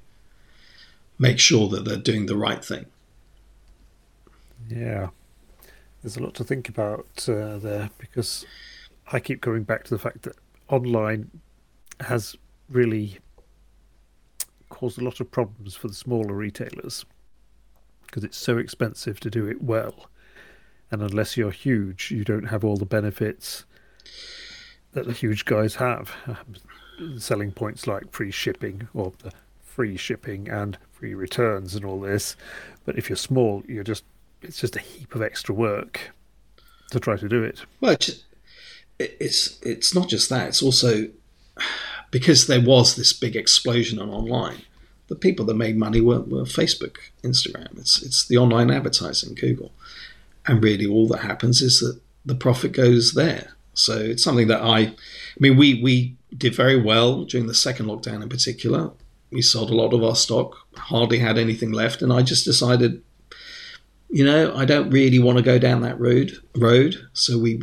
make 1.18 1.40
sure 1.40 1.68
that 1.68 1.84
they're 1.84 1.96
doing 1.96 2.26
the 2.26 2.36
right 2.36 2.64
thing. 2.64 2.86
Yeah, 4.68 5.08
there's 6.02 6.16
a 6.16 6.22
lot 6.22 6.34
to 6.34 6.44
think 6.44 6.68
about 6.68 7.28
uh, 7.28 7.58
there 7.58 7.90
because 7.98 8.46
I 9.10 9.18
keep 9.18 9.40
going 9.40 9.64
back 9.64 9.82
to 9.84 9.90
the 9.90 9.98
fact 9.98 10.22
that 10.22 10.36
online 10.68 11.30
has 12.00 12.36
really 12.68 13.18
caused 14.68 14.98
a 14.98 15.04
lot 15.04 15.20
of 15.20 15.30
problems 15.30 15.74
for 15.74 15.88
the 15.88 15.94
smaller 15.94 16.34
retailers 16.34 17.04
because 18.06 18.24
it's 18.24 18.36
so 18.36 18.58
expensive 18.58 19.20
to 19.20 19.30
do 19.30 19.46
it 19.46 19.62
well. 19.62 20.08
And 20.90 21.02
unless 21.02 21.36
you're 21.36 21.50
huge, 21.50 22.10
you 22.10 22.24
don't 22.24 22.46
have 22.46 22.64
all 22.64 22.76
the 22.76 22.86
benefits 22.86 23.64
that 24.92 25.06
the 25.06 25.12
huge 25.12 25.44
guys 25.44 25.76
have. 25.76 26.12
Um, 26.26 27.18
selling 27.18 27.52
points 27.52 27.86
like 27.86 28.10
free 28.12 28.30
shipping 28.30 28.88
or 28.94 29.12
the 29.18 29.32
free 29.62 29.96
shipping 29.96 30.48
and 30.48 30.78
free 30.92 31.14
returns 31.14 31.74
and 31.74 31.84
all 31.84 32.00
this. 32.00 32.36
But 32.84 32.96
if 32.96 33.10
you're 33.10 33.16
small, 33.16 33.62
you're 33.68 33.84
just 33.84 34.04
it's 34.42 34.60
just 34.60 34.76
a 34.76 34.80
heap 34.80 35.14
of 35.14 35.22
extra 35.22 35.54
work 35.54 36.12
to 36.90 37.00
try 37.00 37.16
to 37.16 37.28
do 37.28 37.42
it. 37.42 37.64
Well, 37.80 37.92
it's 37.92 38.24
it's, 38.98 39.60
it's 39.60 39.94
not 39.94 40.08
just 40.08 40.30
that. 40.30 40.48
It's 40.48 40.62
also 40.62 41.08
because 42.10 42.46
there 42.46 42.60
was 42.60 42.94
this 42.94 43.12
big 43.12 43.36
explosion 43.36 43.98
on 43.98 44.10
online. 44.10 44.62
The 45.08 45.14
people 45.14 45.44
that 45.46 45.54
made 45.54 45.76
money 45.76 46.00
were, 46.00 46.20
were 46.20 46.44
Facebook, 46.44 46.96
Instagram. 47.22 47.78
It's 47.78 48.02
it's 48.02 48.26
the 48.26 48.38
online 48.38 48.70
advertising, 48.70 49.34
Google, 49.34 49.72
and 50.46 50.62
really 50.62 50.86
all 50.86 51.06
that 51.08 51.20
happens 51.20 51.62
is 51.62 51.80
that 51.80 52.00
the 52.24 52.34
profit 52.34 52.72
goes 52.72 53.14
there. 53.14 53.52
So 53.74 53.96
it's 53.98 54.24
something 54.24 54.48
that 54.48 54.62
I, 54.62 54.78
I 54.78 54.94
mean, 55.38 55.56
we 55.56 55.80
we 55.82 56.16
did 56.36 56.54
very 56.54 56.80
well 56.80 57.24
during 57.24 57.46
the 57.46 57.54
second 57.54 57.86
lockdown 57.86 58.22
in 58.22 58.28
particular. 58.28 58.90
We 59.30 59.42
sold 59.42 59.70
a 59.70 59.76
lot 59.76 59.92
of 59.92 60.02
our 60.02 60.16
stock, 60.16 60.56
hardly 60.76 61.18
had 61.18 61.38
anything 61.38 61.72
left, 61.72 62.02
and 62.02 62.12
I 62.12 62.22
just 62.22 62.44
decided 62.44 63.02
you 64.08 64.24
know, 64.24 64.54
I 64.54 64.64
don't 64.64 64.90
really 64.90 65.18
want 65.18 65.38
to 65.38 65.44
go 65.44 65.58
down 65.58 65.82
that 65.82 65.98
road. 65.98 66.32
Road, 66.56 66.96
so 67.12 67.38
we 67.38 67.60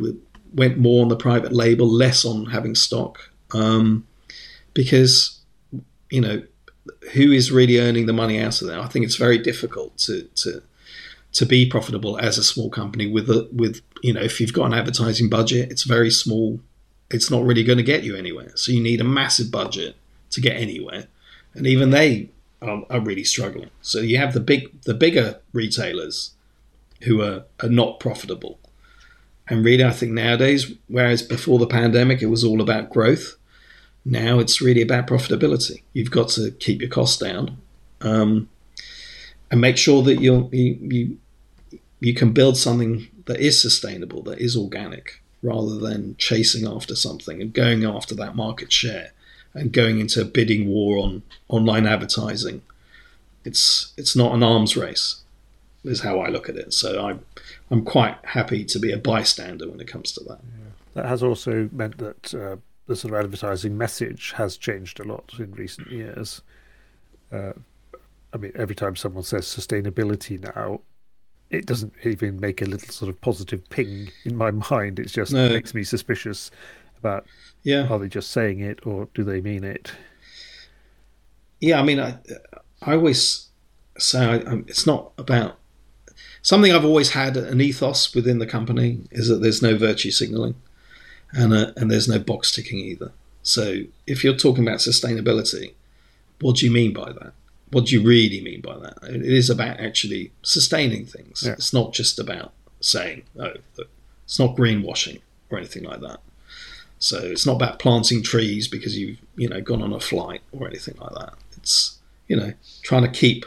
went 0.52 0.78
more 0.78 1.02
on 1.02 1.08
the 1.08 1.16
private 1.16 1.52
label, 1.52 1.86
less 1.86 2.24
on 2.24 2.46
having 2.46 2.74
stock, 2.74 3.30
um, 3.52 4.06
because 4.74 5.40
you 6.10 6.20
know, 6.20 6.42
who 7.12 7.32
is 7.32 7.50
really 7.50 7.78
earning 7.80 8.06
the 8.06 8.12
money 8.12 8.40
out 8.40 8.60
of 8.60 8.68
that? 8.68 8.78
I 8.78 8.86
think 8.86 9.04
it's 9.04 9.16
very 9.16 9.38
difficult 9.38 9.96
to 9.98 10.22
to 10.36 10.62
to 11.32 11.46
be 11.46 11.68
profitable 11.68 12.18
as 12.18 12.38
a 12.38 12.44
small 12.44 12.70
company 12.70 13.10
with 13.10 13.28
a 13.30 13.48
with 13.52 13.80
you 14.02 14.12
know, 14.12 14.20
if 14.20 14.40
you've 14.40 14.52
got 14.52 14.66
an 14.66 14.74
advertising 14.74 15.30
budget, 15.30 15.70
it's 15.70 15.84
very 15.84 16.10
small. 16.10 16.60
It's 17.10 17.30
not 17.30 17.42
really 17.42 17.64
going 17.64 17.78
to 17.78 17.82
get 17.84 18.04
you 18.04 18.16
anywhere. 18.16 18.52
So 18.54 18.70
you 18.72 18.82
need 18.82 19.00
a 19.00 19.04
massive 19.04 19.50
budget 19.50 19.96
to 20.30 20.40
get 20.40 20.56
anywhere, 20.56 21.06
and 21.54 21.66
even 21.66 21.90
they 21.90 22.30
are, 22.60 22.84
are 22.90 23.00
really 23.00 23.24
struggling. 23.24 23.70
So 23.80 24.00
you 24.00 24.18
have 24.18 24.34
the 24.34 24.40
big 24.40 24.82
the 24.82 24.94
bigger 24.94 25.40
retailers 25.52 26.34
who 27.02 27.22
are, 27.22 27.44
are 27.60 27.68
not 27.68 28.00
profitable. 28.00 28.58
And 29.48 29.64
really, 29.64 29.84
I 29.84 29.90
think 29.90 30.12
nowadays, 30.12 30.72
whereas 30.88 31.22
before 31.22 31.58
the 31.58 31.66
pandemic 31.66 32.22
it 32.22 32.26
was 32.26 32.44
all 32.44 32.62
about 32.62 32.90
growth, 32.90 33.36
now 34.04 34.38
it's 34.38 34.60
really 34.60 34.82
about 34.82 35.06
profitability. 35.06 35.82
You've 35.92 36.10
got 36.10 36.28
to 36.30 36.50
keep 36.50 36.80
your 36.80 36.90
costs 36.90 37.18
down 37.18 37.56
um, 38.00 38.48
and 39.50 39.60
make 39.60 39.76
sure 39.76 40.02
that 40.02 40.20
you 40.20 40.48
you 40.52 41.18
you 42.00 42.14
can 42.14 42.32
build 42.32 42.56
something 42.56 43.08
that 43.26 43.40
is 43.40 43.60
sustainable, 43.60 44.22
that 44.24 44.38
is 44.38 44.56
organic, 44.56 45.22
rather 45.42 45.78
than 45.78 46.16
chasing 46.18 46.66
after 46.66 46.94
something 46.94 47.40
and 47.40 47.52
going 47.52 47.84
after 47.84 48.14
that 48.14 48.36
market 48.36 48.72
share 48.72 49.12
and 49.54 49.72
going 49.72 50.00
into 50.00 50.20
a 50.20 50.24
bidding 50.24 50.68
war 50.68 50.98
on 50.98 51.22
online 51.48 51.86
advertising. 51.86 52.62
It's 53.44 53.92
it's 53.96 54.16
not 54.16 54.34
an 54.34 54.42
arms 54.42 54.76
race. 54.76 55.22
is 55.84 56.00
how 56.00 56.18
I 56.20 56.28
look 56.28 56.48
at 56.48 56.56
it. 56.56 56.72
So 56.74 57.06
I'm 57.06 57.24
I'm 57.70 57.84
quite 57.84 58.16
happy 58.24 58.64
to 58.64 58.78
be 58.78 58.92
a 58.92 58.98
bystander 58.98 59.68
when 59.68 59.80
it 59.80 59.86
comes 59.88 60.12
to 60.12 60.24
that. 60.24 60.40
Yeah. 60.42 60.70
That 60.94 61.06
has 61.06 61.22
also 61.22 61.68
meant 61.72 61.98
that 61.98 62.34
uh, 62.34 62.56
the 62.86 62.96
sort 62.96 63.14
of 63.14 63.20
advertising 63.20 63.76
message 63.78 64.32
has 64.32 64.56
changed 64.56 65.00
a 65.00 65.04
lot 65.04 65.32
in 65.38 65.52
recent 65.52 65.90
years. 65.90 66.42
Uh, 67.32 67.52
I 68.32 68.36
mean, 68.36 68.52
every 68.54 68.74
time 68.74 68.96
someone 68.96 69.22
says 69.22 69.46
sustainability 69.46 70.42
now, 70.54 70.80
it 71.50 71.66
doesn't 71.66 71.94
even 72.04 72.40
make 72.40 72.62
a 72.62 72.66
little 72.66 72.92
sort 72.92 73.08
of 73.08 73.20
positive 73.20 73.68
ping 73.70 74.10
in 74.24 74.36
my 74.36 74.50
mind. 74.50 74.98
It 74.98 75.08
just 75.08 75.32
no. 75.32 75.48
makes 75.48 75.74
me 75.74 75.84
suspicious 75.84 76.50
about 76.98 77.26
yeah. 77.62 77.86
are 77.88 77.98
they 77.98 78.08
just 78.08 78.30
saying 78.30 78.60
it 78.60 78.80
or 78.86 79.08
do 79.14 79.24
they 79.24 79.40
mean 79.40 79.64
it? 79.64 79.92
Yeah, 81.60 81.80
I 81.80 81.82
mean, 81.82 82.00
I 82.00 82.18
I 82.82 82.94
always 82.94 83.48
say 83.98 84.24
I, 84.24 84.36
it's 84.66 84.86
not 84.86 85.12
about 85.16 85.58
something 86.42 86.72
I've 86.72 86.84
always 86.84 87.10
had 87.10 87.36
an 87.36 87.60
ethos 87.60 88.14
within 88.14 88.38
the 88.38 88.46
company 88.46 89.00
is 89.10 89.28
that 89.28 89.36
there's 89.36 89.62
no 89.62 89.76
virtue 89.76 90.10
signaling, 90.10 90.54
and 91.34 91.52
uh, 91.52 91.72
and 91.76 91.90
there's 91.90 92.08
no 92.08 92.18
box 92.18 92.52
ticking 92.52 92.78
either. 92.78 93.12
So 93.42 93.82
if 94.06 94.24
you're 94.24 94.36
talking 94.36 94.66
about 94.66 94.78
sustainability, 94.78 95.74
what 96.40 96.56
do 96.56 96.66
you 96.66 96.72
mean 96.72 96.92
by 96.92 97.12
that? 97.12 97.32
What 97.70 97.86
do 97.86 97.96
you 97.96 98.06
really 98.06 98.40
mean 98.40 98.60
by 98.60 98.78
that? 98.78 98.98
It 99.02 99.22
is 99.22 99.50
about 99.50 99.80
actually 99.80 100.30
sustaining 100.42 101.06
things. 101.06 101.42
Yeah. 101.44 101.52
It's 101.52 101.72
not 101.72 101.92
just 101.92 102.18
about 102.18 102.52
saying, 102.80 103.24
oh, 103.38 103.54
it's 104.24 104.38
not 104.38 104.56
greenwashing 104.56 105.20
or 105.50 105.58
anything 105.58 105.84
like 105.84 106.00
that. 106.00 106.20
So 106.98 107.18
it's 107.18 107.44
not 107.44 107.56
about 107.56 107.78
planting 107.78 108.22
trees 108.22 108.68
because 108.68 108.96
you've 108.96 109.18
you 109.36 109.48
know 109.48 109.60
gone 109.60 109.82
on 109.82 109.92
a 109.92 110.00
flight 110.00 110.42
or 110.52 110.66
anything 110.66 110.94
like 110.98 111.12
that. 111.14 111.34
It's 111.56 111.98
you 112.28 112.36
know 112.36 112.52
trying 112.82 113.02
to 113.02 113.10
keep 113.10 113.44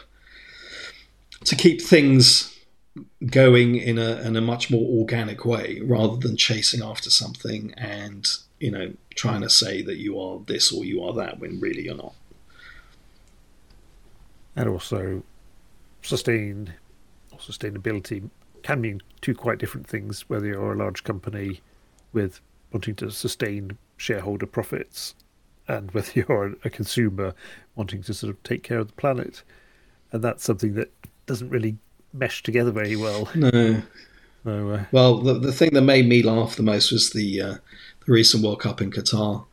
to 1.44 1.56
keep 1.56 1.80
things 1.80 2.57
going 3.26 3.74
in 3.74 3.98
a 3.98 4.20
in 4.20 4.36
a 4.36 4.40
much 4.40 4.70
more 4.70 4.86
organic 5.00 5.44
way 5.44 5.80
rather 5.82 6.16
than 6.16 6.36
chasing 6.36 6.82
after 6.82 7.10
something 7.10 7.74
and 7.76 8.28
you 8.60 8.70
know 8.70 8.92
trying 9.16 9.40
to 9.40 9.50
say 9.50 9.82
that 9.82 9.96
you 9.96 10.20
are 10.20 10.38
this 10.46 10.72
or 10.72 10.84
you 10.84 11.02
are 11.02 11.12
that 11.12 11.40
when 11.40 11.60
really 11.60 11.84
you're 11.84 11.96
not. 11.96 12.14
And 14.54 14.68
also, 14.68 15.22
sustain 16.02 16.74
or 17.30 17.38
sustainability 17.38 18.28
can 18.62 18.80
mean 18.80 19.00
two 19.20 19.34
quite 19.34 19.58
different 19.58 19.86
things. 19.86 20.28
Whether 20.28 20.46
you're 20.46 20.72
a 20.72 20.76
large 20.76 21.04
company 21.04 21.60
with 22.12 22.40
wanting 22.72 22.94
to 22.96 23.10
sustain 23.10 23.78
shareholder 23.96 24.46
profits 24.46 25.14
and 25.66 25.90
whether 25.92 26.10
you're 26.14 26.56
a 26.64 26.70
consumer 26.70 27.34
wanting 27.76 28.02
to 28.02 28.14
sort 28.14 28.30
of 28.30 28.42
take 28.42 28.62
care 28.62 28.78
of 28.78 28.88
the 28.88 28.94
planet. 28.94 29.42
And 30.12 30.22
that's 30.22 30.44
something 30.44 30.74
that 30.74 30.90
doesn't 31.26 31.50
really 31.50 31.76
mesh 32.12 32.42
together 32.42 32.70
very 32.70 32.96
well. 32.96 33.28
No. 33.34 33.82
So, 34.44 34.70
uh, 34.70 34.84
well, 34.92 35.18
the, 35.18 35.34
the 35.34 35.52
thing 35.52 35.70
that 35.74 35.82
made 35.82 36.08
me 36.08 36.22
laugh 36.22 36.56
the 36.56 36.62
most 36.62 36.90
was 36.90 37.10
the, 37.10 37.42
uh, 37.42 37.54
the 38.06 38.12
recent 38.12 38.42
World 38.42 38.60
Cup 38.60 38.80
in 38.80 38.90
Qatar 38.90 39.44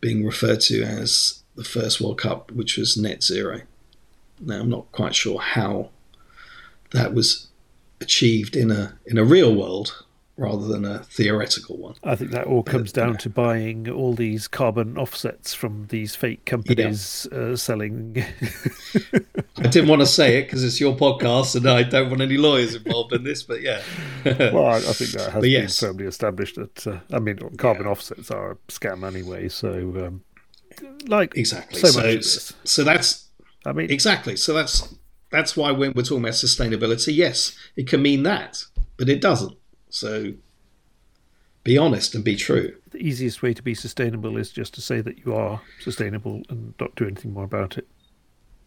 being 0.00 0.24
referred 0.24 0.60
to 0.62 0.82
as 0.82 1.42
the 1.56 1.64
first 1.64 2.00
World 2.00 2.18
Cup 2.18 2.50
which 2.52 2.78
was 2.78 2.96
net 2.96 3.22
zero. 3.22 3.62
Now, 4.40 4.60
I'm 4.60 4.70
not 4.70 4.90
quite 4.92 5.14
sure 5.14 5.40
how 5.40 5.90
that 6.92 7.12
was 7.12 7.48
achieved 8.00 8.56
in 8.56 8.70
a 8.70 8.98
in 9.04 9.18
a 9.18 9.24
real 9.24 9.54
world 9.54 10.04
rather 10.40 10.66
than 10.66 10.86
a 10.86 11.00
theoretical 11.00 11.76
one. 11.76 11.94
I 12.02 12.16
think 12.16 12.30
that 12.30 12.46
all 12.46 12.62
comes 12.62 12.92
down 12.92 13.18
to 13.18 13.28
buying 13.28 13.88
all 13.90 14.14
these 14.14 14.48
carbon 14.48 14.96
offsets 14.96 15.52
from 15.52 15.86
these 15.88 16.16
fake 16.16 16.46
companies 16.46 17.26
yeah. 17.30 17.38
uh, 17.38 17.56
selling. 17.56 18.16
I 19.58 19.68
didn't 19.68 19.88
want 19.88 20.00
to 20.00 20.06
say 20.06 20.38
it 20.38 20.44
because 20.44 20.64
it's 20.64 20.80
your 20.80 20.96
podcast 20.96 21.56
and 21.56 21.68
I 21.68 21.82
don't 21.82 22.08
want 22.08 22.22
any 22.22 22.38
lawyers 22.38 22.74
involved 22.74 23.12
in 23.12 23.22
this, 23.22 23.42
but 23.42 23.60
yeah. 23.60 23.82
well, 24.24 24.64
I, 24.64 24.76
I, 24.76 24.80
think 24.80 25.10
that 25.10 25.30
has 25.30 25.42
been 25.42 25.68
firmly 25.68 26.06
established 26.06 26.56
that, 26.56 26.86
uh, 26.86 27.00
I 27.12 27.18
mean, 27.18 27.36
carbon 27.58 27.84
yeah. 27.84 27.92
offsets 27.92 28.30
are 28.30 28.52
a 28.52 28.56
scam 28.68 29.06
anyway, 29.06 29.48
so. 29.48 29.70
Um, 30.06 30.24
like 31.06 31.36
exactly 31.36 31.78
so, 31.78 32.20
so, 32.20 32.54
so 32.64 32.84
that's 32.84 33.28
I 33.66 33.72
mean 33.72 33.90
exactly 33.90 34.36
so 34.36 34.54
that's 34.54 34.94
that's 35.30 35.54
why 35.56 35.72
when 35.72 35.92
we're 35.94 36.02
talking 36.02 36.20
about 36.20 36.32
sustainability 36.32 37.14
yes 37.14 37.54
it 37.76 37.86
can 37.86 38.00
mean 38.00 38.22
that 38.22 38.64
but 38.96 39.08
it 39.08 39.20
doesn't 39.20 39.56
so 39.90 40.32
be 41.62 41.76
honest 41.76 42.14
and 42.14 42.24
be 42.24 42.36
true. 42.36 42.74
The 42.90 42.98
easiest 42.98 43.42
way 43.42 43.52
to 43.54 43.62
be 43.62 43.74
sustainable 43.74 44.36
is 44.36 44.50
just 44.50 44.74
to 44.74 44.80
say 44.80 45.00
that 45.02 45.24
you 45.24 45.34
are 45.34 45.60
sustainable 45.80 46.42
and 46.48 46.74
not 46.80 46.94
do 46.94 47.06
anything 47.06 47.34
more 47.34 47.44
about 47.44 47.76
it. 47.76 47.86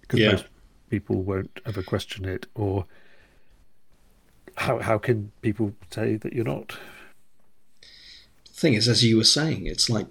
Because 0.02 0.20
yeah. 0.20 0.32
most 0.32 0.46
people 0.90 1.24
won't 1.24 1.60
ever 1.66 1.82
question 1.82 2.26
it 2.26 2.46
or 2.54 2.86
how 4.56 4.80
how 4.80 4.98
can 4.98 5.32
people 5.42 5.74
say 5.90 6.16
that 6.18 6.34
you're 6.34 6.46
not? 6.46 6.78
The 8.46 8.54
thing 8.54 8.74
is, 8.76 8.88
as 8.88 9.04
you 9.04 9.18
were 9.18 9.24
saying, 9.24 9.66
it's 9.66 9.90
like 9.90 10.08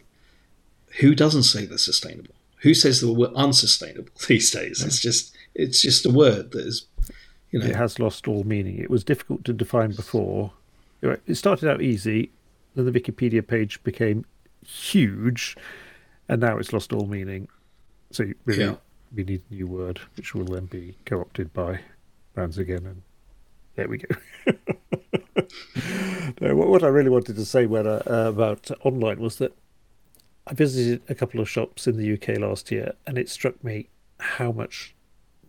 who 1.01 1.15
doesn't 1.15 1.45
say 1.45 1.65
they're 1.65 1.79
sustainable? 1.79 2.35
Who 2.63 2.75
says 2.75 3.01
that 3.01 3.13
we're 3.13 3.33
unsustainable 3.35 4.11
these 4.29 4.51
days? 4.51 4.81
Yeah. 4.81 4.87
It's 4.87 5.01
just 5.01 5.37
it's 5.55 5.81
just 5.81 6.05
a 6.05 6.11
word 6.11 6.51
that 6.53 6.67
is 6.67 6.87
you 7.51 7.61
know 7.61 7.67
it 7.67 7.77
has 7.77 8.01
lost 8.01 8.27
all 8.27 8.43
meaning. 8.43 8.79
It 8.79 8.91
was 8.91 9.05
difficult 9.05 9.45
to 9.45 9.53
define 9.53 9.93
before 9.93 10.53
it 11.03 11.35
started 11.35 11.69
out 11.69 11.83
easy, 11.83 12.31
then 12.75 12.85
the 12.85 12.93
Wikipedia 12.93 13.47
page 13.47 13.83
became 13.83 14.25
huge, 14.65 15.57
and 16.29 16.41
now 16.41 16.59
it's 16.59 16.73
lost 16.73 16.93
all 16.93 17.07
meaning. 17.07 17.49
So 18.11 18.27
really, 18.45 18.65
yeah. 18.65 18.75
we 19.15 19.25
need 19.25 19.43
a 19.51 19.55
new 19.55 19.67
word, 19.67 20.01
which 20.17 20.35
will 20.35 20.45
then 20.45 20.67
be 20.67 20.97
co-opted 21.05 21.53
by 21.53 21.81
brands 22.35 22.59
again, 22.59 22.87
and 22.87 23.03
there 23.75 23.89
we 23.89 23.99
go. 23.99 24.15
no, 26.41 26.55
what, 26.55 26.69
what, 26.69 26.83
I 26.85 26.89
really 26.89 27.11
wanted 27.11 27.37
to 27.37 27.45
say 27.45 27.67
when, 27.67 27.87
uh, 27.87 28.03
about 28.07 28.71
online 28.85 29.21
was 29.21 29.37
that 29.37 29.57
I 30.47 30.55
visited 30.55 31.03
a 31.09 31.15
couple 31.15 31.41
of 31.41 31.49
shops 31.49 31.87
in 31.87 31.97
the 31.97 32.13
UK 32.15 32.39
last 32.41 32.71
year, 32.71 32.93
and 33.07 33.19
it 33.19 33.29
struck 33.29 33.63
me 33.65 33.89
how 34.19 34.53
much 34.53 34.95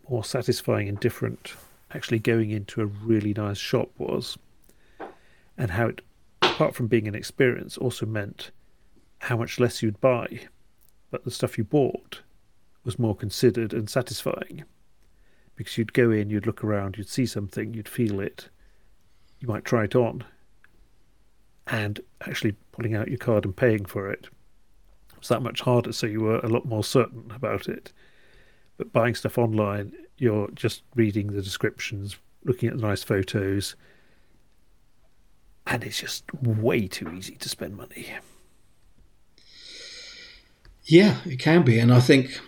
more 0.10 0.24
satisfying 0.24 0.90
and 0.90 1.00
different 1.00 1.54
actually 1.94 2.20
going 2.20 2.50
into 2.50 2.82
a 2.82 2.86
really 2.86 3.34
nice 3.34 3.58
shop 3.58 3.90
was 3.98 4.38
and 5.58 5.72
how 5.72 5.88
it, 5.88 6.02
apart 6.42 6.76
from 6.76 6.88
being 6.88 7.08
an 7.08 7.16
experience, 7.16 7.78
also 7.78 8.06
meant 8.06 8.52
how 9.20 9.38
much 9.38 9.60
less 9.60 9.82
you'd 9.82 10.02
buy, 10.02 10.42
but 11.12 11.24
the 11.24 11.32
stuff 11.32 11.58
you 11.58 11.64
bought 11.64 12.22
was 12.84 13.00
more 13.00 13.16
considered 13.16 13.74
and 13.74 13.90
satisfying. 13.90 14.64
Because 15.56 15.78
you'd 15.78 15.94
go 15.94 16.12
in, 16.12 16.30
you'd 16.30 16.48
look 16.48 16.64
around, 16.64 16.98
you'd 16.98 17.10
see 17.10 17.26
something, 17.26 17.74
you'd 17.74 17.88
feel 17.88 18.20
it, 18.20 18.50
you 19.40 19.48
might 19.48 19.66
try 19.66 19.84
it 19.84 19.96
on, 19.96 20.24
and 21.68 22.00
actually 22.28 22.56
pulling 22.72 22.96
out 22.96 23.08
your 23.08 23.18
card 23.18 23.46
and 23.46 23.56
paying 23.56 23.86
for 23.86 24.10
it 24.10 24.28
was 25.24 25.30
that 25.30 25.42
much 25.42 25.62
harder, 25.62 25.94
so 25.94 26.06
you 26.06 26.20
were 26.20 26.40
a 26.40 26.50
lot 26.50 26.66
more 26.66 26.84
certain 26.84 27.32
about 27.34 27.70
it. 27.70 27.94
But 28.78 28.92
buying 28.92 29.16
stuff 29.16 29.38
online, 29.38 29.94
you're 30.18 30.50
just 30.52 30.84
reading 30.96 31.28
the 31.28 31.42
descriptions, 31.42 32.18
looking 32.44 32.68
at 32.68 32.76
the 32.76 32.86
nice 32.86 33.04
photos, 33.04 33.76
and 35.66 35.84
it's 35.84 36.00
just 36.00 36.24
way 36.34 36.88
too 36.88 37.10
easy 37.12 37.36
to 37.36 37.50
spend 37.50 37.76
money. 37.78 38.14
Yeah, 40.86 41.18
it 41.26 41.40
can 41.40 41.64
be, 41.64 41.80
and 41.80 41.94
I 41.94 42.00
think 42.00 42.40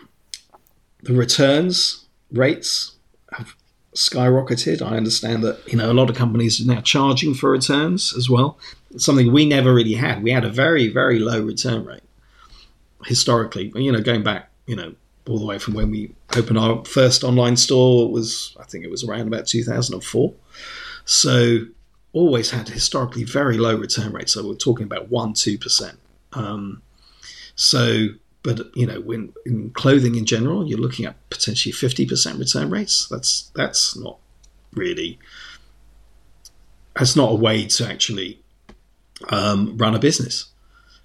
the 1.04 1.14
returns 1.14 2.06
rates 2.32 2.96
have 3.32 3.56
skyrocketed. 3.96 4.82
I 4.82 4.98
understand 4.98 5.44
that 5.44 5.66
you 5.72 5.78
know 5.78 5.92
a 5.92 5.94
lot 5.94 6.10
of 6.10 6.16
companies 6.16 6.62
are 6.62 6.74
now 6.74 6.82
charging 6.82 7.34
for 7.34 7.52
returns 7.52 8.14
as 8.16 8.30
well. 8.30 8.58
It's 8.92 9.06
something 9.06 9.32
we 9.32 9.46
never 9.46 9.74
really 9.74 9.94
had. 9.94 10.22
We 10.22 10.32
had 10.32 10.44
a 10.44 10.50
very 10.50 10.90
very 10.90 11.20
low 11.20 11.42
return 11.42 11.86
rate 11.86 12.04
historically. 13.06 13.72
You 13.76 13.92
know, 13.92 14.02
going 14.02 14.24
back 14.24 14.50
you 14.66 14.76
know 14.76 14.96
all 15.28 15.40
the 15.40 15.46
way 15.46 15.58
from 15.58 15.74
when 15.74 15.92
we 15.92 16.14
opened 16.36 16.58
our 16.58 16.84
first 16.86 17.24
online 17.24 17.56
store 17.56 18.12
was 18.12 18.56
I 18.60 18.64
think 18.64 18.84
it 18.84 18.92
was 18.92 19.04
around 19.04 19.28
about 19.28 19.48
2004. 19.48 20.34
So 21.06 21.60
always 22.16 22.50
had 22.52 22.70
historically 22.70 23.26
very 23.26 23.58
low 23.58 23.76
return 23.76 24.14
rates. 24.14 24.34
So 24.34 24.48
we're 24.48 24.56
talking 24.56 24.86
about 24.86 25.12
one, 25.12 25.34
two 25.34 25.58
percent. 25.58 26.00
Um, 26.34 26.82
so, 27.56 28.08
but 28.42 28.76
you 28.76 28.88
know, 28.88 29.02
when 29.02 29.34
in 29.46 29.70
clothing 29.72 30.16
in 30.16 30.26
general, 30.26 30.66
you're 30.66 30.80
looking 30.80 31.06
at 31.06 31.16
potentially 31.30 31.74
fifty 31.74 32.08
percent 32.08 32.40
return 32.40 32.70
rates. 32.72 33.08
That's 33.12 33.52
that's 33.54 33.98
not 33.98 34.18
really 34.74 35.20
that's 36.98 37.16
not 37.16 37.32
a 37.32 37.36
way 37.36 37.66
to 37.66 37.86
actually 37.86 38.42
um, 39.30 39.78
run 39.78 39.94
a 39.94 40.00
business. 40.00 40.46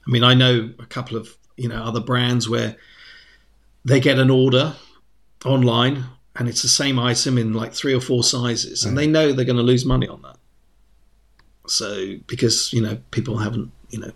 I 0.07 0.11
mean, 0.11 0.25
I 0.25 0.35
know 0.35 0.71
a 0.79 0.87
couple 0.87 1.17
of 1.17 1.37
you 1.57 1.69
know 1.69 1.83
other 1.83 2.01
brands 2.01 2.49
where 2.49 2.77
they 3.85 3.99
get 3.99 4.19
an 4.19 4.31
order 4.31 4.75
online 5.45 6.05
and 6.37 6.49
it's 6.49 6.63
the 6.63 6.69
same 6.69 6.99
item 6.99 7.37
in 7.37 7.53
like 7.53 7.73
three 7.73 7.95
or 7.95 8.01
four 8.01 8.23
sizes, 8.23 8.85
and 8.85 8.97
they 8.97 9.09
know 9.09 9.33
they're 9.33 9.45
going 9.45 9.57
to 9.57 9.63
lose 9.63 9.85
money 9.85 10.07
on 10.07 10.23
that. 10.23 10.37
So 11.71 12.17
because 12.27 12.73
you 12.73 12.83
know 12.83 12.99
people 13.11 13.39
haven't 13.39 13.71
you 13.91 14.01
know 14.01 14.13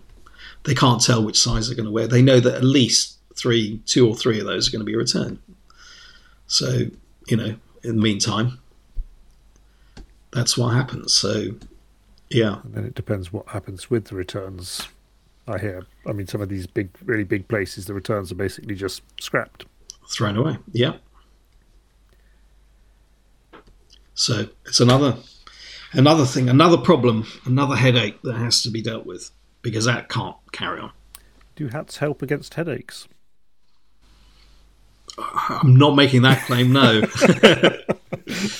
they 0.63 0.73
can't 0.73 1.01
tell 1.01 1.23
which 1.23 1.39
size 1.39 1.67
they're 1.67 1.75
going 1.75 1.85
to 1.85 1.91
wear. 1.91 2.07
They 2.07 2.21
know 2.21 2.39
that 2.39 2.55
at 2.55 2.63
least 2.63 3.17
three, 3.35 3.81
two 3.85 4.07
or 4.07 4.15
three 4.15 4.39
of 4.39 4.45
those 4.45 4.67
are 4.67 4.71
going 4.71 4.79
to 4.79 4.85
be 4.85 4.95
returned. 4.95 5.39
So 6.47 6.87
you 7.27 7.37
know 7.37 7.55
in 7.83 7.97
the 7.97 8.01
meantime 8.01 8.59
that's 10.35 10.57
what 10.57 10.73
happens. 10.73 11.13
So, 11.13 11.51
yeah. 12.29 12.59
And 12.63 12.73
then 12.73 12.85
it 12.85 12.93
depends 12.93 13.31
what 13.31 13.47
happens 13.47 13.89
with 13.89 14.05
the 14.05 14.15
returns. 14.15 14.87
I 15.47 15.57
hear. 15.57 15.85
I 16.05 16.11
mean, 16.11 16.27
some 16.27 16.41
of 16.41 16.49
these 16.49 16.67
big, 16.67 16.89
really 17.05 17.23
big 17.23 17.47
places, 17.47 17.85
the 17.85 17.93
returns 17.93 18.31
are 18.31 18.35
basically 18.35 18.75
just 18.75 19.01
scrapped, 19.21 19.65
thrown 20.09 20.35
away. 20.35 20.57
Yeah. 20.73 20.97
So 24.13 24.49
it's 24.65 24.79
another 24.81 25.17
another 25.97 26.25
thing, 26.25 26.49
another 26.49 26.77
problem, 26.77 27.25
another 27.45 27.75
headache 27.75 28.21
that 28.23 28.35
has 28.35 28.61
to 28.63 28.69
be 28.69 28.81
dealt 28.81 29.05
with 29.05 29.31
because 29.61 29.85
that 29.85 30.09
can't 30.09 30.37
carry 30.51 30.79
on. 30.79 30.91
Do 31.55 31.67
hats 31.67 31.97
help 31.97 32.21
against 32.21 32.55
headaches? 32.55 33.07
I'm 35.17 35.75
not 35.75 35.95
making 35.95 36.23
that 36.23 36.45
claim. 36.45 36.73
No. 36.73 37.01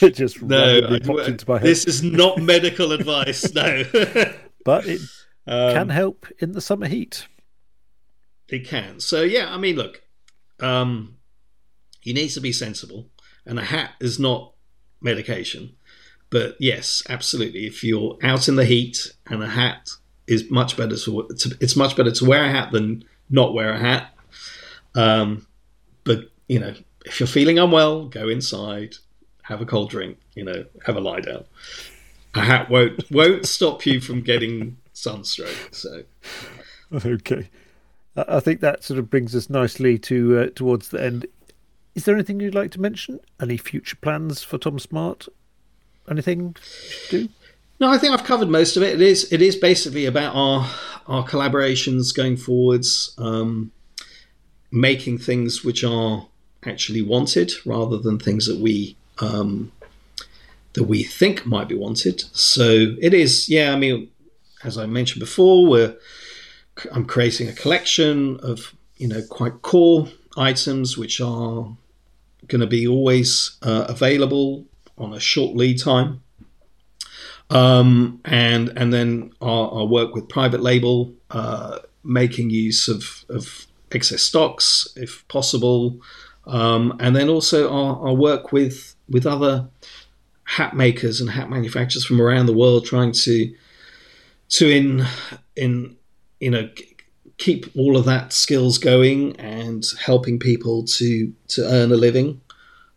it 0.02 0.16
just 0.16 0.42
no. 0.42 1.00
popped 1.04 1.28
into 1.28 1.46
my 1.50 1.58
head. 1.58 1.64
This 1.68 1.86
is 1.86 2.02
not 2.02 2.38
medical 2.38 2.92
advice. 2.92 3.54
No. 3.54 3.84
but 4.64 4.88
it 4.88 5.02
um, 5.48 5.74
can 5.74 5.90
help 5.90 6.28
in 6.40 6.54
the 6.54 6.62
summer 6.62 6.88
heat. 6.88 7.28
It 8.48 8.66
can. 8.66 9.00
So 9.00 9.22
yeah, 9.22 9.54
I 9.54 9.58
mean, 9.58 9.76
look, 9.76 10.02
um, 10.60 11.18
you 12.04 12.14
need 12.14 12.30
to 12.30 12.40
be 12.40 12.54
sensible, 12.54 13.10
and 13.46 13.60
a 13.60 13.64
hat 13.64 13.92
is 14.00 14.20
not 14.20 14.54
medication. 15.02 15.76
But 16.30 16.56
yes, 16.60 17.04
absolutely. 17.10 17.68
If 17.68 17.84
you're 17.84 18.18
out 18.24 18.48
in 18.48 18.56
the 18.56 18.66
heat 18.66 19.14
and 19.28 19.44
a 19.44 19.48
hat 19.48 19.92
is 20.28 20.50
much 20.50 20.76
better 20.76 20.98
to, 20.98 21.28
it's 21.60 21.76
much 21.76 21.96
better 21.96 22.12
to 22.12 22.26
wear 22.26 22.44
a 22.44 22.52
hat 22.52 22.72
than 22.72 23.04
not 23.30 23.54
wear 23.54 23.74
a 23.74 23.80
hat. 23.80 24.12
Um, 24.96 25.48
but 26.04 26.32
you 26.48 26.60
know, 26.60 26.74
if 27.06 27.20
you're 27.20 27.28
feeling 27.28 27.60
unwell, 27.60 28.06
go 28.06 28.28
inside, 28.30 28.96
have 29.44 29.62
a 29.62 29.66
cold 29.66 29.90
drink, 29.90 30.18
you 30.34 30.44
know, 30.44 30.66
have 30.86 30.96
a 30.96 31.02
lie 31.02 31.20
down. 31.20 31.46
A 32.34 32.42
hat 32.42 32.70
won't 32.70 33.04
won't 33.12 33.46
stop 33.46 33.86
you 33.86 34.02
from 34.02 34.22
getting 34.22 34.78
sunstroke. 34.94 35.70
So, 35.72 36.04
okay, 36.94 37.50
I 38.16 38.40
think 38.40 38.62
that 38.62 38.84
sort 38.84 39.00
of 39.00 39.10
brings 39.10 39.36
us 39.36 39.50
nicely 39.50 39.98
to 40.00 40.40
uh, 40.40 40.50
towards 40.56 40.90
the 40.90 41.04
end. 41.04 41.28
Is 41.94 42.06
there 42.06 42.16
anything 42.16 42.40
you'd 42.40 42.56
like 42.56 42.72
to 42.72 42.82
mention? 42.82 43.20
Any 43.40 43.58
future 43.58 43.96
plans 43.96 44.44
for 44.44 44.58
Tom 44.58 44.80
Smarte? 44.80 45.30
Anything 46.10 46.56
do? 47.10 47.30
No, 47.80 47.90
I 47.90 47.98
think 47.98 48.14
I've 48.14 48.24
covered 48.24 48.50
most 48.50 48.78
of 48.78 48.84
it. 48.84 48.96
It 48.96 49.02
is 49.02 49.32
it 49.32 49.42
is 49.42 49.56
basically 49.56 50.06
about 50.06 50.36
our 50.36 50.70
our 51.08 51.28
collaborations 51.28 52.16
going 52.16 52.38
forwards, 52.38 53.14
um, 53.18 53.72
making 54.72 55.18
things 55.18 55.64
which 55.64 55.84
are 55.84 56.28
actually 56.64 57.02
wanted 57.02 57.52
rather 57.66 57.98
than 57.98 58.18
things 58.18 58.48
that 58.48 58.60
we 58.60 58.96
um, 59.20 59.72
that 60.74 60.84
we 60.84 61.04
think 61.04 61.46
might 61.46 61.68
be 61.68 61.76
wanted. 61.76 62.24
So 62.34 62.96
it 63.02 63.14
is, 63.14 63.50
yeah. 63.50 63.74
I 63.74 63.78
mean, 63.78 64.10
as 64.64 64.78
I 64.78 64.86
mentioned 64.86 65.20
before, 65.20 65.68
we're 65.68 65.96
I'm 66.92 67.06
creating 67.06 67.50
a 67.50 67.54
collection 67.54 68.40
of 68.42 68.74
you 68.98 69.08
know 69.08 69.22
quite 69.30 69.62
core 69.62 70.08
items 70.38 70.98
which 70.98 71.20
are 71.22 71.68
going 72.48 72.62
to 72.62 72.68
be 72.68 72.88
always 72.88 73.58
uh, 73.62 73.86
available 73.90 74.66
on 74.98 75.14
a 75.14 75.20
short 75.20 75.56
lead 75.56 75.82
time. 75.82 76.22
Um, 77.50 78.22
and 78.26 78.70
and 78.76 78.92
then 78.92 79.32
our, 79.40 79.70
our, 79.70 79.86
work 79.86 80.16
with 80.16 80.28
private 80.28 80.62
label, 80.62 81.14
uh, 81.30 81.80
making 82.04 82.50
use 82.50 82.88
of, 82.88 83.24
of 83.30 83.68
excess 83.92 84.24
stocks 84.24 84.88
if 84.96 85.28
possible, 85.28 86.00
um, 86.48 86.98
and 87.00 87.16
then 87.16 87.30
also 87.30 87.72
our, 87.72 88.08
our 88.08 88.14
work 88.16 88.52
with 88.52 88.96
with 89.08 89.28
other 89.28 89.68
hat 90.46 90.76
makers 90.76 91.22
and 91.22 91.30
hat 91.30 91.50
manufacturers 91.50 92.04
from 92.04 92.20
around 92.20 92.48
the 92.48 92.54
world, 92.54 92.86
trying 92.86 93.12
to 93.12 93.54
to 94.50 94.70
in 94.70 95.06
in 95.56 95.96
you 96.40 96.50
know 96.50 96.68
keep 97.38 97.68
all 97.78 97.98
of 97.98 98.06
that 98.06 98.34
skills 98.34 98.78
going 98.78 99.36
and 99.38 99.86
helping 100.04 100.40
people 100.40 100.84
to 100.84 101.32
to 101.48 101.64
earn 101.64 101.92
a 101.92 101.96
living 101.96 102.42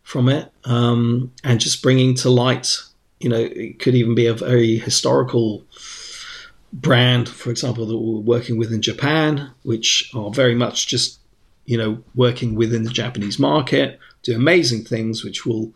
from 0.09 0.27
it, 0.27 0.51
um, 0.65 1.31
and 1.43 1.59
just 1.59 1.83
bringing 1.83 2.15
to 2.15 2.31
light. 2.31 2.75
You 3.19 3.29
know, 3.29 3.37
it 3.37 3.77
could 3.77 3.93
even 3.93 4.15
be 4.15 4.25
a 4.25 4.33
very 4.33 4.79
historical 4.79 5.63
brand, 6.73 7.29
for 7.29 7.51
example, 7.51 7.85
that 7.85 7.95
we're 7.95 8.19
working 8.19 8.57
with 8.57 8.73
in 8.73 8.81
Japan, 8.81 9.51
which 9.61 10.09
are 10.15 10.31
very 10.31 10.55
much 10.55 10.87
just 10.87 11.19
you 11.65 11.77
know 11.77 12.03
working 12.15 12.55
within 12.55 12.85
the 12.85 12.89
Japanese 12.89 13.37
market, 13.37 13.99
do 14.23 14.35
amazing 14.35 14.83
things, 14.83 15.23
which 15.23 15.45
will 15.45 15.71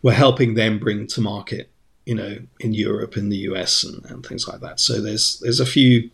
we're 0.00 0.12
helping 0.12 0.54
them 0.54 0.78
bring 0.78 1.08
to 1.08 1.20
market. 1.20 1.68
You 2.06 2.14
know, 2.14 2.38
in 2.60 2.74
Europe, 2.74 3.16
in 3.16 3.30
the 3.30 3.38
US, 3.48 3.82
and, 3.82 4.04
and 4.06 4.24
things 4.24 4.46
like 4.46 4.60
that. 4.60 4.78
So 4.78 5.00
there's 5.00 5.40
there's 5.40 5.60
a 5.60 5.66
few 5.66 6.08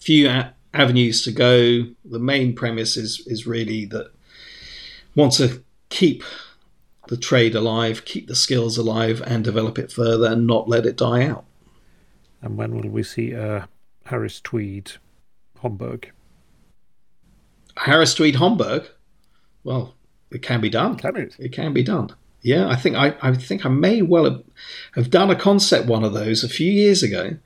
few 0.00 0.30
a- 0.30 0.54
avenues 0.72 1.22
to 1.24 1.32
go. 1.32 1.88
The 2.06 2.18
main 2.18 2.54
premise 2.54 2.96
is 2.96 3.22
is 3.26 3.46
really 3.46 3.84
that 3.86 4.12
want 5.14 5.32
to 5.34 5.62
keep 5.90 6.22
the 7.08 7.16
trade 7.16 7.54
alive, 7.54 8.04
keep 8.04 8.28
the 8.28 8.34
skills 8.34 8.78
alive, 8.78 9.22
and 9.26 9.42
develop 9.44 9.78
it 9.78 9.92
further, 9.92 10.26
and 10.26 10.46
not 10.46 10.68
let 10.68 10.86
it 10.86 10.96
die 10.96 11.26
out. 11.26 11.44
And 12.40 12.56
when 12.56 12.74
will 12.74 12.90
we 12.90 13.02
see 13.02 13.34
uh, 13.34 13.66
Harris 14.06 14.40
Tweed 14.40 14.92
Homburg? 15.58 16.10
Harris 17.76 18.14
Tweed 18.14 18.36
Homburg? 18.36 18.88
Well, 19.64 19.94
it 20.30 20.42
can 20.42 20.60
be 20.60 20.70
done. 20.70 20.96
Can 20.96 21.16
it? 21.16 21.36
It 21.38 21.52
can 21.52 21.72
be 21.72 21.82
done. 21.82 22.14
Yeah, 22.42 22.68
I 22.68 22.74
think 22.74 22.96
I, 22.96 23.14
I 23.22 23.34
think 23.34 23.64
I 23.64 23.68
may 23.68 24.02
well 24.02 24.24
have, 24.24 24.42
have 24.94 25.10
done 25.10 25.30
a 25.30 25.36
concept 25.36 25.86
one 25.86 26.02
of 26.02 26.12
those 26.12 26.42
a 26.42 26.48
few 26.48 26.70
years 26.70 27.02
ago. 27.02 27.36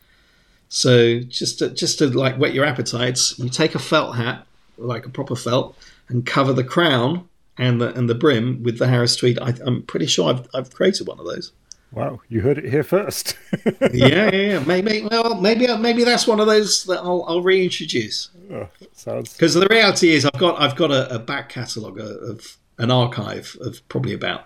So 0.68 1.20
just 1.20 1.58
to, 1.58 1.70
just 1.70 1.98
to 1.98 2.06
like 2.06 2.36
whet 2.36 2.54
your 2.54 2.64
appetites, 2.64 3.38
you 3.38 3.50
take 3.50 3.74
a 3.74 3.78
felt 3.78 4.16
hat, 4.16 4.46
like 4.78 5.04
a 5.04 5.10
proper 5.10 5.36
felt, 5.36 5.76
and 6.08 6.24
cover 6.24 6.52
the 6.52 6.64
crown 6.64 7.28
and 7.58 7.80
the 7.80 7.94
and 7.94 8.08
the 8.08 8.14
brim 8.14 8.62
with 8.62 8.78
the 8.78 8.86
Harris 8.86 9.16
tweed. 9.16 9.38
I, 9.38 9.54
am 9.66 9.82
pretty 9.82 10.06
sure 10.06 10.30
I've 10.30 10.48
I've 10.54 10.72
created 10.72 11.06
one 11.06 11.18
of 11.18 11.26
those. 11.26 11.52
Wow, 11.92 12.20
you 12.28 12.40
heard 12.40 12.58
it 12.58 12.64
here 12.64 12.82
first. 12.82 13.38
yeah, 13.92 14.30
yeah, 14.30 14.30
yeah, 14.30 14.58
maybe. 14.60 15.06
Well, 15.10 15.40
maybe 15.40 15.66
maybe 15.78 16.04
that's 16.04 16.26
one 16.26 16.40
of 16.40 16.46
those 16.46 16.84
that 16.84 16.98
I'll, 16.98 17.24
I'll 17.26 17.42
reintroduce. 17.42 18.30
Oh, 18.52 18.68
sounds 18.92 19.32
because 19.32 19.54
the 19.54 19.66
reality 19.68 20.10
is 20.10 20.24
I've 20.24 20.38
got 20.38 20.60
I've 20.60 20.76
got 20.76 20.90
a, 20.90 21.14
a 21.14 21.18
back 21.18 21.48
catalogue 21.48 21.98
of 21.98 22.58
an 22.78 22.90
archive 22.90 23.56
of 23.60 23.86
probably 23.88 24.12
about 24.12 24.44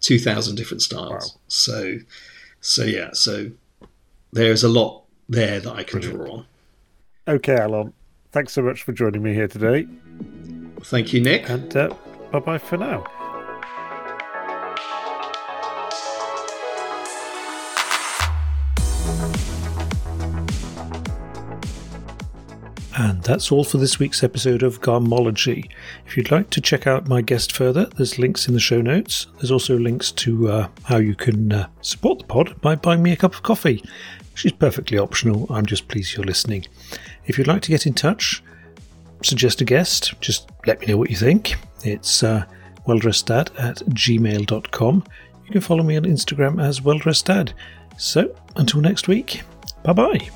two 0.00 0.18
thousand 0.18 0.56
different 0.56 0.82
styles. 0.82 1.34
Wow. 1.34 1.40
So 1.48 1.98
so 2.60 2.84
yeah, 2.84 3.10
so 3.12 3.50
there's 4.32 4.62
a 4.62 4.68
lot 4.68 5.04
there 5.28 5.60
that 5.60 5.72
I 5.72 5.82
can 5.82 6.00
Brilliant. 6.00 6.26
draw 6.26 6.36
on. 6.38 6.46
Okay, 7.26 7.56
Allon. 7.56 7.92
Thanks 8.32 8.52
so 8.52 8.62
much 8.62 8.82
for 8.82 8.92
joining 8.92 9.22
me 9.22 9.34
here 9.34 9.48
today. 9.48 9.86
Thank 10.82 11.12
you, 11.12 11.20
Nick. 11.20 11.48
And 11.48 11.76
uh, 11.76 11.94
bye 12.30 12.40
bye 12.40 12.58
for 12.58 12.76
now. 12.76 13.04
And 23.00 23.22
that's 23.22 23.52
all 23.52 23.62
for 23.62 23.78
this 23.78 24.00
week's 24.00 24.24
episode 24.24 24.64
of 24.64 24.80
Garmology. 24.80 25.70
If 26.04 26.16
you'd 26.16 26.32
like 26.32 26.50
to 26.50 26.60
check 26.60 26.86
out 26.86 27.06
my 27.06 27.22
guest 27.22 27.52
further, 27.52 27.86
there's 27.96 28.18
links 28.18 28.48
in 28.48 28.54
the 28.54 28.60
show 28.60 28.80
notes. 28.80 29.28
There's 29.36 29.52
also 29.52 29.78
links 29.78 30.10
to 30.12 30.48
uh, 30.48 30.68
how 30.82 30.96
you 30.96 31.14
can 31.14 31.52
uh, 31.52 31.68
support 31.80 32.18
the 32.18 32.24
pod 32.24 32.60
by 32.60 32.74
buying 32.74 33.02
me 33.04 33.12
a 33.12 33.16
cup 33.16 33.34
of 33.34 33.44
coffee, 33.44 33.84
She's 34.38 34.52
perfectly 34.52 34.96
optional. 34.98 35.48
I'm 35.50 35.66
just 35.66 35.88
pleased 35.88 36.16
you're 36.16 36.24
listening. 36.24 36.64
If 37.26 37.38
you'd 37.38 37.48
like 37.48 37.62
to 37.62 37.72
get 37.72 37.86
in 37.86 37.92
touch, 37.94 38.40
suggest 39.22 39.60
a 39.60 39.64
guest, 39.64 40.14
just 40.20 40.50
let 40.66 40.80
me 40.80 40.86
know 40.86 40.96
what 40.96 41.10
you 41.10 41.16
think. 41.16 41.56
It's 41.84 42.22
uh, 42.22 42.44
welldresseddad 42.86 43.50
at 43.58 43.76
gmail.com. 43.88 45.04
You 45.44 45.52
can 45.52 45.60
follow 45.60 45.82
me 45.82 45.96
on 45.96 46.04
Instagram 46.04 46.62
as 46.62 46.80
welldresseddad. 46.80 47.52
So, 47.96 48.34
until 48.56 48.80
next 48.80 49.08
week, 49.08 49.42
bye 49.82 49.92
bye. 49.92 50.30